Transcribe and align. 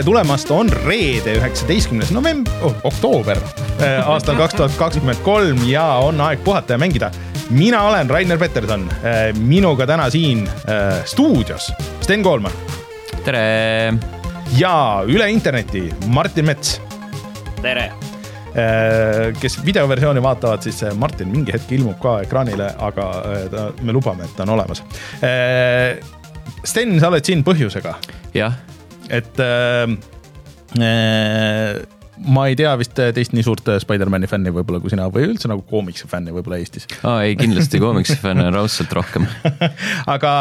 tere 0.00 0.06
tulemast, 0.08 0.48
on 0.54 0.68
reede, 0.86 1.34
üheksateistkümnes 1.36 2.08
november 2.14 2.62
oh,, 2.64 2.76
oktoober 2.88 3.36
äh, 3.84 3.98
aastal 4.08 4.38
kaks 4.38 4.54
tuhat 4.56 4.76
kakskümmend 4.80 5.20
kolm 5.26 5.58
ja 5.68 5.82
on 6.00 6.22
aeg 6.24 6.40
puhata 6.40 6.72
ja 6.72 6.80
mängida. 6.80 7.10
mina 7.50 7.82
olen 7.84 8.08
Rainer 8.08 8.38
Peterson, 8.40 8.86
äh, 9.04 9.36
minuga 9.36 9.84
täna 9.86 10.06
siin 10.10 10.46
äh, 10.48 11.02
stuudios 11.04 11.68
Sten 12.00 12.22
Koolman. 12.22 12.52
tere. 13.26 13.92
ja 14.56 14.72
üle 15.04 15.28
interneti 15.30 15.90
Martin 16.06 16.48
Mets. 16.48 16.80
tere 17.60 17.90
kes 19.40 19.60
videoversiooni 19.64 20.22
vaatavad, 20.22 20.64
siis 20.64 20.80
Martin 20.98 21.28
mingi 21.28 21.52
hetk 21.52 21.70
ilmub 21.76 22.00
ka 22.00 22.16
ekraanile, 22.24 22.72
aga 22.88 23.04
ta, 23.52 23.68
me 23.84 23.94
lubame, 23.94 24.26
et 24.26 24.32
ta 24.34 24.42
on 24.42 24.56
olemas. 24.56 24.82
Sten, 26.64 26.98
sa 26.98 27.12
oled 27.12 27.30
siin 27.30 27.44
põhjusega. 27.46 27.94
jah 28.34 28.58
et 29.10 29.40
äh, 29.42 29.90
äh, 30.80 31.80
ma 32.20 32.44
ei 32.50 32.56
tea 32.58 32.72
vist 32.80 32.96
teist 32.96 33.32
nii 33.34 33.44
suurt 33.44 33.68
Spider-man'i 33.82 34.28
fänni 34.30 34.52
võib-olla 34.52 34.80
kui 34.82 34.92
sina 34.92 35.06
või 35.12 35.28
üldse 35.30 35.48
nagu 35.50 35.62
koomiksi 35.68 36.08
fänni 36.10 36.34
võib-olla 36.34 36.58
Eestis. 36.60 36.86
aa 37.06 37.24
ei, 37.26 37.36
kindlasti 37.38 37.80
koomiksi 37.82 38.16
fänne 38.20 38.48
on 38.50 38.58
raudselt 38.58 38.92
rohkem 38.96 39.26
aga 40.14 40.32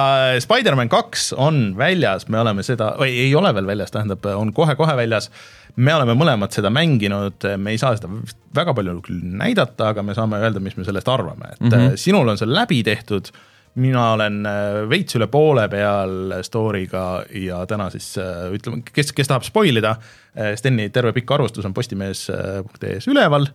Spider-man 0.44 0.92
kaks 0.92 1.32
on 1.40 1.78
väljas, 1.80 2.28
me 2.32 2.42
oleme 2.42 2.66
seda, 2.68 2.92
või 3.00 3.16
ei 3.26 3.32
ole 3.38 3.54
veel 3.56 3.70
väljas, 3.70 3.94
tähendab, 3.96 4.28
on 4.36 4.52
kohe-kohe 4.56 4.98
väljas. 5.00 5.30
me 5.76 5.96
oleme 5.96 6.18
mõlemad 6.20 6.56
seda 6.56 6.72
mänginud, 6.74 7.48
me 7.58 7.76
ei 7.76 7.80
saa 7.82 7.96
seda 7.98 8.12
väga 8.56 8.76
palju 8.76 9.00
küll 9.06 9.24
näidata, 9.40 9.94
aga 9.94 10.04
me 10.04 10.18
saame 10.18 10.42
öelda, 10.44 10.64
mis 10.64 10.76
me 10.78 10.88
sellest 10.88 11.08
arvame, 11.08 11.54
et 11.56 11.64
mm 11.64 11.72
-hmm. 11.72 11.96
sinul 11.96 12.28
on 12.28 12.38
see 12.38 12.50
läbi 12.50 12.84
tehtud 12.84 13.32
mina 13.80 14.12
olen 14.16 14.44
äh, 14.48 14.84
veits 14.90 15.18
üle 15.18 15.28
poole 15.32 15.66
peal 15.72 16.36
story'ga 16.46 17.06
ja 17.38 17.64
täna 17.70 17.90
siis 17.94 18.12
äh, 18.22 18.48
ütleme, 18.56 18.84
kes, 18.86 19.14
kes 19.16 19.30
tahab 19.30 19.46
spoil 19.48 19.82
ida, 19.82 19.96
äh, 20.36 20.54
Steni 20.60 20.90
terve 20.94 21.14
pikk 21.16 21.36
arvustus 21.38 21.68
on 21.68 21.76
postimees.ee-s 21.76 23.10
üleval, 23.12 23.50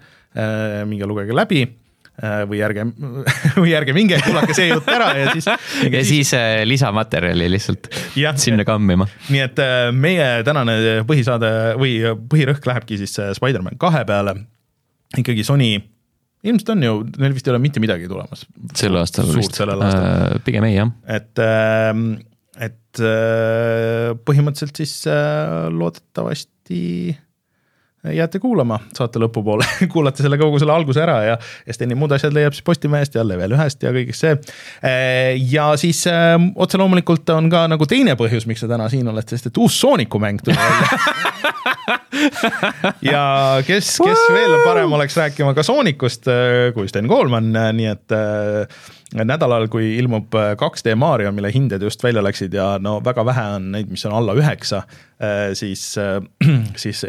minge 0.90 1.06
lugege 1.06 1.34
läbi 1.36 1.60
või 2.50 2.58
ärge, 2.62 2.84
või 3.62 3.72
ärge 3.74 3.94
minge, 3.94 4.18
kuulake 4.22 4.54
see 4.54 4.68
jutt 4.70 4.88
ära 4.90 5.12
ja 5.18 5.32
siis. 5.34 5.46
ja 5.94 6.02
siis 6.06 6.30
lisamaterjali 6.66 7.48
lihtsalt 7.50 7.88
ja, 8.18 8.34
sinna 8.38 8.66
kammima. 8.66 9.06
nii 9.34 9.42
et 9.42 9.62
meie 9.94 10.28
tänane 10.46 10.76
põhisaade 11.06 11.50
või 11.78 11.96
põhirõhk 12.30 12.66
lähebki 12.70 12.98
siis 13.02 13.18
Spider-man 13.38 13.78
kahe 13.82 14.04
peale. 14.06 14.36
ikkagi 15.18 15.46
Sony 15.46 15.76
ilmselt 16.44 16.72
on 16.74 16.84
ju, 16.84 16.94
neil 17.20 17.34
vist 17.36 17.48
ei 17.48 17.54
ole 17.54 17.62
mitte 17.64 17.82
midagi 17.82 18.08
tulemas. 18.10 18.44
sel 18.76 19.00
aastal 19.00 19.30
vist, 19.34 19.58
äh, 19.64 20.38
pigem 20.46 20.66
ei 20.68 20.76
jah. 20.76 20.92
et, 21.08 21.32
ähm, 21.42 22.06
et 22.56 23.02
äh, 23.02 24.12
põhimõtteliselt 24.28 24.82
siis 24.82 24.96
äh, 25.10 25.68
loodetavasti 25.72 26.82
jääte 28.12 28.38
kuulama 28.38 28.78
saate 28.96 29.20
lõpupoole. 29.22 29.66
Kuulate 29.92 30.24
selle 30.24 30.38
kogu 30.40 30.58
selle 30.62 30.74
alguse 30.74 31.02
ära 31.04 31.16
ja, 31.24 31.36
ja 31.66 31.76
Steni 31.76 31.96
muud 31.98 32.12
asjad 32.16 32.34
leiab 32.36 32.56
siis 32.56 32.66
Postimehest 32.66 33.16
ja 33.18 33.24
Level 33.26 33.56
ühest 33.56 33.82
ja 33.84 33.92
kõigest 33.94 34.24
see. 34.24 34.34
ja 35.50 35.68
siis 35.80 36.04
äh, 36.10 36.34
otse 36.54 36.80
loomulikult 36.80 37.28
on 37.34 37.50
ka 37.52 37.66
nagu 37.70 37.88
teine 37.90 38.16
põhjus, 38.20 38.48
miks 38.50 38.64
sa 38.64 38.70
täna 38.70 38.88
siin 38.92 39.08
oled, 39.10 39.28
sest 39.28 39.50
et 39.50 39.62
uus 39.62 39.78
Sooniku 39.80 40.20
mäng 40.22 40.42
tuli 40.44 40.58
välja. 40.58 40.88
Ja 43.04 43.60
kes, 43.66 43.88
kes 44.00 44.20
veel 44.32 44.54
parem 44.64 44.92
oleks 44.96 45.16
rääkima 45.18 45.50
ka 45.56 45.64
Soonikust 45.66 46.28
kui 46.74 46.88
Sten 46.88 47.08
Koolman, 47.10 47.50
nii 47.76 47.88
et 47.90 48.14
nädalal, 49.14 49.68
kui 49.70 49.94
ilmub 49.98 50.34
2D 50.34 50.92
äh, 50.92 50.98
Mario, 50.98 51.32
mille 51.32 51.52
hinded 51.54 51.82
just 51.82 52.02
välja 52.02 52.22
läksid 52.24 52.54
ja 52.54 52.74
no 52.82 52.96
väga 53.04 53.24
vähe 53.26 53.44
on 53.58 53.70
neid, 53.74 53.90
mis 53.92 54.04
on 54.08 54.16
alla 54.16 54.34
üheksa, 54.38 54.82
äh, 55.22 55.52
siis, 55.54 55.86
äh, 55.98 56.18
siis 56.82 57.04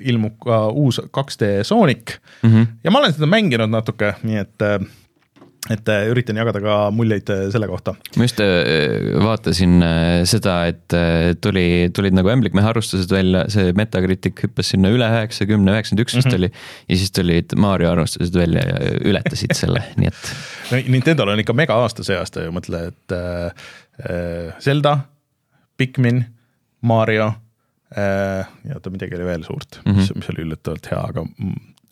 ilmub 0.00 0.38
ka 0.44 0.62
uus 0.70 1.00
2D 1.00 1.62
Sonic 1.62 2.18
mm. 2.42 2.50
-hmm. 2.50 2.66
ja 2.84 2.90
ma 2.90 2.98
olen 2.98 3.12
seda 3.12 3.26
mänginud 3.26 3.70
natuke, 3.70 4.14
nii 4.22 4.36
et 4.36 4.68
et 5.70 5.90
üritan 6.10 6.38
jagada 6.40 6.60
ka 6.62 6.76
muljeid 6.94 7.30
selle 7.52 7.68
kohta. 7.70 7.94
ma 8.18 8.26
just 8.26 8.40
vaatasin 9.22 9.76
seda, 10.28 10.56
et 10.70 10.96
tuli, 11.42 11.66
tulid 11.94 12.16
nagu 12.16 12.32
ämblikmehe 12.32 12.72
arvustused 12.72 13.12
välja, 13.14 13.44
see 13.52 13.74
Metacritic 13.78 14.42
hüppas 14.44 14.72
sinna 14.74 14.90
üle 14.92 15.06
üheksakümne, 15.06 15.74
üheksakümmend 15.76 16.04
üks 16.04 16.16
vist 16.18 16.30
mhm. 16.30 16.38
oli. 16.40 16.50
ja 16.90 17.00
siis 17.02 17.14
tulid 17.16 17.54
Mario 17.60 17.92
arvustused 17.92 18.36
välja 18.36 18.64
ja 18.66 18.94
ületasid 19.10 19.54
selle, 19.58 19.84
nii 20.00 20.10
et 20.10 20.32
no 20.70 20.82
Nintendo'l 20.94 21.34
on 21.34 21.42
ikka 21.42 21.56
mega 21.56 21.78
aasta 21.82 22.06
see 22.06 22.18
aasta 22.18 22.44
ju, 22.46 22.54
mõtle, 22.54 22.82
et 22.90 23.16
äh, 23.16 24.60
Zelda, 24.62 24.96
Pikmin, 25.80 26.22
Mario 26.86 27.30
äh,, 27.96 28.46
ja 28.66 28.78
oota, 28.78 28.92
midagi 28.92 29.18
oli 29.18 29.28
veel 29.28 29.44
suurt 29.46 29.80
mm, 29.82 29.90
-hmm. 29.92 30.00
mis, 30.00 30.14
mis 30.16 30.30
oli 30.34 30.46
üllatavalt 30.48 30.90
hea, 30.92 31.02
aga 31.12 31.26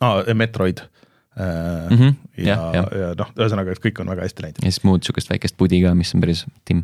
ah, 0.00 0.34
Metroid 0.34 0.84
äh,. 0.84 0.94
Mm 1.38 1.96
-hmm. 1.96 2.14
ja, 2.36 2.56
ja, 2.74 2.82
ja 2.98 3.10
noh, 3.18 3.30
ühesõnaga, 3.36 3.72
et 3.72 3.82
kõik 3.84 4.00
on 4.02 4.10
väga 4.10 4.26
hästi 4.26 4.42
läinud. 4.42 4.58
ja 4.62 4.72
siis 4.72 4.84
muud 4.84 5.06
sihukest 5.06 5.30
väikest 5.30 5.56
pudi 5.56 5.82
ka, 5.82 5.94
mis 5.94 6.14
on 6.14 6.20
päris 6.20 6.44
timm. 6.64 6.82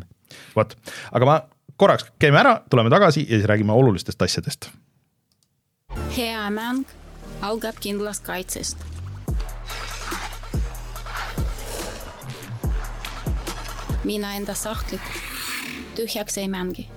vot, 0.55 0.75
aga 1.11 1.25
ma 1.25 1.41
korraks 1.77 2.05
käime 2.19 2.39
ära, 2.39 2.61
tuleme 2.69 2.89
tagasi 2.89 3.25
ja 3.29 3.37
siis 3.37 3.45
räägime 3.51 3.73
olulistest 3.73 4.21
asjadest. 4.21 4.69
hea 6.17 6.49
mäng 6.49 6.85
algab 7.41 7.75
kindlast 7.79 8.23
kaitsest 8.23 8.77
mina 14.05 14.33
enda 14.37 14.53
sahtlit 14.53 15.01
tühjaks 15.95 16.37
ei 16.37 16.47
mängi. 16.47 16.89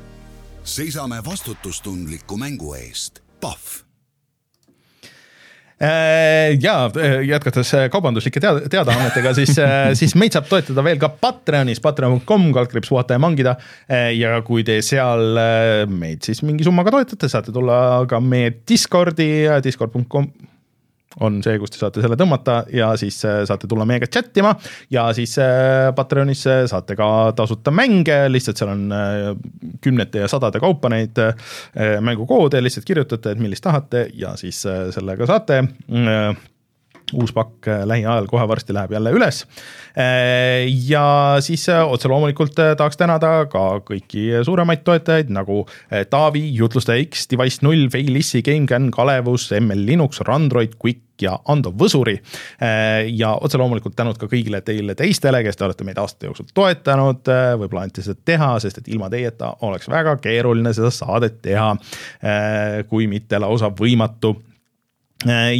seisame 0.65 1.25
vastutustundliku 1.25 2.37
mängu 2.37 2.75
eest, 2.75 3.21
Pahv 3.41 3.88
ja 6.61 6.91
äh, 6.97 7.21
jätkates 7.29 7.75
äh, 7.75 7.87
kaubanduslike 7.91 8.41
teada, 8.43 8.65
teadaannetega, 8.71 9.35
siis, 9.37 9.55
siis 10.01 10.15
meid 10.19 10.35
saab 10.35 10.49
toetada 10.51 10.83
veel 10.85 10.99
ka 10.99 11.11
Patreonis, 11.21 11.81
patreon.com, 11.85 12.49
kaldkriips 12.57 12.91
puhata 12.91 13.15
ja 13.15 13.23
mangida. 13.23 13.57
ja 14.15 14.41
kui 14.47 14.65
te 14.67 14.81
seal 14.83 15.39
meid 15.91 16.27
siis 16.27 16.43
mingi 16.43 16.67
summaga 16.67 16.93
toetate, 16.95 17.31
saate 17.31 17.55
tulla 17.55 18.05
ka 18.11 18.21
meie 18.21 18.57
Discordi, 18.69 19.31
discord.com 19.65 20.31
on 21.25 21.41
see, 21.45 21.57
kus 21.61 21.73
te 21.73 21.81
saate 21.81 22.03
selle 22.05 22.19
tõmmata 22.21 22.61
ja 22.75 22.91
siis 23.01 23.19
äh, 23.27 23.41
saate 23.49 23.69
tulla 23.71 23.87
meiega 23.89 24.09
chat 24.13 24.37
ima 24.41 24.53
ja 24.93 25.09
siis 25.17 25.35
äh, 25.43 25.89
Patreonis 25.97 26.45
äh, 26.51 26.61
saate 26.71 26.97
ka 26.99 27.09
tasuta 27.39 27.73
mänge, 27.75 28.21
lihtsalt 28.31 28.61
seal 28.61 28.73
on 28.75 28.85
kümnete 29.85 30.25
ja 30.25 30.29
sadade 30.31 30.61
kaupa 30.63 30.91
neid 30.93 31.19
mängukoode, 32.05 32.61
lihtsalt 32.63 32.87
kirjutate, 32.89 33.35
et 33.35 33.43
millist 33.43 33.65
tahate 33.65 34.09
ja 34.15 34.35
siis 34.41 34.61
sellega 34.95 35.29
saate 35.29 35.63
uus 37.17 37.33
pakk 37.33 37.69
äh, 37.69 37.83
lähiajal 37.89 38.29
kohe 38.29 38.45
varsti 38.49 38.75
läheb 38.77 38.93
jälle 38.93 39.13
üles. 39.17 39.43
Äh, 39.97 40.69
ja 40.89 41.37
siis 41.41 41.69
äh, 41.69 41.83
otse 41.89 42.09
loomulikult 42.09 42.55
tahaks 42.55 43.01
tänada 43.01 43.47
ka 43.51 43.81
kõiki 43.87 44.29
suuremaid 44.45 44.85
toetajaid 44.87 45.33
nagu 45.33 45.65
Taavi, 46.11 46.45
Jutlustaja 46.57 47.03
X, 47.07 47.27
Device 47.31 47.65
null, 47.65 47.89
Failissi, 47.93 48.43
GameCAN, 48.45 48.91
Kalevus, 48.95 49.51
ML 49.57 49.87
Linux, 49.89 50.21
Randroid, 50.27 50.77
Quick 50.83 51.05
ja 51.23 51.33
Ando 51.51 51.73
Võsuri. 51.75 52.15
ja 53.11 53.33
otse 53.43 53.59
loomulikult 53.59 53.97
tänud 53.99 54.21
ka 54.21 54.29
kõigile 54.31 54.61
teile 54.63 54.95
teistele, 54.95 55.41
kes 55.43 55.59
te 55.59 55.65
olete 55.67 55.87
meid 55.87 55.99
aastate 55.99 56.29
jooksul 56.29 56.47
toetanud, 56.55 57.27
võib-olla 57.59 57.89
anti 57.89 58.05
seda 58.07 58.21
teha, 58.25 58.53
sest 58.63 58.79
et 58.79 58.93
ilma 58.95 59.11
teieta 59.11 59.51
oleks 59.67 59.91
väga 59.91 60.15
keeruline 60.23 60.71
seda 60.77 60.93
saadet 60.95 61.41
teha, 61.43 61.73
kui 62.87 63.11
mitte 63.11 63.43
lausa 63.43 63.73
võimatu 63.75 64.37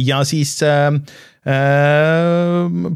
ja 0.03 0.23
siis 0.23 0.63
äh, 0.63 0.93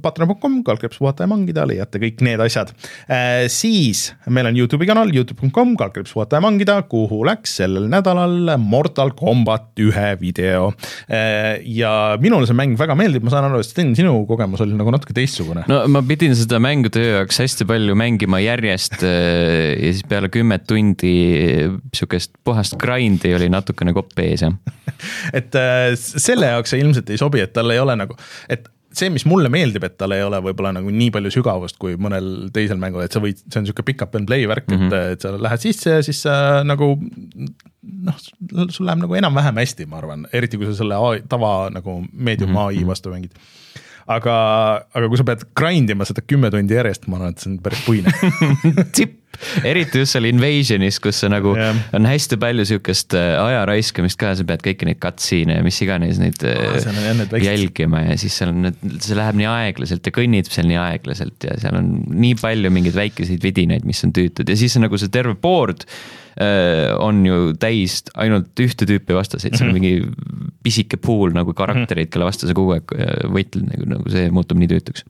patreon.com, 0.04 0.58
kaldkriips 0.68 1.00
puhata 1.00 1.24
ja 1.24 1.30
mangida, 1.32 1.64
leiate 1.68 2.00
kõik 2.02 2.20
need 2.26 2.42
asjad. 2.44 2.74
Äh, 3.08 3.46
siis 3.52 4.10
meil 4.28 4.50
on 4.50 4.58
Youtube'i 4.60 4.88
kanal, 4.90 5.14
Youtube.com, 5.16 5.76
kaldkriips 5.80 6.14
puhata 6.16 6.40
ja 6.40 6.44
mangida, 6.44 6.76
kuhu 6.90 7.22
läks 7.28 7.58
sellel 7.62 7.88
nädalal 7.92 8.58
Mortal 8.60 9.14
Combat 9.18 9.80
ühe 9.80 10.10
video. 10.20 10.74
Äh, 11.08 11.64
ja 11.64 12.18
minule 12.22 12.50
see 12.50 12.58
mäng 12.58 12.76
väga 12.80 12.98
meeldib, 13.00 13.24
ma 13.24 13.34
saan 13.34 13.48
aru, 13.48 13.62
et 13.64 13.70
Sten, 13.70 13.94
sinu 13.98 14.26
kogemus 14.30 14.62
oli 14.66 14.76
nagu 14.78 14.92
natuke 14.94 15.16
teistsugune. 15.16 15.64
no 15.72 15.80
ma 15.92 16.04
pidin 16.06 16.36
seda 16.38 16.60
mängu 16.62 16.92
töö 16.94 17.20
jaoks 17.20 17.40
hästi 17.42 17.66
palju 17.70 17.96
mängima 17.98 18.42
järjest 18.44 19.00
ja 19.04 19.14
siis 19.80 20.04
peale 20.10 20.30
kümmet 20.34 20.66
tundi 20.70 21.14
sihukest 21.96 22.36
puhast 22.46 22.76
grind'i 22.82 23.34
oli 23.38 23.50
natukene 23.52 23.94
kopp 23.96 24.20
ees 24.22 24.44
jah 24.44 24.54
et 25.40 25.56
selle 26.04 26.52
jaoks 26.52 26.74
see 26.74 26.84
ilmselt 26.84 27.10
ei 27.14 27.20
sobi, 27.22 27.42
et 27.44 27.54
tal 27.56 27.72
ei 27.74 27.82
ole 27.82 27.96
nagu 28.00 28.18
et 28.50 28.70
see, 28.94 29.10
mis 29.14 29.26
mulle 29.30 29.50
meeldib, 29.54 29.86
et 29.88 29.96
tal 29.98 30.14
ei 30.16 30.22
ole 30.26 30.40
võib-olla 30.46 30.74
nagu 30.78 30.92
nii 30.94 31.10
palju 31.14 31.32
sügavust 31.34 31.80
kui 31.82 31.96
mõnel 32.02 32.50
teisel 32.54 32.78
mängul, 32.82 33.04
et 33.06 33.16
sa 33.16 33.22
võid, 33.24 33.40
see 33.42 33.60
on 33.60 33.66
niisugune 33.66 33.88
pick 33.88 34.06
up 34.06 34.14
and 34.20 34.30
play 34.30 34.46
värk 34.50 34.70
mm, 34.70 34.84
-hmm. 34.84 34.94
et, 34.94 34.94
mhm. 34.94 35.16
et 35.18 35.26
sa 35.26 35.48
lähed 35.48 35.64
sisse 35.66 35.96
ja 35.98 36.04
siis 36.06 36.22
sa 36.28 36.36
nagu 36.68 36.94
noh, 36.94 38.20
sul 38.70 38.86
läheb 38.86 39.02
nagu 39.02 39.18
enam-vähem 39.18 39.64
hästi, 39.64 39.90
ma 39.90 40.00
arvan, 40.02 40.28
eriti 40.34 40.62
kui 40.62 40.70
sa 40.70 40.78
selle 40.78 41.00
AI, 41.00 41.26
tava 41.30 41.72
nagu 41.74 42.04
medium 42.14 42.54
mm 42.54 42.56
-hmm. 42.56 42.84
ai 42.84 42.88
vastu 42.88 43.14
mängid 43.14 43.34
aga, 44.08 44.36
aga 44.94 45.10
kui 45.10 45.18
sa 45.18 45.28
pead 45.28 45.48
grind 45.58 45.90
ima 45.90 46.06
seda 46.06 46.22
kümme 46.22 46.52
tundi 46.52 46.78
järjest, 46.78 47.08
ma 47.08 47.18
arvan, 47.18 47.34
et 47.34 47.44
see 47.44 47.52
on 47.52 47.60
päris 47.64 47.84
puine 47.88 48.14
tipp 48.98 49.23
eriti 49.68 50.02
just 50.02 50.16
seal 50.16 50.28
Invasionis, 50.30 51.00
kus 51.04 51.20
sa 51.24 51.30
nagu 51.32 51.54
Jah. 51.58 51.78
on 51.98 52.08
hästi 52.10 52.38
palju 52.42 52.66
sihukest 52.70 53.16
äh, 53.18 53.34
aja 53.42 53.64
raiskamist 53.70 54.20
ka, 54.22 54.34
sa 54.38 54.46
pead 54.48 54.64
kõiki 54.66 54.88
neid 54.90 55.00
cutscene'e 55.04 55.60
ja 55.60 55.66
mis 55.66 55.80
iganes 55.86 56.20
neid 56.22 56.40
väiksed- 57.34 57.48
jälgima 57.48 58.04
ja 58.06 58.18
siis 58.22 58.38
seal 58.40 58.54
on 58.54 58.68
need, 58.68 58.82
see 59.04 59.18
läheb 59.18 59.40
nii 59.42 59.50
aeglaselt 59.52 60.10
ja 60.10 60.16
kõnnib 60.16 60.50
seal 60.54 60.68
nii 60.70 60.80
aeglaselt 60.82 61.48
ja 61.50 61.56
seal 61.62 61.80
on 61.80 61.94
nii 62.14 62.36
palju 62.42 62.74
mingeid 62.74 62.98
väikeseid 62.98 63.44
vidinaid, 63.44 63.88
mis 63.88 64.04
on 64.08 64.14
tüütud 64.16 64.50
ja 64.50 64.60
siis 64.60 64.76
on 64.80 64.86
nagu 64.88 65.00
see 65.02 65.12
terve 65.14 65.36
board 65.42 65.88
äh, 66.38 66.94
on 67.00 67.24
ju 67.28 67.54
täis 67.62 68.02
ainult 68.20 68.54
ühte 68.64 68.88
tüüpi 68.90 69.18
vastaseid, 69.18 69.58
seal 69.58 69.72
on 69.72 69.78
mingi 69.80 69.98
pisike 70.64 70.98
pool 71.02 71.34
nagu 71.36 71.54
karaktereid, 71.58 72.12
kelle 72.14 72.30
vastu 72.30 72.48
sa 72.48 72.56
kogu 72.58 72.78
aeg 72.78 72.94
võitled, 73.34 73.68
nagu, 73.68 73.90
nagu 73.98 74.14
see 74.14 74.30
muutub 74.34 74.62
nii 74.62 74.72
tüütuks. 74.72 75.04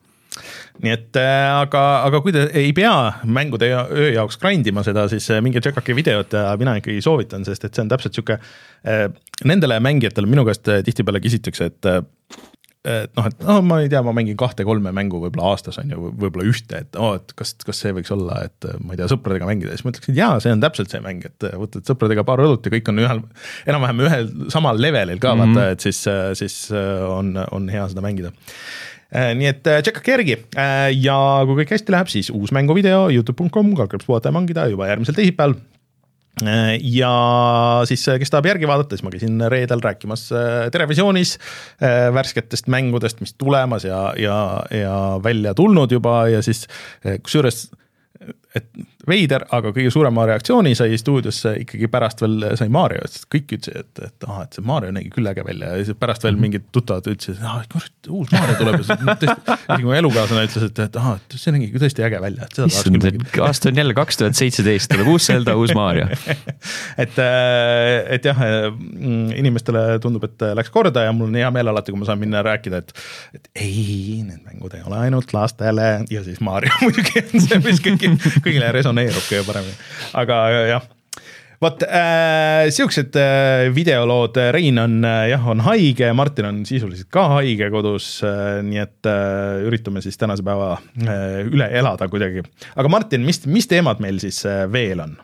Nii 0.82 0.94
et 0.94 1.18
äh, 1.20 1.48
aga, 1.54 1.82
aga 2.08 2.20
kui 2.24 2.34
te 2.34 2.46
ei 2.58 2.72
pea 2.76 2.94
mängude 3.24 3.68
öö 3.70 4.08
jaoks 4.14 4.40
grind 4.42 4.66
ima 4.70 4.84
seda, 4.86 5.06
siis 5.12 5.28
äh, 5.32 5.42
minge 5.44 5.62
tšekake 5.62 5.96
videot 5.96 6.34
ja 6.34 6.48
mina 6.60 6.76
ikkagi 6.80 7.04
soovitan, 7.04 7.46
sest 7.46 7.68
et 7.68 7.76
see 7.76 7.84
on 7.84 7.92
täpselt 7.92 8.16
sihuke 8.16 8.40
äh, 8.40 9.06
nendele 9.46 9.78
mängijatele 9.84 10.30
minu 10.30 10.46
käest 10.48 10.66
tihtipeale 10.86 11.22
küsitakse, 11.24 11.70
et 11.70 11.94
et 12.84 13.14
noh, 13.16 13.24
et 13.30 13.38
noh, 13.40 13.62
ma 13.64 13.78
ei 13.80 13.88
tea, 13.88 14.02
ma 14.04 14.12
mängin 14.12 14.36
kahte-kolme 14.36 14.90
mängu 14.92 15.16
võib-olla 15.22 15.54
aastas 15.54 15.78
on 15.80 15.94
ju, 15.94 16.10
võib-olla 16.20 16.44
ühte, 16.50 16.82
et 16.84 16.98
oo 17.00 17.14
oh,, 17.14 17.16
et 17.16 17.32
kas, 17.38 17.54
kas 17.64 17.78
see 17.80 17.94
võiks 17.96 18.12
olla, 18.12 18.42
et 18.44 18.66
ma 18.84 18.92
ei 18.92 19.00
tea, 19.00 19.08
sõpradega 19.08 19.48
mängida, 19.48 19.72
siis 19.72 19.86
ma 19.86 19.94
ütleks, 19.94 20.10
et 20.12 20.18
jaa, 20.20 20.34
see 20.44 20.52
on 20.52 20.60
täpselt 20.60 20.92
see 20.92 21.00
mäng, 21.04 21.24
et 21.24 21.46
võtad 21.62 21.88
sõpradega 21.88 22.26
paar 22.28 22.42
õlut 22.44 22.68
ja 22.68 22.74
kõik 22.74 22.90
on 22.92 23.00
ühel, 23.00 23.22
enam-vähem 23.64 24.04
ühel 24.04 24.28
samal 24.52 24.82
levelil 24.84 25.22
ka 25.22 25.32
mm 25.32 25.46
-hmm. 25.46 25.56
vaata, 25.56 25.78
et 25.78 25.86
siis, 25.86 26.02
siis 26.42 26.58
on, 27.08 27.32
on 27.56 27.72
hea 27.72 27.88
seda 27.88 28.04
mängida 28.04 28.34
nii 29.12 29.50
et 29.50 29.68
äh, 29.70 29.82
tšekkake 29.84 30.14
järgi 30.16 30.38
Äh, 30.54 30.90
ja 31.02 31.16
kui 31.46 31.58
kõik 31.62 31.74
hästi 31.74 31.94
läheb, 31.94 32.10
siis 32.12 32.30
uus 32.34 32.52
mänguvideo 32.54 33.08
Youtube.com, 33.12 33.72
kalkriips 33.78 34.06
puhata 34.08 34.30
ja 34.30 34.36
mangida 34.36 34.66
juba 34.70 34.88
järgmisel 34.90 35.16
teisipäeval. 35.16 35.56
Äh, 36.42 36.74
ja 36.94 37.12
siis, 37.88 38.02
äh, 38.10 38.18
kes 38.22 38.32
tahab 38.32 38.48
järgi 38.50 38.68
vaadata, 38.70 38.96
siis 38.96 39.06
ma 39.06 39.12
käisin 39.14 39.44
reedel 39.52 39.82
rääkimas 39.84 40.26
äh, 40.34 40.66
Terevisioonis 40.74 41.36
äh, 41.38 42.08
värsketest 42.14 42.70
mängudest, 42.72 43.22
mis 43.22 43.36
tulemas 43.38 43.86
ja, 43.86 44.08
ja, 44.18 44.38
ja 44.74 44.96
välja 45.22 45.54
tulnud 45.58 45.94
juba 45.94 46.24
ja 46.32 46.42
siis 46.42 46.66
äh, 47.06 47.20
kusjuures 47.22 47.68
et 48.54 48.68
veider, 49.08 49.44
aga 49.54 49.72
kõige 49.74 49.92
suurema 49.92 50.26
reaktsiooni 50.28 50.74
sai 50.78 50.98
stuudiosse 51.00 51.54
ikkagi 51.62 51.88
pärast 51.92 52.22
veel 52.24 52.48
sai 52.58 52.70
Mario, 52.72 53.04
sest 53.10 53.26
kõik 53.32 53.56
ütlesid, 53.58 53.84
et, 53.84 54.02
et 54.08 54.28
ahah, 54.28 54.44
et 54.46 54.56
see 54.56 54.64
Mario 54.66 54.92
nägi 54.94 55.10
küll 55.14 55.28
äge 55.30 55.44
välja 55.46 55.72
ja 55.74 55.84
siis 55.84 55.98
pärast 56.00 56.24
veel 56.26 56.38
mingid 56.40 56.66
tuttavad 56.74 57.08
ütlesid, 57.10 57.38
et 57.38 57.48
ah, 57.48 57.60
kurat, 57.70 57.92
uus 58.08 58.32
Mario 58.34 58.56
tuleb 58.60 58.78
ja 58.78 58.86
siis 58.88 59.02
tõesti, 59.04 59.30
isegi 59.68 59.88
mu 59.88 59.96
elukaaslane 59.98 60.46
ütles, 60.48 60.68
et, 60.70 60.82
et 60.86 60.98
ahah, 61.00 61.18
et 61.20 61.38
see 61.40 61.54
nägi 61.54 61.70
tõesti 61.74 62.06
äge 62.06 62.20
välja, 62.24 62.48
et 62.48 62.58
seda 62.58 62.68
tahaks 62.68 62.88
küll 62.88 62.98
mängida, 62.98 63.44
aasta 63.48 63.70
on 63.70 63.82
jälle 63.82 63.96
kaks 63.98 64.20
tuhat 64.20 64.40
seitseteist, 64.40 64.90
tuleb 64.92 65.10
uus 65.14 65.28
Zelda, 65.30 65.56
uus 65.58 65.74
Mario. 65.76 66.08
et, 67.04 67.20
et 68.16 68.28
jah, 68.30 68.42
mm, 68.70 69.34
inimestele 69.40 69.84
tundub, 70.04 70.26
et 70.28 70.46
läks 70.58 70.72
korda 70.74 71.06
ja 71.06 71.12
mul 71.16 71.30
on 71.30 71.38
hea 71.38 71.50
meel 71.54 71.72
alati, 71.72 71.92
kui 71.92 72.00
ma 72.00 72.08
saan 72.08 72.20
minna 72.22 72.42
rääkida, 72.46 72.82
et, 72.82 72.94
et 73.36 73.50
ei, 73.66 74.22
need 74.24 74.42
mängud 74.46 74.74
ei 74.76 74.84
ole 74.86 75.00
ainult 75.06 75.32
lastele 75.36 75.88
ja 76.10 76.24
siis 76.24 76.40
Mario 76.44 76.72
muidugi 76.84 77.24
on 77.24 77.44
see, 77.44 77.60
mis 77.64 77.82
kõigi, 77.84 78.10
kõigile 78.44 78.70
resoneerub 78.94 79.26
kõige 79.28 79.46
paremini, 79.46 79.74
aga 80.20 80.44
jah 80.70 80.92
vot 81.64 81.84
äh, 81.86 82.66
siuksed 82.74 83.14
äh, 83.16 83.70
videolood, 83.72 84.36
Rein 84.52 84.78
on 84.82 84.98
äh, 85.06 85.30
jah, 85.30 85.46
on 85.48 85.62
haige, 85.64 86.10
Martin 86.12 86.48
on 86.50 86.58
sisuliselt 86.68 87.08
ka 87.14 87.28
haige 87.38 87.70
kodus 87.72 88.18
äh,, 88.26 88.58
nii 88.66 88.82
et 88.82 89.08
äh, 89.08 89.62
üritame 89.64 90.02
siis 90.04 90.18
tänase 90.20 90.44
päeva 90.44 90.74
äh, 90.76 91.38
üle 91.46 91.70
elada 91.72 92.08
kuidagi. 92.12 92.44
aga 92.74 92.90
Martin, 92.92 93.24
mis, 93.24 93.44
mis 93.46 93.70
teemad 93.70 94.02
meil 94.04 94.20
siis 94.20 94.42
äh, 94.50 94.66
veel 94.72 95.00
on? 95.06 95.16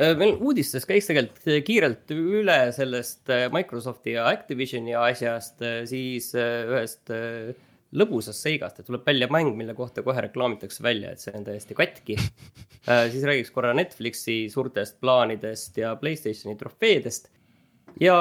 Äh, 0.00 0.16
meil 0.18 0.40
uudistes 0.40 0.88
käiks 0.88 1.12
tegelikult 1.12 1.68
kiirelt 1.68 2.16
üle 2.16 2.58
sellest 2.74 3.30
äh, 3.30 3.46
Microsofti 3.54 4.16
ja 4.16 4.26
Activisioni 4.32 4.96
asjast, 4.98 5.60
äh, 5.62 5.84
siis 5.86 6.32
äh, 6.34 6.64
ühest 6.72 7.14
äh, 7.14 7.52
lõbusast 7.92 8.46
seigast, 8.46 8.80
et 8.80 8.88
tuleb 8.88 9.04
välja 9.06 9.28
mäng, 9.32 9.52
mille 9.56 9.74
kohta 9.76 10.04
kohe 10.04 10.24
reklaamitakse 10.24 10.82
välja, 10.84 11.12
et 11.12 11.20
see 11.20 11.34
on 11.36 11.44
täiesti 11.44 11.76
katki. 11.76 12.16
siis 13.12 13.26
räägiks 13.28 13.52
korra 13.54 13.74
Netflixi 13.76 14.46
suurtest 14.52 15.00
plaanidest 15.00 15.78
ja 15.82 15.94
Playstationi 16.00 16.56
trofeedest. 16.60 17.28
Ja 18.00 18.14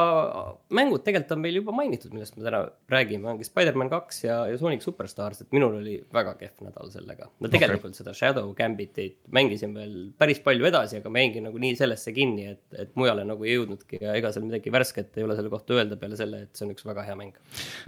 mängud 0.74 1.04
tegelikult 1.06 1.36
on 1.36 1.42
meil 1.44 1.58
juba 1.60 1.74
mainitud, 1.76 2.12
millest 2.16 2.36
me 2.38 2.46
täna 2.46 2.62
räägime, 2.92 3.30
ongi 3.32 3.48
Spider-man 3.48 3.92
kaks 3.92 4.24
ja, 4.26 4.38
ja 4.50 4.58
Sonic 4.60 4.84
Superstars, 4.86 5.44
et 5.44 5.56
minul 5.56 5.78
oli 5.80 5.98
väga 6.14 6.34
kehv 6.40 6.66
nädal 6.68 6.92
sellega. 6.94 7.30
no 7.40 7.52
tegelikult 7.52 7.94
okay. 7.94 8.02
seda 8.02 8.16
Shadow 8.18 8.52
Gambitit 8.58 9.20
mängisin 9.32 9.76
veel 9.78 9.96
päris 10.20 10.42
palju 10.44 10.68
edasi, 10.70 11.00
aga 11.02 11.14
ma 11.14 11.24
jäingi 11.24 11.46
nagu 11.46 11.62
nii 11.62 11.78
sellesse 11.80 12.14
kinni, 12.16 12.52
et, 12.56 12.64
et 12.86 12.94
mujale 13.00 13.26
nagu 13.28 13.48
ei 13.48 13.56
jõudnudki 13.56 14.02
ja 14.02 14.16
ega 14.20 14.34
seal 14.34 14.48
midagi 14.48 14.74
värsket 14.74 15.20
ei 15.20 15.28
ole 15.28 15.38
selle 15.40 15.54
kohta 15.54 15.78
öelda 15.78 16.00
peale 16.02 16.20
selle, 16.20 16.46
et 16.48 16.56
see 16.58 16.68
on 16.68 16.76
üks 16.76 16.88
väga 16.88 17.08
hea 17.08 17.18
mäng. 17.20 17.36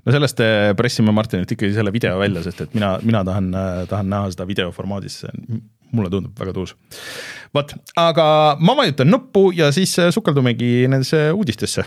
no 0.06 0.16
sellest 0.16 0.44
äh, 0.44 0.72
pressime 0.80 1.16
Martinilt 1.16 1.52
ikkagi 1.56 1.76
selle 1.76 1.94
video 1.96 2.18
välja, 2.22 2.44
sest 2.46 2.68
et 2.68 2.76
mina, 2.78 2.96
mina 3.04 3.24
tahan, 3.28 3.54
tahan 3.90 4.12
näha 4.14 4.34
seda 4.36 4.48
videoformaadis, 4.50 5.24
mulle 5.94 6.12
tundub 6.13 6.40
väga 6.40 6.54
tuus. 6.54 6.75
vot, 7.54 7.75
aga 7.95 8.25
ma 8.60 8.78
vajutan 8.78 9.12
nuppu 9.12 9.51
ja 9.56 9.72
siis 9.72 9.98
äh, 10.00 10.12
sukeldumegi 10.13 10.88
nendesse 10.88 11.31
uudistesse 11.31 11.86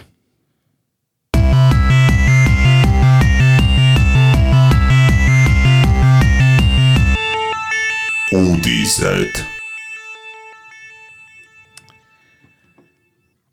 uudised 8.37 9.45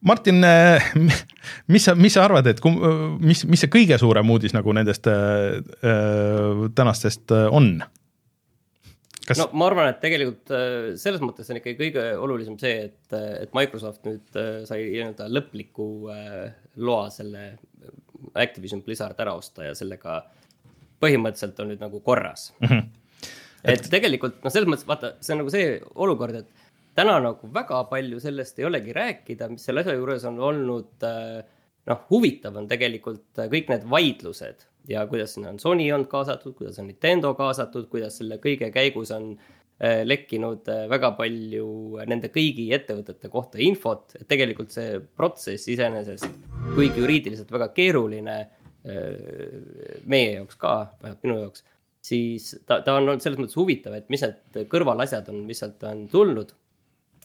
Martin, 0.03 0.43
mis 1.71 1.85
sa, 1.85 1.95
mis 1.95 2.13
sa 2.13 2.25
arvad, 2.27 2.47
et 2.51 2.59
kum, 2.59 2.75
mis, 3.23 3.45
mis 3.47 3.61
see 3.63 3.71
kõige 3.71 3.95
suurem 4.01 4.29
uudis 4.35 4.55
nagu 4.55 4.75
nendest 4.75 5.07
äh, 5.07 5.61
äh, 5.79 6.65
tänastest 6.75 7.31
äh, 7.31 7.47
on? 7.47 7.77
Kas... 9.23 9.39
no 9.39 9.45
ma 9.55 9.69
arvan, 9.69 9.87
et 9.93 10.01
tegelikult 10.03 10.51
äh, 10.51 10.89
selles 10.99 11.21
mõttes 11.23 11.47
on 11.51 11.59
ikkagi 11.59 11.77
kõige 11.79 12.01
olulisem 12.19 12.57
see, 12.59 12.89
et, 12.89 13.15
et 13.15 13.53
Microsoft 13.55 14.03
nüüd 14.07 14.39
äh, 14.39 14.63
sai 14.67 14.81
nii-öelda 14.89 15.29
lõpliku 15.31 15.87
äh, 16.11 16.49
loa 16.83 17.05
selle 17.13 17.45
Activision 18.39 18.83
Blizzard 18.83 19.19
ära 19.23 19.35
osta 19.39 19.69
ja 19.69 19.77
sellega 19.77 20.19
põhimõtteliselt 21.03 21.61
on 21.63 21.71
nüüd 21.71 21.83
nagu 21.83 22.03
korras 22.03 22.49
mm. 22.59 22.67
-hmm. 22.67 23.31
et, 23.63 23.77
et 23.77 23.89
tegelikult 23.95 24.43
noh, 24.43 24.51
selles 24.51 24.67
mõttes 24.67 24.87
vaata, 24.89 25.15
see 25.23 25.37
on 25.37 25.43
nagu 25.43 25.55
see 25.55 25.71
olukord, 25.95 26.41
et 26.43 26.69
täna 26.99 27.15
nagu 27.23 27.51
väga 27.55 27.79
palju 27.91 28.19
sellest 28.23 28.59
ei 28.59 28.67
olegi 28.67 28.95
rääkida, 28.95 29.47
mis 29.55 29.63
selle 29.63 29.85
asja 29.85 29.95
juures 29.95 30.27
on 30.27 30.39
olnud 30.51 31.07
noh, 31.89 32.05
huvitav 32.11 32.55
on 32.59 32.69
tegelikult 32.69 33.43
kõik 33.51 33.71
need 33.71 33.83
vaidlused 33.89 34.63
ja 34.89 35.05
kuidas 35.09 35.35
sinna 35.35 35.51
on 35.53 35.59
Sony 35.61 35.89
olnud 35.91 36.09
kaasatud, 36.11 36.55
kuidas 36.57 36.79
on 36.81 36.89
Nintendo 36.91 37.33
kaasatud, 37.39 37.87
kuidas 37.91 38.17
selle 38.19 38.39
kõige 38.43 38.71
käigus 38.73 39.11
on 39.15 39.33
lekkinud 39.83 40.69
väga 40.91 41.09
palju 41.17 41.99
nende 42.07 42.29
kõigi 42.31 42.69
ettevõtete 42.75 43.29
kohta 43.31 43.59
infot, 43.63 44.13
et 44.19 44.27
tegelikult 44.29 44.71
see 44.71 44.99
protsess 45.17 45.67
iseenesest, 45.73 46.29
kuigi 46.75 47.01
juriidiliselt 47.01 47.51
väga 47.51 47.71
keeruline 47.75 48.37
meie 48.83 50.33
jaoks 50.37 50.59
ka, 50.59 50.73
vähemalt 51.01 51.23
minu 51.25 51.37
jaoks, 51.41 51.65
siis 52.03 52.49
ta, 52.67 52.81
ta 52.83 52.97
on 52.97 53.07
olnud 53.07 53.23
selles 53.23 53.39
mõttes 53.39 53.57
huvitav, 53.59 53.95
et 53.97 54.09
mis 54.13 54.23
need 54.23 54.67
kõrvalasjad 54.71 55.31
on, 55.31 55.43
mis 55.47 55.63
sealt 55.63 55.83
on 55.87 56.05
tulnud 56.11 56.53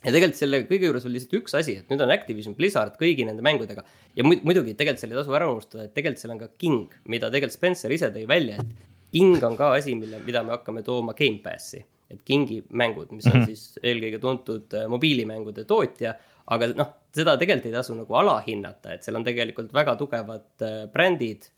ja 0.04 0.12
tegelikult 0.12 0.38
selle 0.38 0.60
kõige 0.68 0.88
juures 0.88 1.06
oli 1.08 1.18
lihtsalt 1.18 1.36
üks 1.40 1.56
asi, 1.58 1.78
et 1.80 1.90
nüüd 1.90 2.02
on 2.04 2.12
Activision 2.14 2.54
Blizzard 2.58 2.94
kõigi 3.00 3.26
nende 3.26 3.44
mängudega. 3.44 3.82
Ja 4.18 4.26
muidugi 4.26 4.76
tegelikult 4.78 5.02
seal 5.02 5.14
ei 5.14 5.20
tasu 5.20 5.34
ära 5.36 5.48
unustada, 5.50 5.88
et 5.88 5.94
tegelikult 5.96 6.22
seal 6.22 6.34
on 6.34 6.42
ka 6.42 6.50
King, 6.60 6.94
mida 7.10 7.30
tegelikult 7.32 7.58
Spencer 7.58 7.94
ise 7.94 8.10
tõi 8.14 8.24
välja, 8.30 8.62
et 8.62 8.86
King 9.14 9.42
on 9.44 9.56
ka 9.58 9.72
asi, 9.78 9.96
mille, 9.98 10.20
mida 10.24 10.44
me 10.46 10.54
hakkame 10.54 10.84
tooma 10.86 11.16
Gamepassi, 11.18 11.82
et 12.12 12.22
Kingi 12.24 12.62
mängud, 12.70 13.10
mis 13.16 13.28
on 13.30 13.44
siis 13.48 13.64
eelkõige 13.82 14.20
tuntud 14.22 14.78
mobiilimängude 14.92 15.66
tootja, 15.68 16.14
aga 16.54 16.70
noh, 16.78 16.94
seda 17.14 17.34
tegelikult 17.40 17.68
ei 17.68 17.76
tasu 17.76 17.96
nagu 17.96 18.18
alahinnata, 18.20 18.94
et 18.94 19.06
seal 19.06 19.18
on 19.18 19.26
tegelikult 19.26 19.74
väga 19.76 19.96
tugevad 20.00 20.66
brändid, 20.94 21.50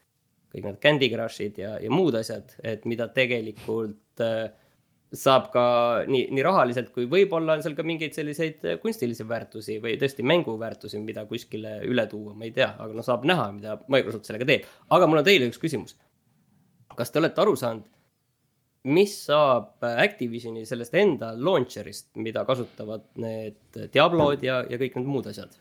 kõik 0.51 0.67
need 0.67 0.81
Candy 0.83 1.11
Crushid 1.13 1.61
ja, 1.61 1.77
ja 1.83 1.93
muud 1.93 2.17
asjad, 2.19 2.57
et 2.67 2.87
mida 2.91 3.07
tegelikult 3.15 4.23
äh, 4.25 4.49
saab 5.17 5.49
ka 5.51 5.63
nii, 6.07 6.29
nii 6.31 6.43
rahaliselt 6.47 6.93
kui 6.95 7.09
võib-olla 7.11 7.57
on 7.57 7.65
seal 7.65 7.75
ka 7.79 7.85
mingeid 7.87 8.15
selliseid 8.15 8.63
kunstilisi 8.83 9.27
väärtusi 9.27 9.79
või 9.83 9.97
tõesti 9.99 10.27
mänguväärtusi, 10.27 11.01
mida 11.03 11.25
kuskile 11.31 11.81
üle 11.89 12.07
tuua, 12.11 12.35
ma 12.39 12.47
ei 12.47 12.55
tea, 12.55 12.71
aga 12.79 12.95
noh, 12.95 13.07
saab 13.07 13.27
näha, 13.27 13.49
mida 13.57 13.79
Microsoft 13.91 14.31
sellega 14.31 14.47
teeb. 14.47 14.69
aga 14.91 15.09
mul 15.11 15.23
on 15.23 15.27
teile 15.27 15.51
üks 15.51 15.59
küsimus. 15.63 15.97
kas 16.95 17.11
te 17.11 17.19
olete 17.19 17.43
aru 17.43 17.57
saanud, 17.57 17.89
mis 18.95 19.17
saab 19.27 19.83
Activisioni 19.83 20.63
sellest 20.69 20.95
enda 20.95 21.33
launcher'ist, 21.37 22.13
mida 22.15 22.45
kasutavad 22.49 23.05
need 23.21 23.81
Diablod 23.93 24.47
ja, 24.47 24.63
ja 24.69 24.79
kõik 24.81 24.97
need 25.01 25.11
muud 25.11 25.27
asjad? 25.33 25.59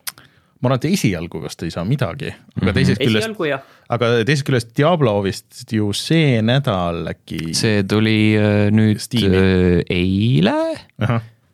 Ma 0.59 0.69
arvan, 0.69 0.79
et 0.81 0.87
esialgu 0.91 1.41
vast 1.43 1.63
ei 1.63 1.71
saa 1.73 1.85
midagi, 1.87 2.31
aga 2.59 2.73
teisest 2.75 2.99
küljest, 2.99 3.23
esialgu 3.23 3.47
jah. 3.47 3.67
aga 3.95 4.11
teisest 4.27 4.47
küljest 4.47 4.73
Diablo 4.77 5.13
vist 5.23 5.75
ju 5.75 5.91
see 5.95 6.41
nädal 6.45 7.07
äkki. 7.13 7.53
see 7.57 7.83
tuli 7.87 8.17
äh, 8.39 8.65
nüüd 8.75 8.99
Steam'i. 9.03 9.39
äh, 9.39 9.95
eile. 9.95 10.57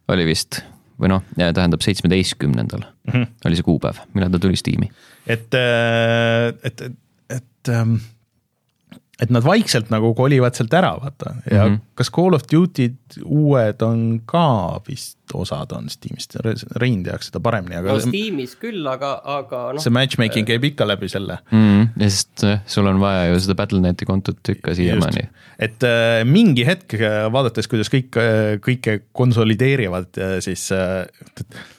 oli 0.10 0.28
vist 0.30 0.64
või 1.02 1.12
noh, 1.12 1.24
tähendab 1.36 1.84
seitsmeteistkümnendal 1.84 2.82
mm 2.82 3.14
-hmm. 3.14 3.32
oli 3.46 3.60
see 3.60 3.68
kuupäev, 3.68 4.02
millal 4.16 4.32
ta 4.34 4.42
tuli 4.42 4.58
Steam'i. 4.58 4.90
et, 5.28 5.54
et, 6.64 6.82
et, 6.82 6.98
et 7.30 7.70
ähm, 7.70 7.98
et 9.22 9.32
nad 9.32 9.44
vaikselt 9.46 9.92
nagu 9.94 10.12
kolivad 10.16 10.58
sealt 10.58 10.74
ära, 10.76 10.92
vaata 11.00 11.36
ja 11.48 11.66
mm 11.66 11.76
-hmm. 11.76 11.84
kas 11.96 12.12
Call 12.12 12.36
of 12.36 12.44
Duty'd 12.52 13.20
uued 13.24 13.82
on 13.82 14.22
ka 14.28 14.82
vist 14.88 15.18
osad 15.34 15.72
on 15.72 15.90
Steamist, 15.90 16.36
Rein 16.76 17.04
teaks 17.04 17.30
seda 17.30 17.40
paremini, 17.40 17.78
aga. 17.80 17.94
no 17.94 18.00
Steamis 18.04 18.56
küll, 18.60 18.84
aga, 18.88 19.14
aga 19.24 19.62
noh. 19.74 19.82
see 19.82 19.94
matchmaking 19.94 20.48
käib 20.48 20.68
ikka 20.72 20.88
läbi 20.88 21.10
selle 21.10 21.38
mm. 21.52 21.64
-hmm. 21.64 21.88
ja 22.04 22.10
sest 22.10 22.44
eh, 22.44 22.60
sul 22.66 22.88
on 22.92 23.00
vaja 23.00 23.32
ju 23.32 23.40
seda 23.40 23.56
Battle.net'i 23.56 24.06
kontot 24.06 24.50
ikka 24.50 24.76
siiamaani. 24.76 25.30
et 25.60 25.84
äh, 25.84 26.26
mingi 26.26 26.66
hetk 26.68 26.94
äh, 27.00 27.32
vaadates, 27.32 27.68
kuidas 27.72 27.90
kõik 27.94 28.20
äh,, 28.20 28.60
kõike 28.60 29.00
konsolideerivad, 29.12 30.12
siis 30.40 30.72
äh, 30.72 31.08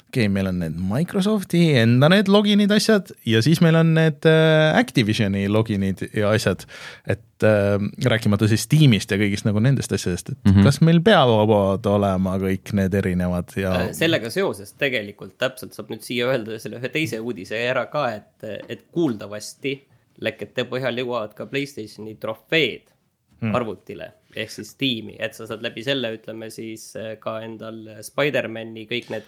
okei 0.07 0.27
okay,, 0.27 0.33
meil 0.33 0.47
on 0.47 0.61
need 0.63 0.77
Microsofti 0.79 1.61
enda 1.81 2.09
need 2.13 2.31
login'id, 2.31 2.71
asjad 2.75 3.11
ja 3.27 3.41
siis 3.43 3.61
meil 3.65 3.77
on 3.79 3.93
need 3.97 4.27
äh, 4.29 4.77
Activisioni 4.79 5.47
login'id 5.51 6.05
ja 6.15 6.31
asjad. 6.31 6.65
et 7.07 7.45
äh, 7.45 7.77
rääkimata 8.05 8.49
siis 8.49 8.67
Steamist 8.69 9.11
ja 9.11 9.19
kõigist 9.19 9.49
nagu 9.49 9.61
nendest 9.63 9.93
asjadest, 9.93 10.31
et 10.31 10.39
mm 10.45 10.53
-hmm. 10.53 10.69
kas 10.69 10.81
meil 10.81 11.01
peavad 11.05 11.87
olema 11.87 12.37
kõik 12.39 12.73
need 12.79 12.95
erinevad 12.95 13.57
ja. 13.57 13.75
Äh, 13.83 13.93
sellega 13.93 14.31
seoses 14.31 14.73
tegelikult 14.73 15.39
täpselt 15.39 15.75
saab 15.75 15.91
nüüd 15.91 16.03
siia 16.07 16.31
öelda 16.31 16.59
selle 16.59 16.79
ühe 16.79 16.89
teise 16.89 17.21
uudise 17.21 17.59
ära 17.69 17.87
ka, 17.87 18.09
et, 18.15 18.69
et 18.69 18.87
kuuldavasti 18.93 19.81
lekete 20.21 20.65
põhjal 20.65 21.03
jõuavad 21.03 21.35
ka 21.35 21.47
Playstationi 21.47 22.15
trofeed 22.15 22.93
hmm. 23.41 23.55
arvutile 23.55 24.13
ehk 24.37 24.51
siis 24.51 24.71
Steam'i, 24.71 25.17
et 25.19 25.35
sa 25.35 25.47
saad 25.47 25.63
läbi 25.65 25.83
selle, 25.83 26.13
ütleme 26.15 26.51
siis 26.51 26.93
ka 27.21 27.41
endal 27.41 28.03
Spider-man'i 28.05 28.87
kõik 28.87 29.11
need 29.11 29.25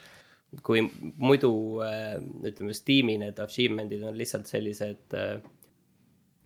kui 0.64 0.82
muidu 1.20 1.52
äh, 1.84 2.16
ütleme, 2.48 2.74
Steam'i 2.76 3.18
need 3.20 3.38
achievement'id 3.42 4.04
on 4.08 4.16
lihtsalt 4.16 4.48
sellised 4.48 5.16
äh, 5.16 5.38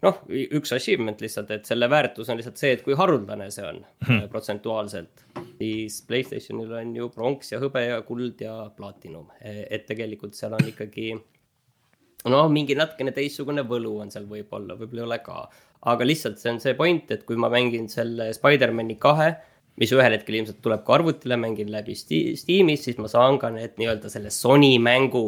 noh, 0.03 0.23
üks 0.59 0.75
achievement 0.75 1.21
lihtsalt, 1.23 1.51
et 1.55 1.69
selle 1.69 1.89
väärtus 1.91 2.31
on 2.31 2.39
lihtsalt 2.41 2.61
see, 2.61 2.73
et 2.77 2.83
kui 2.87 2.97
haruldane 2.99 3.49
see 3.55 3.67
on 3.69 3.83
hmm. 4.07 4.25
protsentuaalselt. 4.33 5.27
siis 5.59 6.01
Playstationil 6.09 6.73
on 6.81 6.97
ju 6.97 7.11
pronks 7.15 7.55
ja 7.55 7.61
hõbe 7.63 7.85
ja 7.87 8.01
kuld 8.07 8.43
ja 8.43 8.57
platinum, 8.77 9.31
e, 9.41 9.63
et 9.71 9.87
tegelikult 9.87 10.35
seal 10.39 10.57
on 10.59 10.73
ikkagi 10.73 11.13
noh, 11.15 12.49
mingi 12.51 12.75
natukene 12.79 13.15
teistsugune 13.15 13.65
võlu 13.69 13.97
on 14.03 14.11
seal 14.15 14.27
võib-olla, 14.31 14.77
võib-olla 14.79 15.05
ei 15.05 15.09
ole 15.11 15.21
ka. 15.23 15.47
aga 15.93 16.07
lihtsalt 16.07 16.43
see 16.43 16.51
on 16.51 16.61
see 16.63 16.75
point, 16.79 17.11
et 17.11 17.25
kui 17.27 17.39
ma 17.39 17.51
mängin 17.53 17.89
selle 17.91 18.33
Spider-man'i 18.35 18.99
kahe 19.03 19.33
mis 19.81 19.93
ühel 19.95 20.17
hetkel 20.17 20.41
ilmselt 20.41 20.61
tuleb 20.65 20.85
ka 20.87 20.99
arvutile, 20.99 21.39
mängin 21.41 21.73
läbi 21.73 21.97
Steamis, 21.97 22.85
siis 22.87 22.99
ma 23.01 23.09
saan 23.11 23.39
ka 23.41 23.51
need 23.55 23.79
nii-öelda 23.81 24.11
selle 24.13 24.33
Sony 24.35 24.75
mängu 24.83 25.25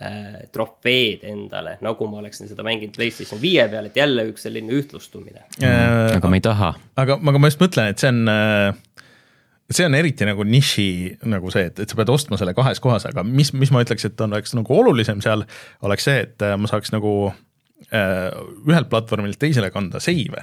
äh, 0.00 0.44
trofeed 0.54 1.24
endale, 1.30 1.76
nagu 1.84 2.06
ma 2.10 2.20
oleksin 2.22 2.50
seda 2.50 2.66
mänginud 2.66 2.94
PlayStation 2.96 3.40
viie 3.42 3.66
peal, 3.72 3.90
et 3.90 3.98
jälle 3.98 4.28
üks 4.30 4.46
selline 4.46 4.76
ühtlustumine 4.78 5.42
äh,. 5.58 6.16
aga 6.16 6.30
me 6.30 6.38
ei 6.40 6.46
taha. 6.46 6.74
aga, 6.96 7.18
aga 7.18 7.42
ma 7.42 7.50
just 7.50 7.62
mõtlen, 7.62 7.90
et 7.94 8.02
see 8.02 8.12
on 8.12 8.22
äh 8.30 8.70
see 9.70 9.86
on 9.86 9.94
eriti 9.94 10.26
nagu 10.26 10.44
niši 10.46 10.86
nagu 11.30 11.50
see, 11.54 11.68
et, 11.70 11.78
et 11.82 11.90
sa 11.90 11.98
pead 11.98 12.10
ostma 12.10 12.38
selle 12.40 12.54
kahes 12.56 12.80
kohas, 12.82 13.06
aga 13.06 13.22
mis, 13.26 13.52
mis 13.54 13.70
ma 13.70 13.84
ütleks, 13.84 14.08
et 14.08 14.24
on, 14.24 14.34
oleks 14.34 14.54
nagu 14.58 14.78
olulisem 14.80 15.20
seal, 15.22 15.44
oleks 15.86 16.08
see, 16.08 16.24
et 16.26 16.46
äh, 16.46 16.56
ma 16.58 16.70
saaks 16.70 16.90
nagu 16.94 17.12
äh, 17.30 18.30
ühelt 18.66 18.90
platvormilt 18.90 19.38
teisele 19.42 19.70
kanda 19.74 20.02
seive 20.02 20.42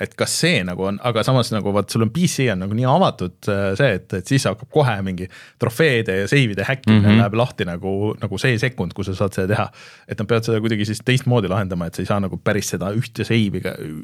et 0.00 0.14
kas 0.18 0.34
see 0.42 0.60
nagu 0.66 0.84
on, 0.88 0.98
aga 1.06 1.24
samas 1.26 1.50
nagu 1.54 1.72
vot 1.74 1.90
sul 1.90 2.04
on 2.06 2.12
PC 2.14 2.48
on 2.52 2.62
nagu 2.62 2.76
nii 2.76 2.86
avatud 2.88 3.50
äh, 3.50 3.64
see, 3.78 3.96
et, 3.98 4.14
et 4.20 4.30
siis 4.30 4.46
hakkab 4.48 4.70
kohe 4.74 4.94
mingi 5.06 5.28
trofeede 5.60 6.20
ja 6.20 6.28
save'ide 6.30 6.66
häkkimine 6.68 7.00
mm 7.00 7.08
-hmm. 7.08 7.22
läheb 7.22 7.36
lahti 7.40 7.66
nagu, 7.68 7.94
nagu 8.20 8.38
see 8.38 8.58
sekund, 8.58 8.94
kui 8.94 9.04
sa 9.04 9.16
saad 9.18 9.34
seda 9.34 9.48
teha. 9.54 9.66
et 10.08 10.18
nad 10.18 10.28
peavad 10.28 10.46
seda 10.46 10.60
kuidagi 10.60 10.86
siis 10.88 11.02
teistmoodi 11.04 11.50
lahendama, 11.50 11.86
et 11.86 11.94
sa 11.94 12.02
ei 12.02 12.10
saa 12.10 12.20
nagu 12.20 12.36
päris 12.36 12.70
seda 12.74 12.92
ühte 12.94 13.26
save'i 13.26 13.62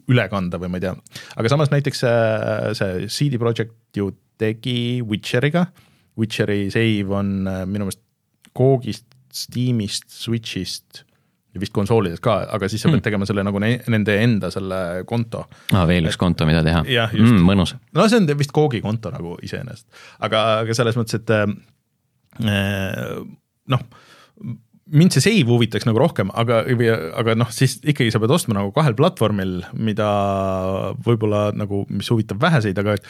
üle 0.08 0.28
kanda 0.28 0.58
või 0.58 0.68
ma 0.68 0.82
ei 0.82 0.86
tea. 0.88 0.94
aga 1.36 1.48
samas 1.48 1.70
näiteks 1.70 2.04
äh, 2.04 2.72
see 2.74 3.08
CD 3.08 3.38
Projekt 3.38 3.96
ju 3.96 4.12
tegi 4.38 5.02
Witcheriga, 5.02 5.66
Witcheri 6.18 6.70
save 6.70 7.14
on 7.14 7.46
äh, 7.46 7.66
minu 7.66 7.86
meelest 7.86 8.02
Googist, 8.54 9.06
Steamist, 9.32 10.10
Switch'ist 10.10 11.04
ja 11.54 11.62
vist 11.62 11.74
konsoolides 11.74 12.22
ka, 12.24 12.36
aga 12.56 12.68
siis 12.70 12.82
sa 12.82 12.90
pead 12.90 12.98
mm. 12.98 13.06
tegema 13.06 13.28
selle 13.28 13.44
nagu 13.46 13.60
ne 13.62 13.76
nende 13.92 14.16
enda 14.22 14.50
selle 14.54 14.80
konto. 15.08 15.44
aa, 15.72 15.86
veel 15.90 16.10
üks 16.10 16.18
konto, 16.20 16.48
mida 16.48 16.64
teha. 16.66 16.82
mm,. 17.12 17.46
mõnus. 17.46 17.76
no 17.94 18.08
see 18.10 18.22
on 18.22 18.28
vist 18.38 18.54
Koogi 18.54 18.82
konto 18.84 19.12
nagu 19.14 19.36
iseenesest, 19.44 19.86
aga, 20.26 20.44
aga 20.64 20.76
selles 20.76 20.98
mõttes, 20.98 21.22
et 21.22 21.34
äh, 21.38 21.46
noh 23.72 23.88
mind 24.92 25.14
see 25.14 25.24
save 25.24 25.48
huvitaks 25.48 25.86
nagu 25.88 26.00
rohkem, 26.00 26.30
aga, 26.36 26.60
aga 27.16 27.34
noh, 27.38 27.50
siis 27.54 27.78
ikkagi 27.80 28.12
sa 28.12 28.20
pead 28.20 28.34
ostma 28.34 28.58
nagu 28.58 28.72
kahel 28.76 28.96
platvormil, 28.98 29.62
mida 29.80 30.08
võib-olla 31.06 31.46
nagu, 31.56 31.84
mis 31.88 32.10
huvitab 32.12 32.42
väheseid, 32.42 32.78
aga 32.82 32.98
et 32.98 33.08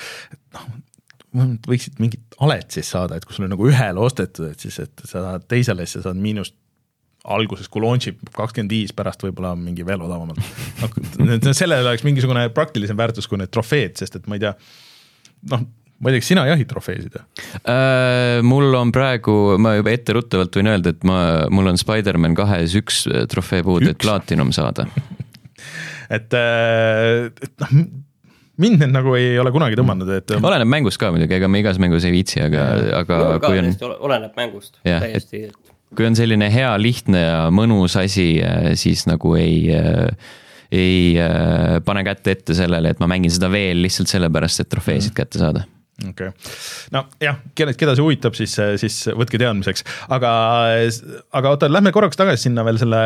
noh, 0.55 0.69
võiksid 1.67 1.99
mingit 2.03 2.39
alet 2.45 2.77
siis 2.77 2.91
saada, 2.95 3.19
et 3.19 3.27
kui 3.27 3.35
sul 3.35 3.49
on 3.49 3.55
nagu 3.57 3.67
ühele 3.67 4.03
ostetud, 4.07 4.53
et 4.53 4.63
siis, 4.63 4.79
et 4.85 5.03
sa 5.03 5.25
saad 5.25 5.49
teisele, 5.51 5.87
siis 5.87 5.99
sa 5.99 6.11
saad 6.11 6.21
miinust 6.23 6.55
alguses, 7.25 7.71
kui 7.73 7.83
launch 7.85 8.11
ib 8.11 8.21
kakskümmend 8.35 8.73
viis, 8.75 8.93
pärast 8.97 9.23
võib-olla 9.25 9.55
mingi 9.57 9.87
veel 9.87 10.03
odavamalt. 10.05 10.41
noh, 10.83 11.55
sellel 11.57 11.87
oleks 11.87 12.05
mingisugune 12.05 12.49
praktilisem 12.55 12.99
väärtus 12.99 13.29
kui 13.31 13.41
need 13.41 13.53
trofeed, 13.55 13.97
sest 14.01 14.21
et 14.21 14.29
ma 14.29 14.37
ei 14.37 14.45
tea, 14.45 14.53
noh, 15.55 15.65
ma 15.65 16.13
ei 16.13 16.17
tea, 16.17 16.25
kas 16.25 16.31
sina 16.35 16.45
jahid 16.51 16.69
trofeesid 16.71 17.17
äh,? 17.17 18.45
mul 18.45 18.77
on 18.77 18.93
praegu, 18.95 19.57
ma 19.57 19.77
juba 19.79 19.95
etteruttavalt 19.97 20.61
võin 20.61 20.73
öelda, 20.75 20.93
et 20.93 21.09
ma, 21.09 21.19
mul 21.55 21.73
on 21.73 21.81
Spider-man 21.81 22.37
kahes 22.37 22.77
üks 22.81 23.05
trofee 23.33 23.65
puudu, 23.65 23.95
et 23.95 24.01
platinum 24.05 24.53
saada 24.57 24.89
et, 26.19 26.37
äh, 26.37 27.31
et 27.31 27.55
noh 27.65 27.79
mind 28.61 28.85
need 28.85 28.93
nagu 28.95 29.17
ei 29.19 29.33
ole 29.41 29.51
kunagi 29.51 29.75
tõmmanud, 29.81 30.11
et. 30.15 30.37
oleneb 30.39 30.69
mängust 30.71 31.01
ka 31.01 31.09
muidugi, 31.11 31.41
ega 31.41 31.49
ma 31.51 31.59
igas 31.59 31.81
mängus 31.83 32.05
ei 32.07 32.13
viitsi, 32.15 32.39
aga, 32.45 32.67
aga 33.01 33.17
no, 33.19 33.39
kui 33.43 33.59
on. 33.59 33.73
oleneb 34.11 34.37
mängust, 34.39 34.77
täiesti 34.85 35.49
et 35.49 35.74
kui 35.97 36.09
on 36.09 36.17
selline 36.19 36.49
hea, 36.53 36.71
lihtne 36.81 37.21
ja 37.21 37.37
mõnus 37.55 37.97
asi, 38.01 38.39
äh, 38.45 38.73
siis 38.79 39.07
nagu 39.11 39.35
ei, 39.39 39.59
äh, 39.75 40.33
ei 40.75 41.15
äh, 41.21 41.79
pane 41.85 42.05
kätt 42.07 42.27
ette 42.33 42.57
sellele, 42.57 42.95
et 42.95 43.03
ma 43.03 43.09
mängin 43.11 43.33
seda 43.33 43.51
veel 43.53 43.83
lihtsalt 43.85 44.11
sellepärast, 44.13 44.65
et 44.65 44.73
trofeesid 44.73 45.13
mm. 45.13 45.19
kätte 45.21 45.43
saada 45.43 45.65
okei 46.03 46.33
okay., 46.33 46.55
nojah, 46.95 47.39
keda, 47.55 47.77
keda 47.79 47.95
see 47.95 48.03
huvitab, 48.03 48.35
siis, 48.35 48.57
siis 48.83 48.99
võtke 49.15 49.39
teadmiseks, 49.39 49.87
aga, 50.15 50.33
aga 51.39 51.55
oota, 51.55 51.71
lähme 51.71 51.95
korraks 51.95 52.19
tagasi 52.19 52.49
sinna 52.49 52.65
veel 52.67 52.81
selle 52.83 53.01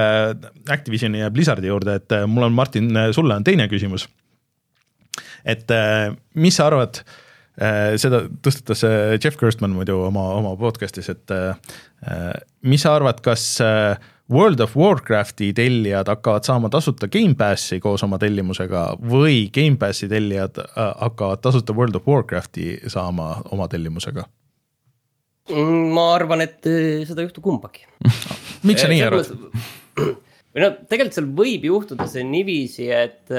Activisioni 0.72 1.20
ja 1.20 1.28
Blizzardi 1.32 1.68
juurde, 1.68 1.98
et 2.00 2.16
mul 2.26 2.48
on, 2.48 2.56
Martin, 2.56 2.88
sulle 3.12 3.36
on 3.36 3.44
teine 3.44 3.68
küsimus. 3.68 4.08
et 5.44 5.68
mis 6.34 6.56
sa 6.56 6.66
arvad 6.70 7.02
äh, 7.02 7.12
Äh, 7.12 7.27
seda 7.98 8.22
tõstatas 8.44 8.84
äh, 8.86 9.16
Jeff 9.18 9.38
Gerstmann 9.40 9.74
muidu 9.74 9.96
oma, 10.06 10.28
oma 10.38 10.54
podcast'is, 10.58 11.10
et 11.10 11.34
äh, 11.34 11.56
mis 12.62 12.84
sa 12.84 12.94
arvad, 12.94 13.18
kas 13.24 13.58
World 14.30 14.60
of 14.60 14.76
Warcrafti 14.78 15.50
tellijad 15.56 16.10
hakkavad 16.12 16.46
saama 16.46 16.70
tasuta 16.70 17.08
Gamepassi 17.10 17.80
koos 17.82 18.04
oma 18.06 18.20
tellimusega 18.22 18.84
või 19.00 19.48
Gamepassi 19.54 20.08
tellijad 20.10 20.60
hakkavad 20.76 21.42
tasuta 21.42 21.74
World 21.74 21.98
of 21.98 22.06
Warcrafti 22.06 22.76
saama 22.86 23.38
oma 23.50 23.66
tellimusega? 23.72 24.26
Ma 25.48 26.04
arvan, 26.12 26.44
et 26.44 26.60
seda 27.08 27.22
ei 27.22 27.26
juhtu 27.26 27.40
kumbagi 27.42 27.86
miks 28.68 28.84
sa 28.84 28.92
nii 28.92 29.02
arvad? 29.06 29.32
või 29.98 30.60
noh, 30.62 30.78
tegelikult 30.84 31.16
seal 31.16 31.32
võib 31.40 31.66
juhtuda 31.70 32.06
see 32.10 32.26
niiviisi, 32.28 32.90
et 32.92 33.34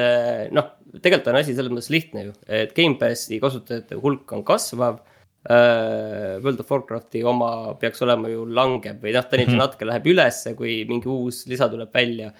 noh 0.55 0.73
tegelikult 0.97 1.29
on 1.31 1.39
asi 1.39 1.55
selles 1.55 1.71
mõttes 1.73 1.91
lihtne 1.93 2.25
ju, 2.27 2.35
et 2.49 2.73
Gamepassi 2.77 3.39
kasutajate 3.43 3.99
hulk 4.01 4.35
on 4.37 4.45
kasvav 4.47 4.99
uh,. 4.99 6.39
World 6.43 6.59
of 6.63 6.71
Warcrafti 6.71 7.23
oma 7.27 7.75
peaks 7.79 8.01
olema 8.05 8.31
ju 8.31 8.45
langeb 8.45 9.03
või 9.03 9.13
noh, 9.15 9.23
ta 9.23 9.37
nüüd 9.37 9.47
mm 9.47 9.53
-hmm. 9.53 9.63
natuke 9.63 9.87
läheb 9.87 10.09
ülesse, 10.11 10.55
kui 10.55 10.83
mingi 10.89 11.07
uus 11.07 11.45
lisa 11.47 11.69
tuleb 11.69 11.93
välja. 11.93 12.33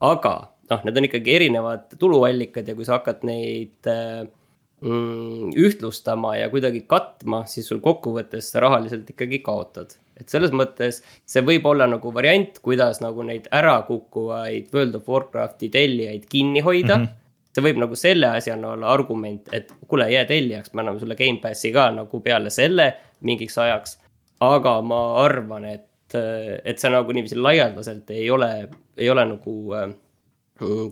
aga 0.00 0.34
noh, 0.70 0.80
need 0.84 0.96
on 0.98 1.08
ikkagi 1.08 1.34
erinevad 1.34 1.94
tuluallikad 1.98 2.68
ja 2.68 2.74
kui 2.74 2.84
sa 2.84 2.98
hakkad 2.98 3.22
neid 3.24 3.88
uh, 3.90 4.26
mm, 4.80 5.52
ühtlustama 5.56 6.36
ja 6.36 6.48
kuidagi 6.52 6.84
katma, 6.88 7.44
siis 7.46 7.68
sul 7.68 7.80
kokkuvõttes 7.80 8.50
sa 8.52 8.60
rahaliselt 8.60 9.10
ikkagi 9.10 9.38
kaotad. 9.44 9.96
et 10.16 10.28
selles 10.28 10.50
mõttes 10.50 11.02
see 11.28 11.42
võib 11.44 11.66
olla 11.68 11.86
nagu 11.86 12.12
variant, 12.14 12.58
kuidas 12.64 13.02
nagu 13.04 13.22
neid 13.22 13.48
ärakukkuvaid 13.52 14.72
World 14.72 14.94
of 14.94 15.08
Warcrafti 15.08 15.68
tellijaid 15.68 16.24
kinni 16.28 16.60
hoida 16.60 16.98
mm. 16.98 17.04
-hmm 17.04 17.25
see 17.56 17.64
võib 17.64 17.80
nagu 17.80 17.96
selle 17.96 18.28
asjana 18.36 18.74
olla 18.74 18.90
argument, 18.92 19.48
et 19.56 19.70
kuule, 19.88 20.10
jää 20.12 20.26
tellijaks, 20.28 20.74
me 20.74 20.82
anname 20.82 21.00
sulle 21.00 21.16
Gamepassi 21.16 21.72
ka 21.72 21.88
nagu 21.94 22.20
peale 22.24 22.52
selle 22.52 22.90
mingiks 23.24 23.56
ajaks. 23.62 23.98
aga 24.44 24.74
ma 24.84 25.00
arvan, 25.22 25.64
et, 25.70 26.16
et 26.16 26.76
see 26.78 26.92
nagu 26.92 27.16
niiviisi 27.16 27.38
laialdaselt 27.40 28.12
ei 28.12 28.28
ole, 28.30 28.50
ei 29.00 29.08
ole 29.10 29.24
nagu 29.32 29.56
äh, 29.78 29.88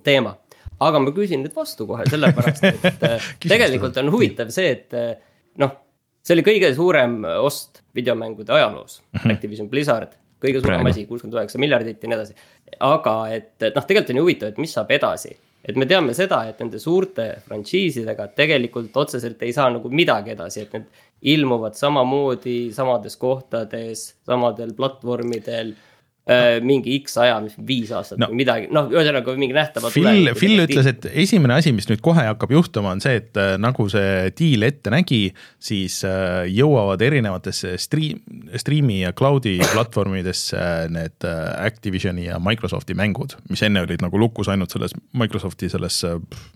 teema. 0.07 0.37
aga 0.81 1.05
ma 1.05 1.13
küsin 1.17 1.45
nüüd 1.45 1.55
vastu 1.57 1.87
kohe, 1.87 2.09
sellepärast 2.11 2.65
et 2.71 3.07
äh, 3.11 3.31
tegelikult 3.45 4.01
on 4.01 4.13
huvitav 4.15 4.53
see, 4.55 4.73
et 4.73 4.97
äh, 4.97 5.15
noh 5.61 5.81
see 6.25 6.39
oli 6.39 6.45
kõige 6.47 6.73
suurem 6.77 7.21
ost 7.45 7.83
videomängude 7.95 8.53
ajaloos 8.57 9.03
mm, 9.03 9.19
-hmm. 9.19 9.37
Activision 9.37 9.69
Blizzard, 9.69 10.17
kõige 10.41 10.65
suurem 10.65 10.87
asi, 10.89 11.05
kuuskümmend 11.05 11.37
üheksa 11.37 11.61
miljardit 11.61 12.01
ja 12.01 12.09
nii 12.09 12.17
edasi. 12.17 12.35
aga 12.81 13.19
et 13.37 13.69
noh, 13.75 13.85
tegelikult 13.85 14.15
on 14.15 14.23
ju 14.23 14.25
huvitav, 14.25 14.49
et 14.49 14.63
mis 14.65 14.73
saab 14.73 14.97
edasi 14.97 15.37
et 15.65 15.77
me 15.81 15.87
teame 15.89 16.13
seda, 16.17 16.43
et 16.49 16.61
nende 16.61 16.79
suurte 16.83 17.31
frantsiisidega 17.47 18.29
tegelikult 18.37 18.97
otseselt 19.05 19.43
ei 19.43 19.53
saa 19.57 19.71
nagu 19.73 19.91
midagi 19.91 20.35
edasi, 20.35 20.67
et 20.67 20.77
need 20.77 21.03
ilmuvad 21.35 21.77
samamoodi 21.79 22.69
samades 22.77 23.17
kohtades, 23.17 24.11
samadel 24.29 24.75
platvormidel 24.77 25.73
mingi 26.65 26.95
X 27.03 27.19
aja, 27.21 27.35
mis 27.45 27.53
viis 27.69 27.91
aastat 27.93 28.17
no. 28.17 28.31
või 28.31 28.39
midagi, 28.41 28.69
noh, 28.73 28.87
ühesõnaga 28.89 29.35
mingi 29.37 29.53
nähtava 29.53 29.91
Phil, 29.93 30.31
Phil 30.39 30.63
ütles, 30.63 30.87
et 30.89 31.05
esimene 31.21 31.59
asi, 31.59 31.73
mis 31.77 31.85
nüüd 31.91 32.01
kohe 32.05 32.23
hakkab 32.25 32.55
juhtuma, 32.55 32.95
on 32.97 33.03
see, 33.05 33.19
et 33.21 33.37
äh, 33.41 33.51
nagu 33.61 33.85
see 33.93 34.31
diil 34.39 34.65
ette 34.65 34.89
nägi, 34.95 35.19
siis 35.61 35.99
äh, 36.09 36.47
jõuavad 36.49 37.03
erinevatesse 37.05 37.75
stream, 37.83 38.23
stream'i 38.57 39.03
ja 39.03 39.13
cloud'i 39.17 39.59
platvormidesse 39.75 40.63
need 40.95 41.27
Activisioni 41.29 42.31
ja 42.31 42.39
Microsofti 42.41 42.97
mängud, 42.97 43.37
mis 43.53 43.65
enne 43.67 43.83
olid 43.85 44.01
nagu 44.05 44.21
lukus 44.21 44.49
ainult 44.53 44.73
selles 44.73 44.97
Microsofti 45.13 45.69
selles, 45.73 45.99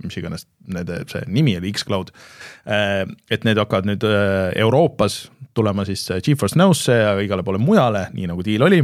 mis 0.05 0.17
iganes 0.17 0.47
nende 0.65 1.03
see 1.13 1.27
nimi 1.29 1.59
oli, 1.59 1.75
X-Cloud. 1.77 2.15
et 2.65 3.45
need 3.45 3.61
hakkavad 3.61 3.89
nüüd 3.89 4.05
Euroopas 4.57 5.27
tulema 5.57 5.85
siis 5.89 6.07
Geforce 6.25 6.57
Now'sse 6.57 6.97
ja 7.03 7.13
igale 7.21 7.45
poole 7.45 7.61
mujale, 7.61 8.07
nii 8.17 8.31
nagu 8.33 8.45
diil 8.47 8.65
oli 8.65 8.81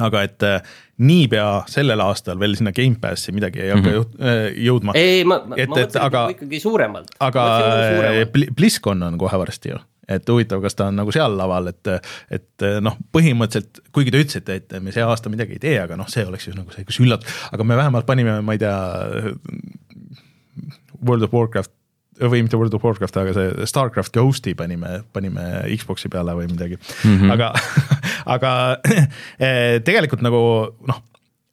aga 0.00 0.22
et 0.24 0.44
äh, 0.46 0.74
niipea 1.04 1.46
sellel 1.68 2.00
aastal 2.00 2.38
veel 2.40 2.56
sinna 2.56 2.72
Gamepassi 2.72 3.34
midagi 3.36 3.60
ei 3.60 3.72
hakka 3.74 3.90
mm 3.90 3.96
-hmm. 3.96 4.58
jõudma. 4.66 4.92
ei, 4.96 5.24
ma, 5.24 5.42
ma, 5.44 5.56
ma 5.56 5.66
mõtlesin 5.74 6.00
aga, 6.00 6.26
ikkagi 6.32 6.60
suuremalt. 6.60 7.16
aga 7.20 7.46
äh, 7.58 8.26
BlizzCon 8.56 9.02
on 9.02 9.18
kohe 9.18 9.38
varsti 9.38 9.74
ju 9.74 9.80
et 10.08 10.28
huvitav, 10.28 10.60
kas 10.62 10.74
ta 10.74 10.86
on 10.90 10.96
nagu 10.98 11.12
seal 11.14 11.36
laval, 11.38 11.68
et, 11.70 11.88
et 12.30 12.64
noh, 12.80 12.96
põhimõtteliselt 13.14 13.80
kuigi 13.92 14.10
te 14.10 14.20
ütlesite, 14.20 14.54
et 14.54 14.74
me 14.82 14.92
see 14.92 15.02
aasta 15.02 15.30
midagi 15.30 15.56
ei 15.56 15.62
tee, 15.62 15.76
aga 15.80 15.96
noh, 15.96 16.08
see 16.10 16.24
oleks 16.26 16.48
ju 16.48 16.54
nagu 16.56 16.74
see, 16.74 16.84
kus 16.84 16.98
üllatus, 17.00 17.30
aga 17.52 17.64
me 17.64 17.78
vähemalt 17.78 18.06
panime, 18.06 18.40
ma 18.42 18.52
ei 18.52 18.58
tea. 18.58 18.76
World 21.06 21.22
of 21.22 21.32
Warcraft 21.32 21.70
või 22.20 22.42
mitte 22.44 22.58
World 22.60 22.74
of 22.76 22.84
Warcraft, 22.84 23.16
aga 23.22 23.32
see 23.36 23.66
Starcraft 23.68 24.12
Ghosti 24.14 24.54
panime, 24.58 25.00
panime 25.14 25.46
Xbox'i 25.72 26.10
peale 26.12 26.34
või 26.36 26.48
midagi 26.50 26.76
mm, 26.76 27.16
-hmm. 27.16 27.32
aga, 27.32 27.52
aga 28.26 28.52
eh, 29.46 29.80
tegelikult 29.84 30.22
nagu 30.24 30.42
noh, 30.88 31.00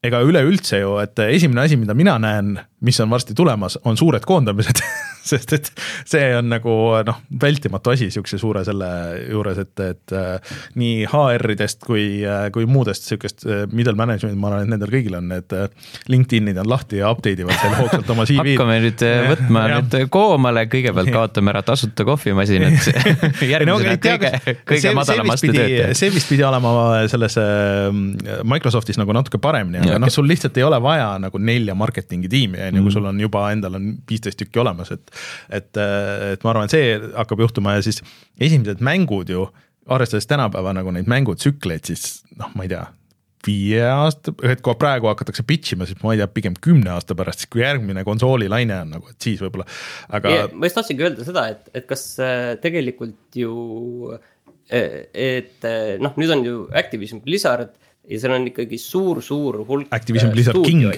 ega 0.05 0.21
üleüldse 0.23 0.79
ju, 0.83 0.95
et 1.03 1.19
esimene 1.27 1.65
asi, 1.65 1.77
mida 1.79 1.95
mina 1.97 2.15
näen, 2.21 2.53
mis 2.81 2.99
on 2.99 3.09
varsti 3.09 3.35
tulemas, 3.35 3.79
on 3.83 3.97
suured 3.97 4.25
koondamised 4.25 4.83
sest 5.29 5.53
et 5.55 5.69
see 6.07 6.29
on 6.37 6.49
nagu 6.51 6.73
noh, 7.05 7.19
vältimatu 7.41 7.93
asi 7.93 8.09
sihukese 8.13 8.39
suure 8.41 8.63
selle 8.67 8.89
juures, 9.29 9.59
et, 9.61 9.73
et 9.83 10.15
äh, 10.15 10.53
nii 10.79 11.05
HR-idest 11.09 11.83
kui 11.85 12.05
äh,, 12.23 12.47
kui 12.55 12.67
muudest 12.69 13.07
sihukest 13.09 13.45
äh, 13.47 13.63
middle 13.71 13.97
management, 13.99 14.39
ma 14.39 14.51
arvan, 14.51 14.67
et 14.67 14.73
nendel 14.73 14.93
kõigil 14.93 15.17
on 15.19 15.29
need 15.31 15.55
äh, 15.55 15.67
LinkedIn'id 16.11 16.59
on 16.63 16.69
lahti 16.71 17.01
ja 17.01 17.11
update 17.13 17.45
ivad 17.45 17.57
seal 17.59 17.75
hoogsalt 17.79 18.13
oma 18.15 18.25
CV-d. 18.29 18.55
hakkame 18.55 18.79
nüüd 18.85 19.05
äh, 19.05 19.21
võtma 19.33 19.65
ja. 19.65 19.81
nüüd 19.81 19.97
koomale, 20.13 20.65
kõigepealt 20.71 21.13
kaotame 21.13 21.53
ära 21.53 21.63
tasuta 21.67 22.07
kohvimasinad 22.07 22.79
järgmisena 23.53 23.95
no, 23.95 23.99
kõige, 24.05 24.55
kõige 24.73 24.95
madalam 24.97 25.35
aste 25.35 25.51
töötaja. 25.51 25.91
see 25.99 26.13
vist 26.15 26.31
pidi 26.31 26.47
olema 26.47 26.73
selles 27.11 27.37
äh, 27.41 27.89
Microsoftis 28.47 28.99
nagu 29.01 29.13
natuke 29.15 29.41
paremini, 29.41 29.83
aga 29.83 29.99
noh, 30.01 30.13
sul 30.13 30.27
lihtsalt 30.29 30.57
ei 30.59 30.65
ole 30.65 30.79
vaja 30.83 31.11
nagu 31.21 31.41
nelja 31.41 31.75
marketingi 31.77 32.31
tiimi, 32.31 32.68
on 32.69 32.79
ju, 32.79 32.83
kui 32.85 32.91
mm. 32.91 32.97
sul 32.97 33.09
on 33.11 33.23
juba 33.23 33.45
endal 33.53 33.79
on 33.79 33.89
viisteist 34.09 34.39
tükki 34.41 34.61
olemas, 34.63 34.93
et 34.95 35.15
et, 35.49 35.71
et 35.79 36.45
ma 36.45 36.53
arvan, 36.53 36.69
et 36.69 36.75
see 36.77 36.93
hakkab 37.15 37.43
juhtuma 37.45 37.77
ja 37.77 37.85
siis 37.85 38.03
esimesed 38.39 38.83
mängud 38.85 39.33
ju, 39.33 39.47
arvestades 39.89 40.29
tänapäeva 40.29 40.73
nagu 40.77 40.93
neid 40.93 41.09
mängutsükleid, 41.09 41.89
siis 41.89 42.21
noh, 42.37 42.51
ma 42.55 42.65
ei 42.65 42.71
tea, 42.71 42.85
viie 43.45 43.83
aasta, 43.87 44.33
et 44.47 44.61
kui 44.63 44.75
praegu 44.79 45.09
hakatakse 45.09 45.45
pitch 45.47 45.75
ima, 45.75 45.87
siis 45.87 45.99
ma 46.03 46.13
ei 46.13 46.21
tea, 46.21 46.27
pigem 46.31 46.55
kümne 46.61 46.91
aasta 46.95 47.15
pärast, 47.17 47.43
siis 47.43 47.51
kui 47.51 47.63
järgmine 47.63 48.03
konsoolilaine 48.07 48.81
on 48.83 48.95
nagu, 48.97 49.11
et 49.11 49.27
siis 49.29 49.41
võib-olla, 49.43 49.67
aga. 50.15 50.33
ma 50.53 50.69
just 50.69 50.79
tahtsingi 50.79 51.07
öelda 51.07 51.27
seda, 51.27 51.45
et, 51.55 51.69
et 51.73 51.87
kas 51.89 52.03
äh, 52.23 52.49
tegelikult 52.63 53.39
ju, 53.39 53.53
äh, 54.67 54.89
et 55.13 55.67
äh, 55.67 55.95
noh, 56.03 56.17
nüüd 56.19 56.35
on 56.35 56.43
ju 56.45 56.65
Activision 56.83 57.23
Blizzard 57.23 57.71
ja 58.09 58.19
seal 58.19 58.35
on 58.35 58.49
ikkagi 58.49 58.79
suur-suur 58.81 59.61
hulk. 59.69 59.89
Activision 59.95 60.33
Blizzard 60.33 60.59
King 60.65 60.89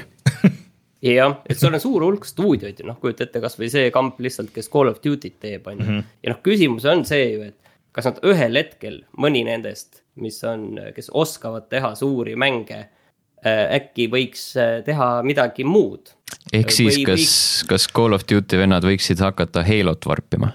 jah, 1.02 1.40
et 1.50 1.58
sul 1.58 1.74
on 1.74 1.82
suur 1.82 2.06
hulk 2.06 2.28
stuudioid 2.30 2.80
ju 2.82 2.88
noh, 2.88 3.00
kujuta 3.02 3.26
ette 3.26 3.42
kasvõi 3.44 3.72
see 3.74 3.90
kamp 3.94 4.20
lihtsalt, 4.22 4.52
kes 4.54 4.70
Call 4.72 4.92
of 4.92 5.02
Duty't 5.04 5.40
teeb, 5.42 5.68
on 5.68 5.80
ju. 5.80 5.88
Mhm. 5.88 6.08
ja 6.24 6.34
noh, 6.34 6.42
küsimus 6.46 6.88
on 6.90 7.04
see 7.10 7.28
ju, 7.34 7.50
et 7.50 7.58
kas 7.96 8.08
nad 8.08 8.24
ühel 8.28 8.60
hetkel, 8.60 9.02
mõni 9.20 9.44
nendest, 9.48 10.04
mis 10.22 10.40
on, 10.48 10.80
kes 10.96 11.12
oskavad 11.18 11.70
teha 11.72 11.94
suuri 12.00 12.38
mänge 12.40 12.80
äh,. 12.82 13.68
äkki 13.80 14.08
võiks 14.12 14.52
äh, 14.60 14.80
teha 14.86 15.14
midagi 15.28 15.66
muud. 15.68 16.14
ehk 16.54 16.72
siis, 16.72 17.02
kas 17.04 17.20
võiks..., 17.20 17.38
kas 17.72 17.88
Call 17.92 18.18
of 18.18 18.28
Duty 18.30 18.62
vennad 18.62 18.86
võiksid 18.86 19.24
hakata 19.24 19.66
Halot 19.68 20.06
varpima? 20.08 20.54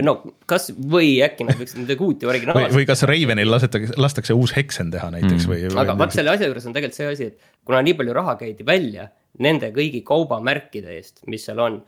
no 0.00 0.14
kas 0.48 0.70
või 0.72 1.18
äkki 1.24 1.44
nad 1.44 1.58
võiksid 1.60 1.82
midagi 1.82 2.04
uut 2.06 2.22
ja 2.24 2.30
originaalset. 2.32 2.74
või 2.74 2.86
kas 2.88 3.04
Ravenil 3.08 3.50
lasetakse, 3.52 3.96
lastakse 4.00 4.36
uus 4.36 4.54
Hexen 4.56 4.92
teha 4.94 5.10
näiteks 5.12 5.44
mm. 5.44 5.50
või, 5.52 5.64
või? 5.68 5.80
aga 5.82 5.96
vot 6.00 6.14
selle 6.14 6.32
asja 6.32 6.48
juures 6.48 6.68
on 6.68 6.76
tegelikult 6.76 6.96
see 6.98 7.10
asi, 7.10 7.28
et 7.32 7.66
kuna 7.68 7.82
nii 7.84 7.98
palju 7.98 8.16
raha 8.16 8.38
käidi 8.40 8.64
välja 8.66 9.10
nende 9.40 9.72
kõigi 9.74 10.02
kaubamärkide 10.06 10.96
eest, 10.98 11.22
mis 11.30 11.44
seal 11.46 11.60
on. 11.62 11.82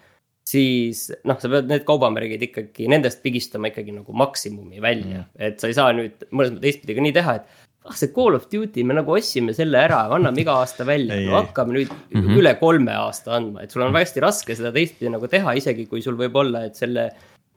siis 0.45 1.07
noh, 1.25 1.39
sa 1.41 1.49
pead 1.49 1.71
need 1.71 1.87
kaubamärgid 1.89 2.43
ikkagi, 2.45 2.85
nendest 2.93 3.23
pigistama 3.25 3.71
ikkagi 3.71 3.95
nagu 3.97 4.13
maksimumi 4.13 4.77
välja 4.77 5.23
mm., 5.23 5.31
et 5.41 5.61
sa 5.61 5.71
ei 5.71 5.77
saa 5.77 5.95
nüüd 5.97 6.27
mõnes 6.29 6.53
mõttes 6.53 6.67
teistpidi 6.67 6.97
ka 6.99 7.05
nii 7.07 7.15
teha, 7.17 7.37
et 7.39 7.65
ah, 7.89 7.95
see 7.97 8.13
Call 8.13 8.37
of 8.37 8.45
Duty, 8.53 8.85
me 8.85 8.97
nagu 8.99 9.15
ostsime 9.17 9.55
selle 9.57 9.81
ära, 9.81 10.03
anname 10.13 10.43
iga 10.45 10.59
aasta 10.61 10.85
välja, 10.85 11.17
no 11.25 11.39
hakkame 11.39 11.79
nüüd 11.79 11.95
mm 11.95 12.21
-hmm. 12.21 12.43
üle 12.43 12.53
kolme 12.61 12.93
aasta 12.93 13.39
andma, 13.39 13.65
et 13.65 13.73
sul 13.73 13.87
on 13.87 13.97
hästi 13.97 14.21
raske 14.21 14.57
seda 14.57 14.73
teistpidi 14.73 15.13
nagu 15.13 15.29
teha, 15.33 15.57
isegi 15.57 15.87
kui 15.89 16.05
sul 16.05 16.21
võib 16.21 16.37
olla, 16.37 16.67
et 16.69 16.77
selle. 16.77 17.11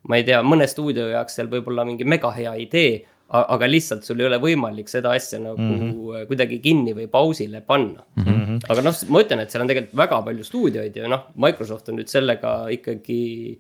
ma 0.08 0.16
ei 0.16 0.24
tea, 0.24 0.40
mõne 0.40 0.64
stuudio 0.72 1.10
jaoks 1.10 1.36
seal 1.36 1.50
võib 1.52 1.68
olla 1.68 1.84
mingi 1.84 2.06
mega 2.08 2.32
hea 2.32 2.54
idee 2.56 3.04
aga 3.28 3.68
lihtsalt 3.68 4.06
sul 4.08 4.22
ei 4.22 4.28
ole 4.30 4.40
võimalik 4.40 4.88
seda 4.88 5.12
asja 5.18 5.40
nagu 5.44 5.60
mm 5.60 5.80
-hmm. 5.80 6.28
kuidagi 6.30 6.60
kinni 6.64 6.94
või 6.96 7.08
pausile 7.12 7.62
panna 7.62 8.06
mm. 8.16 8.24
-hmm. 8.24 8.60
aga 8.72 8.82
noh, 8.86 8.96
ma 9.10 9.24
ütlen, 9.24 9.42
et 9.44 9.52
seal 9.52 9.66
on 9.66 9.72
tegelikult 9.72 9.98
väga 10.00 10.22
palju 10.30 10.44
stuudioid 10.44 10.96
ja 10.96 11.08
noh, 11.12 11.28
Microsoft 11.36 11.90
on 11.90 12.00
nüüd 12.00 12.08
sellega 12.08 12.70
ikkagi 12.72 13.60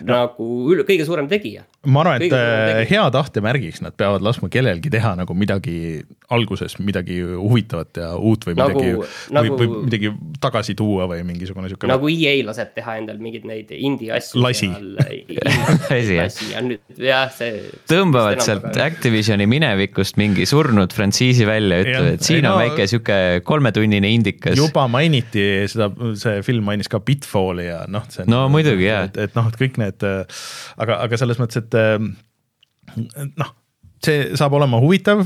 no. 0.00 0.14
nagu 0.14 0.48
üle, 0.72 0.86
kõige 0.88 1.06
suurem 1.08 1.28
tegija. 1.30 1.64
ma 1.86 2.04
arvan, 2.04 2.22
et 2.22 2.34
äh, 2.36 2.82
hea 2.90 3.04
tahte 3.14 3.42
märgiks 3.44 3.82
nad 3.82 3.96
peavad 3.98 4.22
laskma 4.24 4.50
kellelgi 4.52 4.90
teha 4.92 5.14
nagu 5.18 5.34
midagi 5.34 6.02
alguses 6.32 6.78
midagi 6.80 7.18
huvitavat 7.22 7.98
ja 8.00 8.12
uut 8.16 8.46
või 8.46 8.56
nagu, 8.58 8.82
midagi 8.82 9.34
nagu, 9.36 9.56
või, 9.58 9.68
või 9.68 9.86
midagi 9.88 10.12
tagasi 10.42 10.76
tuua 10.78 11.08
või 11.10 11.24
mingisugune 11.28 11.70
sihuke. 11.70 11.90
nagu 11.90 12.10
EA 12.12 12.36
laseb 12.46 12.72
teha 12.76 12.96
endal 13.02 13.18
mingeid 13.22 13.46
neid 13.48 13.72
indie 13.74 14.12
asju. 14.14 14.42
lasi. 14.44 14.70
lasi 16.22 16.52
ja 16.52 16.62
nüüd 16.64 17.02
jah, 17.02 17.28
see. 17.34 17.64
tõmbavad 17.90 18.42
sealt 18.44 18.70
Activisioni 18.82 19.46
minevikust 19.50 20.18
mingi 20.20 20.46
surnud 20.48 20.94
frantsiisi 20.94 21.46
välja, 21.48 21.82
ütlevad, 21.84 22.16
et 22.16 22.26
siin 22.26 22.46
on 22.46 22.56
no, 22.56 22.62
väike 22.62 22.86
sihuke 22.90 23.18
kolmetunnine 23.46 24.10
indikas. 24.14 24.56
juba 24.58 24.86
mainiti 24.90 25.66
seda, 25.70 25.90
see 26.18 26.40
film 26.46 26.66
mainis 26.70 26.90
ka 26.92 27.02
Pitfalli 27.02 27.66
ja 27.68 27.82
noh. 27.90 28.06
no 28.30 28.44
muidugi 28.52 28.86
jaa. 28.88 29.04
et, 29.08 29.18
et 29.26 29.36
noh, 29.38 29.48
et 29.50 29.58
kõik 29.58 29.78
need, 29.81 29.81
aga, 29.90 31.00
aga 31.06 31.18
selles 31.20 31.40
mõttes, 31.42 31.64
et 31.64 33.34
noh 33.38 33.58
see 34.02 34.32
saab 34.38 34.56
olema 34.58 34.80
huvitav, 34.82 35.20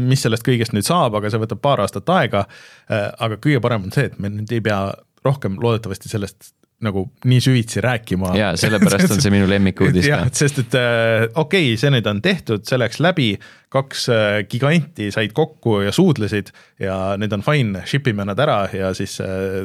mis 0.00 0.22
sellest 0.24 0.44
kõigest 0.46 0.72
nüüd 0.72 0.86
saab, 0.86 1.18
aga 1.18 1.30
see 1.32 1.42
võtab 1.42 1.60
paar 1.60 1.82
aastat 1.84 2.08
aega. 2.14 2.46
aga 2.88 3.36
kõige 3.36 3.60
parem 3.64 3.88
on 3.88 3.92
see, 3.94 4.08
et 4.10 4.20
me 4.22 4.32
nüüd 4.32 4.52
ei 4.56 4.62
pea 4.64 4.80
rohkem 5.26 5.58
loodetavasti 5.60 6.08
sellest 6.08 6.54
nagu 6.84 7.06
nii 7.24 7.40
süvitsi 7.40 7.80
rääkima. 7.80 8.34
ja 8.36 8.50
sellepärast 8.56 9.14
on 9.14 9.20
see 9.24 9.32
minu 9.32 9.48
lemmikuudis 9.48 10.08
ka. 10.12 10.18
sest 10.32 10.60
et 10.60 10.74
okei 10.76 11.70
okay,, 11.70 11.78
see 11.80 11.92
nüüd 11.94 12.08
on 12.10 12.20
tehtud, 12.24 12.66
see 12.68 12.76
läks 12.76 13.00
läbi, 13.00 13.30
kaks 13.72 14.06
giganti 14.50 15.08
said 15.14 15.32
kokku 15.36 15.78
ja 15.86 15.94
suudlesid 15.96 16.52
ja 16.82 16.98
nüüd 17.20 17.32
on 17.32 17.44
fine, 17.46 17.84
ship 17.88 18.08
ime 18.12 18.28
nad 18.28 18.40
ära 18.44 18.58
ja 18.76 18.92
siis 18.96 19.16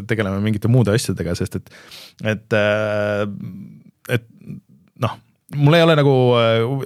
tegeleme 0.08 0.40
mingite 0.44 0.72
muude 0.72 0.96
asjadega, 0.96 1.36
sest 1.36 1.60
et, 1.60 1.76
et 2.36 2.60
et 4.10 4.26
noh, 5.02 5.18
mul 5.56 5.76
ei 5.76 5.84
ole 5.84 5.96
nagu, 6.00 6.14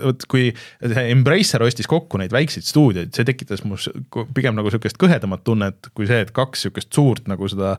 vot 0.05 0.25
kui 0.31 0.47
Embracer 0.81 1.63
ostis 1.65 1.87
kokku 1.89 2.19
neid 2.21 2.33
väikseid 2.33 2.65
stuudioid, 2.65 3.11
see 3.15 3.27
tekitas 3.27 3.61
mus 3.67 3.87
pigem 4.35 4.57
nagu 4.57 4.71
sihukest 4.73 4.97
kõhedamat 5.01 5.43
tunnet 5.45 5.91
kui 5.93 6.09
see, 6.09 6.23
et 6.25 6.33
kaks 6.35 6.65
sihukest 6.65 6.89
suurt 6.95 7.29
nagu 7.31 7.49
seda 7.51 7.75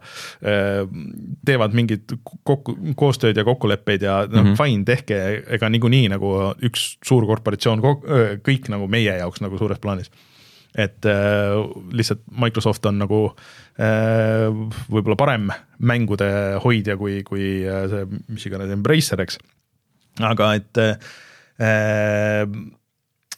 teevad 1.46 1.74
mingit 1.76 2.16
kokku, 2.46 2.76
koostööd 2.98 3.38
ja 3.38 3.46
kokkuleppeid 3.46 4.06
ja 4.06 4.20
mm 4.26 4.38
-hmm., 4.38 4.60
fine, 4.60 4.86
tehke, 4.86 5.20
ega 5.58 5.70
niikuinii 5.72 6.12
nagu 6.14 6.32
üks 6.70 6.96
suur 7.04 7.26
korporatsioon, 7.26 7.82
kõik 8.46 8.70
nagu 8.72 8.88
meie 8.88 9.18
jaoks 9.18 9.42
nagu 9.44 9.58
suures 9.58 9.82
plaanis 9.82 10.12
et 10.76 11.08
äh, 11.08 11.56
lihtsalt 11.96 12.22
Microsoft 12.36 12.86
on 12.88 13.00
nagu 13.00 13.20
äh, 13.80 14.46
võib-olla 14.92 15.16
parem 15.18 15.50
mängude 15.78 16.28
hoidja 16.64 16.98
kui, 17.00 17.22
kui 17.26 17.64
äh, 17.64 17.86
see, 17.92 18.08
mis 18.28 18.46
iganes 18.48 18.72
Embracer, 18.74 19.22
eks. 19.24 19.40
aga 20.20 20.52
et 20.60 20.82
äh, 20.84 22.50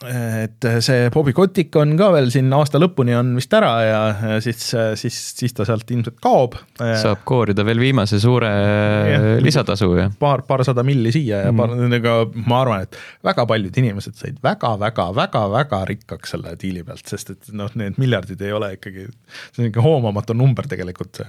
et 0.07 0.67
see 0.85 1.09
Bobby 1.11 1.33
Kotick 1.35 1.75
on 1.81 1.97
ka 1.99 2.13
veel 2.15 2.29
siin 2.31 2.53
aasta 2.55 2.79
lõpuni 2.79 3.17
on 3.19 3.33
vist 3.35 3.53
ära 3.57 3.71
ja 3.83 4.01
siis, 4.45 4.69
siis, 5.01 5.17
siis 5.35 5.55
ta 5.57 5.65
sealt 5.67 5.91
ilmselt 5.91 6.21
kaob. 6.23 6.55
saab 6.79 7.25
koorida 7.27 7.65
veel 7.67 7.81
viimase 7.83 8.21
suure 8.23 8.49
ja, 8.49 9.17
lisatasu 9.43 9.89
ja. 9.99 10.07
paar, 10.21 10.45
paarsada 10.47 10.85
milli 10.87 11.11
siia 11.15 11.41
ja 11.49 11.55
paar 11.57 11.75
mm., 11.75 11.97
ega 11.99 12.13
ma 12.47 12.61
arvan, 12.63 12.85
et 12.87 12.99
väga 13.27 13.47
paljud 13.51 13.81
inimesed 13.83 14.15
said 14.21 14.39
väga-väga-väga-väga 14.45 15.81
rikkaks 15.91 16.37
selle 16.37 16.55
diili 16.63 16.85
pealt, 16.87 17.03
sest 17.11 17.35
et 17.35 17.51
noh, 17.59 17.73
need 17.79 17.99
miljardid 17.99 18.45
ei 18.47 18.55
ole 18.55 18.77
ikkagi, 18.77 19.09
see 19.51 19.65
on 19.65 19.73
ikka 19.73 19.83
hoomamatu 19.83 20.37
number 20.39 20.71
tegelikult 20.71 21.25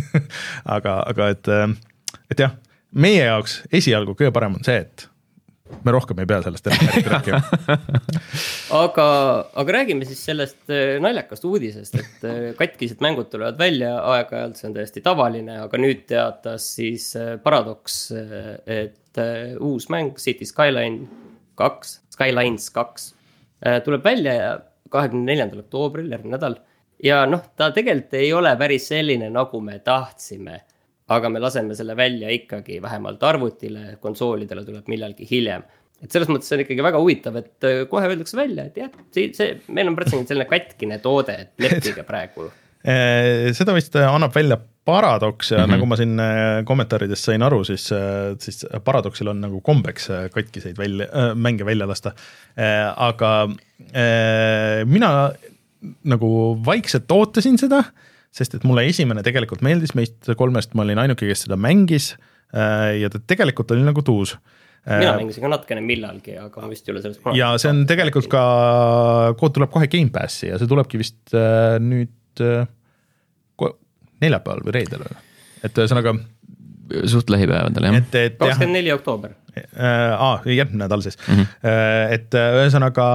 aga, 0.76 1.02
aga 1.02 1.28
et, 1.34 1.52
et 2.32 2.46
jah, 2.46 2.56
meie 2.96 3.28
jaoks 3.28 3.60
esialgu 3.76 4.16
kõige 4.16 4.32
parem 4.32 4.56
on 4.56 4.64
see, 4.64 4.80
et 4.86 5.06
me 5.84 5.94
rohkem 5.94 6.20
ei 6.22 6.28
pea 6.28 6.40
sellest 6.44 6.68
enam 6.70 7.08
rääkima 7.14 7.40
aga, 8.76 9.06
aga 9.62 9.74
räägime 9.78 10.06
siis 10.08 10.22
sellest 10.26 10.70
äh, 10.70 10.96
naljakast 11.02 11.44
uudisest, 11.46 11.98
et 12.00 12.26
äh, 12.26 12.38
katkised 12.58 13.02
mängud 13.04 13.30
tulevad 13.32 13.58
välja 13.60 13.94
aeg-ajalt, 14.14 14.58
see 14.58 14.68
on 14.70 14.76
täiesti 14.76 15.02
tavaline, 15.04 15.58
aga 15.66 15.80
nüüd 15.80 16.04
teatas 16.10 16.68
siis 16.78 17.08
äh, 17.18 17.34
Paradox, 17.42 17.98
et 18.66 19.20
uus 19.64 19.88
mäng 19.92 20.18
City 20.20 20.46
Skyline 20.48 21.06
kaks, 21.56 22.00
Skylines 22.12 22.68
kaks 22.74 23.12
tuleb 23.86 24.04
välja 24.04 24.58
kahekümne 24.92 25.30
neljandal 25.30 25.62
oktoobril, 25.62 26.10
järgmine 26.12 26.36
nädal. 26.36 26.58
ja 27.02 27.22
noh, 27.28 27.40
ta 27.56 27.70
tegelikult 27.74 28.18
ei 28.20 28.32
ole 28.36 28.52
päris 28.60 28.90
selline, 28.92 29.30
nagu 29.32 29.60
me 29.64 29.78
tahtsime 29.84 30.60
aga 31.14 31.30
me 31.30 31.40
laseme 31.42 31.76
selle 31.78 31.96
välja 31.98 32.30
ikkagi 32.34 32.80
vähemalt 32.82 33.22
arvutile, 33.26 33.96
konsoolidele 34.02 34.64
tuleb 34.66 34.88
millalgi 34.90 35.26
hiljem. 35.30 35.64
et 36.02 36.12
selles 36.12 36.28
mõttes 36.28 36.52
on 36.52 36.60
ikkagi 36.60 36.84
väga 36.84 36.98
huvitav, 37.00 37.36
et 37.40 37.64
äh, 37.64 37.82
kohe 37.88 38.08
öeldakse 38.10 38.36
välja, 38.36 38.66
et 38.68 38.76
jah, 38.82 38.90
see, 39.14 39.30
see, 39.36 39.54
meil 39.72 39.88
on 39.88 39.96
praktiliselt 39.96 40.32
selline 40.32 40.48
katkine 40.50 40.98
toode, 41.04 41.36
et 41.46 41.62
leppige 41.62 42.04
praegu 42.10 42.50
äh, 42.84 43.52
seda 43.56 43.76
vist 43.76 43.96
annab 44.02 44.34
välja 44.34 44.58
Paradox 44.86 45.50
ja 45.50 45.58
mm 45.58 45.64
-hmm. 45.64 45.72
nagu 45.74 45.86
ma 45.86 45.96
siin 45.96 46.20
äh, 46.20 46.64
kommentaaridest 46.64 47.24
sain 47.24 47.42
aru, 47.42 47.64
siis, 47.64 47.88
siis 48.38 48.66
Paradoxil 48.84 49.28
on 49.28 49.40
nagu 49.40 49.60
kombeks 49.60 50.10
katkiseid 50.34 50.78
välja 50.78 51.06
äh,, 51.06 51.34
mänge 51.34 51.64
välja 51.66 51.88
lasta 51.88 52.12
äh,. 52.58 52.92
aga 52.96 53.48
äh, 53.94 54.84
mina 54.84 55.32
nagu 56.04 56.58
vaikselt 56.66 57.10
ootasin 57.12 57.58
seda 57.58 57.78
äh, 57.78 58.05
sest 58.36 58.58
et 58.58 58.66
mulle 58.68 58.84
esimene 58.90 59.24
tegelikult 59.26 59.64
meeldis, 59.64 59.94
meist 59.96 60.30
kolmest 60.38 60.76
ma 60.76 60.84
olin 60.84 61.00
ainuke, 61.06 61.28
kes 61.28 61.46
seda 61.46 61.58
mängis 61.60 62.12
äh, 62.52 62.96
ja 63.00 63.10
ta 63.12 63.20
tegelikult 63.22 63.72
oli 63.74 63.86
nagu 63.86 64.04
tuus. 64.06 64.36
mina 64.86 65.14
äh, 65.14 65.20
mängisin 65.22 65.46
ka 65.46 65.52
natukene 65.52 65.82
millalgi, 65.84 66.36
aga 66.40 66.62
ma 66.62 66.70
vist 66.70 66.88
ei 66.88 66.94
ole 66.94 67.04
sellest 67.04 67.22
kunagi 67.24 67.42
ja 67.42 67.54
see 67.60 67.72
on 67.72 67.84
tegelikult 67.88 68.28
ka, 68.32 68.44
kood 69.40 69.56
tuleb 69.56 69.72
kohe 69.72 69.88
Gamepassi 69.92 70.52
ja 70.52 70.60
see 70.60 70.70
tulebki 70.70 71.00
vist 71.00 71.34
äh, 71.34 71.76
nüüd 71.82 72.14
neljapäeval 74.22 74.62
või 74.64 74.76
reedel 74.76 75.02
või, 75.04 75.18
et 75.66 75.78
ühesõnaga 75.80 76.14
suht 77.10 77.30
lähipäevadel 77.32 77.88
jah. 77.88 77.98
kakskümmend 78.38 78.78
neli 78.78 78.92
oktoober 78.94 79.34
aa, 79.56 80.40
järgmine 80.44 80.84
nädal 80.84 81.02
siis 81.04 81.18
mm. 81.18 81.34
-hmm. 81.34 81.68
et 82.14 82.34
äh, 82.34 82.56
ühesõnaga, 82.60 83.06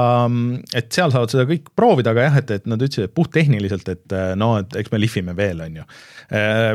et 0.73 0.91
seal 0.93 1.13
saavad 1.13 1.33
seda 1.33 1.45
kõik 1.49 1.69
proovida, 1.75 2.13
aga 2.15 2.27
jah, 2.27 2.39
et, 2.41 2.53
et 2.57 2.69
nad 2.69 2.81
ütlesid, 2.81 3.09
et 3.09 3.15
puhttehniliselt, 3.17 3.89
et 3.93 4.15
äh, 4.17 4.31
no, 4.39 4.55
et 4.61 4.75
eks 4.81 4.93
me 4.93 5.01
lihvime 5.01 5.35
veel, 5.37 5.61
on 5.61 5.81
ju. 5.81 5.87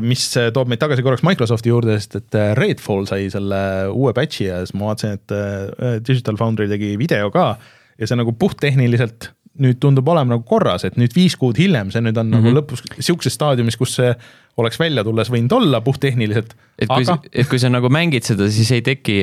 mis 0.04 0.22
toob 0.52 0.68
meid 0.68 0.80
tagasi 0.82 1.02
korraks 1.02 1.24
Microsofti 1.24 1.70
juurde, 1.72 1.94
sest 1.96 2.18
et 2.18 2.36
Redfall 2.58 3.06
sai 3.08 3.30
selle 3.32 3.60
uue 3.88 4.12
patch'i 4.12 4.50
ja 4.50 4.58
siis 4.60 4.74
ma 4.76 4.90
vaatasin, 4.90 5.16
et 5.16 6.04
Digital 6.04 6.36
Foundry 6.36 6.68
tegi 6.68 6.98
video 7.00 7.30
ka 7.32 7.54
ja 7.96 8.06
see 8.08 8.18
nagu 8.20 8.34
puhttehniliselt 8.36 9.30
nüüd 9.62 9.78
tundub 9.80 10.08
olema 10.12 10.34
nagu 10.34 10.44
korras, 10.48 10.84
et 10.84 10.98
nüüd 11.00 11.14
viis 11.16 11.36
kuud 11.40 11.56
hiljem, 11.56 11.90
see 11.92 12.02
nüüd 12.04 12.18
on 12.20 12.28
mm 12.28 12.32
-hmm. 12.32 12.36
nagu 12.36 12.48
mhm. 12.50 12.58
lõpus 12.58 12.84
sihukeses 12.98 13.38
staadiumis, 13.38 13.76
kus 13.80 13.96
see 13.96 14.12
oleks 14.56 14.78
välja 14.80 15.04
tulles 15.04 15.28
võinud 15.32 15.52
olla 15.52 15.80
puhttehniliselt. 15.84 16.54
et 16.80 16.88
kui 16.88 17.04
aga..., 17.04 17.18
et 17.32 17.48
kui 17.50 17.60
sa 17.60 17.70
nagu 17.72 17.90
mängid 17.92 18.24
seda, 18.26 18.48
siis 18.52 18.70
ei 18.76 18.84
teki, 18.84 19.16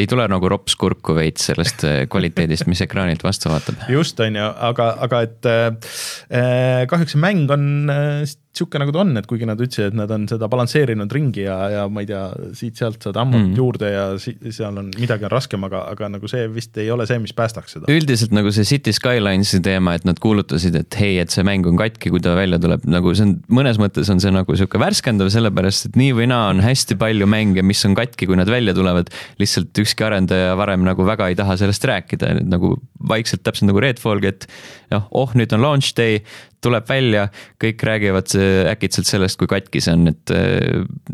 ei 0.00 0.06
tule 0.10 0.26
nagu 0.30 0.50
rops 0.50 0.76
kurku 0.80 1.16
veits 1.18 1.50
sellest 1.50 1.86
äh, 1.86 2.00
kvaliteedist, 2.10 2.66
mis 2.70 2.82
ekraanilt 2.84 3.22
vastu 3.26 3.52
vaatab. 3.52 3.86
just, 3.92 4.20
on 4.24 4.40
ju, 4.40 4.48
aga, 4.70 4.88
aga 5.06 5.22
et 5.28 5.50
äh, 5.50 6.86
kahjuks 6.90 7.14
see 7.14 7.22
mäng 7.22 7.50
on 7.54 7.68
äh, 7.92 8.24
sihuke, 8.54 8.78
nagu 8.78 8.92
ta 8.94 9.02
on, 9.02 9.12
et 9.18 9.26
kuigi 9.28 9.46
nad 9.48 9.60
ütlesid, 9.60 9.90
et 9.90 9.96
nad 9.98 10.10
on 10.14 10.26
seda 10.30 10.48
balansseerinud 10.50 11.10
ringi 11.14 11.42
ja, 11.44 11.56
ja 11.72 11.82
ma 11.90 12.04
ei 12.04 12.08
tea, 12.08 12.22
siit-sealt 12.56 13.02
saad 13.02 13.18
ammut 13.18 13.40
mm. 13.40 13.56
juurde 13.58 13.90
ja 13.90 14.04
si 14.22 14.36
seal 14.54 14.78
on 14.80 14.92
midagi 15.00 15.26
on 15.26 15.32
raskem, 15.32 15.66
aga, 15.66 15.84
aga 15.90 16.10
nagu 16.14 16.30
see 16.30 16.46
vist 16.54 16.78
ei 16.78 16.90
ole 16.94 17.06
see, 17.10 17.18
mis 17.22 17.34
päästaks 17.36 17.76
seda. 17.76 17.90
üldiselt 17.90 18.34
nagu 18.36 18.52
see 18.54 18.66
City 18.68 18.94
Skylines'i 18.94 19.60
teema, 19.64 19.96
et 19.98 20.06
nad 20.06 20.20
kuulutasid, 20.22 20.78
et 20.78 21.00
hei, 21.00 21.18
et 21.22 21.34
see 21.34 21.46
mäng 21.46 21.66
on 21.70 21.78
katki, 21.80 22.12
kui 22.14 22.22
ta 22.22 22.36
välja 22.38 22.60
tuleb, 22.62 22.86
nagu 22.90 23.14
see 23.16 23.26
on 23.26 23.34
mõnes 23.60 23.80
mõttes 23.82 24.10
on 24.12 24.22
see 24.22 24.32
nagu 24.34 24.58
sihuke 24.58 24.80
värskendav, 24.82 25.32
sellepärast 25.34 25.90
et 25.90 25.98
nii 25.98 26.14
või 26.20 26.30
naa 26.30 26.52
on 26.52 26.62
hästi 26.64 26.98
palju 27.00 27.28
mänge, 27.30 27.66
mis 27.66 27.82
on 27.88 27.98
katki, 27.98 28.30
kui 28.30 28.38
nad 28.38 28.50
välja 28.50 28.76
tulevad. 28.76 29.10
lihtsalt 29.40 29.82
ükski 29.82 30.06
arendaja 30.06 30.54
varem 30.58 30.84
nagu 30.86 31.04
väga 31.06 31.28
ei 31.30 31.38
taha 31.38 31.58
sellest 31.58 31.84
rääkida, 31.90 32.36
nagu 32.46 32.76
vaikselt 33.08 33.42
täpselt 33.44 33.68
nagu 33.68 33.82
Redfallgi, 33.82 34.30
et 34.30 34.46
noh, 34.94 35.08
oh 35.10 35.34
nüüd 35.34 35.52
on 35.56 35.64
launch 35.64 35.94
day, 35.98 36.22
tuleb 36.64 36.86
välja, 36.88 37.26
kõik 37.62 37.84
räägivad 37.88 38.36
äkitselt 38.72 39.08
sellest, 39.08 39.38
kui 39.40 39.50
katki 39.50 39.82
see 39.84 39.96
on, 39.96 40.08
et 40.12 40.34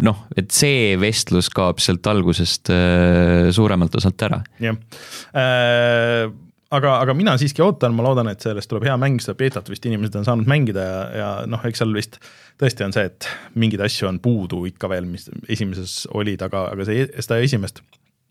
noh, 0.03 0.25
et 0.39 0.53
see 0.55 0.95
vestlus 1.01 1.51
kaob 1.55 1.83
sealt 1.83 2.07
algusest 2.11 2.71
äh, 2.75 3.51
suuremalt 3.55 3.99
osalt 4.01 4.29
ära. 4.29 4.45
jah 4.63 4.79
äh 5.35 6.31
aga, 6.75 6.95
aga 7.03 7.15
mina 7.17 7.35
siiski 7.41 7.63
ootan, 7.65 7.95
ma 7.97 8.05
loodan, 8.07 8.31
et 8.31 8.45
sellest 8.45 8.71
tuleb 8.71 8.87
hea 8.89 8.97
mäng, 9.01 9.21
seda 9.23 9.37
beetat 9.39 9.71
vist 9.71 9.87
inimesed 9.89 10.21
on 10.21 10.27
saanud 10.27 10.51
mängida 10.51 10.85
ja, 10.87 11.01
ja 11.21 11.31
noh, 11.51 11.63
eks 11.67 11.83
seal 11.83 11.95
vist 11.97 12.21
tõesti 12.61 12.87
on 12.87 12.95
see, 12.95 13.09
et 13.11 13.29
mingeid 13.59 13.83
asju 13.87 14.11
on 14.11 14.21
puudu 14.23 14.63
ikka 14.71 14.91
veel, 14.93 15.09
mis 15.11 15.29
esimeses 15.51 16.05
olid, 16.17 16.43
aga, 16.47 16.69
aga 16.75 16.87
see, 16.89 17.09
seda 17.19 17.41
esimest 17.43 17.83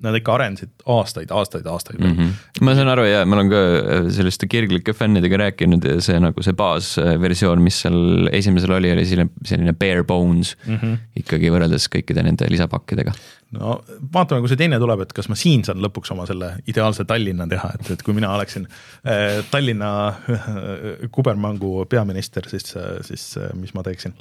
nad 0.03 0.15
ikka 0.15 0.35
arendasid 0.37 0.71
aastaid, 0.89 1.31
aastaid, 1.35 1.65
aastaid 1.67 1.99
mm. 1.99 2.15
-hmm. 2.15 2.63
ma 2.65 2.75
saan 2.77 2.91
aru 2.93 3.05
ja 3.07 3.25
ma 3.25 3.39
olen 3.39 3.51
ka 3.51 3.63
äh, 3.65 4.09
selliste 4.15 4.47
kirglike 4.47 4.93
fännidega 4.93 5.41
rääkinud 5.43 5.85
ja 5.85 5.97
see 6.01 6.19
nagu 6.19 6.43
see 6.45 6.55
baasversioon, 6.59 7.61
mis 7.63 7.81
seal 7.85 8.29
esimesel 8.31 8.77
oli, 8.77 8.93
oli 8.95 9.05
selline, 9.09 9.33
selline 9.45 9.73
bare 9.73 10.03
bones 10.03 10.55
mm 10.65 10.75
-hmm. 10.75 10.97
ikkagi 11.23 11.51
võrreldes 11.53 11.89
kõikide 11.95 12.23
nende 12.23 12.47
lisapakkidega 12.49 13.15
no 13.57 13.79
vaatame, 14.13 14.43
kui 14.43 14.51
see 14.51 14.59
teine 14.59 14.77
tuleb, 14.81 15.01
et 15.05 15.13
kas 15.15 15.29
ma 15.31 15.35
siin 15.39 15.63
saan 15.65 15.79
lõpuks 15.81 16.11
oma 16.13 16.25
selle 16.29 16.51
ideaalse 16.69 17.05
Tallinna 17.09 17.47
teha, 17.49 17.71
et, 17.79 17.87
et 17.95 18.03
kui 18.05 18.13
mina 18.13 18.29
oleksin 18.35 18.67
äh, 18.69 19.39
Tallinna 19.49 19.89
äh, 20.09 21.07
kubermangu 21.13 21.85
peaminister, 21.89 22.45
siis, 22.51 22.75
siis 23.07 23.23
äh, 23.41 23.49
mis 23.57 23.73
ma 23.73 23.81
teeksin 23.85 24.13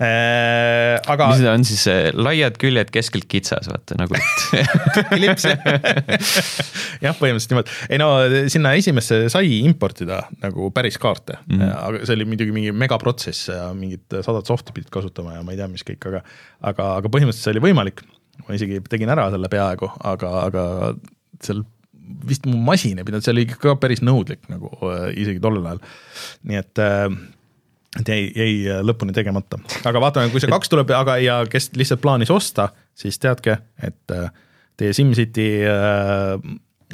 äh,. 0.00 0.96
aga. 1.04 1.28
mis 1.34 1.42
see 1.42 1.50
on 1.52 1.66
siis 1.68 1.84
äh, 1.92 2.08
laiad 2.16 2.56
küljed 2.62 2.92
keskelt 2.94 3.28
kitsas, 3.32 3.68
vaata 3.72 3.98
nagu 4.00 4.16
klips 5.12 5.48
jah, 7.04 7.12
põhimõtteliselt 7.18 7.52
niimoodi, 7.52 7.76
ei 7.92 8.00
no 8.00 8.08
sinna 8.52 8.72
esimesse 8.78 9.26
sai 9.32 9.60
importida 9.60 10.22
nagu 10.40 10.70
päris 10.72 10.96
kaarte 11.02 11.36
mm, 11.44 11.60
-hmm. 11.60 11.76
aga 11.76 12.02
see 12.06 12.16
oli 12.16 12.28
muidugi 12.32 12.56
mingi 12.56 12.72
megaprotsess 12.72 13.52
ja 13.52 13.68
mingid 13.76 14.08
sadad 14.24 14.48
soft'i 14.48 14.72
pidid 14.72 14.88
kasutama 14.92 15.36
ja 15.36 15.44
ma 15.44 15.52
ei 15.52 15.60
tea, 15.60 15.68
mis 15.68 15.84
kõik, 15.84 16.08
aga 16.08 16.24
aga, 16.72 16.90
aga 17.02 17.12
põhimõtteliselt 17.12 17.44
see 17.50 17.56
oli 17.56 17.66
võimalik 17.68 18.04
ma 18.46 18.56
isegi 18.56 18.80
tegin 18.90 19.12
ära 19.12 19.28
selle 19.32 19.50
peaaegu, 19.52 19.90
aga, 20.12 20.32
aga 20.46 20.64
seal 21.42 21.62
vist 22.28 22.46
mu 22.48 22.58
masin 22.60 22.98
ei 22.98 23.06
pidanud, 23.06 23.24
see 23.24 23.34
oli 23.34 23.46
ikka 23.46 23.76
päris 23.80 24.02
nõudlik 24.04 24.44
nagu 24.52 24.72
äh, 24.88 25.06
isegi 25.22 25.42
tollel 25.42 25.68
ajal. 25.70 25.84
nii 26.48 26.60
et 26.60 26.82
äh, 26.82 27.06
et 28.00 28.08
jäi, 28.08 28.22
jäi 28.32 28.80
lõpuni 28.86 29.12
tegemata, 29.12 29.58
aga 29.88 30.00
vaatame, 30.00 30.32
kui 30.32 30.40
see 30.40 30.50
kaks 30.52 30.72
tuleb, 30.72 30.90
aga 30.96 31.18
ja 31.20 31.42
kes 31.50 31.70
lihtsalt 31.76 32.00
plaanis 32.00 32.32
osta, 32.32 32.70
siis 32.96 33.20
teadke, 33.20 33.58
et 33.84 34.14
äh, 34.16 34.30
teie 34.80 34.94
SimCity 34.96 35.48
äh, 35.68 36.32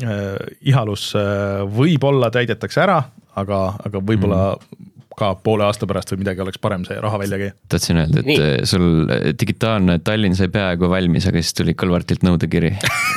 äh, 0.03 0.37
ihalus 0.67 1.13
äh, 1.19 1.63
võib-olla 1.71 2.33
täidetakse 2.35 2.83
ära, 2.83 3.03
aga, 3.39 3.65
aga 3.87 4.03
võib-olla 4.03 4.45
mm 4.57 4.87
ka 5.19 5.33
poole 5.45 5.67
aasta 5.67 5.89
pärast 5.91 6.13
või 6.13 6.23
midagi 6.23 6.45
oleks 6.45 6.61
parem 6.63 6.85
see 6.89 6.99
raha 7.03 7.21
välja 7.21 7.41
käia. 7.43 7.57
tahtsin 7.69 8.03
öelda, 8.03 8.23
et 8.23 8.29
Nii. 8.31 8.41
Eh, 8.49 8.57
sul 8.69 8.89
eh, 9.15 9.31
digitaalne 9.39 9.99
Tallinn 10.05 10.37
sai 10.39 10.51
peaaegu 10.55 10.91
valmis, 10.91 11.27
aga 11.31 11.43
siis 11.43 11.57
tuli 11.59 11.77
Kõlvartilt 11.79 12.27
nõudekiri 12.27 12.75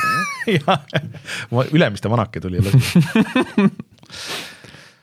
jah, 0.58 0.88
Ülemiste 1.70 2.10
vanake 2.12 2.42
tuli 2.42 2.62
lõpuks 2.62 2.94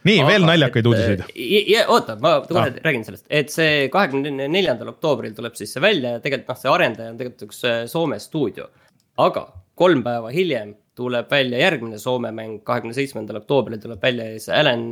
nii, 0.08 0.20
veel 0.28 0.46
naljakaid 0.48 0.90
uudiseid. 0.90 1.24
ja 1.70 1.86
oota, 1.92 2.16
ma 2.22 2.36
kohe 2.48 2.66
ah. 2.66 2.82
räägin 2.86 3.06
sellest, 3.08 3.26
et 3.30 3.52
see 3.54 3.88
kahekümne 3.94 4.48
neljandal 4.52 4.94
oktoobril 4.94 5.34
tuleb 5.38 5.58
siis 5.60 5.74
see 5.76 5.84
välja 5.84 6.18
ja 6.18 6.24
tegelikult 6.24 6.54
noh, 6.54 6.62
see 6.62 6.74
arendaja 6.74 7.14
on 7.14 7.18
tegelikult 7.20 7.50
üks 7.50 7.64
äh, 7.68 7.82
Soome 7.92 8.20
stuudio. 8.24 8.70
aga 9.20 9.48
kolm 9.80 10.04
päeva 10.04 10.32
hiljem 10.36 10.76
tuleb 11.00 11.32
välja 11.32 11.60
järgmine 11.64 12.00
Soome 12.00 12.32
mäng, 12.36 12.62
kahekümne 12.68 12.96
seitsmendal 12.96 13.42
oktoobril 13.42 13.80
tuleb 13.82 14.02
välja 14.04 14.32
siis 14.36 14.50
Alan 14.56 14.88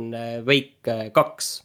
Wake 0.46 0.92
äh, 0.92 1.08
kaks. 1.12 1.58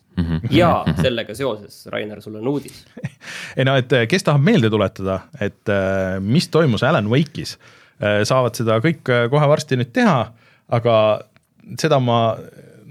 Ja 0.52 0.84
sellega 1.02 1.36
seoses, 1.36 1.86
Rainer, 1.92 2.22
sul 2.22 2.36
on 2.40 2.48
uudis 2.48 2.84
ei 3.58 3.66
no, 3.66 3.76
et 3.80 3.94
äh, 3.94 4.08
kes 4.08 4.24
tahab 4.24 4.44
meelde 4.46 4.70
tuletada, 4.74 5.22
et 5.42 5.74
mis 6.22 6.48
toimus 6.54 6.84
Alan 6.84 7.10
Wake'is, 7.12 7.58
saavad 8.28 8.58
seda 8.58 8.80
kõik 8.84 9.06
kohe 9.06 9.48
varsti 9.48 9.78
nüüd 9.80 9.94
teha 9.96 10.34
aga 10.72 10.96
seda 11.80 12.00
ma 12.04 12.20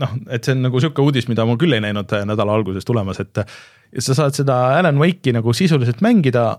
noh, 0.02 0.16
et 0.32 0.44
see 0.44 0.56
on 0.56 0.66
nagu 0.66 0.82
sihuke 0.82 1.04
uudis, 1.04 1.28
mida 1.30 1.46
ma 1.48 1.56
küll 1.60 1.76
ei 1.76 1.84
näinud 1.84 2.12
nädala 2.28 2.56
alguses 2.56 2.86
tulemas, 2.88 3.20
et 3.22 3.42
sa 4.02 4.16
saad 4.16 4.36
seda 4.36 4.58
Alan 4.78 5.00
Wake'i 5.00 5.34
nagu 5.36 5.54
sisuliselt 5.56 6.02
mängida 6.04 6.56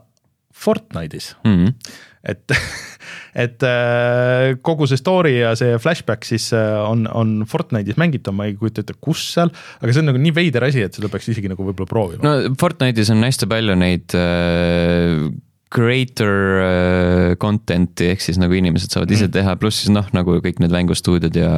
Fortnite'is 0.54 1.34
mm. 1.44 1.56
-hmm. 1.56 1.94
Et, 2.24 2.56
et 3.46 3.66
äh, 3.68 4.56
kogu 4.66 4.88
see 4.90 5.00
story 5.00 5.38
ja 5.42 5.54
see 5.60 5.78
flashback 5.84 6.28
siis 6.28 6.50
äh, 6.56 6.76
on, 6.88 7.06
on 7.12 7.42
Fortnite'is 7.50 8.00
mängitav, 8.00 8.36
ma 8.38 8.48
ei 8.50 8.58
kujuta 8.60 8.84
ette, 8.84 8.98
kus 9.04 9.26
seal, 9.36 9.54
aga 9.82 9.94
see 9.94 10.04
on 10.04 10.12
nagu 10.14 10.22
nii 10.24 10.36
veider 10.36 10.68
asi, 10.68 10.86
et 10.86 10.96
seda 10.96 11.12
peaks 11.12 11.32
isegi 11.34 11.52
nagu 11.52 11.66
võib-olla 11.68 11.90
proovima. 11.90 12.24
no 12.26 12.54
Fortnite'is 12.60 13.12
on 13.14 13.26
hästi 13.28 13.50
palju 13.52 13.80
neid 13.80 14.16
äh, 14.18 15.28
creator 15.74 16.36
äh, 16.62 17.36
content'i 17.42 18.12
ehk 18.14 18.22
siis 18.22 18.38
nagu 18.42 18.56
inimesed 18.56 18.94
saavad 18.94 19.12
ise 19.14 19.28
mm. 19.28 19.36
teha, 19.36 19.56
pluss 19.60 19.84
siis 19.84 19.94
noh, 19.94 20.06
nagu 20.16 20.38
kõik 20.44 20.62
need 20.64 20.74
mängustuudiod 20.74 21.40
ja 21.40 21.52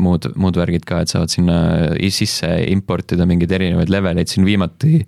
muud, 0.00 0.30
muud 0.40 0.58
värgid 0.58 0.86
ka, 0.88 1.02
et 1.04 1.12
saavad 1.12 1.32
sinna 1.32 1.58
sisse 2.12 2.48
importida 2.72 3.28
mingeid 3.28 3.52
erinevaid 3.58 3.92
leveleid, 3.92 4.32
siin 4.32 4.48
viimati 4.48 5.02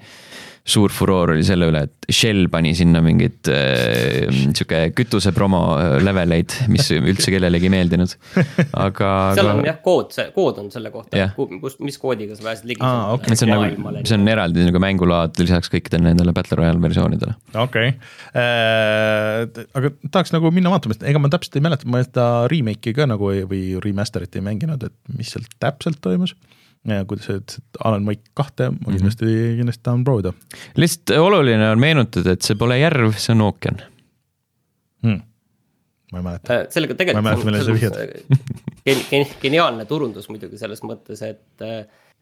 suur 0.65 0.93
furoor 0.97 1.35
oli 1.35 1.43
selle 1.45 1.67
üle, 1.69 1.83
et 1.85 2.07
Shell 2.15 2.47
pani 2.53 2.71
sinna 2.77 3.03
mingit 3.05 3.51
äh, 3.53 4.31
sihuke 4.57 4.79
kütusepromo 4.97 5.61
äh, 5.77 5.97
leveleid, 6.01 6.55
mis 6.73 6.89
üldse 6.97 7.35
kellelegi 7.35 7.69
ei 7.69 7.73
meeldinud, 7.75 8.15
aga. 8.73 9.11
seal 9.37 9.51
on 9.51 9.61
aga... 9.61 9.69
jah, 9.69 9.79
kood, 9.85 10.15
see 10.17 10.25
kood 10.33 10.63
on 10.63 10.71
selle 10.73 10.89
kohta, 10.95 11.27
kus, 11.37 11.77
mis 11.85 12.01
koodiga 12.01 12.39
sa 12.39 12.49
pääsed 12.49 12.71
ligi 12.71 12.81
ah,. 12.81 13.13
Okay. 13.19 13.37
see 13.37 13.45
on 13.45 13.53
nagu, 13.53 13.93
see 14.09 14.17
on 14.17 14.33
eraldi 14.33 14.65
nagu 14.65 14.81
mängulaad 14.87 15.37
lisaks 15.43 15.69
kõikidele 15.75 16.09
nendele 16.09 16.33
Battle 16.37 16.57
Royale 16.63 16.81
versioonidele. 16.81 17.37
okei 17.67 17.93
okay. 17.93 18.11
äh,, 18.33 19.69
aga 19.77 19.93
tahaks 20.09 20.33
nagu 20.33 20.49
minna 20.55 20.73
vaatama, 20.73 20.97
sest 20.97 21.05
ega 21.13 21.21
ma 21.21 21.29
täpselt 21.33 21.61
ei 21.61 21.69
mäleta, 21.69 21.93
ma 21.93 22.01
seda 22.07 22.29
remake'i 22.53 22.97
ka 22.97 23.11
nagu 23.13 23.35
ei, 23.37 23.45
või 23.53 23.67
remaster'it 23.85 24.41
ei 24.41 24.49
mänginud, 24.49 24.89
et 24.89 24.97
mis 25.13 25.37
seal 25.37 25.45
täpselt 25.61 26.01
toimus 26.05 26.33
kuidas 27.09 27.29
sa 27.29 27.39
ütlesid, 27.39 27.65
Alan 27.85 28.09
Wake 28.09 28.33
kahte, 28.37 28.71
ma 28.71 28.89
mhm. 28.89 28.99
kindlasti 28.99 29.25
mm, 29.25 29.35
-hmm. 29.35 29.57
kindlasti 29.61 29.85
tahan 29.89 30.05
proovida. 30.05 30.33
lihtsalt 30.77 31.17
oluline 31.19 31.71
on 31.71 31.81
meenutada, 31.81 32.37
et 32.37 32.43
see 32.43 32.59
pole 32.61 32.79
järv, 32.79 33.17
see 33.17 33.33
on 33.35 33.47
ookean 33.49 33.83
hmm.. 35.03 35.21
ma 36.13 36.21
ei 36.21 36.29
mäleta 36.29 36.55
äh,. 36.55 36.67
sellega 36.71 36.95
tegelikult. 36.95 37.25
ma 37.25 37.31
ei 37.31 37.37
mäleta, 37.37 37.51
millele 37.51 37.65
sa 37.65 37.75
vihjad 37.75 39.11
gen, 39.11 39.27
geniaalne 39.43 39.89
turundus 39.89 40.29
muidugi 40.29 40.61
selles 40.61 40.85
mõttes, 40.85 41.25
et 41.25 41.69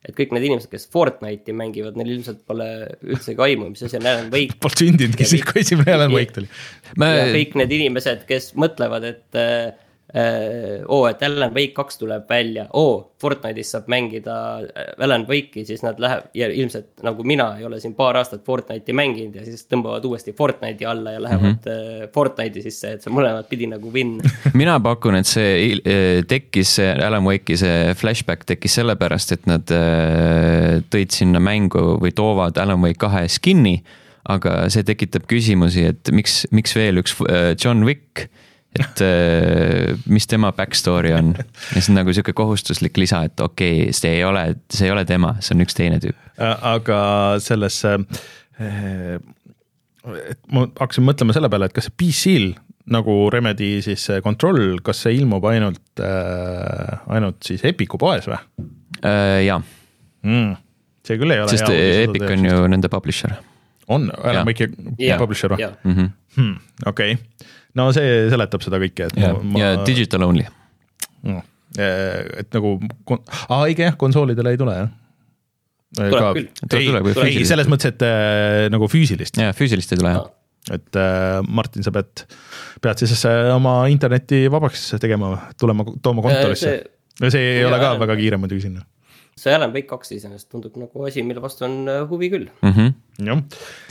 et 0.03 0.17
kõik 0.19 0.33
need 0.35 0.49
inimesed, 0.49 0.71
kes 0.71 0.89
Fortnite'i 0.91 1.55
mängivad, 1.55 1.95
neil 1.99 2.17
ilmselt 2.17 2.41
pole 2.47 2.67
üldsegi 3.07 3.39
aimu, 3.45 3.69
mis 3.71 3.85
asi 3.87 4.01
on 4.01 4.09
Alan 4.11 4.33
Wake. 4.33 4.57
Polnud 4.59 4.81
sündinudki 4.81 5.29
siis, 5.31 5.45
kui 5.47 5.63
esimene 5.63 5.95
Alan 5.95 6.11
Wake 6.11 6.35
tuli. 6.35 6.49
ja 6.99 7.29
kõik 7.31 7.55
need 7.61 7.75
inimesed, 7.79 8.25
kes 8.27 8.51
mõtlevad, 8.59 9.07
et 9.07 9.39
Äh, 9.39 9.73
oo, 10.89 11.07
et 11.09 11.23
Alan 11.23 11.55
Wake 11.55 11.73
kaks 11.73 11.97
tuleb 11.99 12.29
välja, 12.29 12.67
oo, 12.77 13.13
Fortnite'is 13.23 13.71
saab 13.73 13.87
mängida 13.89 14.35
äh, 14.61 14.89
Alan 15.05 15.25
Wake'i, 15.29 15.65
siis 15.65 15.81
nad 15.85 16.01
läheb 16.03 16.27
ja 16.37 16.51
ilmselt 16.53 17.05
nagu 17.07 17.25
mina 17.25 17.47
ei 17.59 17.65
ole 17.65 17.79
siin 17.81 17.95
paar 17.97 18.19
aastat 18.21 18.43
Fortnite'i 18.45 18.93
mänginud 18.97 19.39
ja 19.39 19.45
siis 19.47 19.65
tõmbavad 19.71 20.05
uuesti 20.05 20.35
Fortnite'i 20.37 20.89
alla 20.89 21.15
ja 21.15 21.23
lähevad 21.23 21.49
mm 21.49 21.73
-hmm. 21.73 22.13
Fortnite'i 22.15 22.63
sisse, 22.63 22.93
et 22.93 23.07
see 23.07 23.15
mõlemat 23.15 23.49
pidi 23.49 23.71
nagu 23.71 23.93
win 23.93 24.19
mina 24.63 24.77
pakun, 24.81 25.17
et 25.17 25.27
see 25.27 25.81
tekkis, 26.29 26.75
see 26.77 26.93
Alan 26.93 27.25
Wake'i 27.25 27.57
see 27.57 27.95
flashback 27.95 28.45
tekkis 28.45 28.75
sellepärast, 28.75 29.33
et 29.33 29.47
nad 29.47 29.75
tõid 30.93 31.11
sinna 31.11 31.41
mängu 31.41 31.97
või 32.03 32.13
toovad 32.13 32.59
Alan 32.59 32.85
Wake 32.85 33.01
kahe 33.01 33.29
skin'i 33.29 33.81
aga 34.29 34.69
see 34.71 34.85
tekitab 34.87 35.25
küsimusi, 35.27 35.89
et 35.89 36.13
miks, 36.13 36.47
miks 36.51 36.77
veel 36.77 37.01
üks 37.01 37.17
John 37.65 37.85
Wick 37.89 38.29
et 38.81 39.03
äh, 39.05 39.99
mis 40.09 40.27
tema 40.27 40.53
back 40.57 40.75
story 40.75 41.13
on 41.13 41.35
ja 41.37 41.81
see 41.81 41.93
on 41.93 41.99
nagu 42.01 42.15
sihuke 42.15 42.35
kohustuslik 42.37 42.97
lisa, 43.01 43.23
et 43.29 43.41
okei 43.41 43.83
okay,, 43.85 43.97
see 43.97 44.17
ei 44.19 44.25
ole, 44.25 44.45
see 44.73 44.89
ei 44.89 44.95
ole 44.95 45.05
tema, 45.09 45.35
see 45.45 45.57
on 45.57 45.65
üks 45.67 45.77
teine 45.77 46.01
tüüp. 46.03 46.17
Äh, 46.39 46.55
aga 46.73 47.01
selles, 47.45 47.83
äh, 47.89 47.99
et 50.33 50.41
ma 50.53 50.67
hakkasin 50.71 51.07
mõtlema 51.07 51.37
selle 51.37 51.53
peale, 51.53 51.69
et 51.69 51.77
kas 51.77 51.91
PC-l 51.93 52.55
nagu 52.93 53.17
Remedi 53.31 53.77
siis 53.85 54.09
Control, 54.25 54.81
kas 54.83 55.05
see 55.05 55.15
ilmub 55.21 55.45
ainult, 55.47 56.01
ainult 56.03 57.39
siis 57.47 57.63
Epiku 57.69 58.01
poes 58.01 58.27
või? 58.27 58.41
jaa 59.03 59.59
mm,. 60.23 60.51
see 61.07 61.17
küll 61.19 61.35
ei 61.35 61.41
ole 61.43 61.51
sest 61.51 61.71
hea. 61.71 62.03
Epic 62.09 62.27
on 62.27 62.45
ju 62.47 62.67
nende 62.71 62.91
publisher. 62.91 63.37
on, 63.91 64.11
Alan 64.23 64.47
Wake'i 64.49 65.15
publisher 65.21 65.55
või? 65.55 65.71
Mhm. 65.87 66.13
Hmm, 66.33 66.55
okei 66.89 67.19
no 67.79 67.89
see 67.97 68.27
seletab 68.33 68.65
seda 68.65 68.81
kõike, 68.83 69.09
et 69.11 69.21
ja, 69.21 69.35
ma, 69.39 69.61
ja 69.61 69.73
digital 69.87 70.27
only 70.29 70.47
no,. 71.29 71.43
et 71.79 72.51
nagu, 72.53 72.77
aa 73.49 73.63
õige 73.65 73.89
jah, 73.89 73.97
konsoolidele 74.01 74.53
ei 74.53 74.61
tule 74.61 74.77
jah 74.77 74.91
tuleb 75.97 76.39
küll. 76.39 77.25
ei, 77.27 77.35
ei 77.43 77.49
selles 77.49 77.69
mõttes, 77.71 77.93
et 77.93 78.05
äh, 78.07 78.69
nagu 78.73 78.89
füüsilist. 78.91 79.37
jaa, 79.41 79.53
füüsilist 79.57 79.93
ei 79.93 80.01
tule 80.01 80.15
jah. 80.15 80.31
et 80.73 80.99
äh, 80.99 81.41
Martin, 81.49 81.85
sa 81.85 81.93
pead, 81.95 82.25
pead 82.85 83.03
siis 83.03 83.27
äh, 83.29 83.51
oma 83.55 83.83
interneti 83.93 84.45
vabaks 84.53 84.93
tegema, 85.03 85.35
tulema, 85.61 85.87
tooma 86.05 86.25
kontorisse. 86.25 86.77
see, 87.19 87.33
see 87.35 87.49
ei 87.59 87.67
ole 87.69 87.81
ka 87.83 87.95
väga 88.01 88.19
kiire 88.21 88.41
muidugi 88.41 88.69
sinna. 88.69 88.87
see 89.39 89.55
Alan 89.55 89.75
Wake 89.75 89.91
kaks 89.91 90.15
iseenesest 90.17 90.49
tundub 90.53 90.79
nagu 90.81 91.09
asi, 91.09 91.25
mille 91.27 91.45
vastu 91.45 91.69
on 91.69 91.83
äh, 91.89 92.05
huvi 92.09 92.33
küll 92.33 92.49
mm. 92.63 92.73
-hmm. 92.79 93.43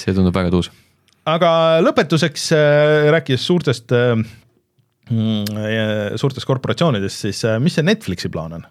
see 0.02 0.18
tundub 0.18 0.36
väga 0.38 0.54
tuus 0.54 0.72
aga 1.30 1.52
lõpetuseks 1.84 2.52
äh, 2.58 3.08
rääkides 3.14 3.46
suurtest 3.46 3.94
äh,, 3.96 4.14
mm, 5.10 6.16
suurtest 6.20 6.48
korporatsioonidest, 6.50 7.26
siis 7.28 7.44
äh, 7.48 7.60
mis 7.62 7.78
see 7.78 7.86
Netflixi 7.86 8.32
plaan 8.34 8.58
on? 8.58 8.66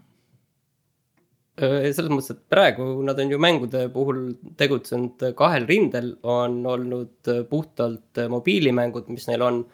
Äh, 1.61 1.91
selles 1.95 2.11
mõttes, 2.11 2.35
et 2.35 2.43
praegu 2.53 2.89
nad 3.07 3.21
on 3.23 3.35
ju 3.35 3.41
mängude 3.43 3.87
puhul 3.95 4.25
tegutsenud 4.61 5.31
kahel 5.39 5.69
rindel, 5.71 6.15
on 6.23 6.61
olnud 6.67 7.33
puhtalt 7.51 8.25
mobiilimängud, 8.33 9.11
mis 9.15 9.29
neil 9.31 9.47
on. 9.47 9.65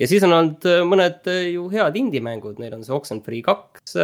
ja 0.00 0.10
siis 0.10 0.26
on 0.26 0.34
olnud 0.34 0.70
mõned 0.90 1.32
ju 1.52 1.68
head 1.72 1.98
indie-mängud, 2.00 2.58
neil 2.62 2.78
on 2.78 2.86
see 2.86 2.96
Oxenfree 2.96 3.44
kaks, 3.46 3.98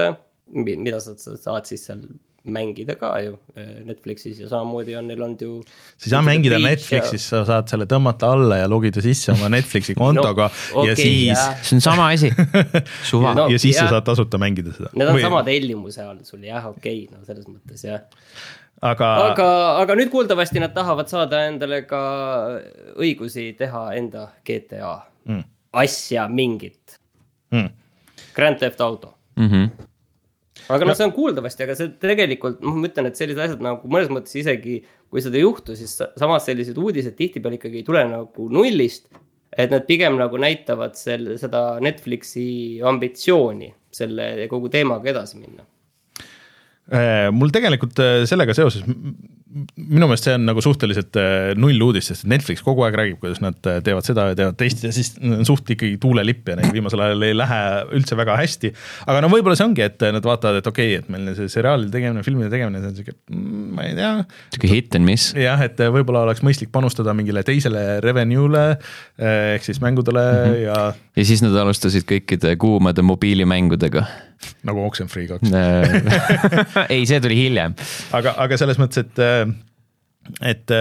mida 0.55 1.03
sa 1.03 1.17
saad 1.19 1.67
siis 1.71 1.87
seal 1.89 2.05
mängida 2.45 2.95
ka 2.97 3.13
ju 3.21 3.35
eh, 3.57 3.81
Netflixis 3.85 4.39
ja 4.41 4.49
samamoodi 4.49 4.95
on 4.97 5.11
neil 5.11 5.21
olnud 5.23 5.43
ju. 5.45 5.51
sa 5.99 6.07
ei 6.07 6.13
saa 6.15 6.23
mängida 6.25 6.61
Netflixis 6.63 7.27
ja..., 7.27 7.43
sa 7.43 7.43
saad 7.49 7.73
selle 7.73 7.87
tõmmata 7.91 8.31
alla 8.33 8.63
ja 8.63 8.71
logida 8.71 9.03
sisse 9.05 9.35
oma 9.35 9.51
Netflixi 9.53 9.95
kontoga 10.05 10.49
no, 10.49 10.85
okay, 10.85 10.89
ja 10.89 10.97
siis. 10.97 11.43
see 11.69 11.77
on 11.77 11.85
sama 11.85 12.09
asi 12.15 12.33
suva. 13.05 13.35
No, 13.37 13.49
ja 13.53 13.61
siis 13.61 13.77
ja. 13.77 13.85
sa 13.85 13.97
saad 13.97 14.09
tasuta 14.09 14.41
mängida 14.41 14.73
seda. 14.77 14.93
Need 14.95 15.13
on 15.13 15.19
Või... 15.19 15.27
sama 15.27 15.43
tellimuse 15.45 16.07
all 16.07 16.25
sul 16.25 16.47
jah, 16.49 16.71
okei 16.73 17.05
okay,, 17.05 17.13
no 17.13 17.29
selles 17.29 17.45
mõttes 17.51 17.85
jah 17.85 18.09
aga. 18.81 19.11
aga, 19.29 19.51
aga 19.83 19.99
nüüd 20.01 20.13
kuuldavasti 20.13 20.65
nad 20.65 20.73
tahavad 20.77 21.13
saada 21.13 21.45
endale 21.51 21.83
ka 21.91 22.01
õigusi 22.97 23.51
teha 23.59 23.91
enda 24.01 24.31
GTA 24.47 24.97
mm. 25.29 25.45
asja 25.85 26.25
mingit 26.33 26.97
mm.. 27.53 27.71
Grand 28.33 28.61
Theft 28.63 28.81
Auto 28.81 29.15
mm. 29.37 29.49
-hmm 29.49 29.90
aga 30.75 30.87
noh, 30.87 30.97
see 30.97 31.07
on 31.09 31.15
kuuldavasti, 31.17 31.65
aga 31.67 31.77
see 31.79 31.91
tegelikult, 32.03 32.61
noh, 32.65 32.77
ma 32.79 32.91
ütlen, 32.91 33.11
et 33.11 33.19
sellised 33.19 33.43
asjad 33.45 33.65
nagu 33.65 33.91
mõnes 33.91 34.13
mõttes 34.13 34.37
isegi 34.41 34.81
kui 35.11 35.25
seda 35.25 35.41
ei 35.41 35.45
juhtu, 35.45 35.75
siis 35.79 35.97
samas 35.99 36.47
sellised 36.47 36.79
uudised 36.79 37.17
tihtipeale 37.19 37.59
ikkagi 37.59 37.83
ei 37.83 37.87
tule 37.87 38.05
nagu 38.09 38.47
nullist. 38.53 39.11
et 39.51 39.73
nad 39.73 39.83
pigem 39.83 40.15
nagu 40.15 40.39
näitavad 40.39 40.95
selle, 40.95 41.35
seda 41.41 41.81
Netflixi 41.83 42.79
ambitsiooni 42.87 43.73
selle 43.91 44.47
kogu 44.47 44.71
teemaga 44.71 45.11
edasi 45.11 45.41
minna 45.41 45.65
mul 47.35 47.53
tegelikult 47.55 48.01
äh, 48.03 48.23
sellega 48.29 48.55
seoses, 48.57 48.83
minu 48.91 50.07
meelest 50.07 50.27
see 50.27 50.35
on 50.37 50.45
nagu 50.47 50.63
suhteliselt 50.63 51.17
äh, 51.19 51.53
null 51.59 51.79
uudis, 51.83 52.09
sest 52.11 52.27
Netflix 52.31 52.63
kogu 52.67 52.85
aeg 52.87 52.97
räägib, 52.99 53.19
kuidas 53.23 53.41
nad 53.43 53.59
teevad 53.59 54.07
seda 54.07 54.29
ja 54.31 54.37
teevad 54.39 54.59
teist 54.59 54.83
ja 54.87 54.93
siis 54.95 55.13
on 55.19 55.43
suht 55.47 55.71
ikkagi 55.75 55.99
tuulelipp 56.03 56.51
ja 56.51 56.57
neil 56.59 56.73
viimasel 56.75 57.03
ajal 57.07 57.27
ei 57.27 57.37
lähe 57.37 57.59
üldse 57.99 58.19
väga 58.19 58.37
hästi. 58.41 58.73
aga 59.07 59.23
no 59.23 59.31
võib-olla 59.33 59.59
see 59.59 59.67
ongi, 59.67 59.85
et 59.87 60.07
nad 60.17 60.27
vaatavad, 60.27 60.61
et 60.63 60.71
okei 60.71 60.97
okay,, 60.97 61.03
et 61.03 61.13
meil 61.15 61.35
see 61.39 61.51
seriaalide 61.53 61.95
tegemine, 61.95 62.25
filmide 62.27 62.51
tegemine, 62.53 62.83
see 62.83 62.93
on 62.93 62.97
sihuke, 62.99 63.17
mm, 63.31 63.69
ma 63.77 63.87
ei 63.87 63.99
tea. 63.99 64.13
sihuke 64.55 64.73
hit 64.73 64.99
and 64.99 65.07
miss. 65.11 65.35
jah, 65.39 65.63
et 65.67 65.83
võib-olla 65.99 66.25
oleks 66.29 66.43
mõistlik 66.47 66.73
panustada 66.75 67.15
mingile 67.17 67.45
teisele 67.47 68.01
revenue'le 68.05 68.65
ehk 69.31 69.67
siis 69.67 69.83
mängudele 69.83 70.27
mm 70.27 70.51
-hmm. 70.51 70.65
ja. 70.67 70.81
ja 71.23 71.29
siis 71.31 71.43
nad 71.47 71.55
alustasid 71.63 72.07
kõikide 72.09 72.57
kuumade 72.59 73.03
mobiilimängudega 73.07 74.07
nagu 74.69 74.85
Oxenfree 74.87 75.27
kaks 75.31 75.51
ei, 76.95 77.03
see 77.09 77.21
tuli 77.23 77.39
hiljem. 77.39 77.75
aga, 78.17 78.37
aga 78.45 78.61
selles 78.61 78.81
mõttes, 78.81 79.05
et 79.05 79.59
et 80.47 80.73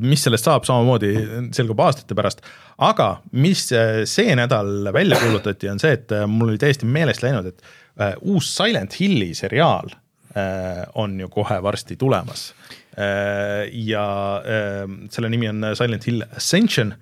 mis 0.00 0.22
sellest 0.24 0.48
saab, 0.48 0.64
samamoodi 0.66 1.12
selgub 1.54 1.82
aastate 1.84 2.16
pärast, 2.16 2.40
aga 2.82 3.08
mis 3.38 3.66
see 3.68 4.34
nädal 4.38 4.88
välja 4.94 5.20
kuulutati, 5.20 5.68
on 5.70 5.80
see, 5.82 5.94
et 5.94 6.14
mul 6.30 6.50
oli 6.52 6.60
täiesti 6.60 6.88
meelest 6.88 7.22
läinud, 7.22 7.52
et 7.52 7.62
äh, 8.00 8.14
uus 8.22 8.48
Silent 8.56 8.96
Hilli 8.98 9.32
seriaal 9.36 9.92
äh, 10.36 10.82
on 10.94 11.18
ju 11.20 11.30
kohe 11.32 11.60
varsti 11.62 11.96
tulemas 12.00 12.52
äh,. 12.98 13.68
ja 13.70 14.06
äh, 14.42 14.84
selle 15.10 15.30
nimi 15.30 15.48
on 15.52 15.70
Silent 15.74 16.08
Hill 16.08 16.24
Ascension 16.36 16.94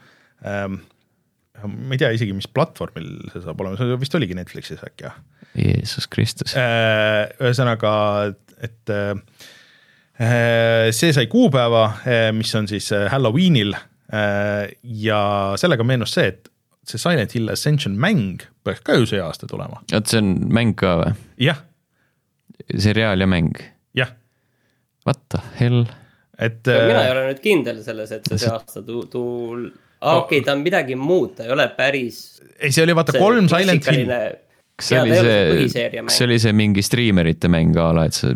äh,. 0.45 0.67
ma 1.63 1.95
ei 1.95 2.01
tea 2.03 2.13
isegi, 2.13 2.35
mis 2.37 2.51
platvormil 2.51 3.31
see 3.33 3.45
saab 3.45 3.61
olema, 3.63 3.79
see 3.81 4.01
vist 4.03 4.19
oligi 4.19 4.37
Netflixis 4.37 4.83
äkki 4.85 5.09
jah 5.09 5.21
Jeesus 5.59 6.09
Kristus. 6.09 6.55
ühesõnaga, 6.57 7.93
et 8.63 8.93
see 10.97 11.13
sai 11.13 11.27
kuupäeva, 11.29 11.85
mis 12.37 12.55
on 12.57 12.69
siis 12.71 12.89
Halloweenil 13.11 13.75
ja 15.03 15.21
sellega 15.61 15.85
meenus 15.89 16.15
see, 16.17 16.31
et 16.33 16.53
see 16.89 17.01
Silent 17.01 17.35
Hill 17.37 17.53
Ascension 17.53 17.95
mäng 17.99 18.43
peaks 18.67 18.83
ka 18.87 18.97
ju 18.99 19.07
see 19.09 19.21
aasta 19.23 19.49
tulema. 19.51 19.83
oot, 19.93 20.09
see 20.11 20.21
on 20.23 20.35
mäng 20.55 20.75
ka 20.79 20.97
või? 21.01 21.15
jah. 21.49 21.63
seriaal 22.71 23.23
ja 23.23 23.29
mäng? 23.31 23.55
jah. 23.99 24.15
What 25.07 25.23
the 25.33 25.43
hell? 25.61 25.85
et. 26.39 26.63
mina 26.67 27.05
ei 27.07 27.15
ole 27.15 27.27
nüüd 27.31 27.43
kindel 27.45 27.83
selles, 27.87 28.15
et 28.15 28.29
see 28.29 28.41
see 28.45 28.53
aasta 28.53 28.83
tu-, 28.87 29.05
tu-, 29.11 29.69
okei 30.03 30.17
okay,, 30.23 30.47
ta 30.47 30.57
on 30.57 30.65
midagi 30.65 30.99
muud, 30.99 31.37
ta 31.39 31.47
ei 31.47 31.55
ole 31.55 31.69
päris. 31.77 32.23
ei, 32.59 32.73
see 32.73 32.85
oli 32.87 32.97
vaata 32.99 33.17
see 33.17 33.23
kolm 33.23 33.51
Silent 33.53 33.91
Hill. 33.93 34.17
Kas 34.83 34.91
see 34.91 35.01
oli 35.01 35.69
see, 35.71 35.87
kas 35.95 36.19
see 36.19 36.27
oli 36.27 36.39
see 36.43 36.57
mingi 36.57 36.83
striimerite 36.85 37.51
mäng 37.53 37.79
a 37.79 37.93
la, 37.97 38.09
et 38.11 38.19
sa 38.19 38.35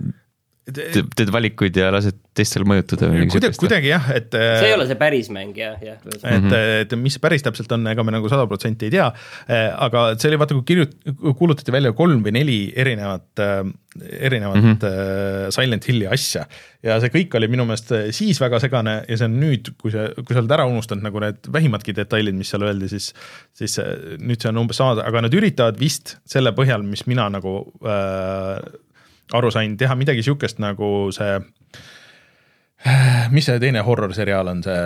teed, 0.67 1.11
teed 1.15 1.31
valikuid 1.31 1.77
ja 1.79 1.91
lased 1.95 2.17
teistel 2.37 2.65
mõjutada 2.69 3.09
või 3.09 3.23
midagi 3.23 3.39
sihukest? 3.39 3.61
kuidagi 3.63 3.91
jah, 3.93 4.09
et. 4.17 4.35
see 4.35 4.69
ei 4.71 4.75
ole 4.75 4.87
see 4.89 4.99
päris 4.99 5.29
mäng 5.33 5.57
jah, 5.59 5.77
jah. 5.83 5.99
et, 6.27 6.49
et 6.83 6.95
mis 6.99 7.15
see 7.17 7.23
päris 7.23 7.45
täpselt 7.47 7.71
on, 7.77 7.87
ega 7.91 8.05
me 8.07 8.15
nagu 8.15 8.31
sada 8.33 8.49
protsenti 8.51 8.89
ei 8.89 8.95
tea. 8.97 9.07
aga 9.87 10.07
see 10.17 10.31
oli 10.31 10.41
vaata, 10.43 10.57
kui 10.59 10.67
kirjut-, 10.73 10.97
kuulutati 11.39 11.75
välja 11.75 11.93
kolm 11.97 12.25
või 12.27 12.35
neli 12.35 12.59
erinevat, 12.77 13.29
erinevat 14.19 14.59
mm 14.59 14.73
-hmm. 14.73 15.53
Silent 15.55 15.87
Hilli 15.89 16.09
asja. 16.11 16.47
ja 16.83 16.99
see 17.03 17.13
kõik 17.15 17.37
oli 17.39 17.49
minu 17.53 17.65
meelest 17.69 17.93
siis 18.17 18.41
väga 18.43 18.61
segane 18.63 18.97
ja 19.09 19.17
see 19.17 19.29
on 19.31 19.39
nüüd, 19.41 19.71
kui 19.79 19.95
see, 19.95 20.09
kui 20.19 20.35
sa 20.35 20.43
oled 20.43 20.57
ära 20.59 20.67
unustanud 20.67 21.07
nagu 21.07 21.23
need 21.23 21.47
vähimadki 21.53 21.95
detailid, 21.95 22.35
mis 22.35 22.51
seal 22.51 22.67
öeldi, 22.67 22.89
siis. 22.91 23.13
siis 23.55 23.79
nüüd 24.19 24.43
see 24.43 24.51
on 24.51 24.65
umbes 24.65 24.83
sama, 24.83 24.99
aga 25.03 25.23
nad 25.23 25.35
üritavad 25.35 25.79
vist 25.81 26.19
selle 26.27 26.53
põhjal, 26.53 26.83
mis 26.83 27.07
mina 27.07 27.29
nagu 27.31 27.61
äh, 27.87 28.59
aru 29.35 29.51
sain, 29.51 29.77
teha 29.79 29.97
midagi 29.99 30.23
sihukest 30.27 30.61
nagu 30.63 31.11
see, 31.15 31.39
mis 33.35 33.49
see 33.49 33.61
teine 33.63 33.83
horror 33.87 34.15
seriaal 34.15 34.51
on, 34.53 34.63
see 34.63 34.83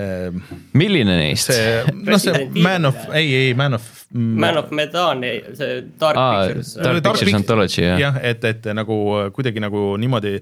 ehm, 0.00 0.40
milline 0.80 1.18
neist? 1.20 1.52
see, 1.52 1.94
noh, 2.00 2.18
see 2.20 2.48
Man 2.64 2.90
of, 2.90 2.98
ei, 3.14 3.28
ei 3.38 3.54
Man 3.58 3.78
of. 3.78 3.90
Man 4.14 4.58
of 4.58 4.70
Medan, 4.74 5.22
see 5.58 5.78
Dark 6.00 6.18
Aa, 6.18 6.32
Pictures. 6.46 6.74
Dark 6.82 7.02
Pictures 7.06 7.38
Anthology, 7.38 7.82
jah. 7.82 8.02
jah, 8.02 8.18
et, 8.22 8.44
et 8.50 8.68
nagu 8.76 8.98
kuidagi 9.34 9.62
nagu 9.62 9.86
niimoodi 10.00 10.36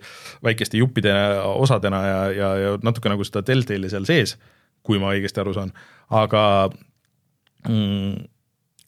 väikeste 0.44 0.80
juppide 0.80 1.14
osadena 1.52 2.02
ja, 2.06 2.18
ja, 2.36 2.50
ja 2.64 2.74
natuke 2.84 3.12
nagu 3.12 3.24
seda 3.28 3.44
Deltali 3.46 3.92
seal 3.92 4.08
sees, 4.08 4.36
kui 4.84 5.00
ma 5.02 5.12
õigesti 5.12 5.44
aru 5.44 5.56
saan, 5.56 5.72
aga 6.12 6.44
mm, 7.68 8.31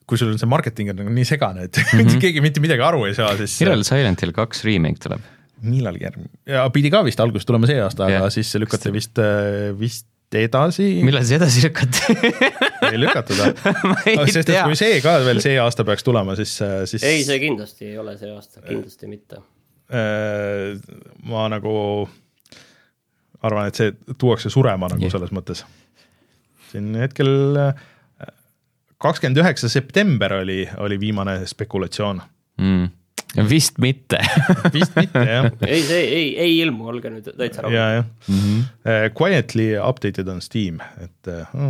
kui 0.09 0.21
sul 0.21 0.33
on 0.35 0.41
see 0.41 0.51
marketing 0.51 0.93
on 0.93 1.01
nagu 1.01 1.13
nii 1.15 1.29
segane, 1.29 1.69
et 1.69 1.79
mm 1.81 2.01
-hmm. 2.01 2.21
keegi 2.21 2.43
mitte 2.45 2.65
midagi 2.65 2.85
aru 2.85 3.05
ei 3.09 3.15
saa, 3.17 3.37
siis. 3.37 3.57
millal 3.63 3.85
Silent 3.87 4.23
Hill 4.23 4.37
kaks 4.37 4.65
remake 4.65 5.03
tuleb? 5.03 5.31
millalgi 5.65 6.05
järgmine, 6.05 6.29
ja 6.51 6.65
pidi 6.71 6.91
ka 6.93 7.05
vist 7.07 7.21
alguses 7.21 7.47
tulema 7.49 7.69
see 7.71 7.79
aasta 7.81 8.09
yeah., 8.09 8.21
aga 8.21 8.33
siis 8.35 8.51
lükati 8.61 8.93
vist, 8.93 9.19
äh, 9.23 9.71
vist 9.79 10.09
edasi. 10.35 10.89
millal 11.07 11.25
see 11.25 11.39
edasi 11.39 11.63
lükati 11.65 12.17
ei 12.91 13.01
lükatud 13.01 13.39
või? 13.39 14.17
sest 14.35 14.51
et 14.51 14.61
kui 14.67 14.77
see 14.79 14.99
ka 15.05 15.17
veel 15.25 15.41
see 15.45 15.57
aasta 15.63 15.87
peaks 15.89 16.05
tulema, 16.07 16.37
siis, 16.39 16.57
äh, 16.65 16.83
siis. 16.91 17.05
ei, 17.07 17.25
see 17.27 17.39
kindlasti 17.43 17.93
ei 17.93 17.99
ole 18.03 18.17
see 18.21 18.33
aasta, 18.35 18.61
kindlasti 18.67 19.11
mitte. 19.11 19.41
Äh, 19.95 20.75
ma 21.29 21.47
nagu 21.53 21.75
arvan, 23.45 23.69
et 23.69 23.81
see 23.81 23.95
tuuakse 24.19 24.53
surema 24.53 24.89
nagu 24.91 25.05
yeah. 25.05 25.13
selles 25.13 25.33
mõttes. 25.37 25.65
siin 26.73 26.95
hetkel 26.99 27.61
äh, 27.61 27.85
kakskümmend 29.05 29.41
üheksa 29.45 29.69
september 29.73 30.41
oli, 30.41 30.65
oli 30.81 31.01
viimane 31.01 31.41
spekulatsioon 31.51 32.23
mm 32.61 32.93
vist 33.43 33.79
mitte 33.83 34.19
vist 34.75 34.95
mitte 34.97 35.23
jah 35.27 35.49
ei, 35.67 35.83
see 35.83 36.01
ei, 36.05 36.27
ei 36.45 36.57
ilmu, 36.63 36.87
olge 36.93 37.11
nüüd 37.11 37.29
täitsa 37.35 37.65
rahul. 37.65 37.75
ja, 37.75 37.87
jah 37.99 38.07
mm 38.29 38.39
-hmm. 38.39 38.65
uh, 38.87 39.07
Quietly 39.19 39.69
updated 39.79 40.29
on 40.29 40.41
Steam, 40.41 40.81
et 41.03 41.31
uh, 41.31 41.61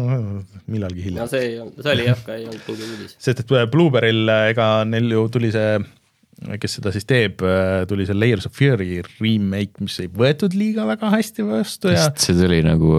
millalgi 0.66 1.04
hiljem. 1.04 1.22
no 1.22 1.28
see 1.30 1.44
ei 1.48 1.58
olnud, 1.60 1.80
see 1.82 1.92
oli 1.92 2.06
jah, 2.08 2.24
ka 2.26 2.34
ei 2.34 2.46
olnud 2.46 2.68
mingi 2.68 2.90
uudis. 2.90 3.16
sest 3.18 3.40
et 3.40 3.54
Blueberry'l 3.70 4.34
ega 4.50 4.68
neil 4.84 5.10
ju 5.10 5.28
tuli 5.28 5.52
see 5.52 5.78
kes 6.60 6.78
seda 6.78 6.92
siis 6.94 7.06
teeb, 7.08 7.42
äh, 7.46 7.82
tuli 7.88 8.06
see 8.08 8.16
Layers 8.16 8.48
of 8.48 8.54
Fear'i 8.56 9.00
remake, 9.20 9.82
mis 9.84 9.96
ei 10.02 10.10
võetud 10.12 10.54
liiga 10.58 10.86
väga 10.88 11.10
hästi 11.14 11.46
vastu 11.46 11.92
ja. 11.92 12.08
see 12.20 12.36
tuli 12.38 12.60
nagu 12.66 12.94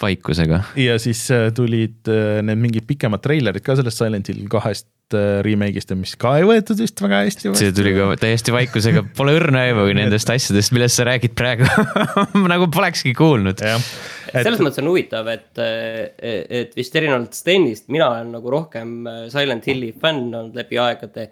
vaikusega. 0.00 0.62
ja 0.80 0.98
siis 1.02 1.24
äh, 1.34 1.48
tulid 1.54 2.08
äh, 2.12 2.38
need 2.46 2.62
mingid 2.62 2.88
pikemad 2.88 3.22
treilerid 3.24 3.64
ka 3.64 3.76
sellest 3.78 4.00
Silent 4.00 4.30
Hill 4.32 4.46
kahest 4.52 4.88
remake'ist 5.08 5.88
ja 5.88 5.96
mis 5.96 6.10
ka 6.20 6.34
ei 6.36 6.44
võetud 6.44 6.76
vist 6.82 7.00
väga 7.00 7.22
hästi 7.24 7.48
vastu. 7.48 7.62
see 7.62 7.72
tuli 7.72 7.94
ka 7.96 8.10
täiesti 8.20 8.52
vaikusega, 8.52 9.06
pole 9.16 9.32
õrna 9.38 9.62
aimugi 9.70 9.96
nendest 9.96 10.28
asjadest, 10.34 10.74
millest 10.76 11.00
sa 11.00 11.06
räägid 11.08 11.32
praegu 11.38 11.64
nagu 12.52 12.68
polekski 12.68 13.14
kuulnud. 13.16 13.62
Et... 13.64 13.88
selles 14.34 14.60
mõttes 14.60 14.82
on 14.82 14.90
huvitav, 14.90 15.30
et, 15.32 15.62
et 16.20 16.76
vist 16.76 17.00
erinevalt 17.00 17.40
Stenist, 17.40 17.86
mina 17.88 18.10
olen 18.10 18.36
nagu 18.36 18.52
rohkem 18.52 18.98
Silent 19.32 19.70
Hilli 19.70 19.94
fänn 19.96 20.28
olnud 20.28 20.60
läbi 20.60 20.76
aegade 20.84 21.30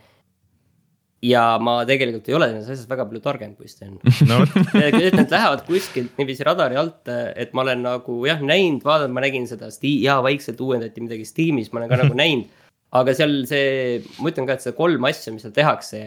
ja 1.27 1.45
ma 1.63 1.79
tegelikult 1.89 2.29
ei 2.31 2.37
ole 2.37 2.51
nendes 2.51 2.69
asjades 2.69 2.91
väga 2.91 3.07
palju 3.09 3.23
targem 3.25 3.55
kui 3.57 3.71
Sten 3.71 3.97
no. 4.31 4.43
et 4.79 5.17
need 5.17 5.33
lähevad 5.33 5.65
kuskilt 5.67 6.21
niiviisi 6.21 6.47
radari 6.47 6.79
alt, 6.81 7.11
et 7.11 7.55
ma 7.57 7.65
olen 7.65 7.83
nagu 7.87 8.21
jah 8.29 8.43
näinud, 8.43 8.85
vaadanud, 8.87 9.17
ma 9.17 9.25
nägin 9.25 9.49
seda 9.51 9.73
Steam, 9.75 9.99
jaa 10.05 10.21
vaikselt 10.27 10.61
uuendati 10.63 11.05
midagi 11.05 11.27
Steamis, 11.29 11.73
ma 11.73 11.83
olen 11.83 11.93
ka 11.93 12.01
nagu 12.05 12.19
näinud. 12.23 12.63
aga 12.97 13.17
seal 13.19 13.43
see, 13.51 14.01
ma 14.23 14.31
ütlen 14.31 14.47
ka, 14.49 14.57
et 14.57 14.65
see 14.65 14.77
kolm 14.77 15.09
asja, 15.09 15.35
mis 15.35 15.45
seal 15.45 15.57
tehakse 15.57 16.07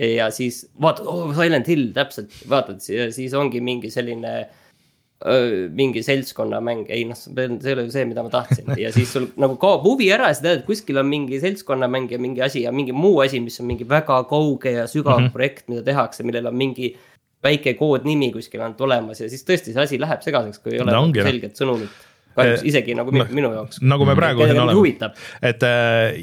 ja 0.00 0.30
siis 0.32 0.62
vaatad, 0.80 1.08
oh 1.10 1.34
Silent 1.36 1.68
Hill 1.68 1.90
täpselt, 1.96 2.32
vaatad, 2.48 2.80
siis 2.84 3.34
ongi 3.36 3.60
mingi 3.64 3.90
selline 3.92 4.34
mingi 5.76 6.00
seltskonnamäng, 6.00 6.86
ei 6.88 7.02
noh, 7.04 7.18
see 7.18 7.34
ei 7.36 7.74
ole 7.74 7.82
ju 7.84 7.92
see, 7.92 8.06
mida 8.08 8.22
ma 8.24 8.30
tahtsin 8.32 8.70
ja 8.80 8.88
siis 8.94 9.10
sul 9.12 9.26
nagu 9.40 9.58
kaob 9.60 9.82
huvi 9.84 10.06
ära 10.14 10.30
ja 10.30 10.36
sa 10.38 10.46
tead, 10.46 10.62
et 10.62 10.68
kuskil 10.68 10.96
on 10.96 11.10
mingi 11.10 11.36
seltskonnamäng 11.42 12.08
ja 12.14 12.18
mingi 12.22 12.40
asi 12.40 12.62
ja 12.64 12.72
mingi 12.72 12.94
muu 12.96 13.18
asi, 13.20 13.42
mis 13.44 13.60
on 13.60 13.68
mingi 13.68 13.84
väga 13.88 14.22
kauge 14.30 14.72
ja 14.78 14.86
sügav 14.88 15.18
mm 15.18 15.26
-hmm. 15.26 15.34
projekt, 15.34 15.68
mida 15.68 15.84
tehakse, 15.84 16.24
millel 16.24 16.48
on 16.48 16.56
mingi 16.56 16.94
väike 17.44 17.74
koodnimi 17.74 18.32
kuskil 18.32 18.64
ainult 18.64 18.80
olemas 18.80 19.20
ja 19.20 19.28
siis 19.28 19.44
tõesti 19.44 19.74
see 19.74 19.82
asi 19.82 20.00
läheb 20.00 20.24
segaseks, 20.24 20.58
kui 20.64 20.76
ei 20.76 20.80
ole 20.80 20.92
no, 20.92 21.04
selget 21.12 21.60
sõnumit. 21.60 21.92
kahjuks 22.36 22.64
isegi 22.64 22.94
nagu 22.94 23.12
minu, 23.12 23.26
minu 23.34 23.52
jaoks. 23.52 23.80
nagu 23.82 24.06
me 24.08 24.16
praegu 24.16 24.46
siin 24.48 24.60
oleme, 24.62 25.12
et 25.42 25.68
äh, 25.68 26.16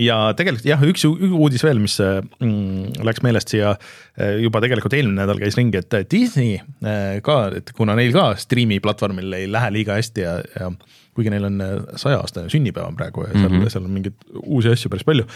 ja 0.00 0.18
tegelikult 0.36 0.66
jah, 0.68 0.82
üks 0.84 1.04
uudis 1.06 1.64
veel, 1.64 1.80
mis 1.82 1.96
mm, 2.00 3.02
läks 3.06 3.22
meelest 3.24 3.52
siia 3.52 3.74
eh, 3.74 4.40
juba 4.44 4.62
tegelikult 4.64 4.96
eelmine 4.96 5.22
nädal 5.22 5.40
käis 5.42 5.58
ringi, 5.58 5.80
et 5.80 6.10
Disney 6.10 6.56
eh, 6.56 7.20
ka, 7.24 7.42
et 7.60 7.72
kuna 7.76 7.96
neil 7.98 8.14
ka 8.14 8.32
striimi 8.40 8.80
platvormil 8.82 9.36
ei 9.38 9.46
lähe 9.50 9.70
liiga 9.74 9.98
hästi 9.98 10.24
ja, 10.24 10.34
ja 10.56 10.70
kuigi 11.16 11.32
neil 11.32 11.48
on 11.50 11.62
eh, 11.64 11.76
saja 12.00 12.20
aastane 12.22 12.52
sünnipäev 12.52 12.90
on 12.90 12.98
praegu 12.98 13.26
ja 13.26 13.32
seal 13.34 13.48
mm, 13.48 13.56
-hmm. 13.56 13.72
seal 13.74 13.86
on 13.86 13.94
mingeid 13.96 14.28
uusi 14.42 14.72
asju 14.72 14.92
päris 14.92 15.06
palju, 15.06 15.26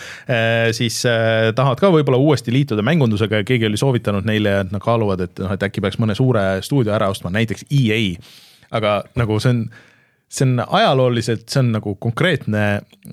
siis 0.73 1.01
tahavad 1.55 1.81
ka 1.81 1.91
võib-olla 1.93 2.21
uuesti 2.21 2.53
liituda 2.55 2.85
mängundusega 2.87 3.43
ja 3.43 3.49
keegi 3.49 3.67
oli 3.67 3.81
soovitanud 3.81 4.29
neile, 4.29 4.61
et 4.65 4.73
nad 4.73 4.83
kaaluvad, 4.83 5.27
et 5.29 5.43
noh, 5.43 5.53
et 5.53 5.67
äkki 5.69 5.83
peaks 5.85 5.99
mõne 6.03 6.17
suure 6.17 6.63
stuudio 6.63 6.95
ära 6.95 7.11
ostma, 7.13 7.33
näiteks 7.35 7.67
EA. 7.71 8.21
aga 8.75 9.03
nagu 9.19 9.41
see 9.41 9.53
on 9.55 9.67
see 10.35 10.47
on 10.49 10.65
ajalooliselt, 10.67 11.47
see 11.49 11.61
on 11.63 11.71
nagu 11.77 11.95
konkreetne 12.03 12.65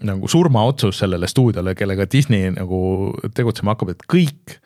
nagu 0.07 0.29
surmaotsus 0.31 1.03
sellele 1.03 1.29
stuudiole, 1.29 1.75
kellega 1.77 2.07
Disney 2.10 2.49
nagu 2.55 2.79
tegutsema 3.38 3.75
hakkab, 3.75 3.93
et 3.93 4.07
kõik 4.10 4.57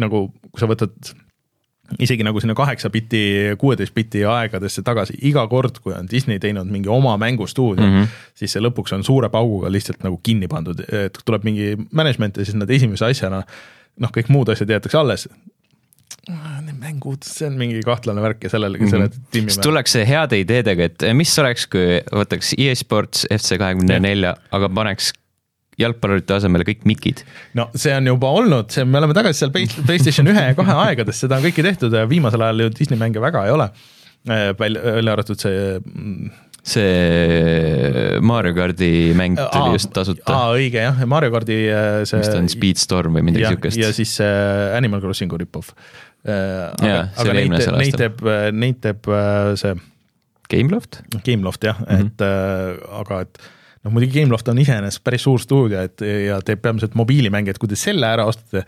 nagu, 0.00 0.28
kui 0.50 0.62
sa 0.62 0.68
võtad 0.70 1.12
isegi 1.98 2.22
nagu 2.22 2.40
sinna 2.40 2.54
kaheksa 2.54 2.90
biti, 2.90 3.22
kuueteist 3.58 3.94
biti 3.94 4.22
aegadesse 4.28 4.84
tagasi, 4.86 5.16
iga 5.26 5.42
kord, 5.50 5.80
kui 5.82 5.94
on 5.96 6.06
Disney 6.10 6.38
teinud 6.38 6.70
mingi 6.70 6.88
oma 6.92 7.16
mängustuudio 7.18 7.86
mm, 7.86 7.96
-hmm. 7.96 8.18
siis 8.34 8.52
see 8.54 8.62
lõpuks 8.62 8.94
on 8.94 9.04
suure 9.04 9.28
pauguga 9.28 9.72
lihtsalt 9.72 10.04
nagu 10.06 10.20
kinni 10.22 10.48
pandud, 10.48 10.84
et 10.92 11.18
tuleb 11.24 11.44
mingi 11.44 11.76
management 11.90 12.36
ja 12.36 12.44
siis 12.44 12.56
nad 12.56 12.70
esimese 12.70 13.04
asjana 13.04 13.42
noh, 14.00 14.10
kõik 14.14 14.28
muud 14.28 14.48
asjad 14.48 14.70
jäetakse 14.70 14.98
alles, 14.98 15.28
need 16.28 16.76
mängud, 16.80 17.24
see 17.26 17.48
on 17.48 17.56
mingi 17.60 17.80
kahtlane 17.86 18.22
värk 18.22 18.44
ja 18.44 18.50
sellele 18.52 18.78
mm, 18.78 18.84
-hmm. 18.84 18.90
selle 18.90 19.30
tiimi. 19.32 19.50
siis 19.50 19.64
tullakse 19.64 20.04
heade 20.06 20.40
ideedega, 20.40 20.90
et 20.90 21.02
eh, 21.02 21.14
mis 21.16 21.32
oleks, 21.38 21.66
kui 21.70 22.00
võtaks 22.12 22.52
e-sports 22.58 23.26
FC 23.30 23.58
kahekümne 23.60 24.00
nelja, 24.04 24.34
aga 24.52 24.68
paneks 24.68 25.12
jalgpallurite 25.80 26.36
asemele 26.36 26.66
kõik 26.68 26.84
mikid. 26.88 27.24
no 27.54 27.70
see 27.74 27.94
on 27.96 28.10
juba 28.12 28.32
olnud, 28.40 28.70
see, 28.74 28.84
me 28.84 29.00
oleme 29.00 29.16
tagasi 29.16 29.44
seal 29.44 29.54
Playstation 29.54 30.28
ühe 30.32 30.50
ja 30.50 30.58
kahe 30.58 30.76
aegades, 30.88 31.22
seda 31.24 31.40
on 31.40 31.46
kõike 31.48 31.64
tehtud 31.66 31.96
ja 31.96 32.04
viimasel 32.10 32.44
ajal 32.46 32.66
ju 32.66 32.74
Disney 32.78 33.00
mänge 33.00 33.22
väga 33.22 33.46
ei 33.48 33.56
ole. 33.56 33.70
Eh, 34.28 34.50
välja, 34.58 34.82
välja 34.98 35.12
arvatud 35.16 35.40
see 35.40 35.78
mm, 35.80 36.30
see 36.66 38.18
Mario 38.20 38.54
kardi 38.56 38.90
mäng 39.16 39.38
tuli 39.38 39.70
aa, 39.70 39.76
just 39.76 39.92
tasuta. 39.96 40.34
aa, 40.34 40.50
õige 40.56 40.82
jah, 40.84 40.98
Mario 41.08 41.32
kardi 41.34 41.60
äh, 41.68 42.02
see. 42.08 42.20
mis 42.20 42.30
ta 42.30 42.40
on, 42.40 42.50
Speedstorm 42.52 43.16
või 43.18 43.28
midagi 43.30 43.54
siukest. 43.54 43.80
ja 43.80 43.92
siis 43.96 44.16
äh, 44.24 44.74
Animal 44.76 45.02
Crossingu 45.04 45.38
rip-off 45.40 45.72
äh,. 45.72 46.34
aga, 46.76 46.98
aga 47.22 47.38
neid, 47.38 47.56
neid 47.56 47.96
teeb, 48.02 48.20
neid 48.56 48.82
teeb 48.84 49.08
äh, 49.08 49.54
see. 49.60 49.78
Gameloft? 50.50 51.00
Gameloft 51.24 51.64
jah 51.64 51.78
mm, 51.80 51.88
-hmm. 51.88 52.06
et 52.06 52.26
äh, 52.26 53.00
aga 53.00 53.22
et 53.24 53.42
noh, 53.84 53.94
muidugi 53.94 54.20
Gameloft 54.20 54.48
on 54.52 54.60
iseenesest 54.60 55.04
päris 55.06 55.24
suur 55.24 55.40
stuudio, 55.40 55.80
et 55.80 56.04
ja 56.04 56.40
teeb 56.44 56.62
peamiselt 56.62 56.96
mobiilimänge, 56.98 57.54
et 57.54 57.60
kui 57.60 57.70
te 57.70 57.78
selle 57.78 58.08
ära 58.10 58.26
ostate 58.28 58.66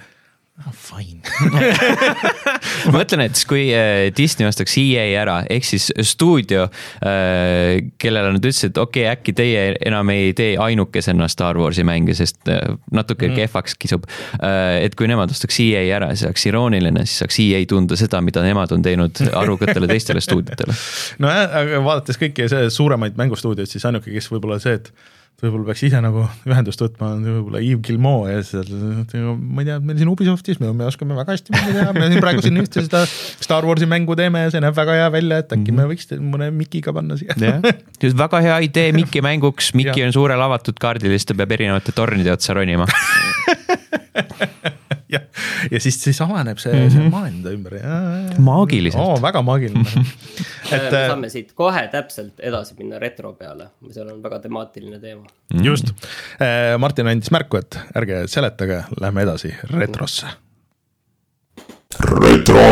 oh,, 0.67 0.75
fine 0.77 1.21
ma 2.87 2.95
mõtlen, 2.97 3.25
et 3.27 3.39
kui 3.49 3.67
äh, 3.75 4.09
Disney 4.17 4.47
ostaks 4.49 4.75
EA 4.81 5.05
ära, 5.23 5.39
ehk 5.51 5.67
siis 5.67 5.89
stuudio, 6.07 6.67
äh, 7.05 7.79
kellele 8.03 8.35
nad 8.35 8.43
ütlesid, 8.43 8.73
et 8.73 8.81
okei 8.83 9.07
okay,, 9.07 9.17
äkki 9.17 9.35
teie 9.37 9.65
enam 9.87 10.11
ei 10.15 10.33
tee 10.39 10.55
ainukesena 10.61 11.29
Star 11.33 11.59
Warsi 11.61 11.85
mänge, 11.87 12.17
sest 12.19 12.51
äh, 12.51 12.75
natuke 12.95 13.29
mm. 13.31 13.39
kehvaks 13.39 13.77
kisub. 13.81 14.07
et 14.43 14.95
kui 14.99 15.09
nemad 15.11 15.31
ostaks 15.33 15.59
EA 15.63 15.83
ära, 15.97 16.11
siis 16.15 16.27
oleks 16.29 16.47
irooniline, 16.49 17.07
siis 17.07 17.23
saaks 17.23 17.39
EA 17.45 17.63
tunda 17.69 17.99
seda, 17.99 18.21
mida 18.25 18.43
nemad 18.45 18.73
on 18.75 18.85
teinud 18.85 19.23
arukatele 19.39 19.89
teistele 19.91 20.23
stuudiotele. 20.25 20.77
nojah, 21.23 21.57
aga 21.63 21.83
vaadates 21.87 22.21
kõiki 22.21 22.49
suuremaid 22.73 23.19
mängustuudioid, 23.21 23.71
siis 23.71 23.87
ainuke, 23.89 24.13
kes 24.15 24.31
võib-olla 24.33 24.61
see, 24.63 24.79
et 24.81 24.93
võib-olla 25.43 25.68
peaks 25.70 25.83
ise 25.89 26.01
nagu 26.03 26.24
ühendust 26.51 26.83
võtma, 26.85 27.12
võib-olla 27.22 27.62
Yves 27.62 27.83
Gilmot 27.87 28.28
ja 28.30 28.43
siis, 28.47 28.70
ma 28.72 29.62
ei 29.62 29.68
tea, 29.68 29.78
meil 29.83 29.99
siin 30.01 30.11
Ubisoftis 30.12 30.61
me, 30.62 30.70
me 30.76 30.87
oskame 30.89 31.16
väga 31.18 31.37
hästi 31.37 31.55
mänge 31.55 31.74
teha, 31.78 31.95
me 31.97 32.11
siin 32.12 32.22
praegu 32.22 32.45
siin 32.45 32.62
ühte 32.62 32.85
seda 32.87 33.03
Star 33.09 33.66
Warsi 33.68 33.89
mängu 33.91 34.16
teeme 34.18 34.45
ja 34.45 34.53
see 34.55 34.62
näeb 34.62 34.76
väga 34.76 34.99
hea 35.01 35.09
välja, 35.14 35.41
et 35.43 35.57
äkki 35.57 35.74
me 35.74 35.87
mhm. 35.87 35.93
võiks 35.93 36.12
mõne 36.33 36.51
Mikiga 36.55 36.95
panna 36.95 37.18
siia. 37.20 37.35
jah, 37.39 38.14
väga 38.22 38.43
hea 38.47 38.61
idee 38.68 38.93
Miki 38.99 39.24
mänguks, 39.24 39.72
Miki 39.78 40.07
on 40.07 40.14
suurel 40.14 40.47
avatud 40.47 40.78
kaardil, 40.83 41.14
siis 41.16 41.26
ta 41.28 41.39
peab 41.39 41.57
erinevate 41.59 41.97
tornide 41.97 42.35
otsa 42.35 42.55
ronima 42.59 42.87
jah, 45.12 45.24
ja 45.70 45.80
siis, 45.80 45.99
siis 46.03 46.20
avaneb 46.24 46.61
see 46.62 46.72
mm, 46.72 46.87
-hmm. 46.87 46.93
see 46.95 47.11
maailm 47.11 47.43
ta 47.43 47.51
ümber. 47.51 47.76
maagiliselt 48.39 49.03
oh,. 49.03 49.22
väga 49.22 49.43
maagiline 49.43 49.85
et 50.72 50.91
me 50.91 51.01
äh, 51.03 51.09
saame 51.09 51.30
siit 51.33 51.53
kohe 51.59 51.83
täpselt 51.93 52.41
edasi 52.41 52.76
minna 52.78 53.01
retro 53.03 53.33
peale, 53.39 53.70
seal 53.91 54.09
on 54.14 54.22
väga 54.22 54.39
temaatiline 54.47 55.01
teema 55.03 55.22
mm. 55.23 55.59
-hmm. 55.59 55.64
just, 55.66 55.93
äh, 56.41 56.79
Martin 56.79 57.11
andis 57.12 57.31
märku, 57.35 57.61
et 57.61 57.79
ärge 57.97 58.27
seletage, 58.27 58.85
lähme 59.01 59.23
edasi 59.23 59.55
retrosse. 59.70 60.27
retro. 62.23 62.66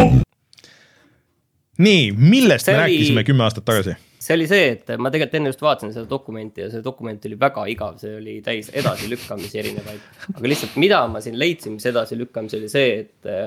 nii, 1.79 2.13
millest 2.13 2.65
see 2.65 2.75
me 2.75 2.83
oli... 2.83 2.87
rääkisime 2.87 3.25
kümme 3.25 3.45
aastat 3.49 3.65
tagasi? 3.65 3.97
see 4.21 4.37
oli 4.37 4.47
see, 4.51 4.67
et 4.75 4.91
ma 5.01 5.11
tegelikult 5.13 5.39
enne 5.39 5.51
just 5.51 5.63
vaatasin 5.65 5.95
seda 5.95 6.09
dokumenti 6.11 6.61
ja 6.65 6.69
see 6.73 6.85
dokument 6.85 7.25
oli 7.27 7.39
väga 7.41 7.65
igav, 7.73 7.97
see 8.03 8.19
oli 8.19 8.37
täis 8.45 8.69
edasilükkamisi 8.77 9.61
erinevaid. 9.63 10.05
aga 10.35 10.53
lihtsalt, 10.53 10.77
mida 10.83 11.01
ma 11.09 11.23
siin 11.25 11.39
leidsin, 11.41 11.79
mis 11.79 11.89
edasilükkamisi 11.89 12.59
oli 12.61 12.69
see, 12.73 12.91
et 13.05 13.31
eh, 13.31 13.47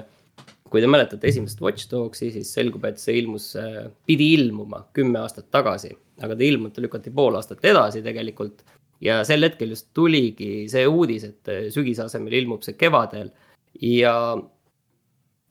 kui 0.73 0.81
te 0.81 0.89
mäletate 0.89 1.29
esimest 1.29 1.61
Watch 1.61 1.85
Dogsi, 1.91 2.31
siis 2.33 2.49
selgub, 2.57 2.85
et 2.89 2.97
see 3.01 3.19
ilmus, 3.21 3.51
eh, 3.61 3.83
pidi 4.09 4.31
ilmuma 4.39 4.87
kümme 4.97 5.21
aastat 5.21 5.51
tagasi. 5.53 5.93
aga 6.23 6.35
ta 6.37 6.45
ilmunud, 6.45 6.77
lükati 6.77 7.09
pool 7.13 7.35
aastat 7.37 7.63
edasi 7.65 8.01
tegelikult. 8.05 8.65
Ja 9.03 9.21
sel 9.27 9.43
hetkel 9.43 9.75
just 9.75 9.89
tuligi 9.95 10.69
see 10.71 10.87
uudis, 10.87 11.27
et 11.27 11.51
eh, 11.51 11.69
sügise 11.73 12.05
asemel 12.07 12.39
ilmub 12.41 12.63
see 12.65 12.77
kevadel 12.79 13.33
ja 13.81 14.13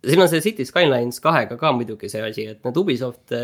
siin 0.02 0.22
on 0.22 0.30
see 0.30 0.42
City 0.44 0.64
Skylines 0.68 1.20
kahega 1.22 1.58
ka 1.60 1.72
muidugi 1.76 2.10
see 2.10 2.22
asi, 2.24 2.48
et 2.54 2.64
need 2.64 2.80
Ubisoft 2.80 3.34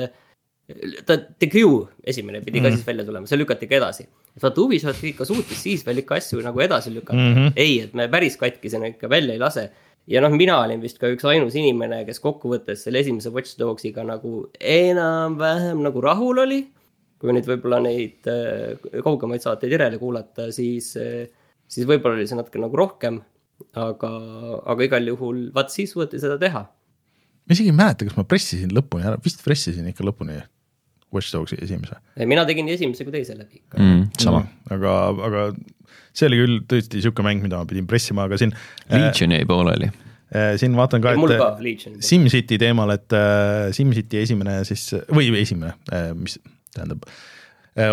ta, 1.07 1.17
The 1.39 1.49
Crew 1.49 1.87
esimene 2.05 2.41
pidi 2.45 2.61
mm. 2.61 2.65
ka 2.65 2.69
mhm. 2.69 2.77
siis 2.77 2.87
välja 2.87 3.05
tulema, 3.09 3.29
see 3.31 3.41
lükati 3.41 3.69
ka 3.69 3.79
edasi. 3.79 4.09
vaata 4.43 4.63
Ubisoft 4.63 5.05
ikka 5.05 5.27
suutis 5.29 5.61
siis 5.65 5.85
veel 5.87 6.03
ikka 6.05 6.19
asju 6.19 6.41
nagu 6.45 6.61
edasi 6.63 6.95
lükata 6.95 7.19
mm. 7.19 7.35
-hmm. 7.35 7.53
ei, 7.57 7.81
et 7.87 7.95
me 7.95 8.09
päris 8.09 8.37
katkisena 8.37 8.91
ikka 8.93 9.11
välja 9.11 9.35
ei 9.35 9.39
lase. 9.39 9.71
ja 10.07 10.21
noh, 10.21 10.33
mina 10.33 10.59
olin 10.63 10.81
vist 10.81 10.99
ka 10.99 11.09
üks 11.13 11.25
ainus 11.29 11.55
inimene, 11.55 12.05
kes 12.05 12.21
kokkuvõttes 12.21 12.85
selle 12.85 12.99
esimese 12.99 13.31
Watch 13.31 13.59
Dogsiga 13.59 14.05
nagu 14.05 14.49
enam-vähem 14.61 15.83
nagu 15.83 16.01
rahul 16.01 16.39
oli. 16.39 16.67
Kui 17.19 17.35
nüüd 17.35 17.49
võib-olla 17.49 17.81
neid 17.83 18.29
äh, 18.31 18.79
kaugemaid 19.05 19.45
saateid 19.45 19.75
järele 19.75 20.01
kuulata, 20.01 20.51
siis 20.55 20.93
äh,, 21.01 21.27
siis 21.69 21.89
võib-olla 21.89 22.19
oli 22.19 22.29
see 22.31 22.39
natuke 22.39 22.63
nagu 22.63 22.79
rohkem. 22.79 23.23
aga, 23.75 24.09
aga 24.71 24.85
igal 24.87 25.09
juhul 25.11 25.49
vaat 25.55 25.73
siis 25.75 25.91
suudeti 25.91 26.21
seda 26.23 26.37
teha 26.39 26.61
ma 27.49 27.57
isegi 27.57 27.73
ei 27.73 27.75
mäleta, 27.75 28.07
kas 28.07 28.15
ma 28.15 28.23
pressisin 28.29 28.71
lõpuni 28.77 29.09
ära, 29.09 29.19
vist 29.25 29.43
pressisin 29.45 29.89
ikka 29.91 30.07
lõpuni 30.07 30.37
Watch 31.15 31.33
Dogsi 31.33 31.57
esimese. 31.65 31.97
mina 32.29 32.45
tegin 32.45 32.67
nii 32.69 32.77
esimese 32.77 33.07
kui 33.07 33.15
teise 33.15 33.37
läbi 33.37 33.63
mm,. 33.73 34.03
sama 34.21 34.43
mm,, 34.43 34.75
aga, 34.77 34.97
aga 35.29 35.45
see 36.13 36.29
oli 36.29 36.43
küll 36.43 36.59
tõesti 36.69 37.01
sihuke 37.01 37.25
mäng, 37.25 37.41
mida 37.45 37.61
ma 37.61 37.69
pidin 37.69 37.89
pressima, 37.89 38.27
aga 38.29 38.37
siin. 38.41 38.53
Legion 38.93 39.33
jäi 39.33 39.47
pooleli 39.49 39.89
äh, 39.89 40.53
siin 40.61 40.77
vaatan 40.77 41.05
ka, 41.05 41.15
et 41.17 42.05
SimCity 42.05 42.61
teemal, 42.61 42.93
et 42.93 43.17
äh, 43.17 43.71
SimCity 43.77 44.21
esimene 44.27 44.61
siis 44.69 44.91
või 45.09 45.31
esimene, 45.41 45.73
äh, 45.89 46.11
mis 46.19 46.37
tähendab, 46.75 47.05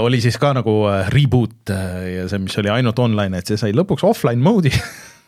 oli 0.02 0.18
siis 0.24 0.40
ka 0.42 0.50
nagu 0.58 0.74
reboot 1.14 1.70
ja 1.70 2.24
see, 2.32 2.40
mis 2.42 2.56
oli 2.58 2.72
ainult 2.74 3.00
online, 3.00 3.38
et 3.38 3.52
see 3.52 3.60
sai 3.62 3.76
lõpuks 3.76 4.06
offline 4.08 4.42
mode'i 4.42 4.72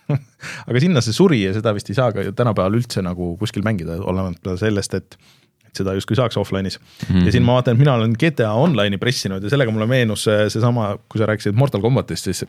aga 0.70 0.82
sinna 0.82 1.04
see 1.04 1.16
suri 1.16 1.42
ja 1.44 1.52
seda 1.56 1.74
vist 1.76 1.92
ei 1.92 1.98
saa 1.98 2.14
ka 2.16 2.26
tänapäeval 2.36 2.80
üldse 2.80 3.04
nagu 3.06 3.34
kuskil 3.42 3.66
mängida, 3.68 4.00
olenemata 4.02 4.56
sellest, 4.60 4.96
et 4.98 5.20
seda 5.78 5.94
justkui 5.98 6.18
saaks 6.18 6.40
offline'is 6.40 6.80
mm. 6.80 7.10
-hmm. 7.10 7.28
ja 7.28 7.36
siin 7.36 7.46
ma 7.46 7.58
vaatan, 7.60 7.76
et 7.76 7.84
mina 7.84 7.98
olen 7.98 8.16
GTA 8.20 8.54
Online'i 8.58 8.98
pressinud 9.02 9.44
ja 9.44 9.52
sellega 9.54 9.74
mulle 9.74 9.88
meenus 9.90 10.26
seesama, 10.26 10.96
kui 11.10 11.22
sa 11.22 11.30
rääkisid 11.30 11.58
Mortal 11.58 11.84
Combatist, 11.84 12.30
siis 12.30 12.46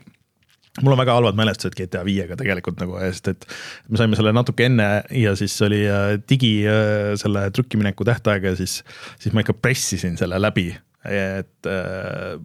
mul 0.81 0.95
on 0.95 1.01
väga 1.01 1.15
halvad 1.17 1.37
mälestused 1.37 1.75
GTA 1.77 2.03
viiega 2.05 2.37
tegelikult 2.39 2.79
nagu, 2.81 2.97
sest 3.09 3.31
et 3.33 3.47
me 3.89 3.99
saime 3.99 4.17
selle 4.19 4.33
natuke 4.35 4.65
enne 4.69 4.89
ja 5.11 5.35
siis 5.39 5.55
oli 5.65 5.81
äh, 5.89 6.15
digi 6.29 6.53
äh, 6.67 7.15
selle 7.19 7.49
trükkimineku 7.55 8.07
tähtaeg 8.07 8.51
ja 8.51 8.55
siis, 8.55 8.79
siis 9.19 9.35
ma 9.35 9.43
ikka 9.43 9.57
pressisin 9.59 10.17
selle 10.17 10.39
läbi, 10.41 10.71
et 11.09 11.69
äh, 11.69 12.39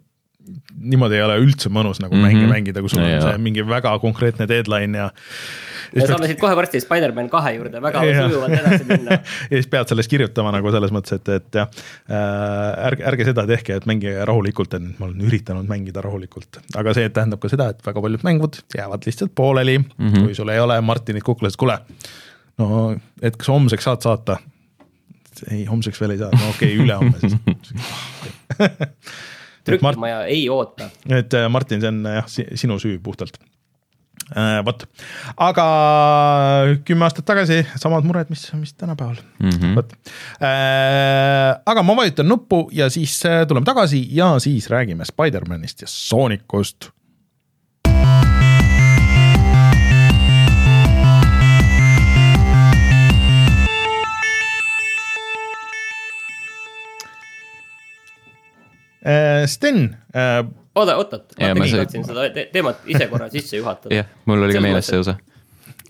niimoodi 0.75 1.17
ei 1.17 1.23
ole 1.25 1.37
üldse 1.41 1.69
mõnus 1.73 1.99
nagu 2.01 2.13
mm 2.13 2.21
-hmm. 2.21 2.37
mänge 2.37 2.49
mängida, 2.51 2.81
kui 2.83 2.91
sul 2.91 3.01
on 3.01 3.21
see 3.23 3.37
mingi 3.41 3.63
väga 3.65 3.95
konkreetne 3.99 4.47
deadline 4.49 4.97
ja. 4.97 5.07
me 5.95 6.07
saame 6.07 6.29
siit 6.29 6.39
kohe 6.41 6.55
varsti 6.57 6.81
Spider-man 6.83 7.29
kahe 7.29 7.55
juurde 7.55 7.81
väga 7.81 8.03
sujuvalt 8.05 8.57
edasi 8.59 8.87
minna 8.89 9.17
ja 9.49 9.55
siis 9.55 9.69
pead 9.71 9.89
sellest 9.89 10.11
kirjutama 10.11 10.53
nagu 10.55 10.71
selles 10.75 10.93
mõttes, 10.95 11.17
et, 11.17 11.33
et 11.39 11.59
jah 11.61 11.69
äh,, 12.09 12.87
ärge, 12.91 13.07
ärge 13.11 13.29
seda 13.31 13.47
tehke, 13.49 13.79
et 13.79 13.89
mängige 13.89 14.25
rahulikult, 14.29 14.77
et 14.77 14.99
ma 14.99 15.09
olen 15.09 15.25
üritanud 15.29 15.69
mängida 15.69 16.03
rahulikult, 16.05 16.61
aga 16.75 16.93
see 16.97 17.09
tähendab 17.09 17.41
ka 17.41 17.51
seda, 17.51 17.71
et 17.73 17.85
väga 17.85 18.05
paljud 18.05 18.27
mängud 18.27 18.61
jäävad 18.77 19.09
lihtsalt 19.09 19.33
pooleli 19.35 19.79
mm, 19.79 20.09
-hmm. 20.09 20.25
kui 20.25 20.35
sul 20.37 20.53
ei 20.53 20.59
ole 20.59 20.81
Martinit 20.81 21.23
kuklas, 21.23 21.57
kuule, 21.57 21.79
no 22.61 22.95
et 23.21 23.37
kas 23.37 23.49
homseks 23.49 23.89
saad 23.89 24.05
saata? 24.05 24.37
Ei, 25.49 25.65
homseks 25.69 26.01
veel 26.01 26.15
ei 26.15 26.21
saa, 26.21 26.31
no 26.33 26.51
okei 26.53 26.75
okay,, 26.75 26.85
ülehomme 26.85 27.17
siis 27.19 27.35
trükimaja 29.65 30.23
ei 30.29 30.47
oota. 30.49 30.89
et 31.09 31.33
äh, 31.33 31.49
Martin, 31.49 31.81
see 31.83 31.91
on 31.91 32.01
jah, 32.09 32.29
sinu 32.29 32.79
süü 32.81 32.97
puhtalt 33.03 33.39
äh,. 34.31 34.59
vot, 34.65 34.85
aga 35.37 35.67
kümme 36.87 37.07
aastat 37.07 37.27
tagasi 37.27 37.61
samad 37.81 38.07
mured, 38.07 38.31
mis, 38.33 38.47
mis 38.59 38.73
tänapäeval 38.73 39.17
mm, 39.39 39.49
-hmm. 39.49 39.77
vot 39.77 39.95
äh,. 40.41 41.55
aga 41.65 41.83
ma 41.83 41.97
vajutan 42.01 42.29
nuppu 42.29 42.65
ja 42.71 42.89
siis 42.89 43.19
tuleme 43.47 43.65
tagasi 43.65 44.05
ja 44.15 44.35
siis 44.39 44.69
räägime 44.69 45.05
Spider-manist 45.05 45.81
ja 45.81 45.87
Soonikust 45.91 46.94
Sten 59.45 59.97
äh,. 60.15 60.45
oota, 60.75 60.97
oot-oot, 60.97 61.35
ma 61.37 61.53
tegelikult 61.53 61.83
tahtsin 61.83 62.05
seda 62.07 62.25
te 62.33 62.47
teemat 62.53 62.87
ise 62.89 63.05
korra 63.11 63.29
sisse 63.29 63.59
juhatada. 63.59 63.93
jah, 63.93 64.07
mul 64.25 64.45
oli 64.47 64.55
ka 64.57 64.63
meeles 64.65 64.89
see 64.89 65.01
osa. 65.03 65.13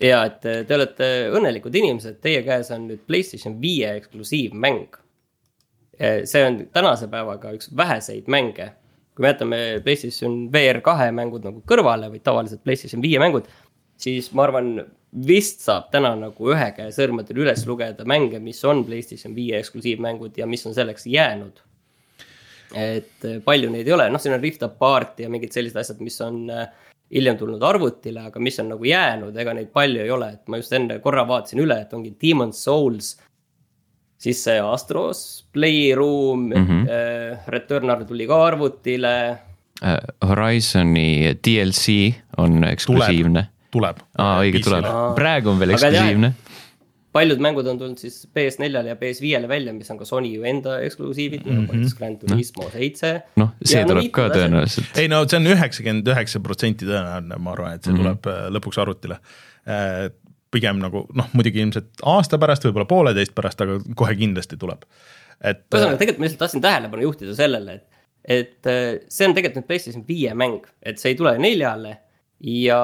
ja 0.04 0.18
et 0.28 0.44
äh, 0.44 0.58
te 0.68 0.76
olete 0.76 1.08
õnnelikud 1.38 1.78
inimesed, 1.80 2.18
teie 2.24 2.42
käes 2.44 2.68
on 2.76 2.84
nüüd 2.90 3.06
Playstation 3.08 3.56
viie 3.62 3.94
eksklusiivmäng. 3.96 4.98
Äh, 5.96 6.18
see 6.28 6.44
on 6.44 6.60
tänase 6.76 7.08
päevaga 7.12 7.54
üks 7.56 7.72
väheseid 7.76 8.28
mänge. 8.28 8.74
kui 9.16 9.24
me 9.24 9.32
jätame 9.32 9.60
Playstation 9.84 10.50
VR 10.52 10.82
kahe 10.84 11.08
mängud 11.16 11.46
nagu 11.48 11.62
kõrvale 11.64 12.10
või 12.12 12.20
tavaliselt 12.20 12.60
Playstation 12.68 13.00
viie 13.00 13.22
mängud, 13.22 13.48
siis 13.96 14.28
ma 14.36 14.44
arvan, 14.44 14.74
vist 15.26 15.64
saab 15.64 15.88
täna 15.88 16.12
nagu 16.20 16.50
ühe 16.52 16.66
käe 16.76 16.92
sõrmedel 16.92 17.40
üles 17.46 17.64
lugeda 17.64 18.04
mänge, 18.04 18.42
mis 18.44 18.60
on 18.68 18.84
Playstation 18.84 19.32
viie 19.34 19.56
eksklusiivmängud 19.62 20.36
ja 20.36 20.44
mis 20.44 20.66
on 20.68 20.76
selleks 20.76 21.08
jäänud 21.08 21.64
et 22.74 23.24
äh, 23.24 23.38
palju 23.44 23.70
neid 23.70 23.86
ei 23.86 23.94
ole, 23.94 24.08
noh, 24.10 24.22
siin 24.22 24.34
on 24.36 24.42
Rift 24.42 24.64
Apart 24.66 25.20
ja 25.22 25.30
mingid 25.32 25.54
sellised 25.54 25.78
asjad, 25.80 26.02
mis 26.04 26.18
on 26.24 26.44
äh, 26.50 26.66
hiljem 27.14 27.38
tulnud 27.38 27.62
arvutile, 27.62 28.26
aga 28.30 28.42
mis 28.42 28.58
on 28.62 28.72
nagu 28.74 28.86
jäänud, 28.88 29.36
ega 29.38 29.54
neid 29.54 29.70
palju 29.74 30.02
ei 30.02 30.10
ole, 30.10 30.32
et 30.38 30.50
ma 30.50 30.60
just 30.60 30.74
enne 30.76 30.98
korra 31.04 31.26
vaatasin 31.28 31.62
üle, 31.62 31.78
et 31.84 31.94
ongi 31.96 32.14
Demon's 32.22 32.64
Souls. 32.66 33.16
siis 34.18 34.38
see 34.44 34.60
Astros 34.60 35.44
Playroom 35.52 36.46
mm, 36.48 36.66
-hmm. 36.66 36.86
äh, 36.88 37.48
Returnal 37.48 38.04
tuli 38.04 38.26
ka 38.26 38.46
arvutile 38.46 39.38
uh,. 39.82 40.28
Horizon'i 40.28 41.36
DLC 41.44 42.14
on 42.36 42.64
eksklusiivne. 42.64 43.46
tuleb, 43.70 43.96
tuleb.. 43.96 44.08
aa, 44.18 44.40
õige, 44.40 44.64
tuleb, 44.64 44.84
praegu 45.14 45.50
on 45.50 45.58
veel 45.58 45.70
eksklusiivne 45.70 46.32
paljud 47.16 47.40
mängud 47.42 47.68
on 47.70 47.80
tulnud 47.80 48.00
siis 48.00 48.18
PS4-le 48.36 48.92
ja 48.92 48.98
PS5-le 49.00 49.48
välja, 49.50 49.72
mis 49.76 49.90
on 49.92 50.00
ka 50.00 50.08
Sony 50.08 50.34
ju 50.34 50.44
enda 50.48 50.78
eksklusiivid 50.84 51.46
mm, 51.46 51.50
-hmm. 51.50 51.64
nagu 51.64 51.78
näiteks 51.78 51.96
Grand 51.98 52.20
Turismo 52.20 52.68
seitse. 52.72 53.12
noh, 53.40 53.54
see 53.62 53.80
ja 53.80 53.88
tuleb 53.88 54.08
no, 54.08 54.12
ka 54.18 54.28
tõenäoliselt. 54.34 54.92
ei 55.00 55.10
no 55.12 55.22
see 55.24 55.40
on 55.40 55.50
üheksakümmend 55.54 56.12
üheksa 56.12 56.42
protsenti 56.44 56.88
tõenäoline, 56.88 57.40
ma 57.42 57.52
arvan, 57.56 57.76
et 57.76 57.84
see 57.84 57.92
mm 57.92 57.98
-hmm. 57.98 58.20
tuleb 58.20 58.30
äh, 58.32 58.46
lõpuks 58.58 58.80
arvutile. 58.82 59.18
Äh, 59.66 60.06
pigem 60.54 60.80
nagu 60.82 61.06
noh, 61.14 61.28
muidugi 61.36 61.60
ilmselt 61.64 62.04
aasta 62.14 62.38
pärast, 62.38 62.64
võib-olla 62.68 62.88
pooleteist 62.88 63.34
pärast, 63.36 63.60
aga 63.60 63.80
kohe 63.94 64.14
kindlasti 64.16 64.56
tuleb. 64.60 64.84
et. 65.40 65.64
ühesõnaga, 65.74 65.98
tegelikult 66.00 66.18
ma 66.18 66.28
lihtsalt 66.28 66.44
tahtsin 66.44 66.64
tähelepanu 66.64 67.02
juhtida 67.02 67.34
sellele, 67.36 67.80
et, 67.80 67.88
et 68.24 68.70
see 69.08 69.28
on 69.28 69.34
tegelikult 69.36 69.62
nüüd 69.62 69.70
PlayStation 69.72 70.04
viie 70.08 70.34
mäng, 70.34 70.68
et 70.82 70.98
see 71.02 71.12
ei 71.12 71.18
tule 71.18 71.36
neljale 71.38 71.98
ja 72.40 72.80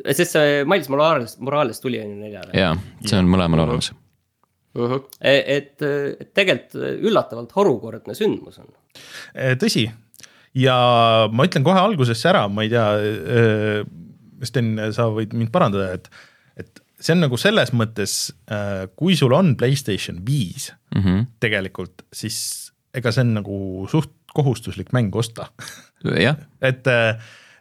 sest 0.00 0.36
see 0.36 0.62
Miles 0.68 0.88
Morales, 0.92 1.36
Morales 1.38 1.80
tuli 1.82 2.00
on 2.00 2.14
ju 2.14 2.20
neljale. 2.20 2.52
jaa, 2.56 2.76
see 3.04 3.18
on 3.18 3.28
mõlemal 3.30 3.60
uh 3.60 3.64
-huh. 3.64 3.68
olemas 3.68 3.92
uh. 4.74 4.90
-huh. 4.90 5.02
et, 5.20 5.82
et 5.82 6.34
tegelikult 6.34 6.78
üllatavalt 7.08 7.52
harukordne 7.52 8.14
sündmus 8.14 8.58
on. 8.58 8.70
E, 9.34 9.54
tõsi 9.60 9.88
ja 10.54 10.76
ma 11.32 11.48
ütlen 11.48 11.64
kohe 11.64 11.80
algusesse 11.80 12.28
ära, 12.28 12.46
ma 12.48 12.64
ei 12.64 12.72
tea, 12.72 12.86
e, 13.00 13.84
Sten, 14.42 14.74
sa 14.90 15.06
võid 15.06 15.36
mind 15.38 15.52
parandada, 15.54 15.92
et, 15.94 16.08
et 16.58 16.80
see 16.98 17.14
on 17.14 17.22
nagu 17.26 17.38
selles 17.38 17.70
mõttes, 17.76 18.32
e, 18.50 18.88
kui 18.96 19.16
sul 19.16 19.32
on 19.36 19.54
Playstation 19.56 20.18
viis 20.26 20.72
mm 20.94 21.02
-hmm. 21.02 21.26
tegelikult, 21.40 22.02
siis 22.12 22.72
ega 22.94 23.12
see 23.12 23.24
on 23.24 23.34
nagu 23.34 23.86
suht 23.90 24.10
kohustuslik 24.34 24.92
mäng 24.92 25.14
osta. 25.16 25.50
et 26.68 26.86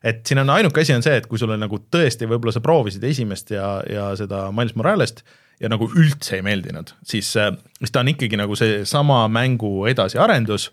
et 0.03 0.23
siin 0.27 0.41
on 0.41 0.49
ainuke 0.49 0.81
asi 0.81 0.95
on 0.95 1.05
see, 1.05 1.15
et 1.21 1.27
kui 1.29 1.39
sulle 1.41 1.57
nagu 1.61 1.81
tõesti, 1.93 2.29
võib-olla 2.29 2.55
sa 2.55 2.63
proovisid 2.63 3.03
esimest 3.07 3.53
ja, 3.53 3.79
ja 3.89 4.11
seda 4.19 4.47
Miles 4.55 4.75
Morales't 4.77 5.23
ja 5.61 5.69
nagu 5.69 5.89
üldse 5.93 6.39
ei 6.39 6.45
meeldinud, 6.45 6.95
siis, 7.05 7.33
äh, 7.37 7.53
siis 7.79 7.93
ta 7.93 8.01
on 8.01 8.13
ikkagi 8.13 8.39
nagu 8.39 8.57
seesama 8.57 9.25
mängu 9.31 9.85
edasiarendus 9.91 10.71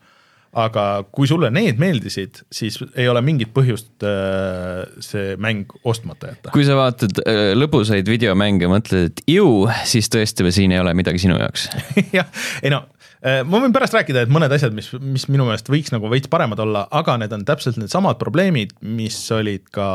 aga 0.57 0.85
kui 1.13 1.29
sulle 1.29 1.51
need 1.53 1.81
meeldisid, 1.81 2.41
siis 2.53 2.79
ei 2.97 3.09
ole 3.11 3.21
mingit 3.25 3.51
põhjust 3.57 4.05
äh, 4.07 4.87
see 5.05 5.35
mäng 5.41 5.75
ostmata 5.85 6.33
jätta. 6.33 6.53
kui 6.55 6.65
sa 6.65 6.79
vaatad 6.79 7.21
äh, 7.25 7.53
lõbusaid 7.57 8.09
videomänge 8.09 8.65
ja 8.65 8.73
mõtled, 8.73 9.11
et 9.13 9.23
ju, 9.29 9.67
siis 9.89 10.09
tõesti 10.13 10.49
siin 10.55 10.73
ei 10.73 10.81
ole 10.81 10.95
midagi 10.97 11.21
sinu 11.21 11.37
jaoks 11.41 11.69
jah, 12.17 12.31
ei 12.63 12.73
no 12.73 12.87
ma 13.23 13.61
võin 13.63 13.75
pärast 13.75 13.97
rääkida, 13.97 14.25
et 14.25 14.33
mõned 14.33 14.53
asjad, 14.55 14.75
mis, 14.77 14.91
mis 15.03 15.27
minu 15.31 15.47
meelest 15.49 15.69
võiks 15.73 15.93
nagu 15.95 16.11
veits 16.13 16.31
paremad 16.31 16.61
olla, 16.63 16.85
aga 16.95 17.17
need 17.23 17.35
on 17.35 17.45
täpselt 17.49 17.79
needsamad 17.81 18.19
probleemid, 18.21 18.77
mis 18.85 19.17
olid 19.35 19.67
ka 19.75 19.89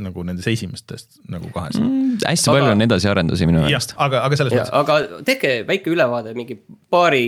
nagu 0.00 0.24
nendes 0.26 0.48
esimestest 0.50 1.20
nagu 1.32 1.50
kahes 1.54 1.78
mm,. 1.80 2.22
hästi 2.24 2.48
aga, 2.48 2.56
palju 2.56 2.72
on 2.76 2.86
edasiarendusi 2.86 3.50
minu 3.50 3.64
meelest. 3.64 3.94
aga, 4.00 4.24
aga 4.28 4.40
selles 4.40 4.56
mõttes. 4.56 4.72
aga 4.80 5.22
tehke 5.28 5.54
väike 5.68 5.92
ülevaade 5.92 6.34
mingi 6.38 6.56
paari 6.92 7.26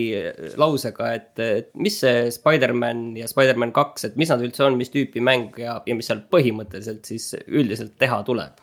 lausega, 0.61 1.13
et, 1.19 1.33
et 1.45 1.71
mis 1.77 2.01
see 2.03 2.27
Spider-man 2.33 3.11
ja 3.21 3.29
Spider-man 3.31 3.75
kaks, 3.77 4.09
et 4.09 4.19
mis 4.21 4.33
nad 4.33 4.43
üldse 4.45 4.65
on, 4.67 4.81
mis 4.81 4.93
tüüpi 4.95 5.23
mäng 5.25 5.61
ja, 5.61 5.81
ja 5.87 5.99
mis 5.99 6.09
seal 6.09 6.25
põhimõtteliselt 6.33 7.09
siis 7.09 7.33
üldiselt 7.47 7.99
teha 8.01 8.23
tuleb 8.27 8.62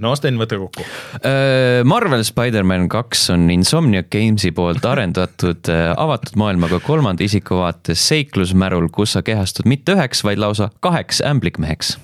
no 0.00 0.14
Sten, 0.18 0.38
võta 0.40 0.58
kokku. 0.60 0.84
Äh, 1.20 1.80
Marvel 1.88 2.24
Spider-man 2.26 2.88
kaks 2.92 3.28
on 3.34 3.48
Insomniac 3.52 4.10
Games'i 4.12 4.52
poolt 4.56 4.84
arendatud 4.88 5.70
äh, 5.72 5.90
avatud 5.96 6.38
maailmaga 6.40 6.80
kolmanda 6.84 7.26
isiku 7.26 7.62
vaates 7.62 8.04
seiklusmärul, 8.10 8.90
kus 8.94 9.16
sa 9.16 9.24
kehastud 9.26 9.68
mitte 9.70 9.96
üheks, 9.96 10.24
vaid 10.26 10.42
lausa 10.42 10.70
kaheks 10.84 11.24
ämblikmeheks 11.26 11.98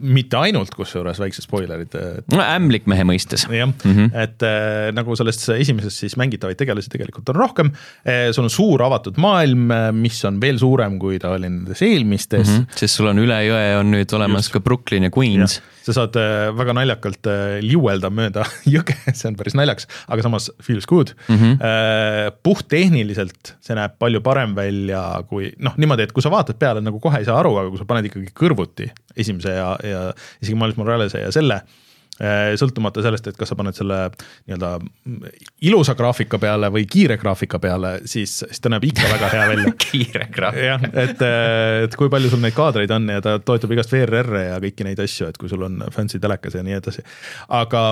mitte 0.00 0.38
ainult, 0.40 0.72
kusjuures 0.76 1.18
väiksed 1.20 1.44
spoilerid. 1.44 1.92
no 2.32 2.40
ämblikmehe 2.40 3.04
mõistes. 3.06 3.44
jah 3.52 3.68
mm, 3.68 3.92
-hmm. 3.92 4.10
et 4.22 4.42
äh, 4.42 4.88
nagu 4.96 5.16
selles 5.16 5.42
esimeses 5.54 5.98
siis 6.00 6.16
mängitavaid 6.16 6.56
tegelasi 6.58 6.90
tegelikult 6.90 7.28
on 7.28 7.36
rohkem 7.36 7.72
äh,. 8.06 8.32
sul 8.32 8.48
on 8.48 8.50
suur 8.50 8.82
avatud 8.82 9.20
maailm, 9.20 9.68
mis 9.92 10.24
on 10.24 10.40
veel 10.40 10.58
suurem, 10.58 10.98
kui 10.98 11.18
ta 11.18 11.34
oli 11.36 11.48
nendes 11.48 11.82
eelmistes 11.82 12.48
mm. 12.48 12.54
-hmm. 12.54 12.78
sest 12.80 12.94
sul 13.00 13.10
on 13.12 13.18
üle 13.18 13.40
jõe 13.46 13.78
on 13.80 13.92
nüüd 13.92 14.14
olemas 14.16 14.48
Just. 14.48 14.52
ka 14.56 14.60
Brooklyn 14.60 15.08
ja 15.08 15.10
Queens. 15.10 15.60
Sa 15.88 15.96
saad 15.96 16.18
väga 16.58 16.76
naljakalt 16.76 17.30
äh, 17.30 17.58
liuelda 17.64 18.10
mööda 18.14 18.44
jõge, 18.76 18.96
see 19.10 19.30
on 19.30 19.38
päris 19.38 19.56
naljakas, 19.58 19.88
aga 20.08 20.26
samas 20.26 20.50
feels 20.64 20.88
good 20.88 21.14
mm. 21.28 21.36
-hmm. 21.36 22.36
Puhttehniliselt 22.44 23.54
see 23.64 23.76
näeb 23.78 23.96
palju 23.98 24.20
parem 24.24 24.54
välja 24.56 25.02
kui 25.28 25.50
noh, 25.58 25.76
niimoodi, 25.80 26.06
et 26.06 26.14
kui 26.14 26.24
sa 26.24 26.32
vaatad 26.32 26.58
peale, 26.60 26.84
nagu 26.84 27.00
kohe 27.02 27.20
ei 27.20 27.28
saa 27.28 27.38
aru, 27.40 27.56
aga 27.60 27.72
kui 27.72 27.80
sa 27.80 27.88
paned 27.88 28.08
ikkagi 28.08 28.32
kõrvuti 28.36 28.88
esimese 29.16 29.56
ja, 29.56 29.74
ja 29.84 30.02
isegi 30.42 30.58
Miles 30.58 30.78
Morales'e 30.78 31.24
ja 31.24 31.34
selle 31.34 31.62
sõltumata 32.18 33.02
sellest, 33.04 33.28
et 33.30 33.36
kas 33.38 33.52
sa 33.52 33.56
paned 33.58 33.76
selle 33.76 33.98
nii-öelda 34.48 34.70
ilusa 35.68 35.94
graafika 35.98 36.40
peale 36.42 36.70
või 36.74 36.86
kiire 36.90 37.18
graafika 37.20 37.60
peale, 37.62 37.92
siis, 38.10 38.40
siis 38.42 38.62
ta 38.62 38.72
näeb 38.72 38.88
ikka 38.88 39.10
väga 39.12 39.28
hea 39.34 39.44
välja 39.52 39.74
kiire 39.84 40.28
graafika. 40.34 40.64
jah, 40.64 40.86
et, 41.04 41.22
eh, 41.22 41.84
et 41.86 41.98
kui 41.98 42.10
palju 42.12 42.32
sul 42.32 42.42
neid 42.42 42.56
kaadreid 42.56 42.94
on 42.94 43.06
ja 43.14 43.22
ta 43.24 43.36
toetab 43.38 43.76
igast 43.76 43.94
VRR-e 43.94 44.48
ja 44.48 44.56
kõiki 44.64 44.88
neid 44.88 45.02
asju, 45.04 45.30
et 45.30 45.38
kui 45.38 45.50
sul 45.52 45.62
on 45.68 45.84
fancy 45.94 46.18
telekas 46.22 46.58
ja 46.58 46.64
nii 46.66 46.80
edasi, 46.80 47.06
aga 47.60 47.84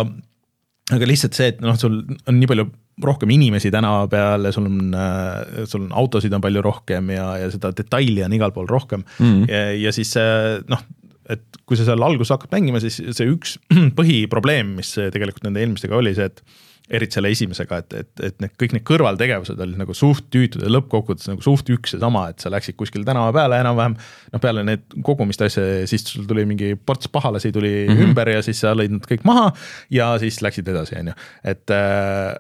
aga 0.95 1.07
lihtsalt 1.09 1.39
see, 1.39 1.55
et 1.55 1.63
noh, 1.63 1.79
sul 1.79 2.03
on 2.03 2.37
nii 2.39 2.51
palju 2.51 2.67
rohkem 3.07 3.31
inimesi 3.35 3.71
tänava 3.75 4.07
peal 4.09 4.49
ja 4.49 4.53
sul 4.55 4.69
on, 4.71 4.93
äh, 4.97 5.65
sul 5.69 5.85
on 5.85 5.97
autosid 6.03 6.33
on 6.33 6.43
palju 6.45 6.63
rohkem 6.65 7.11
ja, 7.13 7.33
ja 7.43 7.51
seda 7.53 7.73
detaili 7.77 8.23
on 8.25 8.37
igal 8.37 8.55
pool 8.55 8.69
rohkem 8.71 9.03
mm. 9.19 9.43
ja, 9.51 9.65
ja 9.87 9.93
siis 9.95 10.15
noh, 10.71 10.87
et 11.33 11.61
kui 11.67 11.79
sa 11.79 11.87
seal 11.89 12.03
alguses 12.07 12.35
hakkad 12.35 12.55
mängima, 12.55 12.81
siis 12.83 13.01
see 13.17 13.33
üks 13.33 13.57
põhiprobleem, 13.99 14.77
mis 14.79 14.95
tegelikult 14.97 15.47
nende 15.47 15.65
eelmistega 15.65 15.99
oli 15.99 16.15
see, 16.17 16.31
et 16.31 16.43
eriti 16.91 17.17
selle 17.17 17.31
esimesega, 17.35 17.81
et, 17.83 17.95
et, 17.99 18.11
et 18.29 18.37
need 18.43 18.53
kõik 18.61 18.77
need 18.77 18.85
kõrvaltegevused 18.87 19.59
olid 19.63 19.79
nagu 19.81 19.95
suht 19.97 20.29
tüütud 20.31 20.63
ja 20.63 20.71
lõppkokkuvõttes 20.71 21.27
nagu 21.33 21.43
suht 21.43 21.71
üks 21.75 21.97
ja 21.97 22.01
sama, 22.03 22.29
et 22.31 22.43
sa 22.43 22.53
läksid 22.55 22.79
kuskile 22.79 23.07
tänava 23.07 23.33
peale 23.35 23.59
enam-vähem. 23.63 23.97
noh, 24.33 24.43
peale 24.43 24.63
need 24.67 24.85
kogumist 25.07 25.43
asja, 25.43 25.65
siis 25.91 26.07
sul 26.07 26.29
tuli 26.31 26.47
mingi 26.47 26.75
ports 26.79 27.11
pahalasi 27.11 27.51
tuli 27.53 27.73
mm 27.75 27.93
-hmm. 27.93 28.07
ümber 28.07 28.31
ja 28.37 28.43
siis 28.47 28.63
sa 28.63 28.75
lõid 28.79 28.95
nad 28.95 29.11
kõik 29.11 29.27
maha 29.27 29.51
ja 29.91 30.15
siis 30.23 30.39
läksid 30.43 30.69
edasi, 30.69 30.99
on 31.01 31.11
ju, 31.11 31.17
et 31.45 31.75
äh, 31.75 32.37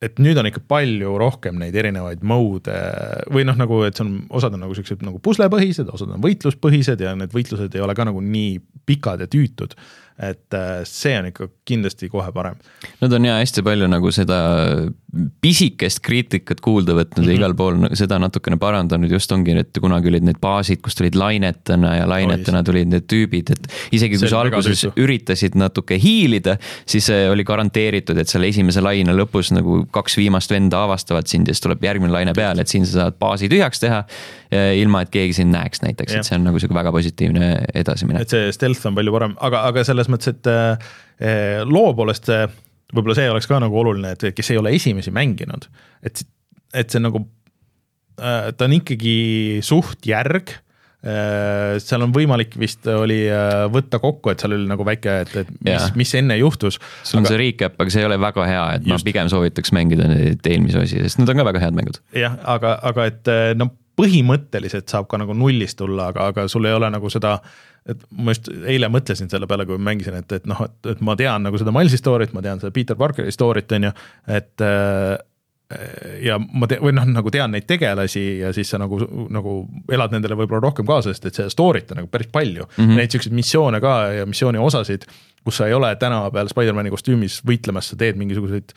et 0.00 0.20
nüüd 0.22 0.38
on 0.40 0.48
ikka 0.48 0.62
palju 0.70 1.12
rohkem 1.20 1.58
neid 1.60 1.76
erinevaid 1.76 2.22
mode'e 2.24 3.24
või 3.34 3.44
noh, 3.44 3.58
nagu 3.60 3.82
et 3.84 3.98
see 3.98 4.06
on, 4.06 4.14
osad 4.32 4.56
on 4.56 4.64
nagu 4.64 4.76
siuksed 4.76 5.04
nagu 5.04 5.20
puslepõhised, 5.22 5.90
osad 5.92 6.14
on 6.16 6.22
võitluspõhised 6.24 7.04
ja 7.04 7.12
need 7.18 7.34
võitlused 7.36 7.76
ei 7.76 7.84
ole 7.84 7.96
ka 7.96 8.08
nagu 8.08 8.22
nii 8.24 8.54
pikad 8.88 9.20
ja 9.20 9.28
tüütud 9.30 9.76
et 10.20 10.54
äh, 10.56 10.82
see 10.84 11.14
on 11.16 11.30
ikka 11.30 11.48
kindlasti 11.68 12.10
kohe 12.12 12.32
parem. 12.34 12.58
Nad 13.00 13.14
on 13.16 13.24
ja 13.24 13.38
hästi 13.40 13.64
palju 13.64 13.88
nagu 13.88 14.12
seda 14.12 14.40
pisikest 15.42 16.02
kriitikat 16.06 16.60
kuulda 16.62 16.94
võtnud 16.94 17.24
mm 17.24 17.26
-hmm. 17.26 17.30
ja 17.32 17.38
igal 17.40 17.54
pool 17.58 17.96
seda 17.98 18.18
natukene 18.22 18.58
parandanud, 18.60 19.10
just 19.10 19.32
ongi, 19.32 19.56
et 19.58 19.78
kunagi 19.80 20.10
olid 20.12 20.26
need 20.26 20.38
baasid, 20.40 20.80
kus 20.84 20.94
tulid 20.98 21.16
lainetena 21.18 21.96
ja 21.96 22.08
lainetena 22.08 22.62
tulid 22.66 22.90
need 22.92 23.08
tüübid, 23.10 23.50
et 23.50 23.66
isegi 23.96 24.18
kui 24.18 24.30
sa 24.30 24.42
alguses 24.44 24.84
üritasid 24.94 25.56
natuke 25.58 25.98
hiilida, 25.98 26.56
siis 26.86 27.10
oli 27.10 27.44
garanteeritud, 27.44 28.18
et 28.18 28.28
selle 28.28 28.50
esimese 28.52 28.82
laine 28.84 29.14
lõpus 29.16 29.50
nagu 29.54 29.82
kaks 29.90 30.16
viimast 30.20 30.50
venda 30.50 30.84
avastavad 30.84 31.26
sind 31.26 31.48
ja 31.48 31.56
siis 31.56 31.66
tuleb 31.66 31.82
järgmine 31.84 32.12
laine 32.12 32.34
peale, 32.36 32.62
et 32.62 32.68
siin 32.68 32.86
sa 32.86 33.06
saad 33.06 33.18
baasi 33.18 33.48
tühjaks 33.48 33.80
teha. 33.80 34.04
ilma, 34.50 35.04
et 35.04 35.10
keegi 35.14 35.32
sind 35.32 35.54
näeks 35.54 35.78
näiteks, 35.82 36.14
et 36.14 36.26
see 36.26 36.34
on 36.34 36.42
nagu 36.42 36.58
sihuke 36.58 36.74
väga 36.74 36.90
positiivne 36.90 37.50
edasiminek. 37.74 38.22
et 38.22 38.32
see 38.34 38.48
stealth 38.52 38.86
on 38.86 38.96
palju 38.98 39.12
parem, 39.14 39.36
aga, 39.38 39.60
aga 39.68 39.84
selles 39.86 40.09
mõttes, 40.12 40.34
et 40.34 40.50
äh, 40.50 41.60
loo 41.68 41.92
poolest 41.96 42.30
see, 42.30 42.46
võib-olla 42.94 43.18
see 43.18 43.28
oleks 43.32 43.50
ka 43.50 43.60
nagu 43.62 43.82
oluline, 43.82 44.14
et 44.16 44.30
kes 44.36 44.52
ei 44.52 44.60
ole 44.60 44.74
esimesi 44.76 45.12
mänginud, 45.14 45.68
et, 46.06 46.24
et 46.74 46.90
see 46.90 47.02
nagu, 47.02 47.22
äh, 48.20 48.50
ta 48.56 48.68
on 48.68 48.76
ikkagi 48.80 49.14
suht 49.66 50.08
järg 50.08 50.52
äh, 50.52 51.78
seal 51.82 52.06
on 52.06 52.14
võimalik 52.16 52.56
vist 52.60 52.88
oli 52.90 53.22
võtta 53.72 54.02
kokku, 54.02 54.32
et 54.32 54.42
seal 54.42 54.56
oli 54.58 54.68
nagu 54.70 54.86
väike, 54.86 55.18
et, 55.26 55.36
et 55.44 55.52
mis, 55.66 55.90
mis 56.02 56.16
enne 56.20 56.38
juhtus. 56.40 56.80
sul 57.02 57.20
on 57.20 57.26
aga... 57.26 57.34
see 57.34 57.42
recap, 57.44 57.78
aga 57.80 57.94
see 57.94 58.04
ei 58.04 58.10
ole 58.10 58.20
väga 58.20 58.48
hea, 58.48 58.64
et 58.78 58.88
Just. 58.88 58.94
ma 58.94 59.10
pigem 59.10 59.30
soovitaks 59.32 59.76
mängida 59.76 60.08
neid 60.10 60.50
eelmisi 60.50 60.82
osi, 60.82 61.04
sest 61.06 61.22
need 61.22 61.32
on 61.32 61.42
ka 61.42 61.50
väga 61.52 61.64
head 61.66 61.78
mängud. 61.78 62.02
jah, 62.16 62.40
aga, 62.56 62.78
aga 62.92 63.10
et 63.12 63.34
no 63.60 63.72
põhimõtteliselt 64.00 64.88
saab 64.88 65.10
ka 65.10 65.20
nagu 65.20 65.36
nullist 65.36 65.78
tulla, 65.78 66.10
aga, 66.10 66.30
aga 66.32 66.48
sul 66.48 66.68
ei 66.68 66.76
ole 66.76 66.90
nagu 66.92 67.12
seda 67.12 67.36
et 67.88 68.02
ma 68.12 68.34
just 68.34 68.50
eile 68.68 68.90
mõtlesin 68.92 69.30
selle 69.32 69.48
peale, 69.48 69.64
kui 69.68 69.78
ma 69.80 69.90
mängisin, 69.90 70.18
et, 70.20 70.32
et 70.36 70.46
noh, 70.48 70.60
et, 70.66 70.92
et 70.92 71.00
ma 71.04 71.16
tean 71.18 71.46
nagu 71.46 71.58
seda 71.60 71.72
Milesi 71.74 72.00
story't, 72.00 72.34
ma 72.36 72.42
tean 72.44 72.60
seda 72.60 72.74
Peter 72.76 72.98
Parkeri 72.98 73.32
story't, 73.34 73.72
on 73.76 73.88
ju, 73.88 73.92
et 74.36 74.64
äh, 74.66 75.14
ja 76.26 76.36
ma 76.38 76.68
te-, 76.70 76.80
või 76.82 76.92
noh, 76.96 77.06
nagu 77.08 77.32
tean 77.32 77.54
neid 77.54 77.66
tegelasi 77.70 78.24
ja 78.42 78.52
siis 78.56 78.72
sa 78.72 78.80
nagu, 78.80 78.98
nagu 79.32 79.56
elad 79.92 80.14
nendele 80.14 80.38
võib-olla 80.42 80.64
rohkem 80.66 80.88
kaasa, 80.88 81.14
sest 81.14 81.30
et 81.30 81.40
seda 81.40 81.52
story't 81.52 81.92
on 81.94 82.02
nagu 82.02 82.10
päris 82.12 82.30
palju 82.32 82.66
mm. 82.66 82.82
-hmm. 82.82 83.00
Neid 83.00 83.14
siukseid 83.14 83.36
missioone 83.36 83.80
ka 83.80 83.96
ja 84.18 84.26
missiooni 84.26 84.58
osasid, 84.58 85.06
kus 85.44 85.60
sa 85.60 85.70
ei 85.70 85.74
ole 85.74 85.94
tänava 85.96 86.30
peal 86.34 86.50
Spider-man'i 86.50 86.90
kostüümis 86.90 87.40
võitlemas, 87.46 87.92
sa 87.92 87.96
teed 87.96 88.18
mingisuguseid 88.20 88.74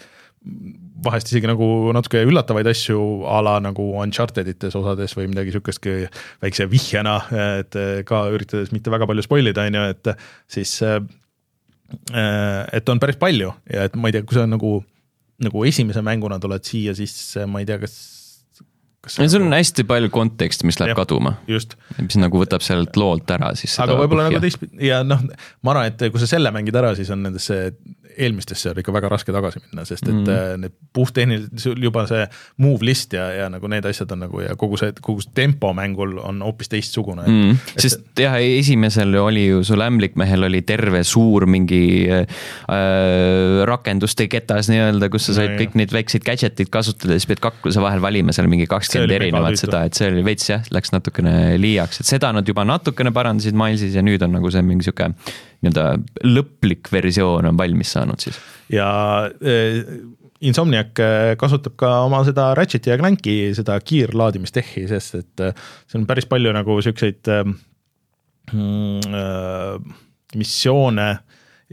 vahest 1.04 1.32
isegi 1.32 1.50
nagu 1.50 1.66
natuke 1.96 2.22
üllatavaid 2.28 2.68
asju 2.70 3.00
a 3.30 3.40
la 3.46 3.58
nagu 3.64 3.86
Uncharted 4.04 4.50
ites 4.52 4.78
osades 4.78 5.16
või 5.18 5.30
midagi 5.32 5.54
sihukestki 5.56 5.96
väikse 6.44 6.68
vihjena, 6.70 7.18
et 7.64 7.78
ka 8.10 8.24
üritades 8.34 8.74
mitte 8.76 8.94
väga 8.94 9.10
palju 9.10 9.26
spoil 9.26 9.50
ida, 9.52 9.66
on 9.70 9.80
ju, 9.80 9.86
et 9.96 10.14
siis 10.54 10.76
et 12.74 12.90
on 12.90 13.02
päris 13.02 13.20
palju 13.22 13.54
ja 13.70 13.88
et 13.90 13.96
ma 13.98 14.10
ei 14.10 14.18
tea, 14.18 14.26
kui 14.28 14.38
sa 14.38 14.46
nagu, 14.50 14.78
nagu 15.44 15.66
esimese 15.70 16.04
mänguna 16.06 16.40
tuled 16.42 16.66
siia, 16.68 16.96
siis 16.98 17.16
ma 17.50 17.64
ei 17.64 17.70
tea, 17.70 17.80
kas 17.82 17.98
see 19.12 19.26
nagu... 19.28 19.50
on 19.50 19.58
hästi 19.58 19.84
palju 19.88 20.12
konteksti, 20.14 20.68
mis 20.70 20.80
läheb 20.80 20.94
ja, 20.94 21.00
kaduma. 21.02 21.36
mis 21.50 22.18
nagu 22.20 22.40
võtab 22.40 22.64
sellelt 22.64 22.96
loolt 23.00 23.30
ära 23.36 23.52
siis. 23.60 23.76
aga 23.84 23.98
võib-olla 24.00 24.30
nagu 24.30 24.42
teistpidi 24.44 24.88
ja 24.88 25.02
noh, 25.06 25.26
ma 25.66 25.74
arvan, 25.74 25.92
et 25.92 26.06
kui 26.14 26.22
sa 26.22 26.30
selle 26.30 26.54
mängid 26.56 26.78
ära, 26.80 26.94
siis 26.98 27.12
on 27.14 27.26
nendesse 27.26 27.60
eelmistesse 28.18 28.72
on 28.72 28.82
ikka 28.82 28.94
väga 28.96 29.10
raske 29.14 29.34
tagasi 29.36 29.62
minna, 29.64 29.86
sest 29.88 30.08
et 30.08 30.14
mm. 30.14 30.62
need 30.64 30.76
puhttehniliselt 30.94 31.82
juba 31.84 32.06
see 32.10 32.26
move 32.64 32.86
list 32.86 33.14
ja, 33.18 33.28
ja 33.34 33.50
nagu 33.52 33.70
need 33.72 33.86
asjad 33.90 34.12
on 34.16 34.24
nagu 34.26 34.42
ja 34.44 34.56
kogu 34.60 34.80
see, 34.80 34.94
kogu 35.04 35.24
see 35.24 35.34
tempo 35.38 35.74
mängul 35.78 36.18
on 36.24 36.42
hoopis 36.46 36.72
teistsugune. 36.72 37.26
Mm.. 37.28 37.62
sest 37.80 38.20
jah, 38.20 38.38
esimesel 38.42 39.16
oli 39.22 39.46
ju 39.48 39.64
sul 39.68 39.84
ämblikmehel 39.86 40.48
oli 40.50 40.64
terve 40.68 41.04
suur 41.08 41.48
mingi 41.50 41.84
äh, 42.14 42.44
rakenduste 43.70 44.28
ketas 44.32 44.70
nii-öelda, 44.72 45.10
kus 45.14 45.30
sa 45.30 45.38
said 45.40 45.56
no, 45.56 45.62
kõik 45.62 45.78
neid 45.80 45.96
väikseid 45.96 46.26
gadget'id 46.28 46.72
kasutada, 46.74 47.18
siis 47.18 47.30
pead 47.30 47.44
kakluse 47.44 47.84
vahel 47.84 48.04
valima 48.04 48.36
seal 48.36 48.50
mingi 48.52 48.68
kakskümmend 48.70 49.16
erinevat 49.18 49.60
seda, 49.60 49.86
et 49.88 49.98
see 49.98 50.12
oli 50.12 50.26
veits 50.26 50.50
jah, 50.50 50.66
läks 50.74 50.94
natukene 50.96 51.56
liiaks, 51.62 52.04
et 52.04 52.10
seda 52.16 52.34
nad 52.36 52.48
juba 52.48 52.66
natukene 52.68 53.14
parandasid 53.16 53.58
Milesis 53.58 53.98
ja 53.98 54.06
nüüd 54.06 54.24
on 54.26 54.38
nagu 54.38 54.52
see 54.54 54.64
mingi 54.66 54.88
sihuke 54.88 55.12
nii-öelda 55.64 56.28
lõplik 56.28 56.92
versioon 56.92 57.48
on 57.50 57.58
valmis 57.60 57.94
saanud 57.96 58.20
siis. 58.24 58.40
ja 58.74 58.90
äh, 59.30 59.80
Insomniac 60.44 61.00
äh, 61.00 61.34
kasutab 61.40 61.78
ka 61.80 61.90
oma 62.04 62.20
seda 62.28 62.50
Ratchet'i 62.58 62.92
ja 62.92 62.98
Clanki 63.00 63.36
seda 63.56 63.78
kiirlaadimistehhi, 63.80 64.88
sest 64.92 65.20
et 65.22 65.44
äh, 65.46 65.68
see 65.88 66.02
on 66.02 66.08
päris 66.10 66.28
palju 66.30 66.52
nagu 66.56 66.76
siukseid 66.84 67.32
mm, 68.52 69.00
missioone 70.36 71.10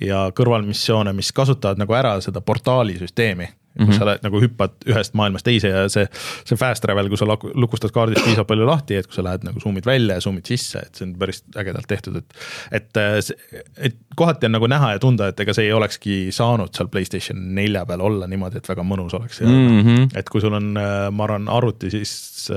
ja 0.01 0.26
kõrvalmissioone, 0.36 1.12
mis 1.16 1.32
kasutavad 1.34 1.80
nagu 1.82 1.97
ära 1.99 2.14
seda 2.22 2.41
portaali 2.45 2.95
süsteemi 3.01 3.49
kus 3.71 3.87
mm 3.87 3.93
-hmm. 3.93 3.99
sa 3.99 4.07
lähed 4.07 4.25
nagu 4.27 4.41
hüppad 4.43 4.73
ühest 4.87 5.14
maailmast 5.14 5.47
teise 5.47 5.68
ja 5.68 5.85
see, 5.89 6.07
see 6.45 6.59
fast 6.59 6.83
travel, 6.83 7.09
kui 7.09 7.18
sa 7.18 7.27
lukustad 7.55 7.93
kaardist 7.95 8.25
piisavalt 8.25 8.49
palju 8.49 8.66
lahti, 8.66 8.97
et 8.99 9.07
kui 9.07 9.14
sa 9.14 9.25
lähed 9.25 9.47
nagu 9.47 9.61
zoom'id 9.62 9.87
välja 9.87 10.16
ja 10.18 10.25
zoom'id 10.25 10.47
sisse, 10.47 10.83
et 10.83 10.95
see 10.95 11.07
on 11.07 11.14
päris 11.18 11.45
ägedalt 11.57 11.87
tehtud, 11.89 12.16
et. 12.16 12.35
et, 12.73 12.99
et 13.79 13.97
kohati 14.16 14.47
on 14.47 14.53
nagu 14.53 14.66
näha 14.66 14.93
ja 14.93 14.99
tunda, 14.99 15.29
et 15.29 15.41
ega 15.41 15.55
see 15.55 15.68
ei 15.68 15.73
olekski 15.73 16.16
saanud 16.35 16.75
seal 16.75 16.89
Playstation 16.89 17.55
nelja 17.55 17.87
peal 17.87 18.01
olla 18.01 18.27
niimoodi, 18.27 18.59
et 18.59 18.68
väga 18.68 18.83
mõnus 18.83 19.14
oleks 19.14 19.41
ja 19.41 19.47
mm 19.47 19.81
-hmm. 19.81 20.11
et 20.18 20.29
kui 20.29 20.41
sul 20.41 20.53
on, 20.53 20.75
ma 21.12 21.25
arvan, 21.25 21.49
arvuti, 21.49 21.91
siis 21.91 22.51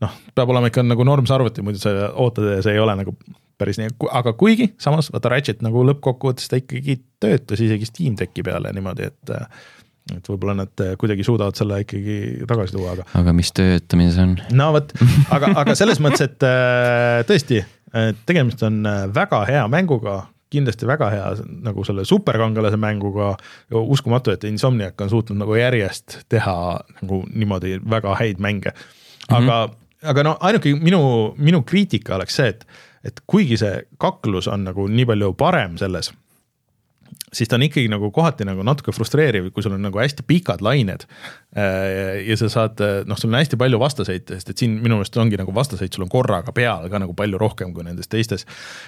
noh, 0.00 0.14
peab 0.34 0.48
olema 0.54 0.70
ikka 0.70 0.82
nagu 0.86 1.04
normse 1.04 1.34
arvuti, 1.34 1.62
muidu 1.62 1.82
sa 1.82 2.12
ootad 2.14 2.44
ja 2.56 2.62
see 2.62 2.76
ei 2.78 2.82
ole 2.82 2.94
nagu 2.96 3.16
päris 3.58 3.80
nii, 3.80 3.90
aga 4.14 4.32
kuigi 4.38 4.72
samas 4.78 5.10
vaata 5.12 5.32
Ratchet 5.32 5.64
nagu 5.66 5.82
lõppkokkuvõttes 5.88 6.50
ta 6.50 6.60
ikkagi 6.60 7.00
töötas 7.20 7.60
isegi 7.64 7.88
Steam 7.88 8.18
Decki 8.18 8.44
peale 8.46 8.72
niimoodi, 8.72 9.10
et 9.10 9.34
et 10.16 10.30
võib-olla 10.30 10.54
nad 10.62 10.82
äh, 10.84 10.94
kuidagi 11.00 11.26
suudavad 11.26 11.58
selle 11.58 11.82
ikkagi 11.84 12.46
tagasi 12.48 12.76
tuua, 12.76 12.94
aga. 12.96 13.06
aga 13.20 13.34
mis 13.36 13.50
töötamise 13.56 14.16
see 14.16 14.24
on? 14.24 14.34
no 14.56 14.70
vot, 14.76 14.94
aga, 15.34 15.52
aga 15.62 15.76
selles 15.78 16.00
mõttes, 16.04 16.24
et 16.28 16.46
äh, 16.46 17.20
tõesti, 17.28 17.62
tegemist 18.28 18.62
on 18.66 18.82
äh, 18.88 19.06
väga 19.14 19.42
hea 19.48 19.64
mänguga, 19.72 20.20
kindlasti 20.52 20.88
väga 20.88 21.10
hea 21.12 21.26
nagu 21.64 21.84
selle 21.84 22.06
superkangelase 22.08 22.78
mänguga. 22.80 23.34
uskumatu, 23.70 24.32
et 24.32 24.44
Insomniac 24.48 25.00
on 25.04 25.10
suutnud 25.12 25.38
nagu 25.42 25.56
järjest 25.58 26.22
teha 26.32 26.54
nagu 27.02 27.22
niimoodi 27.28 27.76
väga 27.84 28.14
häid 28.16 28.40
mänge. 28.40 28.72
aga 29.28 29.40
mm, 29.40 29.48
-hmm. 29.48 30.08
aga 30.10 30.22
no 30.22 30.36
ainuke 30.40 30.74
minu, 30.74 31.34
minu 31.36 31.62
kriitika 31.62 32.16
oleks 32.16 32.36
see, 32.36 32.48
et, 32.48 32.66
et 33.04 33.20
kuigi 33.26 33.56
see 33.56 33.82
kaklus 33.98 34.48
on 34.48 34.64
nagu 34.64 34.88
nii 34.88 35.06
palju 35.06 35.34
parem 35.34 35.76
selles 35.78 36.12
siis 37.32 37.48
ta 37.48 37.56
on 37.58 37.64
ikkagi 37.66 37.88
nagu 37.92 38.10
kohati 38.14 38.46
nagu 38.48 38.64
natuke 38.66 38.92
frustreeriv, 38.94 39.50
kui 39.54 39.64
sul 39.64 39.74
on 39.76 39.82
nagu 39.84 40.00
hästi 40.00 40.24
pikad 40.26 40.62
lained. 40.64 41.04
Äh, 41.56 42.24
ja 42.28 42.36
sa 42.40 42.48
saad, 42.52 42.80
noh, 43.08 43.18
sul 43.20 43.32
on 43.32 43.38
hästi 43.38 43.58
palju 43.60 43.80
vastaseid, 43.80 44.26
sest 44.32 44.52
et 44.52 44.62
siin 44.62 44.78
minu 44.82 44.98
meelest 44.98 45.16
ongi 45.20 45.38
nagu 45.40 45.54
vastaseid, 45.54 45.92
sul 45.94 46.06
on 46.06 46.12
korraga 46.12 46.52
peal 46.56 46.88
ka 46.92 47.00
nagu 47.02 47.16
palju 47.18 47.40
rohkem 47.40 47.72
kui 47.76 47.86
nendes 47.86 48.08
teistes. 48.08 48.46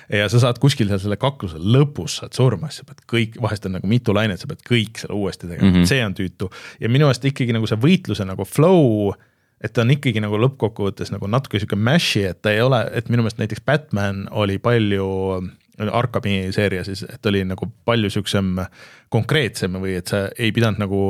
ja 0.08 0.28
sa 0.32 0.42
saad 0.42 0.60
kuskil 0.62 0.88
seal 0.88 1.02
selle 1.02 1.20
kakluse 1.20 1.60
lõpus 1.60 2.20
saad 2.20 2.36
surma, 2.36 2.70
siis 2.70 2.84
sa 2.84 2.90
pead 2.90 3.04
kõik, 3.12 3.40
vahest 3.42 3.66
on 3.68 3.76
nagu 3.78 3.90
mitu 3.90 4.14
lainet, 4.16 4.40
sa 4.40 4.50
pead 4.50 4.64
kõik 4.66 5.02
selle 5.02 5.16
uuesti 5.16 5.48
tegema 5.48 5.70
mm, 5.70 5.76
-hmm. 5.80 5.90
see 5.92 6.04
on 6.04 6.14
tüütu. 6.16 6.50
ja 6.80 6.88
minu 6.88 7.08
meelest 7.08 7.24
ikkagi 7.24 7.56
nagu 7.56 7.68
see 7.68 7.80
võitluse 7.80 8.24
nagu 8.28 8.44
flow 8.44 9.12
et 9.60 9.72
ta 9.76 9.84
on 9.84 9.92
ikkagi 9.92 10.20
nagu 10.24 10.38
lõppkokkuvõttes 10.40 11.12
nagu 11.12 11.28
natuke 11.28 11.60
sihuke 11.60 11.76
mash'i, 11.76 12.24
et 12.30 12.40
ta 12.42 12.52
ei 12.52 12.62
ole, 12.64 12.80
et 12.96 13.08
minu 13.12 13.24
meelest 13.24 13.40
näiteks 13.42 13.64
Batman 13.66 14.24
oli 14.30 14.58
palju 14.58 15.08
Arkami 15.88 16.50
seeria 16.52 16.84
siis, 16.84 17.04
et 17.08 17.26
oli 17.26 17.44
nagu 17.48 17.70
palju 17.88 18.10
siuksem 18.12 18.58
konkreetsem 19.08 19.78
või 19.80 19.96
et 20.00 20.12
sa 20.12 20.26
ei 20.36 20.52
pidanud 20.52 20.82
nagu 20.82 21.00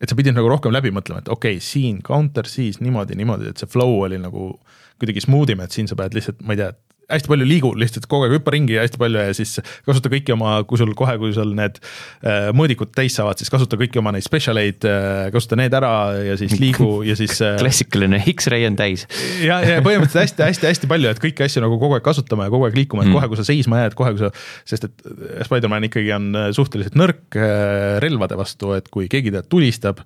et 0.00 0.10
sa 0.10 0.16
pidid 0.18 0.36
nagu 0.36 0.48
rohkem 0.50 0.74
läbi 0.74 0.92
mõtlema, 0.94 1.22
et 1.24 1.30
okei 1.32 1.56
okay,, 1.56 1.64
siin 1.64 2.02
counter, 2.04 2.48
siis 2.48 2.80
niimoodi, 2.84 3.16
niimoodi, 3.18 3.50
et 3.50 3.62
see 3.62 3.70
flow 3.70 4.02
oli 4.04 4.20
nagu 4.20 4.52
kuidagi 5.00 5.24
smooth 5.24 5.52
im, 5.52 5.62
et 5.64 5.72
siin 5.74 5.88
sa 5.88 5.96
pead 5.98 6.16
lihtsalt, 6.16 6.42
ma 6.44 6.56
ei 6.56 6.60
tea, 6.60 6.70
hästi 7.12 7.30
palju 7.30 7.46
liigu 7.46 7.70
lihtsalt 7.78 8.08
kogu 8.10 8.26
aeg 8.26 8.36
hüppa 8.36 8.52
ringi 8.54 8.74
ja 8.76 8.82
hästi 8.84 8.98
palju 9.00 9.22
ja 9.28 9.34
siis 9.36 9.56
kasuta 9.86 10.10
kõiki 10.12 10.34
oma, 10.34 10.56
kui 10.68 10.80
sul 10.80 10.92
kohe, 10.98 11.14
kui 11.20 11.32
sul 11.36 11.52
need 11.58 11.78
äh, 11.78 12.48
mõõdikud 12.56 12.90
täis 12.96 13.14
saavad, 13.18 13.38
siis 13.40 13.52
kasuta 13.52 13.78
kõiki 13.78 14.00
oma 14.00 14.12
neid 14.16 14.26
special 14.26 14.58
eid 14.60 14.86
äh,, 14.88 15.28
kasuta 15.34 15.58
need 15.60 15.76
ära 15.76 15.92
ja 16.26 16.36
siis 16.40 16.56
liigu 16.62 17.04
ja 17.06 17.16
siis 17.18 17.38
äh,. 17.44 17.56
klassikaline 17.62 18.20
X-ray 18.34 18.66
on 18.68 18.78
täis. 18.78 19.06
ja, 19.44 19.60
ja 19.62 19.78
põhimõtteliselt 19.86 20.42
hästi-hästi-hästi 20.42 20.90
palju, 20.90 21.12
et 21.12 21.22
kõiki 21.22 21.46
asju 21.46 21.62
nagu 21.64 21.78
kogu 21.82 21.98
aeg 21.98 22.06
kasutama 22.06 22.48
ja 22.48 22.54
kogu 22.54 22.68
aeg 22.68 22.78
liikuma, 22.78 23.06
et 23.06 23.12
mm. 23.12 23.18
kohe, 23.20 23.30
kui 23.30 23.40
sa 23.40 23.46
seisma 23.46 23.84
jääd, 23.84 23.98
kohe, 23.98 24.14
kui 24.16 24.26
sa, 24.26 24.32
sest 24.66 24.90
et 24.90 25.08
Spider-man 25.46 25.86
ikkagi 25.86 26.14
on 26.16 26.30
äh, 26.34 26.50
suhteliselt 26.56 26.98
nõrk 26.98 27.38
äh, 27.38 27.96
relvade 28.02 28.38
vastu, 28.38 28.74
et 28.76 28.90
kui 28.90 29.10
keegi 29.12 29.30
teda 29.30 29.46
tulistab 29.46 30.02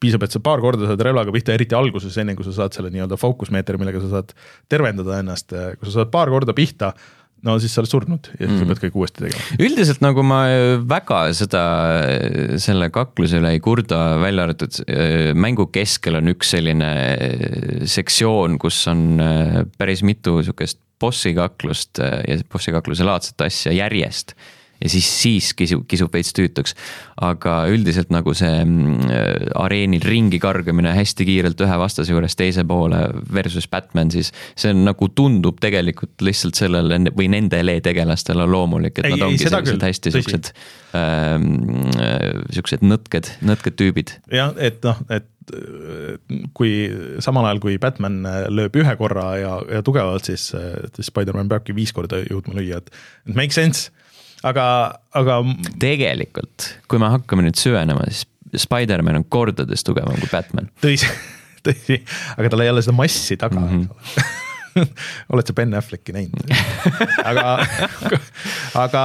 piisab, 0.00 0.24
et 0.26 0.34
sa 0.34 0.42
paar 0.42 0.62
korda 0.64 0.88
saad 0.88 1.04
relvaga 1.04 1.34
pihta, 1.34 1.54
eriti 1.56 1.76
alguses, 1.78 2.16
enne 2.20 2.36
kui 2.38 2.46
sa 2.46 2.54
saad 2.62 2.76
selle 2.76 2.92
nii-öelda 2.94 3.18
fookusmeetri, 3.20 3.80
millega 3.80 4.02
sa 4.04 4.18
saad 4.18 4.34
tervendada 4.70 5.20
ennast, 5.22 5.52
kui 5.52 5.88
sa 5.88 6.00
saad 6.00 6.12
paar 6.14 6.32
korda 6.32 6.54
pihta, 6.56 6.92
no 7.46 7.54
siis 7.62 7.74
sa 7.74 7.82
oled 7.82 7.90
surnud 7.90 8.28
ja 8.32 8.40
siis 8.40 8.50
mm. 8.50 8.58
sa 8.60 8.68
pead 8.70 8.80
kõik 8.82 8.98
uuesti 8.98 9.24
tegema. 9.24 9.44
üldiselt 9.62 10.02
nagu 10.02 10.24
ma 10.26 10.40
väga 10.90 11.20
seda, 11.38 11.62
selle 12.62 12.90
kakluse 12.94 13.38
üle 13.38 13.52
ei 13.54 13.62
kurda, 13.62 14.00
välja 14.22 14.48
arvatud 14.48 14.80
äh, 14.84 15.30
mängu 15.38 15.68
keskel 15.74 16.18
on 16.18 16.32
üks 16.34 16.52
selline 16.56 16.90
äh, 17.14 17.86
sektsioon, 17.88 18.58
kus 18.62 18.80
on 18.90 19.22
äh, 19.22 19.60
päris 19.78 20.02
mitu 20.06 20.38
sihukest 20.42 20.80
bossi 20.98 21.30
kaklust 21.36 22.00
ja 22.02 22.40
bossi 22.50 22.74
kakluse 22.74 23.06
laadset 23.06 23.46
asja 23.46 23.70
järjest 23.76 24.34
ja 24.78 24.90
siis, 24.90 25.08
siis 25.22 25.50
kisub, 25.58 25.84
kisub 25.90 26.12
veits 26.14 26.32
tüütuks. 26.36 26.74
aga 27.24 27.54
üldiselt 27.72 28.12
nagu 28.14 28.34
see 28.36 28.60
mm, 28.62 29.08
areenil 29.58 30.04
ringi 30.06 30.38
kargamine 30.42 30.92
hästi 30.94 31.26
kiirelt 31.26 31.60
ühe 31.64 31.78
vastase 31.80 32.14
juures 32.14 32.36
teise 32.38 32.64
poole 32.68 33.00
versus 33.34 33.66
Batman, 33.70 34.12
siis 34.14 34.30
see 34.54 34.72
on 34.74 34.84
nagu 34.86 35.10
tundub 35.18 35.58
tegelikult 35.62 36.22
lihtsalt 36.24 36.58
sellele 36.58 37.00
või 37.10 37.30
nendele 37.32 37.78
tegelastele 37.84 38.46
loomulik, 38.46 39.00
et 39.00 39.10
ei, 39.10 39.16
nad 39.16 39.26
ongi 39.28 39.42
sellised 39.42 39.88
hästi 39.88 40.14
siuksed 40.14 40.52
ähm,, 40.98 41.50
siuksed 42.54 42.86
nõtked, 42.86 43.34
nõtked 43.46 43.78
tüübid. 43.80 44.14
jah, 44.32 44.54
et 44.62 44.80
noh, 44.86 45.02
et 45.10 45.26
kui 46.56 46.72
samal 47.24 47.46
ajal, 47.48 47.60
kui 47.62 47.78
Batman 47.80 48.20
lööb 48.52 48.74
ühe 48.76 48.94
korra 49.00 49.30
ja, 49.40 49.54
ja 49.78 49.84
tugevalt, 49.84 50.28
siis, 50.28 50.50
siis 50.52 51.08
Spider-man 51.08 51.48
peabki 51.48 51.76
viis 51.76 51.94
korda 51.96 52.20
jõudma 52.26 52.58
lüüa, 52.58 52.82
et 52.82 53.32
make 53.32 53.56
sense 53.56 53.88
aga, 54.46 54.66
aga. 55.18 55.38
tegelikult, 55.82 56.72
kui 56.90 57.00
me 57.02 57.10
hakkame 57.14 57.46
nüüd 57.46 57.58
süvenema, 57.60 58.06
siis 58.10 58.26
Spider-man 58.64 59.20
on 59.20 59.26
kordades 59.28 59.84
tugevam 59.84 60.18
kui 60.20 60.30
Batman. 60.32 60.70
tõsi, 60.84 61.08
tõsi, 61.66 62.02
aga 62.36 62.52
tal 62.52 62.64
ei 62.64 62.72
ole 62.72 62.84
seda 62.84 62.96
massi 62.98 63.38
taga 63.40 63.60
mm, 63.60 63.68
-hmm. 63.68 64.28
eks 64.78 64.78
ole 65.32 65.40
oled 65.40 65.50
sa 65.50 65.56
Ben 65.56 65.74
Afflecki 65.74 66.14
näinud 66.14 66.52
aga, 67.30 67.58
aga 68.78 69.04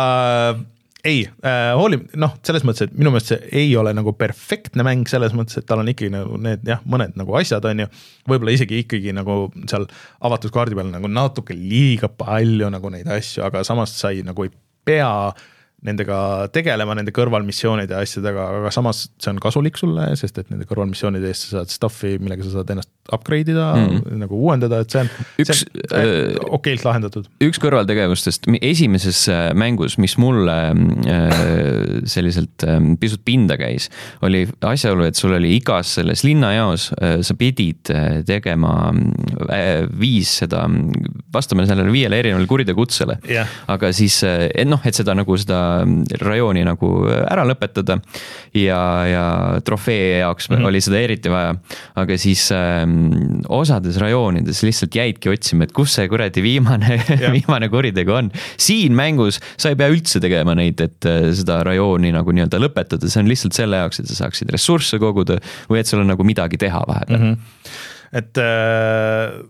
ei 1.04 1.26
äh,, 1.44 1.74
hooli-, 1.76 2.00
noh, 2.16 2.38
selles 2.48 2.64
mõttes, 2.64 2.88
et 2.88 2.94
minu 2.96 3.12
meelest 3.12 3.34
see 3.34 3.40
ei 3.64 3.74
ole 3.76 3.92
nagu 3.96 4.14
perfektne 4.16 4.86
mäng 4.88 5.10
selles 5.12 5.34
mõttes, 5.36 5.60
et 5.60 5.68
tal 5.68 5.82
on 5.84 5.90
ikkagi 5.92 6.14
nagu 6.14 6.38
need 6.40 6.64
jah, 6.68 6.80
mõned 6.88 7.18
nagu 7.20 7.36
asjad 7.36 7.66
on 7.68 7.84
ju. 7.84 7.88
võib-olla 8.32 8.54
isegi 8.56 8.80
ikkagi 8.86 9.12
nagu 9.16 9.50
seal 9.68 9.88
avatud 10.24 10.54
kaardi 10.56 10.78
peal 10.80 10.94
nagu 10.94 11.12
natuke 11.12 11.58
liiga 11.58 12.08
palju 12.08 12.72
nagu 12.72 12.94
neid 12.94 13.10
asju, 13.18 13.44
aga 13.50 13.66
samas 13.68 13.98
sa 14.00 14.14
ei 14.16 14.24
nagu 14.24 14.48
ei 14.48 14.54
pea 14.84 15.34
nendega 15.84 16.18
tegelema, 16.54 16.96
nende 16.98 17.14
kõrvalmissioonide 17.16 17.96
ja 17.96 18.04
asjadega, 18.04 18.48
aga 18.60 18.72
samas 18.74 19.06
see 19.22 19.32
on 19.34 19.40
kasulik 19.44 19.80
sulle, 19.80 20.08
sest 20.20 20.40
et 20.40 20.52
nende 20.54 20.68
kõrvalmissioonide 20.70 21.28
eest 21.30 21.50
sa 21.50 21.60
saad 21.60 21.74
stuff'i, 21.74 22.16
millega 22.24 22.46
sa 22.46 22.60
saad 22.60 22.72
ennast 22.74 22.92
upgrade 23.12 23.52
ida 23.52 23.74
mm, 23.76 23.88
-hmm. 23.90 24.18
nagu 24.24 24.40
uuendada, 24.40 24.80
et 24.80 24.92
see 24.92 25.02
on, 25.02 25.10
see 25.36 25.56
on 25.92 26.00
äh, 26.00 26.36
okeilt 26.56 26.86
lahendatud. 26.88 27.28
üks 27.44 27.60
kõrvaltegevustest 27.60 28.48
esimeses 28.62 29.26
äh, 29.28 29.52
mängus, 29.54 29.98
mis 29.98 30.16
mulle 30.18 30.56
äh, 30.72 31.44
selliselt 32.06 32.64
äh, 32.64 32.80
pisut 33.00 33.26
pinda 33.26 33.58
käis, 33.60 33.90
oli 34.22 34.46
asjaolu, 34.62 35.04
et 35.04 35.20
sul 35.20 35.36
oli 35.36 35.56
igas 35.58 35.96
selles 36.00 36.24
linnajaos 36.24 36.92
äh,, 37.02 37.20
sa 37.22 37.36
pidid 37.36 37.92
äh, 37.92 38.24
tegema 38.26 38.94
äh, 39.50 39.84
viis 40.00 40.38
seda 40.44 40.64
vastame 41.34 41.68
sellele 41.68 41.92
viiele 41.92 42.20
erinevale 42.20 42.48
kuriteokutsele 42.48 43.20
Jah. 43.28 43.52
aga 43.68 43.92
siis 43.92 44.22
et 44.24 44.68
noh, 44.68 44.80
et 44.86 44.96
seda 44.96 45.16
nagu 45.18 45.38
seda 45.38 45.60
rajooni 46.22 46.64
nagu 46.68 46.90
ära 47.10 47.46
lõpetada 47.48 47.98
ja, 48.58 48.80
ja 49.10 49.26
trofee 49.66 50.20
jaoks 50.20 50.50
mm 50.50 50.58
-hmm. 50.58 50.68
oli 50.70 50.82
seda 50.82 51.00
eriti 51.00 51.32
vaja. 51.32 51.56
aga 51.96 52.18
siis 52.18 52.46
ähm, 52.52 53.42
osades 53.50 53.98
rajoonides 54.02 54.64
lihtsalt 54.64 54.96
jäidki 54.96 55.30
otsima, 55.30 55.64
et 55.64 55.72
kus 55.72 55.96
see 55.98 56.08
kuradi 56.10 56.44
viimane 56.44 57.00
viimane 57.38 57.70
kuritegu 57.70 58.12
on. 58.12 58.32
siin 58.58 58.96
mängus 58.96 59.40
sa 59.58 59.70
ei 59.70 59.76
pea 59.76 59.90
üldse 59.90 60.20
tegema 60.20 60.56
neid, 60.56 60.82
et 60.82 61.06
äh, 61.06 61.32
seda 61.34 61.64
rajooni 61.64 62.12
nagu 62.12 62.32
nii-öelda 62.32 62.62
lõpetada, 62.62 63.10
see 63.10 63.24
on 63.24 63.32
lihtsalt 63.32 63.54
selle 63.54 63.82
jaoks, 63.82 64.00
et 64.00 64.08
sa 64.08 64.24
saaksid 64.24 64.52
ressursse 64.54 65.00
koguda 65.00 65.40
või 65.70 65.80
et 65.80 65.88
sul 65.88 66.04
on 66.04 66.08
nagu 66.14 66.24
midagi 66.24 66.58
teha 66.58 66.86
vahepeal 66.88 67.20
mm. 67.20 67.34
-hmm. 67.34 68.18
et 68.22 68.38
äh 68.38 69.44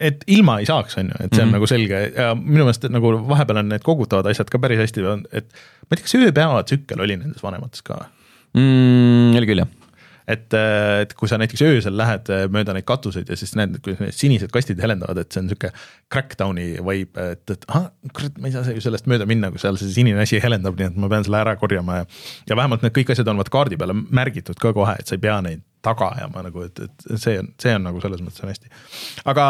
et 0.00 0.22
ilma 0.30 0.58
ei 0.62 0.68
saaks, 0.68 0.98
on 1.00 1.10
ju, 1.10 1.18
et 1.24 1.34
see 1.34 1.42
on 1.42 1.48
mm 1.48 1.50
-hmm. 1.50 1.56
nagu 1.58 1.66
selge 1.66 2.02
ja 2.14 2.28
minu 2.34 2.64
meelest 2.64 2.86
nagu 2.90 3.12
vahepeal 3.28 3.64
on 3.64 3.68
need 3.74 3.82
kogutavad 3.86 4.30
asjad 4.30 4.50
ka 4.50 4.58
päris 4.62 4.78
hästi, 4.78 5.04
et 5.32 5.50
ma 5.52 5.96
ei 5.96 5.96
tea, 5.96 6.06
kas 6.06 6.14
ööpäevatsükkel 6.20 7.00
oli 7.00 7.16
nendes 7.16 7.42
vanemates 7.42 7.82
ka 7.82 8.04
mm,? 8.54 9.36
oli 9.36 9.46
küll, 9.46 9.64
jah 9.64 9.88
et, 10.28 10.54
et 10.54 11.14
kui 11.16 11.28
sa 11.30 11.38
näiteks 11.40 11.62
öösel 11.64 11.96
lähed 11.96 12.28
mööda 12.52 12.74
neid 12.76 12.86
katuseid 12.88 13.30
ja 13.32 13.36
siis 13.38 13.54
näed, 13.58 13.78
kuidas 13.84 14.02
need 14.02 14.16
sinised 14.16 14.52
kastid 14.54 14.80
helendavad, 14.82 15.20
et 15.22 15.32
see 15.32 15.42
on 15.42 15.48
niisugune 15.48 15.72
crackdowni 16.12 16.66
vibe, 16.84 17.28
et, 17.34 17.44
et 17.54 17.64
ahah, 17.70 17.88
kurat, 18.16 18.36
ma 18.40 18.50
ei 18.50 18.56
saa 18.56 18.66
sellest 18.68 19.08
mööda 19.10 19.28
minna, 19.28 19.50
kui 19.54 19.62
seal 19.62 19.80
see 19.80 19.94
sinine 19.94 20.20
asi 20.24 20.40
helendab, 20.44 20.76
nii 20.78 20.90
et 20.90 21.00
ma 21.00 21.10
pean 21.12 21.24
selle 21.26 21.40
ära 21.40 21.56
korjama 21.60 22.02
ja 22.02 22.08
ja 22.50 22.60
vähemalt 22.60 22.84
need 22.84 22.96
kõik 22.98 23.14
asjad 23.14 23.32
on 23.32 23.40
vaat 23.40 23.52
kaardi 23.52 23.80
peale 23.80 23.96
märgitud 23.96 24.60
ka 24.60 24.74
kohe, 24.76 24.98
et 25.00 25.08
sa 25.08 25.16
ei 25.16 25.24
pea 25.24 25.40
neid 25.44 25.64
taga 25.84 26.12
ajama 26.16 26.44
nagu, 26.48 26.66
et, 26.66 26.84
et 26.84 27.08
see 27.20 27.38
on, 27.40 27.50
see 27.60 27.74
on 27.76 27.88
nagu 27.88 28.02
selles 28.02 28.22
mõttes 28.24 28.44
on 28.44 28.52
hästi. 28.52 28.70
aga 29.30 29.48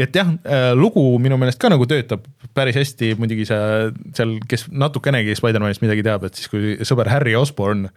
et 0.00 0.16
jah, 0.16 0.32
äh, 0.42 0.72
lugu 0.74 1.02
minu 1.22 1.38
meelest 1.38 1.60
ka 1.62 1.70
nagu 1.70 1.86
töötab 1.90 2.24
päris 2.56 2.78
hästi, 2.78 3.12
muidugi 3.18 3.46
see 3.48 3.90
seal, 4.16 4.38
kes 4.50 4.66
natukenegi 4.74 5.36
Spider-manist 5.38 5.84
midagi 5.84 6.04
teab, 6.06 6.26
et 6.26 6.38
siis 6.38 6.50
kui 6.50 6.74
sõber 6.86 7.10
Harry 7.12 7.36
Osborne 7.38 7.92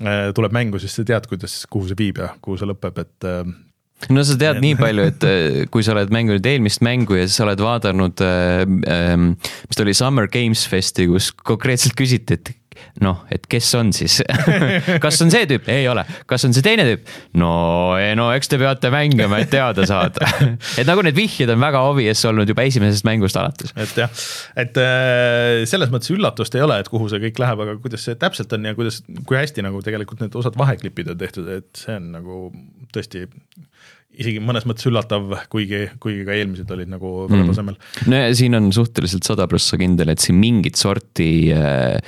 äh, 0.00 0.30
tuleb 0.36 0.54
mängu, 0.56 0.80
siis 0.80 0.96
sa 0.96 1.04
tead, 1.08 1.28
kuidas, 1.30 1.62
kuhu 1.72 1.90
see 1.90 1.98
viib 1.98 2.22
ja 2.22 2.32
kuhu 2.44 2.56
see 2.60 2.70
lõpeb, 2.70 3.02
et 3.04 3.28
äh, 3.28 3.52
no 4.12 4.24
sa 4.26 4.38
tead 4.40 4.62
nii 4.64 4.78
palju, 4.80 5.04
et 5.12 5.28
kui 5.72 5.84
sa 5.84 5.92
oled 5.94 6.12
mänginud 6.14 6.48
eelmist 6.48 6.82
mängu 6.84 7.20
ja 7.20 7.28
siis 7.28 7.36
sa 7.38 7.46
oled 7.46 7.60
vaadanud 7.62 8.24
äh,, 8.24 8.64
mis 9.28 9.76
ta 9.76 9.84
oli, 9.84 9.94
Summer 9.96 10.32
Games 10.32 10.64
Festi, 10.72 11.06
kus 11.12 11.30
konkreetselt 11.36 11.94
küsiti, 11.98 12.40
et 12.40 12.56
noh, 13.02 13.22
et 13.32 13.46
kes 13.50 13.68
on 13.78 13.92
siis 13.96 14.18
kas 15.04 15.20
on 15.24 15.32
see 15.32 15.46
tüüp? 15.48 15.68
ei 15.72 15.86
ole. 15.90 16.04
kas 16.28 16.44
on 16.48 16.54
see 16.56 16.64
teine 16.64 16.84
tüüp? 16.88 17.08
no, 17.40 17.52
no 18.18 18.28
eks 18.36 18.52
te 18.52 18.58
peate 18.60 18.92
mängima, 18.92 19.40
et 19.42 19.52
teada 19.52 19.86
saada 19.88 20.28
et 20.80 20.88
nagu 20.88 21.04
need 21.06 21.16
vihjed 21.16 21.50
on 21.54 21.62
väga 21.62 21.82
obvious 21.88 22.22
olnud 22.28 22.50
juba 22.50 22.66
esimesest 22.68 23.06
mängust 23.08 23.38
alates. 23.40 23.74
et 23.76 23.96
jah, 24.04 24.22
et 24.64 24.82
äh, 24.82 25.62
selles 25.70 25.92
mõttes 25.94 26.12
üllatust 26.14 26.56
ei 26.58 26.64
ole, 26.64 26.80
et 26.82 26.92
kuhu 26.92 27.08
see 27.12 27.22
kõik 27.26 27.42
läheb, 27.42 27.64
aga 27.66 27.78
kuidas 27.82 28.06
see 28.08 28.18
täpselt 28.20 28.52
on 28.56 28.70
ja 28.70 28.76
kuidas, 28.78 29.02
kui 29.28 29.38
hästi 29.38 29.64
nagu 29.64 29.82
tegelikult 29.84 30.24
need 30.24 30.38
osad 30.38 30.58
vaheklipid 30.60 31.14
on 31.14 31.20
tehtud, 31.20 31.48
et 31.52 31.70
see 31.78 31.96
on 31.98 32.12
nagu 32.18 32.42
tõesti 32.92 33.26
isegi 34.12 34.42
mõnes 34.44 34.66
mõttes 34.68 34.84
üllatav, 34.90 35.30
kuigi, 35.52 35.86
kuigi 36.02 36.26
ka 36.28 36.34
eelmised 36.36 36.68
olid 36.74 36.90
nagu 36.92 37.22
väga 37.30 37.46
mm. 37.46 37.52
tasemel. 37.52 37.78
no 38.12 38.22
ja 38.26 38.32
siin 38.36 38.58
on 38.58 38.68
suhteliselt 38.74 39.24
sada 39.24 39.48
prossa 39.48 39.80
kindel, 39.80 40.12
et 40.12 40.20
siin 40.20 40.36
mingit 40.40 40.76
sorti 40.80 41.30
äh, 41.56 41.96
Äh, 41.96 42.00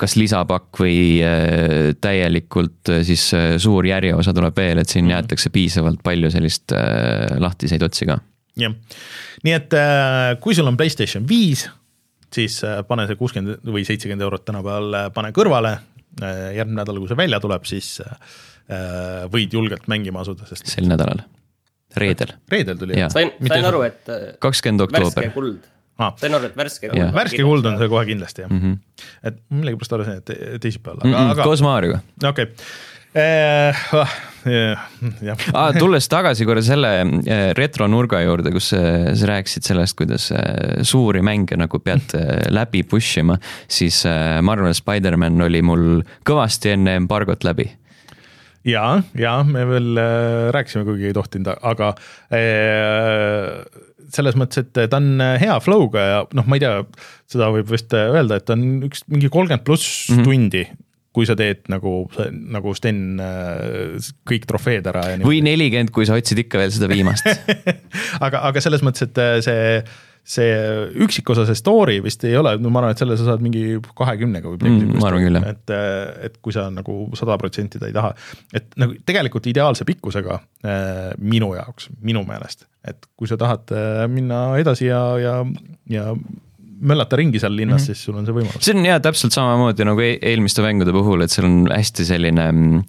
kas 0.00 0.16
lisapakk 0.18 0.80
või 0.82 0.98
äh, 1.24 1.90
täielikult 2.00 2.92
äh, 2.92 3.02
siis 3.06 3.24
suur 3.62 3.86
järjeosa 3.88 4.34
tuleb 4.36 4.56
veel, 4.56 4.82
et 4.82 4.88
siin 4.88 5.04
mm 5.04 5.08
-hmm. 5.08 5.14
jäetakse 5.16 5.50
piisavalt 5.50 6.02
palju 6.02 6.30
sellist 6.30 6.72
lahtiseid 7.38 7.82
otsi 7.82 8.06
ka. 8.06 8.18
jah, 8.56 8.74
nii 9.44 9.54
et 9.56 9.76
kui 10.40 10.54
sul 10.54 10.66
on 10.66 10.76
Playstation 10.76 11.28
viis, 11.28 11.68
siis 12.32 12.60
pane 12.88 13.06
see 13.06 13.16
kuuskümmend 13.16 13.66
või 13.66 13.84
seitsekümmend 13.84 14.22
eurot 14.22 14.44
tänapäeval, 14.44 15.10
pane 15.14 15.32
kõrvale, 15.32 15.78
järgmine 16.54 16.82
nädal, 16.82 16.98
kui 16.98 17.08
see 17.08 17.16
välja 17.16 17.40
tuleb, 17.40 17.64
siis 17.64 18.00
võid 19.32 19.52
julgelt 19.52 19.88
mängima 19.88 20.20
asuda, 20.20 20.46
sest 20.46 20.66
sel 20.66 20.86
nädalal, 20.86 21.24
reedel. 21.96 22.36
reedel 22.48 22.78
tuli? 22.78 22.94
sain, 23.08 23.32
sain 23.48 23.64
aru, 23.64 23.82
et 23.82 24.10
kakskümmend 24.38 24.86
oktoober. 24.86 25.24
värske 25.24 25.34
kuld 25.34 25.68
ah.. 26.00 26.14
sain 26.20 26.38
aru, 26.38 26.50
et 26.50 26.56
värske 26.58 26.90
kuld. 26.90 27.10
värske 27.16 27.42
kuld 27.46 27.68
on 27.70 27.80
see 27.80 27.90
kohe 27.92 28.06
kindlasti 28.08 28.46
jah 28.46 28.52
mm, 28.52 28.62
-hmm. 28.62 29.10
et 29.30 29.42
millegipärast 29.48 29.98
arvasin, 29.98 30.22
et 30.22 30.62
teisipäeval, 30.64 31.02
aga 31.02 31.10
mm, 31.10 31.18
-mm, 31.18 31.34
aga. 31.36 31.50
koos 31.50 31.62
Maarjuga. 31.66 32.00
okei 32.24 32.48
okay. 32.48 32.54
Eh, 33.10 33.74
ah, 33.92 34.10
ah, 35.52 35.72
tulles 35.74 36.06
tagasi 36.06 36.44
korra 36.46 36.62
selle 36.62 36.92
eh, 37.26 37.48
retronurga 37.58 38.20
juurde, 38.22 38.52
kus 38.54 38.70
eh, 38.78 39.08
sa 39.18 39.32
rääkisid 39.32 39.66
sellest, 39.66 39.96
kuidas 39.98 40.28
suuri 40.86 41.18
mänge 41.26 41.58
nagu 41.58 41.80
pead 41.82 42.14
läbi 42.54 42.84
push 42.86 43.18
ima, 43.18 43.34
siis 43.66 44.04
Marvel 44.46 44.76
Spider-man 44.78 45.42
oli 45.42 45.62
mul 45.66 46.04
kõvasti 46.22 46.76
enne 46.76 46.94
embargot 47.00 47.42
läbi 47.42 47.66
ja, 48.70 49.02
ja 49.18 49.40
me 49.42 49.66
veel 49.66 49.98
rääkisime, 50.54 50.86
kuigi 50.86 51.10
ei 51.10 51.16
tohtinud, 51.16 51.50
aga 51.66 51.90
äh, 52.30 53.88
selles 54.14 54.36
mõttes, 54.38 54.64
et 54.64 54.84
ta 54.90 55.00
on 55.00 55.24
hea 55.40 55.56
flow'ga 55.64 56.04
ja 56.06 56.20
noh, 56.36 56.46
ma 56.46 56.58
ei 56.58 56.64
tea, 56.64 56.84
seda 57.30 57.50
võib 57.54 57.70
vist 57.72 57.94
öelda, 57.96 58.40
et 58.40 58.46
ta 58.48 58.56
on 58.58 58.86
üks 58.88 59.04
mingi 59.10 59.32
kolmkümmend 59.32 59.66
pluss 59.66 60.10
mm 60.10 60.16
-hmm. 60.16 60.28
tundi 60.28 60.64
kui 61.10 61.26
sa 61.26 61.34
teed 61.34 61.64
nagu, 61.66 62.04
nagu 62.54 62.72
Sten 62.78 63.18
kõik 64.30 64.44
trofeed 64.46 64.86
ära. 64.86 65.02
või 65.24 65.40
nelikümmend, 65.42 65.90
kui 65.90 66.06
sa 66.06 66.14
otsid 66.14 66.38
ikka 66.44 66.60
veel 66.60 66.70
seda 66.70 66.86
viimast 66.86 67.26
aga, 68.26 68.44
aga 68.46 68.62
selles 68.62 68.84
mõttes, 68.86 69.08
et 69.08 69.18
see 69.42 69.82
see 70.30 70.50
üksikosa, 71.00 71.46
see 71.48 71.58
story 71.58 71.98
vist 72.04 72.22
ei 72.28 72.36
ole, 72.38 72.52
no 72.60 72.70
ma 72.72 72.82
arvan, 72.82 72.94
et 72.94 73.00
selle 73.00 73.16
sa 73.18 73.26
saad 73.30 73.42
mingi 73.44 73.78
kahekümnega 73.96 74.52
või 74.52 74.58
midagi 74.60 74.84
mm,. 74.84 74.98
ma 75.00 75.08
arvan 75.08 75.24
küll, 75.24 75.38
jah. 75.40 75.46
et, 75.54 75.72
et 76.28 76.36
kui 76.44 76.54
sa 76.54 76.66
nagu 76.72 76.96
sada 77.18 77.38
protsenti 77.40 77.80
ta 77.80 77.88
ei 77.88 77.96
taha, 77.96 78.12
et 78.54 78.68
nagu 78.80 78.98
tegelikult 79.08 79.48
ideaalse 79.50 79.86
pikkusega 79.88 80.36
äh, 80.36 81.00
minu 81.18 81.54
jaoks, 81.56 81.88
minu 82.04 82.22
meelest, 82.28 82.68
et 82.86 83.10
kui 83.16 83.28
sa 83.28 83.36
tahad 83.40 83.72
äh, 83.76 84.04
minna 84.08 84.44
edasi 84.60 84.88
ja, 84.88 85.02
ja, 85.20 85.34
ja 85.90 86.14
möllata 86.80 87.18
ringi 87.20 87.40
seal 87.42 87.52
linnas 87.56 87.82
mm, 87.82 87.84
-hmm. 87.84 87.94
siis 87.94 88.04
sul 88.04 88.16
on 88.16 88.28
see 88.28 88.36
võimalus. 88.36 88.62
see 88.64 88.76
on 88.76 88.86
jah, 88.86 89.00
täpselt 89.04 89.36
samamoodi 89.36 89.84
nagu 89.84 90.00
e-, 90.00 90.18
eelmiste 90.22 90.64
mängude 90.64 90.94
puhul, 90.96 91.22
et 91.24 91.34
seal 91.34 91.48
on 91.48 91.66
hästi 91.68 92.08
selline 92.08 92.46
mm, 92.52 92.86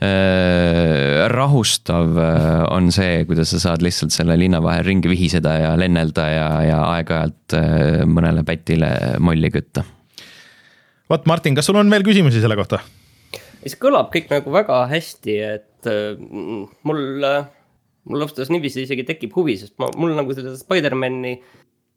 Äh, 0.00 1.28
rahustav 1.28 2.16
äh, 2.16 2.62
on 2.72 2.86
see, 2.88 3.26
kuidas 3.28 3.50
sa 3.52 3.58
saad 3.60 3.82
lihtsalt 3.84 4.14
selle 4.14 4.32
linna 4.40 4.56
vahel 4.64 4.86
ringi 4.86 5.10
vihiseda 5.12 5.52
ja 5.60 5.74
lennelda 5.76 6.24
ja, 6.32 6.46
ja 6.64 6.78
aeg-ajalt 6.94 7.54
äh, 7.58 8.06
mõnele 8.08 8.40
pätile 8.48 8.88
molli 9.20 9.50
kütta. 9.52 9.84
vot 11.12 11.28
Martin, 11.28 11.58
kas 11.58 11.68
sul 11.68 11.76
on 11.76 11.92
veel 11.92 12.06
küsimusi 12.06 12.40
selle 12.40 12.56
kohta? 12.56 12.80
see 13.60 13.76
kõlab 13.76 14.08
kõik 14.14 14.32
nagu 14.32 14.56
väga 14.56 14.80
hästi, 14.88 15.36
et 15.50 15.90
mul, 16.88 17.04
mul 18.08 18.22
ausalt 18.24 18.38
öeldes 18.40 18.54
niiviisi 18.54 18.86
isegi 18.86 19.04
tekib 19.08 19.34
huvi, 19.36 19.58
sest 19.60 19.76
ma, 19.82 19.90
mul 20.00 20.14
nagu 20.16 20.36
seda 20.36 20.54
Spider-man'i 20.58 21.34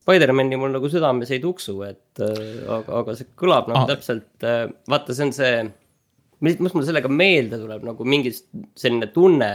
Spider-man'i 0.03 0.57
mul 0.59 0.73
nagu 0.73 0.89
südames 0.91 1.31
ei 1.31 1.39
tuksu, 1.39 1.77
et 1.87 2.19
aga, 2.19 2.99
aga 2.99 3.15
see 3.15 3.29
kõlab 3.39 3.69
nagu 3.71 3.85
ah. 3.85 3.87
täpselt, 3.93 4.47
vaata, 4.91 5.15
see 5.15 5.29
on 5.29 5.31
see 5.37 5.53
mis, 6.43 6.57
mis 6.59 6.75
mul 6.75 6.85
sellega 6.87 7.11
meelde 7.11 7.59
tuleb 7.61 7.85
nagu 7.87 8.07
mingi 8.07 8.33
selline 8.35 9.09
tunne, 9.15 9.51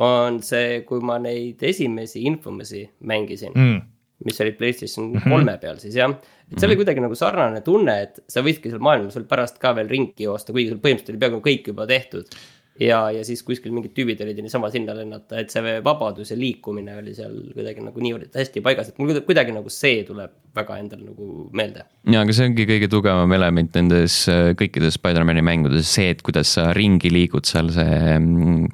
on 0.00 0.38
see, 0.44 0.82
kui 0.88 1.02
ma 1.04 1.18
neid 1.20 1.60
esimesi 1.66 2.22
Infomasi 2.28 2.84
mängisin 3.10 3.52
mm. 3.52 3.80
mis 4.24 4.38
olid 4.40 4.56
Playstation 4.56 5.10
mhm. 5.10 5.26
kolme 5.26 5.42
mm 5.42 5.56
-hmm. 5.56 5.60
peal 5.60 5.82
siis 5.82 5.96
jah. 5.98 6.14
et 6.50 6.58
see 6.58 6.66
oli 6.66 6.74
mhm. 6.74 6.80
kuidagi 6.80 7.00
nagu 7.04 7.14
sarnane 7.14 7.60
tunne, 7.60 8.00
et 8.02 8.22
sa 8.28 8.40
võidki 8.40 8.70
seal 8.70 8.80
maailmas 8.80 9.18
veel 9.18 9.26
pärast 9.28 9.58
ka 9.58 9.74
veel 9.76 9.88
ringi 9.88 10.24
joosta, 10.24 10.52
kuigi 10.52 10.70
sul 10.70 10.78
põhimõtteliselt 10.78 11.14
oli 11.16 11.22
peaaegu 11.24 11.42
kõik 11.48 11.68
juba 11.72 11.86
tehtud 11.86 12.40
ja, 12.80 13.00
ja 13.12 13.24
siis 13.26 13.42
kuskil 13.46 13.74
mingid 13.74 13.92
tüübid 13.96 14.20
olid 14.24 14.38
ja 14.38 14.44
niisama 14.44 14.70
sinna 14.72 14.94
lennata, 14.96 15.40
et 15.42 15.52
see 15.52 15.76
vabadus 15.84 16.32
ja 16.32 16.38
liikumine 16.38 16.96
oli 17.00 17.14
seal 17.16 17.34
kuidagi 17.54 17.84
nagu 17.84 18.04
niivõrd 18.04 18.40
hästi 18.40 18.64
paigas, 18.64 18.90
et 18.90 19.00
mul 19.00 19.20
kuidagi 19.26 19.54
nagu 19.56 19.72
see 19.72 20.02
tuleb 20.08 20.32
väga 20.56 20.80
endale 20.82 21.10
nagu 21.10 21.28
meelde. 21.56 21.84
ja, 22.08 22.24
aga 22.24 22.36
see 22.36 22.48
ongi 22.50 22.66
kõige 22.70 22.90
tugevam 22.92 23.36
element 23.36 23.76
nendes 23.76 24.22
äh, 24.32 24.50
kõikides 24.58 24.98
Spider-man'i 24.98 25.44
mängudes, 25.44 25.92
see, 25.92 26.10
et 26.14 26.24
kuidas 26.26 26.56
sa 26.56 26.70
ringi 26.76 27.12
liigud 27.12 27.48
seal, 27.48 27.70
see 27.74 28.16
mm, 28.16 28.66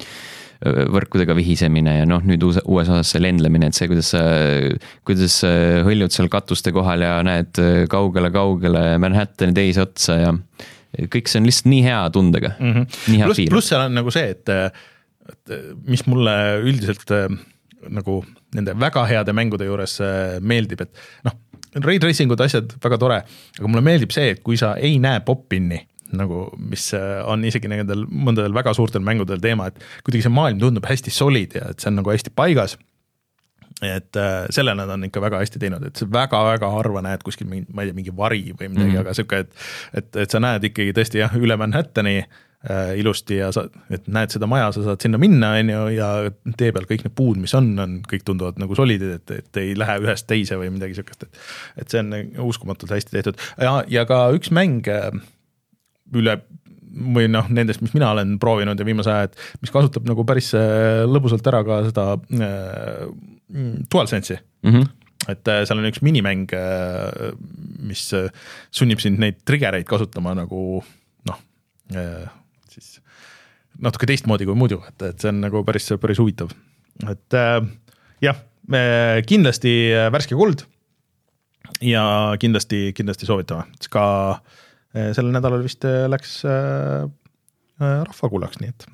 võrkudega 0.65 1.35
vihisemine 1.37 1.99
ja 1.99 2.05
noh, 2.09 2.23
nüüd 2.25 2.41
uus, 2.47 2.57
uues 2.65 2.87
osas 2.89 3.11
see 3.13 3.21
lendlemine, 3.21 3.69
et 3.69 3.77
see, 3.77 3.89
kuidas 3.91 4.09
sa, 4.15 4.23
kuidas 5.05 5.35
sa 5.43 5.51
hõljud 5.85 6.15
seal 6.15 6.31
katuste 6.33 6.73
kohal 6.73 7.05
ja 7.05 7.19
näed 7.25 7.59
kaugele-kaugele 7.91 8.95
Manhattani 9.03 9.53
teise 9.57 9.83
otsa 9.85 10.17
ja 10.17 10.33
kõik 11.13 11.31
see 11.31 11.41
on 11.41 11.49
lihtsalt 11.49 11.69
nii 11.71 11.83
hea 11.85 11.99
tundega 12.15 12.53
mm, 12.57 12.73
-hmm. 12.77 13.25
pluss, 13.27 13.43
pluss 13.51 13.71
seal 13.73 13.85
on 13.87 13.97
nagu 13.99 14.13
see, 14.13 14.31
et, 14.35 14.53
et 15.33 15.57
mis 15.87 16.05
mulle 16.07 16.37
üldiselt 16.63 17.11
äh, 17.15 17.27
nagu 17.93 18.21
nende 18.55 18.75
väga 18.79 19.03
heade 19.09 19.35
mängude 19.35 19.67
juures 19.67 19.99
äh, 20.03 20.39
meeldib, 20.41 20.81
et 20.85 21.27
noh, 21.27 21.35
ray 21.83 21.99
tracing 22.01 22.31
ud, 22.33 22.41
asjad 22.41 22.73
väga 22.83 22.99
tore, 23.01 23.21
aga 23.59 23.69
mulle 23.69 23.85
meeldib 23.85 24.15
see, 24.15 24.33
et 24.35 24.43
kui 24.45 24.57
sa 24.59 24.75
ei 24.81 24.97
näe 25.03 25.21
pop-in'i 25.25 25.83
nagu, 26.15 26.45
mis 26.71 26.89
äh, 26.95 27.19
on 27.27 27.43
isegi 27.43 27.67
nendel 27.71 28.05
mõndadel 28.07 28.55
väga 28.55 28.73
suurtel 28.77 29.03
mängudel 29.03 29.41
teema, 29.43 29.67
et 29.67 29.81
kuidagi 30.07 30.23
see 30.23 30.33
maailm 30.33 30.61
tundub 30.61 30.87
hästi 30.87 31.11
solid 31.11 31.57
ja 31.59 31.71
et 31.73 31.83
see 31.83 31.91
on 31.91 31.99
nagu 31.99 32.13
hästi 32.13 32.31
paigas 32.35 32.77
et 33.81 34.17
äh, 34.17 34.47
selle 34.53 34.73
nad 34.77 34.89
on 34.89 35.05
ikka 35.05 35.21
väga 35.21 35.43
hästi 35.43 35.61
teinud, 35.61 35.85
et 35.85 36.01
väga-väga 36.13 36.69
harva 36.73 37.03
näed 37.05 37.21
kuskil 37.25 37.49
mingi, 37.49 37.69
ma 37.73 37.83
ei 37.83 37.91
tea, 37.91 37.97
mingi 37.97 38.13
vari 38.17 38.41
või 38.49 38.71
midagi 38.71 38.89
mm, 38.89 38.95
-hmm. 38.95 39.05
aga 39.05 39.13
sihuke, 39.13 39.43
et, 39.45 39.53
et, 39.93 40.09
et 40.23 40.33
sa 40.33 40.41
näed 40.41 40.65
ikkagi 40.71 40.95
tõesti 40.97 41.21
jah, 41.21 41.35
üle 41.37 41.57
Manhattani 41.61 42.15
äh, 42.23 42.97
ilusti 42.97 43.37
ja 43.37 43.51
sa, 43.53 43.67
et 43.93 44.09
näed 44.09 44.33
seda 44.33 44.49
maja, 44.49 44.71
sa 44.73 44.87
saad 44.87 45.05
sinna 45.05 45.21
minna, 45.21 45.53
on 45.61 45.69
ju, 45.69 45.85
ja 45.93 46.09
tee 46.57 46.73
peal 46.73 46.89
kõik 46.89 47.05
need 47.05 47.15
puud, 47.17 47.37
mis 47.43 47.53
on, 47.59 47.69
on, 47.83 47.99
kõik 48.09 48.25
tunduvad 48.25 48.57
nagu 48.57 48.75
solidid, 48.75 49.19
et, 49.19 49.35
et 49.43 49.61
ei 49.61 49.77
lähe 49.77 49.99
ühest 50.01 50.25
teise 50.29 50.57
või 50.57 50.73
midagi 50.73 50.97
sihukest, 50.97 51.29
et. 51.29 51.41
et 51.83 51.93
see 51.93 52.01
on 52.01 52.13
uskumatult 52.49 52.97
hästi 52.97 53.13
tehtud 53.13 53.37
ja, 53.61 53.83
ja 53.87 54.09
ka 54.09 54.25
üks 54.33 54.49
mäng 54.49 54.89
äh, 54.89 55.11
üle 56.17 56.39
või 56.97 57.27
noh, 57.29 57.45
nendest, 57.53 57.83
mis 57.83 57.93
mina 57.93 58.09
olen 58.15 58.39
proovinud 58.41 58.79
ja 58.79 58.85
viimase 58.87 59.11
aja, 59.13 59.29
et 59.29 59.61
mis 59.61 59.69
kasutab 59.69 60.07
nagu 60.09 60.23
päris 60.25 60.49
äh, 60.57 61.03
lõbusalt 61.05 61.45
ära 61.45 61.61
ka 61.67 61.83
seda 61.91 62.13
äh, 62.41 63.03
DualSense'i 63.47 64.37
mm. 64.37 64.71
-hmm 64.73 64.95
et 65.31 65.49
äh, 65.51 65.63
seal 65.67 65.81
on 65.81 65.87
üks 65.89 66.01
minimäng, 66.05 66.47
äh, 66.55 67.33
mis 67.87 68.05
äh, 68.15 68.29
sunnib 68.73 69.01
sind 69.03 69.19
neid 69.21 69.41
trigger 69.47 69.77
eid 69.77 69.87
kasutama 69.89 70.33
nagu 70.37 70.81
noh, 71.27 71.41
siis 72.71 72.97
natuke 73.83 74.09
teistmoodi 74.09 74.47
kui 74.47 74.57
muidu, 74.57 74.79
et, 74.87 75.09
et 75.09 75.19
see 75.21 75.31
on 75.33 75.41
nagu 75.43 75.63
päris, 75.67 75.89
päris 76.01 76.21
huvitav. 76.21 76.53
et 77.11 77.37
jah, 78.23 78.39
kindlasti 79.27 79.73
värske 80.13 80.37
kuld 80.37 80.65
ja 81.85 82.03
kindlasti, 82.41 82.91
kindlasti 82.97 83.29
soovitame, 83.29 83.67
ka 83.93 84.05
sellel 84.93 85.35
nädalal 85.35 85.61
vist 85.65 85.85
läks 85.85 86.39
rahvakuulaks, 87.77 88.59
nii 88.63 88.73
et 88.73 88.87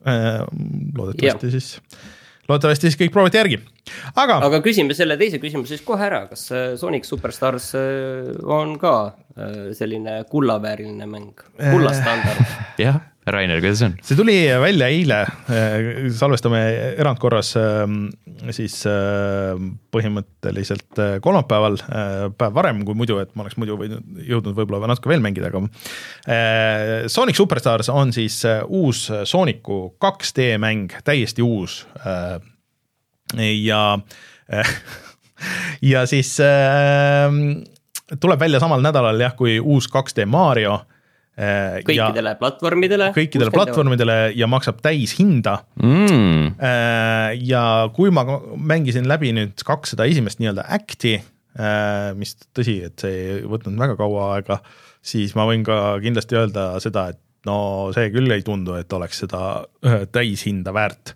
loodetavasti 0.00 1.50
ja. 1.50 1.56
siis 1.58 1.72
loodetavasti 2.50 2.90
siis 2.90 2.98
kõik 3.00 3.14
proovite 3.14 3.40
järgi, 3.40 3.60
aga. 4.14 4.40
aga 4.48 4.62
küsime 4.64 4.96
selle 4.96 5.18
teise 5.20 5.40
küsimuse 5.42 5.76
siis 5.76 5.86
kohe 5.86 6.06
ära, 6.06 6.24
kas 6.30 6.48
äh, 6.54 6.66
Sonic 6.80 7.08
Superstars 7.08 7.72
äh, 7.78 8.32
on 8.44 8.76
ka 8.80 8.96
äh, 9.06 9.70
selline 9.78 10.20
kullavääriline 10.30 11.08
mäng, 11.10 11.46
kullastandard? 11.58 12.58
jah 12.80 13.00
Rainer, 13.26 13.60
kuidas 13.60 13.82
on? 13.84 13.94
see 14.04 14.16
tuli 14.16 14.34
välja 14.62 14.88
eile, 14.88 15.18
salvestame 16.16 16.60
erandkorras 16.96 17.52
ähm, 17.60 18.06
siis 18.54 18.78
ähm, 18.88 19.74
põhimõtteliselt 19.92 21.00
äh, 21.00 21.16
kolmapäeval, 21.22 21.76
äh, 21.84 22.22
päev 22.38 22.54
varem 22.56 22.80
kui 22.88 22.96
muidu, 22.96 23.18
et 23.20 23.34
ma 23.36 23.44
oleks 23.44 23.58
muidu 23.60 23.76
võinud, 23.80 24.06
jõudnud 24.24 24.56
võib-olla 24.56 24.88
natuke 24.88 25.12
veel 25.12 25.24
mängida, 25.24 25.50
aga 25.50 25.62
äh, 26.32 27.08
Sonic 27.12 27.36
Superstars 27.36 27.90
on 27.92 28.14
siis 28.16 28.40
uus 28.66 29.06
Sooniku 29.28 29.82
2D 30.00 30.54
mäng, 30.62 30.96
täiesti 31.04 31.44
uus 31.44 31.82
ja 33.36 33.82
ja 35.92 36.06
siis 36.08 36.32
tuleb 38.20 38.40
välja 38.40 38.60
samal 38.62 38.82
nädalal 38.82 39.20
jah, 39.22 39.36
kui 39.36 39.58
uus 39.60 39.86
2D 39.92 40.26
Mario 40.26 40.80
Äh, 41.40 41.78
kõikidele 41.88 42.34
platvormidele. 42.36 43.06
kõikidele 43.16 43.52
platvormidele 43.54 44.16
ja 44.36 44.44
maksab 44.50 44.82
täishinda 44.84 45.54
mm.. 45.80 46.50
Äh, 46.60 47.38
ja 47.48 47.62
kui 47.96 48.10
ma 48.12 48.26
mängisin 48.60 49.08
läbi 49.08 49.30
nüüd 49.32 49.62
kaks 49.64 49.94
seda 49.94 50.04
esimest 50.10 50.42
nii-öelda 50.42 50.66
act'i, 50.76 51.14
äh, 51.56 52.10
mis 52.18 52.34
tõsi, 52.56 52.74
et 52.90 53.00
see 53.00 53.14
ei 53.22 53.38
võtnud 53.48 53.80
väga 53.80 53.96
kaua 53.96 54.26
aega, 54.34 54.58
siis 55.00 55.32
ma 55.38 55.46
võin 55.48 55.64
ka 55.64 55.78
kindlasti 56.04 56.36
öelda 56.42 56.66
seda, 56.84 57.06
et 57.14 57.48
no 57.48 57.56
see 57.96 58.12
küll 58.12 58.36
ei 58.36 58.44
tundu, 58.44 58.76
et 58.76 58.92
oleks 58.92 59.22
seda 59.24 59.62
täishinda 60.12 60.76
väärt. 60.76 61.14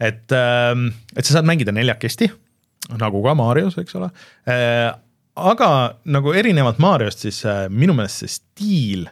et, 0.00 0.26
ähm, 0.34 0.88
et 1.14 1.22
sa 1.22 1.36
saad 1.36 1.46
mängida 1.46 1.70
neljakesti, 1.76 2.26
nagu 2.98 3.22
ka 3.22 3.38
Marios, 3.38 3.78
eks 3.78 3.94
ole 4.00 4.10
aga 5.38 5.70
nagu 6.10 6.34
erinevalt 6.34 6.82
Mariost, 6.82 7.22
siis 7.22 7.44
minu 7.70 7.94
meelest 7.94 8.24
see 8.24 8.36
stiil 8.40 9.08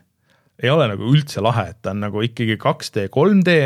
ei 0.63 0.71
ole 0.73 0.89
nagu 0.91 1.11
üldse 1.13 1.43
lahe, 1.45 1.69
et 1.73 1.79
ta 1.83 1.93
on 1.95 2.03
nagu 2.07 2.23
ikkagi 2.25 2.57
2D, 2.61 3.07
3D, 3.15 3.59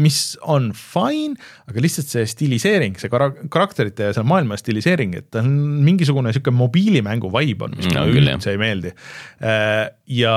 mis 0.00 0.20
on 0.46 0.68
fine, 0.76 1.34
aga 1.66 1.82
lihtsalt 1.82 2.12
see 2.12 2.28
stiliseering, 2.30 2.94
see 3.00 3.10
kara-, 3.10 3.32
karakterite 3.50 4.06
ja 4.08 4.14
selle 4.14 4.28
maailma 4.30 4.58
stiliseering, 4.60 5.16
et 5.18 5.30
ta 5.34 5.42
on 5.42 5.50
mingisugune 5.86 6.30
sihuke 6.34 6.54
mobiilimängu 6.54 7.32
vibe 7.34 7.66
on, 7.66 7.74
mis 7.78 7.90
no, 7.90 8.04
mulle 8.06 8.36
üldse 8.36 8.54
ei 8.54 8.60
meeldi. 8.60 8.94
Äh, 9.42 9.88
ja 10.14 10.36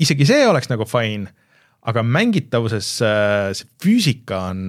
isegi 0.00 0.28
see 0.28 0.46
oleks 0.48 0.70
nagu 0.72 0.88
fine, 0.88 1.28
aga 1.90 2.04
mängitavuses 2.04 2.88
äh, 3.04 3.50
see 3.56 3.68
füüsika 3.84 4.46
on 4.50 4.64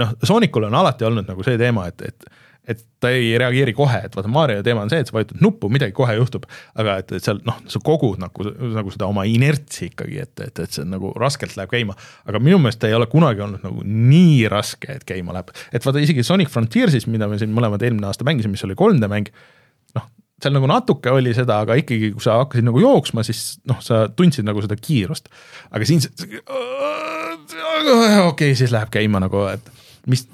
noh, 0.00 0.16
Soonikul 0.22 0.66
on 0.68 0.76
alati 0.78 1.06
olnud 1.06 1.30
nagu 1.30 1.46
see 1.46 1.58
teema, 1.60 1.86
et, 1.92 2.10
et 2.10 2.28
et 2.66 2.82
ta 3.02 3.10
ei 3.14 3.30
reageeri 3.38 3.72
kohe, 3.76 3.98
et 4.08 4.16
vaata 4.16 4.30
Mario 4.32 4.62
teema 4.66 4.82
on 4.82 4.90
see, 4.90 4.98
et 5.02 5.10
sa 5.10 5.14
vajutad 5.14 5.42
nuppu, 5.44 5.70
midagi 5.72 5.94
kohe 5.96 6.16
juhtub, 6.18 6.46
aga 6.78 6.98
et, 7.02 7.12
et 7.14 7.24
seal 7.24 7.38
noh, 7.46 7.60
sa 7.70 7.80
kogud 7.84 8.18
nagu, 8.22 8.46
nagu 8.74 8.94
seda 8.94 9.08
oma 9.10 9.26
inertsi 9.30 9.90
ikkagi, 9.90 10.18
et, 10.24 10.34
et, 10.42 10.62
et 10.64 10.78
see 10.78 10.86
nagu 10.88 11.12
raskelt 11.20 11.54
läheb 11.58 11.72
käima. 11.72 11.96
aga 12.26 12.40
minu 12.42 12.58
meelest 12.62 12.82
ta 12.82 12.90
ei 12.90 12.96
ole 12.98 13.06
kunagi 13.10 13.44
olnud 13.46 13.62
nagu 13.66 13.84
nii 13.86 14.48
raske, 14.52 14.98
et 14.98 15.06
käima 15.08 15.36
läheb, 15.36 15.54
et 15.70 15.86
vaata 15.86 16.02
isegi 16.02 16.26
Sonic 16.26 16.50
Frontiersis, 16.52 17.06
mida 17.10 17.30
me 17.30 17.38
siin 17.40 17.54
mõlemad 17.54 17.86
eelmine 17.86 18.10
aasta 18.10 18.26
mängisime, 18.26 18.56
mis 18.56 18.66
oli 18.66 18.78
3D 18.78 19.10
mäng, 19.12 19.30
noh, 19.98 20.10
seal 20.42 20.56
nagu 20.56 20.70
natuke 20.70 21.14
oli 21.14 21.34
seda, 21.38 21.62
aga 21.62 21.78
ikkagi, 21.78 22.12
kui 22.16 22.24
sa 22.24 22.40
hakkasid 22.42 22.66
nagu 22.66 22.82
jooksma, 22.82 23.24
siis 23.26 23.60
noh, 23.70 23.78
sa 23.84 24.06
tundsid 24.10 24.46
nagu 24.48 24.64
seda 24.64 24.78
kiirust. 24.80 25.30
aga 25.70 25.86
siin 25.86 26.02
okei 27.46 28.26
okay,, 28.26 28.54
siis 28.58 28.74
läheb 28.74 28.90
käima 28.90 29.22
nagu, 29.22 29.46
et 29.54 29.70
mis 30.10 30.26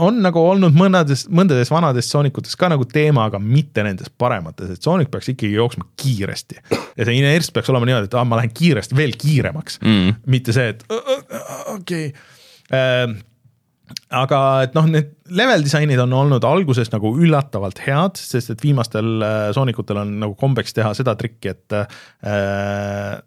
on 0.00 0.20
nagu 0.24 0.42
olnud 0.42 0.76
mõnades, 0.76 1.26
mõndades 1.32 1.70
vanades 1.72 2.08
Soonikutes 2.12 2.56
ka 2.58 2.70
nagu 2.72 2.86
teema, 2.88 3.26
aga 3.28 3.40
mitte 3.42 3.84
nendes 3.86 4.12
paremates, 4.18 4.70
et 4.72 4.84
Sonic 4.84 5.10
peaks 5.12 5.32
ikkagi 5.32 5.56
jooksma 5.58 5.88
kiiresti. 6.00 6.60
ja 6.96 7.08
see 7.08 7.18
inerts 7.18 7.52
peaks 7.54 7.72
olema 7.72 7.88
niimoodi, 7.88 8.10
et 8.10 8.16
ah, 8.18 8.28
ma 8.28 8.40
lähen 8.40 8.54
kiiresti 8.54 8.96
veel 8.98 9.16
kiiremaks 9.18 9.82
mm., 9.82 10.22
mitte 10.32 10.54
see, 10.56 10.72
et 10.74 10.86
okei 10.92 12.08
okay. 12.08 12.08
äh, 12.72 13.12
aga 14.22 14.38
et 14.66 14.76
noh, 14.76 14.86
need 14.90 15.12
level 15.32 15.64
disainid 15.64 16.00
on 16.02 16.14
olnud 16.16 16.44
alguses 16.46 16.90
nagu 16.92 17.12
üllatavalt 17.20 17.82
head, 17.86 18.20
sest 18.20 18.54
et 18.54 18.64
viimastel 18.64 19.24
äh, 19.24 19.50
Soonicutel 19.56 20.02
on 20.04 20.16
nagu 20.22 20.36
kombeks 20.38 20.76
teha 20.76 20.94
seda 20.96 21.16
trikki, 21.18 21.54
et 21.54 21.76
äh, 21.76 23.20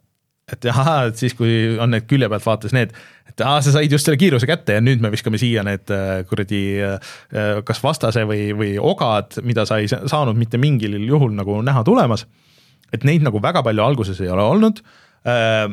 et 0.51 0.65
ahah, 0.69 1.07
et 1.09 1.17
siis, 1.17 1.33
kui 1.37 1.75
on 1.81 1.89
need 1.89 2.05
külje 2.09 2.29
pealt 2.29 2.45
vaates 2.45 2.73
need, 2.75 2.91
et 3.31 3.41
aa, 3.41 3.61
sa 3.65 3.73
said 3.73 3.91
just 3.91 4.05
selle 4.05 4.19
kiiruse 4.21 4.47
kätte 4.49 4.77
ja 4.77 4.83
nüüd 4.83 5.01
me 5.01 5.09
viskame 5.13 5.39
siia 5.41 5.63
need 5.65 5.89
äh, 5.93 6.21
kuradi 6.29 6.61
äh, 6.85 7.15
kas 7.65 7.81
vastase 7.83 8.25
või, 8.29 8.51
või 8.57 8.75
ogad, 8.77 9.39
mida 9.45 9.65
sa 9.65 9.79
ei 9.81 9.89
saanud 9.89 10.37
mitte 10.37 10.61
mingil 10.61 10.99
juhul 11.01 11.33
nagu 11.37 11.57
näha 11.65 11.83
tulemas. 11.87 12.27
et 12.93 13.03
neid 13.03 13.25
nagu 13.25 13.41
väga 13.41 13.63
palju 13.65 13.83
alguses 13.83 14.21
ei 14.21 14.29
ole 14.29 14.43
olnud 14.43 14.83
äh,. 15.25 15.67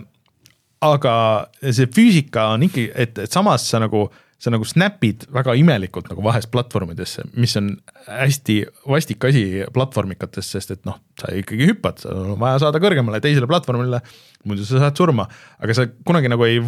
aga 0.83 1.15
see 1.63 1.87
füüsika 1.87 2.49
on 2.57 2.65
ikkagi, 2.67 2.91
et, 2.95 3.19
et 3.19 3.31
samas 3.31 3.69
sa 3.69 3.79
nagu 3.79 4.09
sa 4.43 4.51
nagu 4.51 4.67
snap'id 4.67 5.29
väga 5.31 5.55
imelikult 5.59 6.09
nagu 6.11 6.25
vahest 6.25 6.51
platvormidesse, 6.51 7.29
mis 7.39 7.55
on 7.61 7.71
hästi 8.09 8.57
vastik 8.91 9.23
asi 9.29 9.45
platvormikates, 9.75 10.49
sest 10.57 10.75
et 10.75 10.83
noh, 10.89 10.99
sa 11.21 11.31
ikkagi 11.39 11.69
hüppad, 11.71 12.03
sul 12.03 12.35
on 12.35 12.41
vaja 12.41 12.65
saada 12.65 12.81
kõrgemale 12.83 13.23
teisele 13.23 13.47
platvormile, 13.51 14.03
muidu 14.49 14.67
sa 14.67 14.83
saad 14.83 14.99
surma. 14.99 15.29
aga 15.63 15.77
sa 15.79 15.87
kunagi 16.09 16.33
nagu 16.33 16.47
ei 16.49 16.59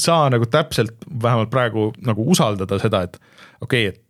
saa 0.00 0.30
nagu 0.32 0.48
täpselt, 0.48 0.96
vähemalt 1.08 1.52
praegu 1.52 1.90
nagu 2.00 2.24
usaldada 2.32 2.80
seda, 2.80 3.04
et 3.04 3.20
okei 3.60 3.88
okay,, 3.88 3.92
et 3.92 4.04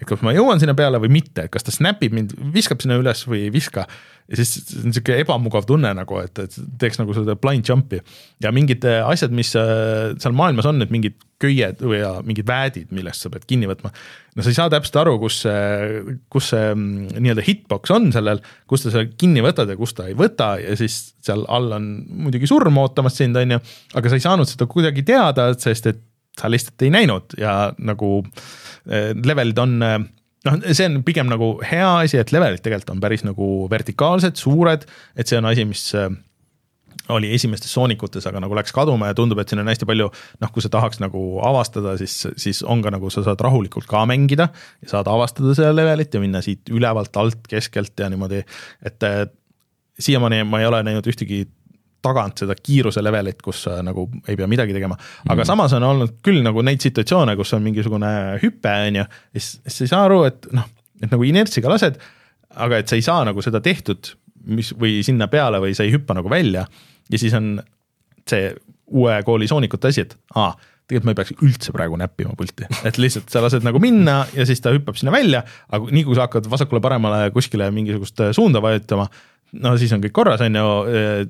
et 0.00 0.08
kas 0.08 0.24
ma 0.26 0.32
jõuan 0.34 0.58
sinna 0.58 0.74
peale 0.74 0.98
või 1.02 1.12
mitte, 1.20 1.46
et 1.46 1.52
kas 1.54 1.66
ta 1.66 1.72
snap 1.74 2.02
ib 2.02 2.16
mind, 2.16 2.34
viskab 2.54 2.82
sinna 2.82 2.96
üles 2.98 3.22
või 3.30 3.44
ei 3.46 3.52
viska. 3.54 3.86
ja 4.24 4.38
siis 4.40 4.56
on 4.80 4.88
niisugune 4.88 5.20
ebamugav 5.20 5.66
tunne 5.68 5.90
nagu, 5.94 6.16
et, 6.24 6.38
et 6.40 6.54
teeks 6.80 6.98
nagu 6.98 7.14
seda 7.14 7.36
blind 7.36 7.68
jump'i 7.68 8.00
ja 8.42 8.50
mingid 8.56 8.84
äh, 8.88 9.02
asjad, 9.06 9.34
mis 9.36 9.52
äh, 9.60 10.14
seal 10.18 10.34
maailmas 10.34 10.66
on, 10.66 10.80
et 10.82 10.90
mingid 10.90 11.18
köied 11.42 11.82
või 11.84 12.00
ja 12.00 12.14
mingid 12.24 12.48
väädid, 12.48 12.88
millest 12.96 13.22
sa 13.22 13.30
pead 13.30 13.44
kinni 13.46 13.68
võtma. 13.70 13.92
no 14.34 14.42
sa 14.42 14.50
ei 14.50 14.56
saa 14.56 14.72
täpselt 14.72 14.96
aru, 15.02 15.18
kus 15.22 15.42
see, 15.44 16.16
kus 16.32 16.48
see 16.54 16.72
mm, 16.72 17.20
nii-öelda 17.20 17.44
hitbox 17.46 17.94
on 17.94 18.10
sellel, 18.16 18.42
kus 18.70 18.86
ta 18.86 18.94
selle 18.94 19.12
kinni 19.20 19.44
võtad 19.44 19.70
ja 19.70 19.78
kus 19.78 19.94
ta 19.94 20.08
ei 20.10 20.16
võta 20.18 20.54
ja 20.62 20.74
siis 20.80 21.12
seal 21.22 21.44
all 21.52 21.76
on 21.76 21.92
muidugi 22.24 22.50
surm 22.50 22.82
ootamas 22.82 23.20
sind, 23.20 23.38
on 23.38 23.58
ju, 23.58 23.62
aga 23.94 24.10
sa 24.10 24.18
ei 24.18 24.26
saanud 24.26 24.50
seda 24.50 24.66
kuidagi 24.70 25.06
teada, 25.06 25.52
sest 25.60 25.92
et 25.92 26.02
sa 26.40 26.50
lihtsalt 26.50 26.82
ei 26.82 26.92
näinud 26.94 27.38
ja 27.38 27.54
nagu 27.78 28.18
eh, 28.90 29.12
levelid 29.14 29.58
on 29.62 29.74
eh, 29.86 29.96
noh, 30.48 30.60
see 30.72 30.88
on 30.90 31.00
pigem 31.06 31.30
nagu 31.30 31.56
hea 31.64 31.88
asi, 32.04 32.20
et 32.20 32.34
levelid 32.34 32.62
tegelikult 32.64 32.94
on 32.96 33.02
päris 33.02 33.24
nagu 33.26 33.48
vertikaalsed, 33.70 34.38
suured, 34.40 34.86
et 35.16 35.30
see 35.30 35.38
on 35.40 35.50
asi, 35.50 35.66
mis 35.68 35.86
eh, 35.98 36.10
oli 37.14 37.30
esimestes 37.36 37.72
soonikutes, 37.76 38.24
aga 38.30 38.40
nagu 38.40 38.56
läks 38.56 38.72
kaduma 38.74 39.10
ja 39.10 39.16
tundub, 39.16 39.38
et 39.42 39.50
siin 39.50 39.60
on 39.60 39.68
hästi 39.68 39.88
palju 39.88 40.08
noh, 40.10 40.52
kui 40.52 40.64
sa 40.64 40.72
tahaks 40.72 41.02
nagu 41.02 41.24
avastada, 41.44 41.98
siis, 42.00 42.16
siis 42.40 42.62
on 42.64 42.82
ka 42.84 42.92
nagu 42.94 43.10
sa 43.12 43.24
saad 43.26 43.42
rahulikult 43.44 43.88
ka 43.90 44.06
mängida 44.08 44.48
ja 44.82 44.94
saad 44.96 45.10
avastada 45.12 45.54
seda 45.56 45.74
levelit 45.76 46.14
ja 46.14 46.22
minna 46.22 46.42
siit 46.44 46.72
ülevalt, 46.72 47.14
alt, 47.20 47.44
keskelt 47.50 48.00
ja 48.00 48.08
niimoodi, 48.12 48.40
et 48.88 49.10
siiamaani 50.00 50.42
ma 50.48 50.62
ei 50.62 50.66
ole 50.66 50.80
näinud 50.86 51.06
ühtegi 51.12 51.44
tagant 52.04 52.44
seda 52.44 52.56
kiiruse 52.58 53.02
levelit, 53.04 53.40
kus 53.44 53.64
sa 53.66 53.78
nagu 53.84 54.06
ei 54.28 54.36
pea 54.38 54.48
midagi 54.50 54.76
tegema. 54.76 54.98
aga 55.24 55.40
mm. 55.40 55.48
samas 55.48 55.76
on 55.78 55.86
olnud 55.88 56.18
küll 56.24 56.42
nagu 56.44 56.64
neid 56.66 56.84
situatsioone, 56.84 57.36
kus 57.40 57.54
on 57.56 57.64
mingisugune 57.64 58.10
hüpe, 58.42 58.74
on 58.88 59.00
ju, 59.00 59.06
siis, 59.36 59.54
siis 59.64 59.78
sa 59.80 59.86
ei 59.86 59.94
saa 59.94 60.04
aru, 60.10 60.20
et 60.28 60.50
noh, 60.54 60.68
et 61.02 61.10
nagu 61.10 61.26
inertsiga 61.26 61.72
lased, 61.72 61.96
aga 62.64 62.82
et 62.82 62.90
sa 62.90 62.98
ei 62.98 63.04
saa 63.04 63.24
nagu 63.26 63.42
seda 63.44 63.62
tehtud, 63.64 64.12
mis 64.44 64.74
või 64.76 64.98
sinna 65.06 65.28
peale 65.32 65.60
või 65.62 65.72
sa 65.76 65.86
ei 65.86 65.94
hüppa 65.94 66.16
nagu 66.16 66.30
välja 66.30 66.66
ja 67.10 67.20
siis 67.20 67.34
on 67.36 67.56
see 68.28 68.52
uue 68.94 69.16
kooli 69.24 69.48
soonikute 69.48 69.90
asi, 69.90 70.04
et 70.04 70.14
aa, 70.36 70.52
tegelikult 70.84 71.08
ma 71.08 71.14
ei 71.14 71.18
peaks 71.20 71.44
üldse 71.44 71.72
praegu 71.74 71.96
näppima 72.00 72.34
pulti, 72.36 72.66
et 72.84 72.98
lihtsalt 73.00 73.32
sa 73.32 73.40
lased 73.44 73.64
nagu 73.64 73.80
minna 73.80 74.18
ja 74.36 74.44
siis 74.48 74.60
ta 74.64 74.72
hüppab 74.74 74.98
sinna 75.00 75.14
välja, 75.14 75.42
aga 75.72 75.88
nii 75.88 76.04
kui 76.06 76.16
sa 76.16 76.26
hakkad 76.26 76.48
vasakule-paremale 76.52 77.30
kuskile 77.34 77.70
mingisugust 77.74 78.20
suunda 78.36 78.60
vajutama, 78.64 79.08
no 79.62 79.74
siis 79.80 79.92
on 79.94 80.02
kõik 80.04 80.14
korras, 80.16 80.44
on 80.44 80.60
ju, 80.60 80.68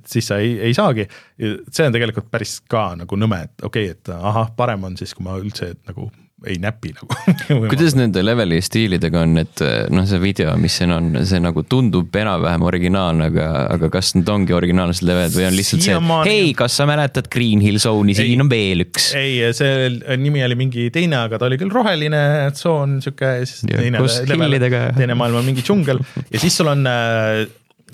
siis 0.08 0.28
sa 0.30 0.40
ei, 0.42 0.56
ei 0.68 0.76
saagi. 0.76 1.06
see 1.36 1.86
on 1.86 1.94
tegelikult 1.94 2.30
päris 2.32 2.58
ka 2.70 2.90
nagu 2.98 3.20
nõme, 3.20 3.44
et 3.48 3.66
okei 3.66 3.90
okay,, 3.90 3.96
et 3.98 4.14
ahah, 4.16 4.52
parem 4.56 4.90
on 4.90 4.98
siis, 5.00 5.14
kui 5.16 5.26
ma 5.26 5.38
üldse 5.40 5.74
nagu 5.88 6.10
ei 6.46 6.58
näpi 6.60 6.92
nagu 6.94 7.08
kuidas 7.70 7.94
nende 7.96 8.22
leveli 8.24 8.58
stiilidega 8.64 9.22
on, 9.24 9.38
et 9.40 9.62
noh, 9.94 10.06
see 10.08 10.20
video, 10.22 10.54
mis 10.60 10.76
siin 10.80 10.92
on, 10.94 11.10
see 11.28 11.40
nagu 11.42 11.64
tundub 11.68 12.14
enam-vähem 12.20 12.66
originaalne, 12.68 13.28
aga, 13.32 13.48
aga 13.74 13.90
kas 13.92 14.14
need 14.18 14.28
ongi 14.32 14.56
originaalsed 14.56 15.06
levelid 15.08 15.36
või 15.38 15.48
on 15.48 15.56
lihtsalt 15.58 15.86
see, 15.86 15.96
et 15.96 16.28
hei, 16.28 16.52
kas 16.58 16.78
sa 16.80 16.88
mäletad 16.88 17.30
Green 17.32 17.64
Hill 17.64 17.80
Zone'i, 17.82 18.16
siin 18.18 18.44
on 18.44 18.52
veel 18.52 18.86
üks? 18.86 19.10
ei, 19.18 19.40
see 19.56 19.90
nimi 20.20 20.44
oli 20.46 20.58
mingi 20.58 20.88
teine, 20.94 21.24
aga 21.24 21.40
ta 21.40 21.48
oli 21.48 21.60
küll 21.60 21.72
roheline 21.74 22.22
tsoon, 22.56 23.00
sihuke, 23.04 23.36
siis 23.48 23.64
teine 23.68 24.04
level, 24.04 24.80
teine 24.98 25.18
maailm 25.18 25.40
on 25.40 25.48
mingi 25.48 25.64
džungel 25.64 26.02
ja 26.28 26.42
siis 26.42 26.60
sul 26.60 26.72
on 26.72 26.84
äh, 26.90 27.44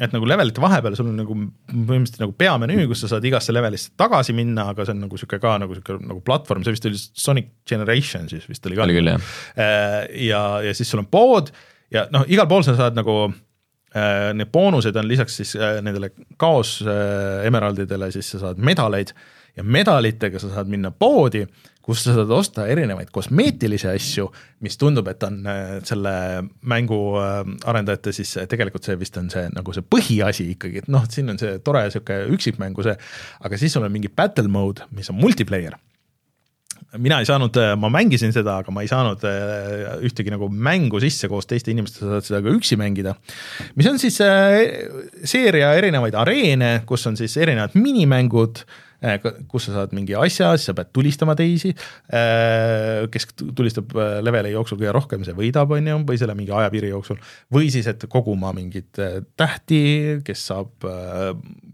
et 0.01 0.15
nagu 0.15 0.29
levelite 0.29 0.63
vahepeal 0.63 0.97
sul 0.97 1.11
on 1.11 1.19
nagu 1.21 1.37
põhimõtteliselt 1.37 2.23
nagu 2.23 2.35
peamenüü, 2.41 2.87
kus 2.91 3.05
sa 3.05 3.11
saad 3.13 3.27
igasse 3.29 3.55
levelisse 3.55 3.93
tagasi 4.01 4.35
minna, 4.37 4.71
aga 4.73 4.87
see 4.87 4.95
on 4.97 5.05
nagu 5.05 5.21
sihuke 5.21 5.41
ka 5.43 5.57
nagu 5.63 5.77
sihuke 5.77 5.99
nagu 6.01 6.23
platvorm, 6.27 6.65
see 6.65 6.77
vist 6.77 6.89
oli 6.89 7.01
Sonic 7.01 7.51
Generation 7.69 8.29
siis 8.31 8.47
vist 8.49 8.67
oli 8.69 8.79
ka. 8.79 8.87
oli 8.87 8.97
küll 8.97 9.13
jah. 9.13 9.33
Äh, 9.61 9.99
ja, 10.29 10.43
ja 10.65 10.75
siis 10.77 10.91
sul 10.91 11.03
on 11.03 11.11
pood 11.13 11.53
ja 11.93 12.07
noh, 12.15 12.25
igal 12.33 12.49
pool 12.51 12.65
sa 12.67 12.77
saad 12.79 12.97
nagu 12.99 13.17
äh, 13.29 14.31
need 14.37 14.53
boonused 14.55 14.97
on 14.97 15.11
lisaks 15.11 15.41
siis 15.43 15.57
äh, 15.59 15.81
nendele 15.85 16.13
kaos 16.41 16.79
emeraldidele, 17.45 18.11
siis 18.15 18.33
sa 18.35 18.47
saad 18.47 18.63
medaleid 18.63 19.13
ja 19.57 19.67
medalitega 19.67 20.41
sa 20.41 20.53
saad 20.55 20.71
minna 20.71 20.93
poodi 20.95 21.45
kus 21.85 22.05
sa 22.05 22.15
saad 22.15 22.31
osta 22.35 22.67
erinevaid 22.71 23.11
kosmeetilisi 23.15 23.89
asju, 23.91 24.29
mis 24.65 24.77
tundub, 24.81 25.09
et 25.11 25.23
on 25.27 25.41
äh, 25.49 25.77
selle 25.87 26.15
mängu 26.69 27.01
äh, 27.21 27.43
arendajate 27.71 28.13
siis 28.17 28.37
tegelikult 28.51 28.87
see 28.87 28.99
vist 29.01 29.17
on 29.21 29.31
see 29.33 29.47
nagu 29.55 29.75
see 29.77 29.87
põhiasi 29.97 30.51
ikkagi, 30.55 30.85
et 30.85 30.91
noh, 30.93 31.07
et 31.07 31.17
siin 31.17 31.33
on 31.33 31.41
see 31.41 31.59
tore 31.65 31.87
sihuke 31.93 32.23
üksikmängu 32.37 32.85
see, 32.87 32.97
aga 33.47 33.61
siis 33.61 33.77
sul 33.77 33.87
on 33.87 33.95
mingi 33.95 34.13
battle 34.13 34.51
mode, 34.53 34.85
mis 34.97 35.09
on 35.13 35.19
multiplayer 35.21 35.79
mina 37.01 37.21
ei 37.23 37.27
saanud, 37.29 37.57
äh, 37.61 37.73
ma 37.79 37.91
mängisin 37.93 38.33
seda, 38.35 38.59
aga 38.61 38.75
ma 38.75 38.85
ei 38.85 38.91
saanud 38.91 39.25
ühtegi 40.05 40.33
nagu 40.33 40.51
mängu 40.51 41.01
sisse 41.03 41.31
koos 41.33 41.49
teiste 41.49 41.73
inimestega, 41.73 42.07
sa 42.07 42.19
saad 42.19 42.29
seda 42.29 42.43
ka 42.45 42.55
üksi 42.59 42.77
mängida. 42.81 43.17
mis 43.79 43.89
on 43.89 43.99
siis 44.03 44.21
seeria 44.21 45.73
erinevaid 45.81 46.19
areene, 46.19 46.81
kus 46.89 47.07
on 47.09 47.17
siis 47.21 47.37
erinevad 47.41 47.77
minimängud 47.79 48.65
Äh, 48.65 48.90
kus 49.49 49.69
sa 49.69 49.79
saad 49.79 49.95
mingi 49.97 50.15
asja, 50.19 50.51
siis 50.59 50.69
sa 50.69 50.75
pead 50.77 50.91
tulistama 50.93 51.33
teisi, 51.39 51.73
äh, 52.13 53.07
kes 53.13 53.31
tulistab 53.57 53.95
äh, 53.97 54.19
leveli 54.25 54.53
jooksul 54.53 54.81
kõige 54.81 54.93
rohkem, 54.97 55.25
see 55.25 55.37
võidab, 55.37 55.73
on 55.77 55.89
ju, 55.89 55.97
või 56.11 56.21
selle 56.21 56.37
mingi 56.37 56.53
ajapiiri 56.57 56.93
jooksul, 56.93 57.21
või 57.55 57.71
siis, 57.73 57.89
et 57.91 58.05
koguma 58.13 58.53
mingeid 58.57 59.01
tähti, 59.41 59.81
kes 60.27 60.45
saab 60.51 60.85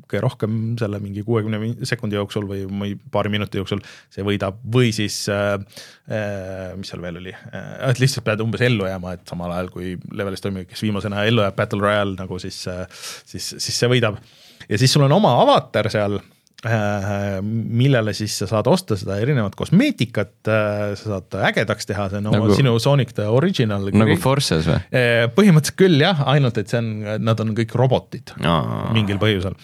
kõige 0.07 0.23
rohkem 0.23 0.61
selle 0.79 1.01
mingi 1.03 1.25
kuuekümne 1.27 1.87
sekundi 1.89 2.19
jooksul 2.19 2.47
või, 2.47 2.63
või 2.71 2.95
paari 3.11 3.33
minuti 3.35 3.59
jooksul, 3.59 3.83
see 4.15 4.23
võidab, 4.27 4.61
või 4.63 4.93
siis 4.95 5.19
mis 5.27 6.93
seal 6.93 7.03
veel 7.03 7.19
oli, 7.19 7.35
et 7.35 8.03
lihtsalt 8.03 8.27
pead 8.29 8.45
umbes 8.45 8.63
ellu 8.63 8.87
jääma, 8.87 9.17
et 9.19 9.27
samal 9.27 9.57
ajal 9.57 9.73
kui 9.75 9.97
levelis 10.15 10.45
toimub, 10.45 10.69
kes 10.71 10.87
viimasena 10.87 11.27
ellu 11.27 11.43
jääb, 11.43 11.59
Battle 11.59 11.83
Royale 11.83 12.15
nagu 12.21 12.39
siis, 12.39 12.63
siis, 13.27 13.51
siis 13.59 13.75
see 13.75 13.91
võidab. 13.91 14.23
ja 14.69 14.79
siis 14.79 14.95
sul 14.95 15.09
on 15.09 15.19
oma 15.19 15.35
avatar 15.43 15.91
seal 15.91 16.21
Äh, 16.21 16.36
millele 16.65 18.15
siis 18.17 18.33
sa 18.41 18.49
saad 18.49 18.67
osta 18.71 18.97
seda 18.99 19.19
erinevat 19.21 19.55
kosmeetikat, 19.59 20.33
äh, 20.49 20.95
sa 20.99 21.11
saad 21.11 21.37
ägedaks 21.51 21.87
teha, 21.91 22.09
see 22.11 22.23
on 22.23 22.31
nagu, 22.31 22.49
sinu 22.57 22.73
Sonic 22.83 23.13
the 23.15 23.27
Original. 23.29 23.91
nagu 23.93 24.17
Forces 24.23 24.67
või? 24.67 24.79
Äh, 24.89 25.27
põhimõtteliselt 25.37 25.79
küll 25.79 26.01
jah, 26.01 26.25
ainult 26.33 26.57
et 26.59 26.73
see 26.73 26.81
on, 26.81 26.95
nad 27.23 27.43
on 27.45 27.53
kõik 27.59 27.77
robotid 27.77 28.33
Aa. 28.41 28.89
mingil 28.97 29.21
põhjusel. 29.23 29.59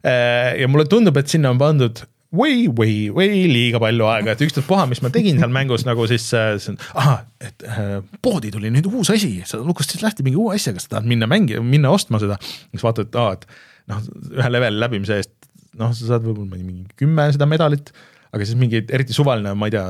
ja 0.00 0.68
mulle 0.72 0.88
tundub, 0.88 1.18
et 1.20 1.28
sinna 1.28 1.52
on 1.52 1.60
pandud 1.60 2.00
way, 2.32 2.68
way, 2.68 3.10
way 3.10 3.44
liiga 3.50 3.80
palju 3.82 4.06
aega, 4.10 4.34
et 4.34 4.44
ükstaspuha, 4.46 4.86
mis 4.90 5.02
ma 5.04 5.10
tegin 5.14 5.40
seal 5.40 5.52
mängus 5.54 5.84
nagu 5.86 6.06
siis 6.10 6.28
äh,, 6.36 6.54
ahah, 6.94 7.24
et 7.42 7.66
äh, 7.66 7.96
poodi 8.22 8.52
tuli 8.54 8.70
nüüd 8.72 8.86
uus 8.90 9.10
asi, 9.12 9.32
sa 9.48 9.60
lukustasid 9.64 10.04
lahti 10.04 10.26
mingi 10.26 10.38
uue 10.38 10.54
asja, 10.58 10.74
kas 10.76 10.86
sa 10.86 10.96
tahad 10.96 11.10
minna 11.10 11.28
mängi-, 11.30 11.58
minna 11.64 11.92
ostma 11.94 12.22
seda. 12.22 12.38
siis 12.70 12.86
vaatad, 12.86 13.10
et 13.10 13.18
aa, 13.18 13.34
et 13.34 13.46
noh, 13.90 14.04
ühe 14.38 14.52
leveli 14.54 14.82
läbimise 14.82 15.18
eest 15.18 15.34
noh, 15.78 15.94
sa 15.94 16.14
saad 16.14 16.26
võib-olla 16.26 16.58
mingi 16.58 16.98
kümme 16.98 17.28
seda 17.34 17.48
medalit, 17.50 17.92
aga 18.30 18.46
siis 18.46 18.58
mingi 18.58 18.82
eriti 18.82 19.16
suvaline, 19.16 19.54
ma 19.58 19.70
ei 19.70 19.74
tea, 19.74 19.86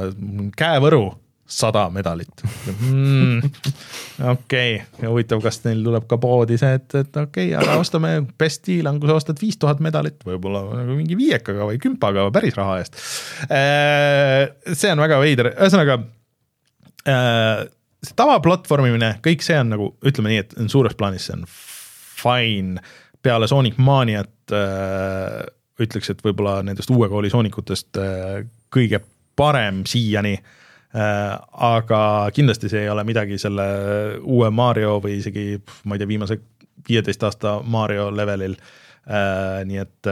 käevõru, 0.59 1.05
sada 1.51 1.89
medalit 1.91 2.45
mm,. 2.45 3.41
okei 4.31 4.77
okay., 4.79 5.09
huvitav, 5.09 5.41
kas 5.43 5.59
neil 5.65 5.83
tuleb 5.83 6.07
ka 6.11 6.19
poodi 6.23 6.59
see, 6.61 6.77
et, 6.79 6.87
et 6.95 7.19
okei 7.19 7.51
okay,, 7.51 7.57
aga 7.59 7.75
ostame 7.81 8.13
best 8.39 8.63
deal 8.69 8.87
on, 8.91 9.01
kui 9.03 9.11
sa 9.11 9.19
ostad 9.19 9.43
viis 9.43 9.59
tuhat 9.61 9.83
medalit, 9.83 10.21
võib-olla 10.27 10.63
nagu 10.79 10.95
mingi 10.95 11.19
viiekaga 11.19 11.67
või 11.73 11.81
kümpaga 11.83 12.29
päris 12.35 12.55
raha 12.59 12.79
eest. 12.83 13.03
Äh, 13.51 14.47
see 14.71 14.95
on 14.95 15.03
väga 15.03 15.19
veider, 15.23 15.51
ühesõnaga 15.57 15.99
äh, 17.11 17.67
see 18.07 18.17
tavaplatvormimine, 18.23 19.17
kõik 19.25 19.43
see 19.45 19.59
on 19.59 19.75
nagu, 19.75 19.93
ütleme 20.07 20.33
nii, 20.33 20.45
et 20.45 20.59
suures 20.73 20.95
plaanis 20.99 21.29
see 21.29 21.41
on 21.41 21.47
fine, 22.21 22.85
peale 23.25 23.49
Sonic 23.51 23.81
Maniat 23.83 24.55
äh, 24.55 25.43
ütleks, 25.81 26.13
et 26.13 26.25
võib-olla 26.25 26.61
nendest 26.67 26.91
uue 26.93 27.09
kooli 27.13 27.31
soonikutest 27.33 28.01
äh, 28.01 28.43
kõige 28.73 29.03
parem 29.37 29.85
siiani. 29.89 30.37
Äh, 30.91 31.35
aga 31.71 32.03
kindlasti 32.35 32.71
see 32.71 32.85
ei 32.85 32.93
ole 32.93 33.05
midagi 33.07 33.39
selle 33.39 33.67
uue 34.21 34.51
Mario 34.51 34.99
või 35.03 35.21
isegi, 35.21 35.61
ma 35.87 35.97
ei 35.97 36.03
tea, 36.03 36.11
viimase 36.11 36.41
viieteist 36.89 37.25
aasta 37.29 37.61
Mario 37.63 38.11
levelil. 38.15 38.57
Äh, 39.11 39.63
nii 39.67 39.81
et, 39.81 40.09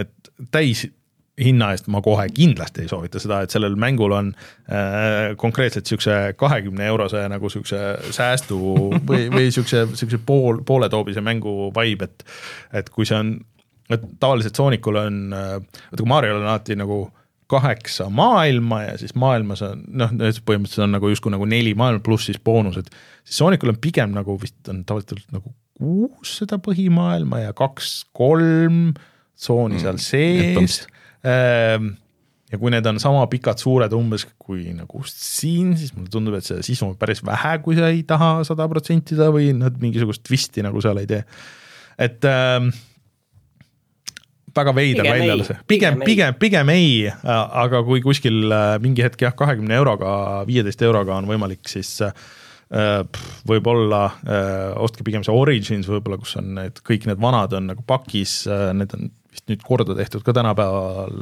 et 0.00 0.30
täis 0.52 0.86
hinna 1.40 1.72
eest 1.74 1.88
ma 1.90 2.00
kohe 2.04 2.26
kindlasti 2.34 2.84
ei 2.84 2.90
soovita 2.90 3.20
seda, 3.22 3.40
et 3.42 3.54
sellel 3.54 3.74
mängul 3.80 4.12
on 4.14 4.30
äh, 4.34 5.34
konkreetselt 5.40 5.90
siukse 5.90 6.34
kahekümne 6.38 6.86
eurose 6.86 7.24
nagu 7.30 7.50
siukse 7.50 7.80
säästu 8.14 8.58
või, 9.08 9.26
või 9.32 9.50
siukse, 9.54 9.86
siukse 9.98 10.20
pool, 10.26 10.62
pooletoobise 10.66 11.24
mängu 11.24 11.72
vibe, 11.74 12.06
et 12.10 12.24
et 12.82 12.90
kui 12.94 13.06
see 13.08 13.18
on 13.18 13.34
et 13.92 14.06
tavaliselt 14.20 14.56
Soonikul 14.56 14.96
on, 14.96 15.20
vaata 15.34 16.00
kui 16.00 16.08
Mariol 16.08 16.40
on 16.40 16.48
alati 16.48 16.76
nagu 16.78 17.02
kaheksa 17.50 18.06
maailma 18.10 18.82
ja 18.82 18.94
siis 18.98 19.12
maailmas 19.20 19.62
on 19.66 19.82
noh, 20.00 20.12
põhimõtteliselt 20.16 20.86
on 20.86 20.94
nagu 20.96 21.10
justkui 21.12 21.34
nagu 21.34 21.44
neli 21.48 21.74
maailma 21.76 22.00
pluss 22.04 22.30
siis 22.30 22.40
boonused, 22.40 22.88
siis 23.24 23.40
Soonikul 23.42 23.74
on 23.74 23.80
pigem 23.82 24.14
nagu 24.16 24.38
vist 24.40 24.72
on 24.72 24.80
tavaliselt 24.88 25.28
nagu 25.34 25.52
kuus 25.74 26.38
seda 26.40 26.58
põhimaailma 26.62 27.42
ja 27.44 27.52
kaks-kolm 27.56 28.94
tsooni 29.34 29.82
seal 29.82 29.98
mm, 29.98 30.04
sees 30.04 30.78
mm,. 31.26 31.90
ja 32.54 32.60
kui 32.62 32.72
need 32.72 32.86
on 32.88 33.00
sama 33.02 33.26
pikad, 33.30 33.60
suured 33.60 33.92
umbes 33.96 34.24
kui 34.38 34.70
nagu 34.76 35.02
siin, 35.10 35.74
siis 35.76 35.92
mulle 35.96 36.12
tundub, 36.12 36.38
et 36.38 36.46
seda 36.46 36.64
sisu 36.64 36.86
on 36.88 36.96
päris 37.00 37.24
vähe, 37.26 37.56
kui 37.64 37.76
sa 37.76 37.90
ei 37.92 38.04
taha 38.08 38.38
sada 38.46 38.68
protsenti 38.70 39.18
seda 39.18 39.28
või 39.34 39.50
nad 39.58 39.76
mingisugust 39.82 40.24
twisti 40.24 40.64
nagu 40.64 40.80
seal 40.84 41.02
ei 41.02 41.10
tee. 41.10 41.22
et 41.98 42.30
äh, 42.30 42.72
väga 44.54 44.74
veider 44.76 45.08
väljaanne 45.08 45.48
see, 45.48 45.58
pigem, 45.70 46.00
pigem, 46.06 46.36
pigem 46.40 46.70
ei, 46.74 47.10
aga 47.24 47.82
kui 47.86 48.02
kuskil 48.04 48.46
äh, 48.48 48.76
mingi 48.84 49.04
hetk 49.04 49.26
jah, 49.26 49.34
kahekümne 49.36 49.76
euroga, 49.80 50.14
viieteist 50.48 50.84
euroga 50.86 51.18
on 51.18 51.28
võimalik, 51.30 51.64
siis 51.70 51.96
äh, 52.04 52.14
võib-olla 53.48 54.06
äh, 54.22 54.70
ostke 54.84 55.06
pigem 55.06 55.26
see 55.26 55.34
Origins 55.34 55.90
võib-olla, 55.90 56.20
kus 56.22 56.38
on 56.40 56.54
need, 56.60 56.80
kõik 56.86 57.08
need 57.10 57.20
vanad 57.22 57.54
on 57.58 57.70
nagu 57.72 57.84
pakis, 57.86 58.42
need 58.48 58.96
on 58.96 59.12
vist 59.34 59.48
nüüd 59.50 59.62
korda 59.66 59.96
tehtud 59.98 60.22
ka 60.22 60.30
tänapäeval, 60.36 61.14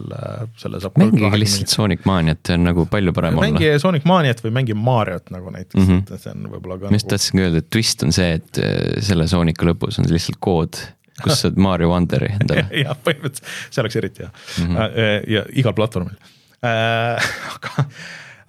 selle 0.61 0.80
saab 0.85 0.99
mängige 1.01 1.30
lihtsalt 1.41 1.72
Sonic 1.72 2.03
Maniat, 2.09 2.43
see 2.45 2.59
on 2.59 2.66
nagu 2.68 2.85
palju 2.93 3.14
parem 3.16 3.39
mängige 3.39 3.47
olla. 3.47 3.57
mängige 3.57 3.78
Sonic 3.80 4.09
Maniat 4.09 4.43
või 4.45 4.53
mängige 4.59 4.76
Mariot 4.76 5.33
nagu 5.33 5.53
näiteks 5.55 5.80
mm, 5.80 5.87
-hmm. 5.89 6.03
et 6.12 6.26
see 6.26 6.35
on 6.35 6.51
võib-olla 6.53 6.76
ka 6.83 6.91
ma 6.93 7.01
just 7.01 7.09
nagu... 7.09 7.14
tahtsingi 7.16 7.47
öelda, 7.47 7.62
et 7.64 7.70
twist 7.72 8.05
on 8.05 8.12
see, 8.12 8.35
et 8.37 8.61
selle 9.09 9.28
Sooniku 9.33 9.70
lõpus 9.70 10.01
on 10.03 10.11
lihtsalt 10.12 10.41
kood 10.45 10.83
kus 11.20 11.44
saad 11.44 11.60
Mario 11.60 11.92
Wonderi 11.92 12.32
endale 12.38 12.66
jah, 12.84 12.96
põhimõtteliselt 13.04 13.70
see 13.70 13.84
oleks 13.84 14.00
eriti 14.00 14.26
hea 14.26 14.32
mm 14.32 14.74
-hmm. 14.74 15.30
ja 15.36 15.46
igal 15.62 15.76
platvormil 15.76 16.16
äh,. 16.64 17.32
aga 17.56 17.88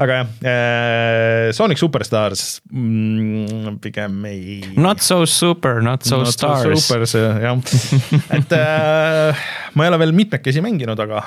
aga 0.04 0.18
jah 0.20 0.28
äh,, 0.50 1.52
Sonic 1.54 1.78
Superstars 1.82 2.62
mm, 2.72 3.78
pigem 3.84 4.26
ei. 4.30 4.62
Not 4.78 5.04
so 5.06 5.26
super, 5.26 5.82
not 5.82 6.04
so 6.04 6.24
not 6.24 6.34
stars. 6.34 6.88
So 7.12 7.20
jah, 7.20 7.58
et 8.38 8.58
äh, 8.58 9.46
ma 9.74 9.86
ei 9.86 9.94
ole 9.94 10.02
veel 10.02 10.16
mitmekesi 10.18 10.64
mänginud, 10.66 11.00
aga 11.00 11.24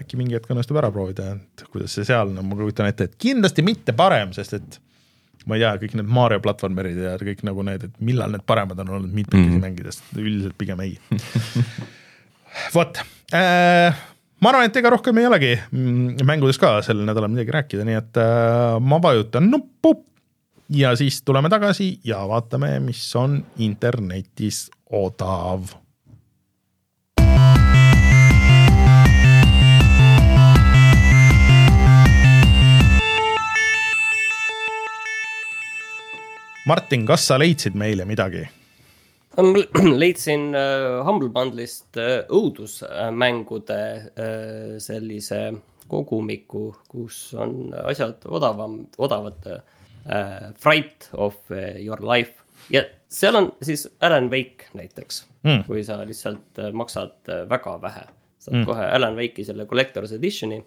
äkki 0.00 0.18
mingi 0.20 0.38
hetk 0.38 0.50
õnnestub 0.52 0.80
ära 0.80 0.90
proovida, 0.94 1.34
et 1.36 1.66
kuidas 1.72 1.96
see 1.96 2.06
seal 2.08 2.32
on 2.32 2.40
no,, 2.40 2.46
ma 2.46 2.58
kujutan 2.58 2.90
ette, 2.90 3.10
et 3.10 3.16
kindlasti 3.20 3.64
mitte 3.66 3.96
parem, 3.96 4.32
sest 4.36 4.58
et 4.60 4.80
ma 5.46 5.56
ei 5.56 5.62
tea, 5.62 5.76
kõik 5.82 5.94
need 5.98 6.10
Mario 6.18 6.42
platvormerid 6.44 6.98
ja 7.04 7.14
kõik 7.20 7.44
nagu 7.46 7.64
need, 7.66 7.86
et 7.88 8.02
millal 8.04 8.34
need 8.34 8.44
paremad 8.48 8.80
on 8.82 8.96
olnud 8.98 9.14
mitmekesi 9.14 9.54
mm. 9.54 9.62
mängides, 9.62 10.02
üldiselt 10.16 10.58
pigem 10.58 10.82
ei 10.84 10.96
vot 12.76 13.00
äh,, 13.36 14.02
ma 14.42 14.52
arvan, 14.52 14.66
et 14.68 14.80
ega 14.80 14.92
rohkem 14.92 15.22
ei 15.22 15.30
olegi 15.30 15.54
mm, 15.56 16.26
mängudes 16.26 16.60
ka 16.62 16.76
sel 16.86 17.04
nädalal 17.06 17.32
midagi 17.32 17.54
rääkida, 17.54 17.86
nii 17.86 17.98
et 18.00 18.20
äh, 18.22 18.76
ma 18.82 19.00
vajutan 19.02 19.50
nuppu 19.52 19.94
ja 20.74 20.94
siis 20.98 21.22
tuleme 21.22 21.50
tagasi 21.52 21.96
ja 22.04 22.24
vaatame, 22.28 22.76
mis 22.82 23.02
on 23.18 23.38
internetis 23.62 24.66
odav 24.90 25.70
Martin, 36.66 37.04
kas 37.06 37.22
sa 37.28 37.36
leidsid 37.38 37.76
meile 37.78 38.02
midagi? 38.02 38.40
leidsin 40.02 40.48
äh, 40.58 40.98
Humble 41.06 41.28
Bundle'ist 41.30 41.94
äh, 42.02 42.24
õudusmängude 42.26 43.76
äh, 43.78 44.72
sellise 44.82 45.40
kogumiku, 45.86 46.72
kus 46.90 47.20
on 47.38 47.70
asjad 47.86 48.26
odavam, 48.26 48.80
odavad. 48.98 49.50
Fright 50.62 51.08
of 51.18 51.34
your 51.50 51.98
life 52.06 52.44
ja 52.70 52.84
seal 53.10 53.34
on 53.40 53.48
siis 53.66 53.88
Alan 54.06 54.28
Wake 54.30 54.68
näiteks 54.78 55.24
mm., 55.42 55.64
kui 55.66 55.82
sa 55.82 55.96
lihtsalt 56.06 56.60
maksad 56.78 57.30
väga 57.50 57.72
vähe. 57.82 58.04
saad 58.38 58.60
mm. 58.60 58.66
kohe 58.68 58.84
Alan 58.86 59.18
Wake'i 59.18 59.42
selle 59.48 59.66
collector's 59.66 60.14
edition'i. 60.14 60.60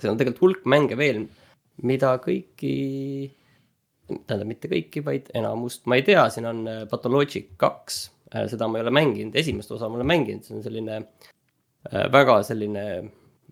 seal 0.00 0.10
on 0.10 0.18
tegelikult 0.18 0.42
hulk 0.42 0.66
mänge 0.66 0.98
veel, 0.98 1.22
mida 1.86 2.16
kõiki 2.18 2.74
tähendab 4.08 4.48
mitte 4.48 4.70
kõiki, 4.70 5.02
vaid 5.04 5.28
enamust 5.36 5.86
ma 5.90 5.98
ei 5.98 6.04
tea, 6.06 6.24
siin 6.32 6.48
on 6.48 6.64
äh, 6.70 6.82
Pathologic 6.90 7.52
kaks, 7.60 8.00
äh, 8.32 8.48
seda 8.50 8.68
ma 8.70 8.80
ei 8.80 8.86
ole 8.86 8.94
mänginud, 8.94 9.36
esimest 9.38 9.72
osa 9.74 9.90
ma 9.90 10.00
olen 10.00 10.08
mänginud, 10.08 10.46
see 10.46 10.56
on 10.58 10.64
selline 10.64 10.98
äh, 10.98 12.04
väga 12.14 12.40
selline, 12.48 12.84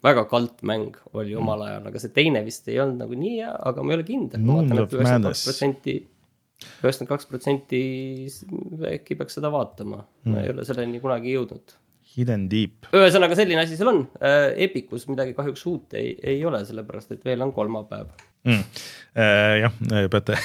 väga 0.05 0.27
kalt 0.31 0.65
mäng 0.67 0.97
oli 1.13 1.35
mm. 1.35 1.41
omal 1.43 1.65
ajal, 1.69 1.89
aga 1.91 2.03
see 2.03 2.15
teine 2.17 2.45
vist 2.47 2.69
ei 2.73 2.81
olnud 2.83 3.05
nagu 3.05 3.19
nii 3.19 3.39
hea, 3.41 3.55
aga 3.71 3.85
ma 3.85 3.93
ei 3.93 4.01
ole 4.01 4.09
kindel, 4.09 4.45
ma 4.45 4.61
vaatan, 4.61 4.85
et 4.85 4.97
üheksakümmend 4.97 5.31
kaks 5.31 5.49
protsenti 5.49 5.97
üheksakümmend 6.57 7.11
kaks 7.13 7.29
protsenti 7.29 7.81
äkki 8.95 9.17
peaks 9.19 9.37
seda 9.37 9.51
vaatama 9.53 10.01
mm., 10.01 10.33
ma 10.33 10.45
ei 10.45 10.55
ole 10.55 10.65
selleni 10.69 11.03
kunagi 11.03 11.35
jõudnud. 11.37 11.77
Hidden 12.17 12.47
Deep. 12.53 12.91
ühesõnaga 12.97 13.39
selline 13.39 13.65
asi 13.65 13.79
seal 13.79 13.93
on, 13.93 14.07
Epicus 14.67 15.09
midagi 15.11 15.37
kahjuks 15.37 15.67
uut 15.69 15.99
ei, 15.99 16.15
ei 16.23 16.41
ole, 16.49 16.63
sellepärast 16.69 17.17
et 17.17 17.27
veel 17.27 17.45
on 17.45 17.53
kolmapäev 17.57 18.09
mm.. 18.47 18.65
Äh, 19.17 19.63
jah, 19.63 19.73
peate 20.13 20.37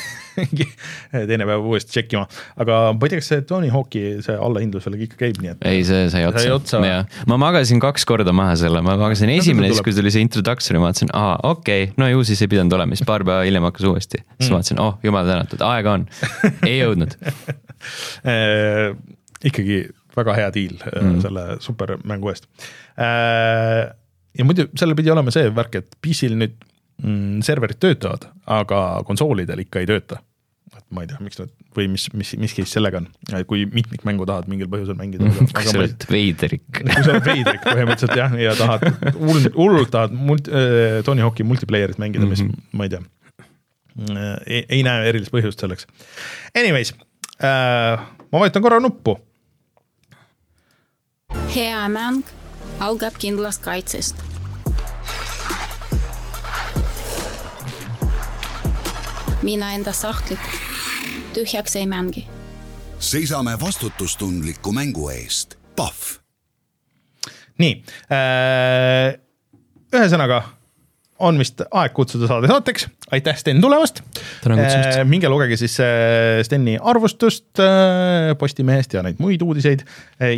teine 1.27 1.43
päev 1.43 1.65
uuesti 1.67 1.91
tšekkima, 1.91 2.21
aga 2.63 2.77
ma 2.95 3.03
ei 3.03 3.11
tea, 3.11 3.19
kas 3.19 3.27
see 3.33 3.41
Tony 3.49 3.67
Hawk'i 3.73 4.03
see 4.23 4.35
allahindlus 4.39 4.87
veel 4.87 5.01
ikka 5.03 5.19
käib, 5.19 5.41
nii 5.43 5.51
et. 5.51 5.65
ei, 5.67 5.81
see 5.87 6.05
sai 6.13 6.23
otsa, 6.29 6.45
otsa. 6.55 6.79
ma 7.27 7.39
magasin 7.41 7.81
kaks 7.83 8.07
korda 8.07 8.31
maha 8.35 8.55
selle, 8.61 8.79
ma 8.85 8.95
magasin 9.01 9.33
esimene, 9.33 9.73
siis 9.73 9.83
kui 9.83 9.95
tuli 9.97 10.13
see 10.15 10.23
introduction 10.23 10.79
ja 10.79 10.83
ma 10.83 10.87
vaatasin, 10.87 11.11
aa, 11.11 11.35
okei 11.51 11.89
okay,, 11.89 11.97
no 11.99 12.07
ju 12.13 12.23
siis 12.31 12.45
ei 12.45 12.51
pidanud 12.53 12.79
olema, 12.79 12.95
siis 12.95 13.09
paar 13.11 13.27
päeva 13.27 13.43
hiljem 13.43 13.67
hakkas 13.67 13.89
uuesti. 13.91 14.23
siis 14.37 14.47
mm. 14.47 14.55
vaatasin, 14.55 14.79
oh 14.87 14.95
jumal 15.03 15.27
tänatud, 15.27 15.67
aega 15.67 15.97
on, 15.99 16.07
ei 16.63 16.77
jõudnud 16.79 17.17
äh, 18.31 18.95
ikkagi 19.51 19.83
väga 20.17 20.35
hea 20.39 20.49
deal 20.55 20.75
äh, 20.81 20.97
mm. 21.01 21.21
selle 21.25 21.45
supermängu 21.63 22.33
eest. 22.33 22.47
ja 22.97 24.45
muidu 24.47 24.67
sellel 24.75 24.97
pidi 24.99 25.13
olema 25.13 25.33
see 25.33 25.51
värk, 25.55 25.79
et 25.81 25.95
PC-l 26.03 26.35
nüüd 26.39 26.57
mm, 27.03 27.39
serverid 27.45 27.79
töötavad, 27.81 28.27
aga 28.59 28.81
konsoolidel 29.07 29.63
ikka 29.65 29.81
ei 29.81 29.89
tööta. 29.89 30.21
et 30.77 30.85
ma 30.95 31.03
ei 31.03 31.11
tea, 31.11 31.19
miks 31.23 31.39
nad 31.41 31.51
või 31.75 31.87
mis, 31.91 32.09
mis, 32.17 32.33
mis 32.39 32.53
case 32.55 32.73
sellega 32.73 32.99
on, 32.99 33.07
kui 33.47 33.63
mitmikmängu 33.71 34.27
tahad 34.27 34.47
mingil 34.51 34.67
põhjusel 34.71 34.97
mängida. 34.99 35.31
kui 35.55 35.67
sa 35.67 35.77
oled 35.79 36.05
veidrik. 36.11 36.67
kui 36.75 36.91
sa 36.91 37.15
oled 37.15 37.27
veidrik 37.27 37.63
põhimõtteliselt 37.65 38.19
jah, 38.19 38.35
ja 38.39 38.55
tahad 38.59 38.85
hullult, 39.15 39.55
hullult 39.55 39.93
tahad 39.95 40.15
multi, 40.15 40.51
äh, 40.51 40.99
Tony 41.07 41.23
Hawk'i 41.23 41.47
multiplayer'it 41.47 42.01
mängida 42.01 42.25
mm, 42.25 42.31
-hmm. 42.31 42.51
mis 42.51 42.59
mhm. 42.59 42.77
ma 42.77 42.87
ei 42.87 42.95
tea 42.95 43.03
ei, 44.45 44.65
ei 44.69 44.83
näe 44.87 45.07
erilist 45.09 45.33
põhjust 45.33 45.59
selleks. 45.59 45.87
Anyways 46.55 46.93
äh,, 47.43 47.99
ma 48.31 48.43
vajutan 48.43 48.63
korra 48.63 48.79
nuppu. 48.79 49.17
Hea 51.55 51.89
mäng 51.89 52.23
algab 52.79 53.17
kindlast 53.19 53.61
kaitsest 53.61 54.15
mina 59.41 59.73
enda 59.73 59.93
sahtlit 59.93 60.39
tühjaks 61.33 61.75
ei 61.75 61.85
mängi. 61.85 62.27
seisame 62.99 63.59
vastutustundliku 63.59 64.71
mängu 64.71 65.09
eest, 65.09 65.55
Pahv. 65.75 66.17
nii 67.57 67.83
äh,, 68.11 69.19
ühesõnaga 69.93 70.43
on 71.21 71.37
vist 71.41 71.61
aeg 71.69 71.93
kutsuda 71.95 72.27
saade 72.29 72.49
saateks, 72.49 72.87
aitäh 73.15 73.37
Sten 73.37 73.61
tulemast. 73.63 74.01
Äh, 74.49 75.01
minge 75.07 75.29
lugege 75.31 75.57
siis 75.59 75.77
äh, 75.83 76.41
Steni 76.45 76.77
arvustust 76.77 77.61
äh, 77.61 78.33
Postimehest 78.39 78.95
ja 78.95 79.03
neid 79.05 79.21
muid 79.21 79.41
uudiseid 79.45 79.83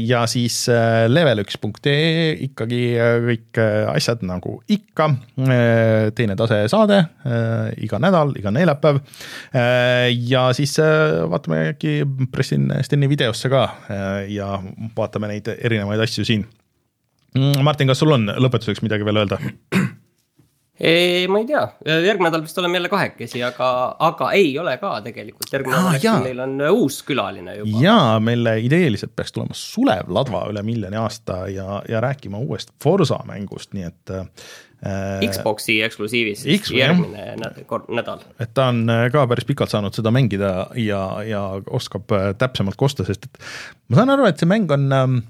ja 0.03 0.23
siis 0.29 0.63
level1.ee 1.11 2.34
ikkagi 2.47 2.81
kõik 3.27 3.61
asjad 3.93 4.23
nagu 4.27 4.59
ikka. 4.71 5.09
teine 6.15 6.36
tase 6.39 6.63
saade 6.71 6.99
iga 7.84 7.99
nädal, 8.01 8.34
iga 8.39 8.51
neljapäev. 8.53 8.99
ja 10.29 10.43
siis 10.55 10.77
vaatame 11.29 11.61
äkki 11.73 12.01
pressin 12.31 12.71
Steni 12.84 13.09
videosse 13.11 13.51
ka 13.51 13.67
ja 14.29 14.57
vaatame 14.97 15.34
neid 15.34 15.49
erinevaid 15.57 16.03
asju 16.07 16.27
siin. 16.27 16.45
Mm, 17.34 17.63
Martin, 17.65 17.89
kas 17.89 18.03
sul 18.03 18.13
on 18.13 18.29
lõpetuseks 18.29 18.84
midagi 18.86 19.05
veel 19.07 19.23
öelda? 19.23 19.39
Ei, 20.80 21.28
ma 21.30 21.38
ei 21.38 21.45
tea, 21.45 21.61
järgmine 21.86 22.32
nädal 22.32 22.41
vist 22.41 22.57
oleme 22.57 22.80
jälle 22.80 22.89
kahekesi, 22.89 23.43
aga, 23.45 23.67
aga 24.01 24.32
ei 24.34 24.55
ole 24.57 24.71
ka 24.82 24.95
tegelikult, 25.05 25.51
järgmine 25.53 25.78
nädal 25.78 25.97
äkki 25.99 26.13
meil 26.24 26.41
on 26.47 26.55
äh, 26.65 26.74
uus 26.74 26.97
külaline 27.05 27.59
juba. 27.59 27.82
jaa, 27.84 28.15
meil 28.24 28.49
ideeliselt 28.65 29.13
peaks 29.13 29.36
tulema 29.36 29.53
Sulev 29.57 30.09
Ladva 30.17 30.47
üle 30.49 30.63
miljoni 30.65 30.97
aasta 30.97 31.43
ja, 31.53 31.78
ja 31.89 32.01
rääkima 32.01 32.41
uuest 32.41 32.74
Forsa 32.84 33.21
mängust, 33.30 33.76
nii 33.78 33.86
et 33.91 34.15
äh,. 34.17 34.26
Xbox'i 35.30 35.78
eksklusiivist 35.86 36.49
X, 36.57 36.74
järgmine 36.76 37.38
nädal. 37.38 38.26
et 38.41 38.51
ta 38.57 38.71
on 38.74 38.82
äh, 38.89 39.05
ka 39.13 39.28
päris 39.30 39.45
pikalt 39.45 39.71
saanud 39.71 39.93
seda 39.93 40.11
mängida 40.11 40.56
ja, 40.81 41.03
ja 41.23 41.43
oskab 41.69 42.18
äh, 42.18 42.31
täpsemalt 42.34 42.81
kosta, 42.81 43.06
sest 43.06 43.30
et 43.30 43.45
ma 43.93 44.02
saan 44.02 44.18
aru, 44.18 44.26
et 44.26 44.41
see 44.41 44.49
mäng 44.49 44.73
on 44.73 44.89
ähm, 44.89 45.22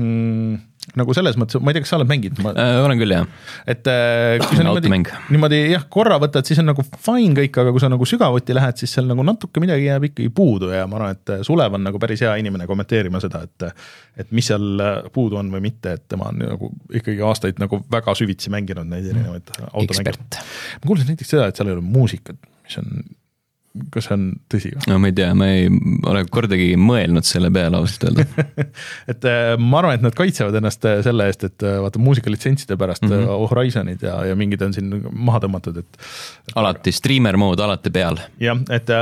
mm, 0.00 0.56
nagu 0.98 1.14
selles 1.16 1.38
mõttes, 1.40 1.58
ma 1.64 1.72
ei 1.72 1.76
tea, 1.76 1.84
kas 1.84 1.92
sa 1.94 1.98
oled 1.98 2.10
mänginud 2.10 2.40
ma...? 2.44 2.52
Äh, 2.60 2.76
olen 2.84 3.00
küll, 3.00 3.14
jah. 3.14 3.28
et 3.70 3.88
äh, 3.90 4.36
kui 4.42 4.58
sa 4.58 4.66
niimoodi, 4.66 4.92
niimoodi 5.34 5.60
jah, 5.72 5.86
korra 5.92 6.18
võtad, 6.22 6.46
siis 6.48 6.60
on 6.62 6.68
nagu 6.70 6.84
fine 6.84 7.32
kõik, 7.38 7.58
aga 7.62 7.72
kui 7.74 7.82
sa 7.82 7.90
nagu 7.92 8.08
sügavuti 8.08 8.56
lähed, 8.56 8.78
siis 8.82 8.94
seal 8.96 9.08
nagu 9.08 9.24
natuke 9.26 9.62
midagi 9.64 9.88
jääb 9.88 10.08
ikkagi 10.10 10.30
puudu 10.34 10.70
ja 10.74 10.84
ma 10.90 11.00
arvan, 11.00 11.16
et 11.18 11.34
Sulev 11.48 11.78
on 11.78 11.86
nagu 11.88 12.00
päris 12.02 12.24
hea 12.24 12.34
inimene 12.42 12.68
kommenteerima 12.70 13.22
seda, 13.24 13.44
et 13.48 13.68
et 14.20 14.30
mis 14.36 14.46
seal 14.46 14.84
puudu 15.14 15.40
on 15.40 15.50
või 15.50 15.64
mitte, 15.64 15.96
et 15.96 16.04
tema 16.10 16.28
on 16.30 16.38
nagu 16.44 16.70
ikkagi 16.94 17.24
aastaid 17.26 17.58
nagu 17.62 17.80
väga 17.90 18.14
süvitsi 18.18 18.52
mänginud 18.54 18.86
neid 18.90 19.08
erinevaid 19.10 19.50
automänge. 19.72 20.14
ma 20.38 20.86
kuulsin 20.86 21.10
näiteks 21.10 21.34
seda, 21.34 21.48
et 21.50 21.58
seal 21.58 21.72
ei 21.72 21.78
ole 21.78 21.86
muusikat, 21.86 22.38
mis 22.66 22.78
on 22.82 22.92
kas 23.94 24.06
see 24.06 24.14
on 24.14 24.24
tõsi 24.50 24.70
või? 24.70 24.86
no 24.90 24.98
ma 25.02 25.10
ei 25.10 25.14
tea, 25.16 25.30
ma 25.36 25.48
ei 25.50 25.66
ole 26.10 26.22
kordagi 26.32 26.68
mõelnud 26.78 27.26
selle 27.26 27.50
peale 27.54 27.80
ausalt 27.80 28.06
öelda 28.06 28.44
et 29.12 29.26
äh, 29.26 29.54
ma 29.58 29.80
arvan, 29.80 29.98
et 29.98 30.04
nad 30.04 30.14
kaitsevad 30.16 30.54
ennast 30.60 30.86
äh, 30.88 31.00
selle 31.06 31.26
eest, 31.30 31.46
et 31.48 31.66
äh, 31.66 31.80
vaata 31.82 32.02
muusikalitsentsside 32.02 32.78
pärast 32.80 33.02
mm 33.06 33.14
-hmm. 33.14 33.48
Horizonid 33.50 34.04
ja, 34.06 34.20
ja 34.30 34.38
mingid 34.38 34.62
on 34.62 34.76
siin 34.76 34.94
maha 35.10 35.42
tõmmatud, 35.44 35.82
et. 35.82 35.98
alati, 36.54 36.94
striimer 36.94 37.36
mood 37.40 37.60
alati 37.60 37.90
peal. 37.90 38.20
jah, 38.40 38.62
et 38.70 38.94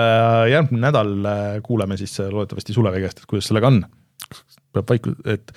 järgmine 0.50 0.86
nädal 0.86 1.12
kuuleme 1.62 1.96
siis 1.96 2.18
loodetavasti 2.18 2.72
Sulevi 2.72 3.04
käest, 3.04 3.18
et 3.18 3.26
kuidas 3.28 3.52
sellega 3.52 3.68
on. 3.68 3.84
peab 4.72 4.88
vaiku-, 4.88 5.16
et 5.28 5.52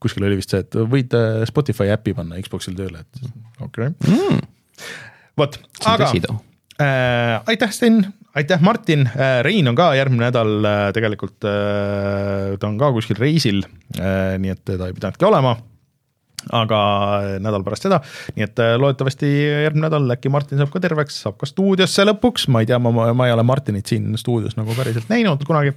kuskil 0.00 0.24
oli 0.24 0.38
vist 0.38 0.54
see, 0.54 0.62
et 0.62 0.74
võid 0.74 1.14
Spotify 1.50 1.90
äpi 1.90 2.14
panna 2.14 2.38
Xbox'il 2.38 2.78
tööle, 2.78 3.02
et 3.02 3.22
okei 3.60 3.90
okay. 3.90 4.14
mm.. 4.14 4.40
vot, 5.38 5.58
aga 5.84 6.10
äh, 6.78 7.42
aitäh, 7.46 7.70
Sten 7.70 8.04
aitäh, 8.34 8.60
Martin, 8.60 9.06
äh, 9.06 9.42
Rein 9.42 9.68
on 9.68 9.76
ka 9.76 9.92
järgmine 9.96 10.28
nädal 10.28 10.64
äh, 10.64 10.86
tegelikult, 10.96 11.44
äh, 11.44 12.54
ta 12.60 12.70
on 12.70 12.78
ka 12.80 12.92
kuskil 12.94 13.20
reisil, 13.20 13.62
nii 13.92 14.54
et 14.54 14.64
teda 14.64 14.88
ei 14.88 14.96
pidanudki 14.96 15.28
olema. 15.28 15.58
aga 16.50 16.78
nädal 17.38 17.62
pärast 17.62 17.84
seda, 17.86 18.00
nii 18.34 18.42
et 18.42 18.58
loodetavasti 18.82 19.28
järgmine 19.62 19.86
nädal 19.86 20.10
äkki 20.10 20.32
Martin 20.32 20.58
saab 20.58 20.72
ka 20.72 20.80
terveks, 20.82 21.20
saab 21.22 21.36
ka 21.38 21.46
stuudiosse 21.46 22.02
lõpuks, 22.08 22.48
ma 22.50 22.64
ei 22.64 22.66
tea, 22.66 22.80
ma, 22.82 22.90
ma 23.14 23.28
ei 23.28 23.34
ole 23.34 23.44
Martinit 23.46 23.86
siin 23.86 24.08
stuudios 24.18 24.56
nagu 24.58 24.74
päriselt 24.74 25.06
näinud 25.12 25.44
kunagi. 25.46 25.76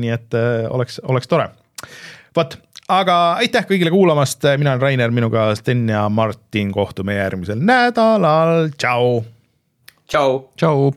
nii 0.00 0.14
et 0.14 0.38
oleks, 0.70 1.02
oleks 1.04 1.28
tore. 1.28 1.50
vot, 2.36 2.56
aga 2.88 3.18
aitäh 3.44 3.68
kõigile 3.68 3.92
kuulamast, 3.92 4.48
mina 4.56 4.72
olen 4.72 4.86
Rainer, 4.86 5.12
minuga 5.12 5.50
Sten 5.58 5.84
ja 5.92 6.06
Martin, 6.08 6.72
kohtume 6.72 7.20
järgmisel 7.20 7.60
nädalal, 7.60 8.72
tšau. 8.72 9.20
tšau. 10.08 10.42
tšau. 10.56 10.90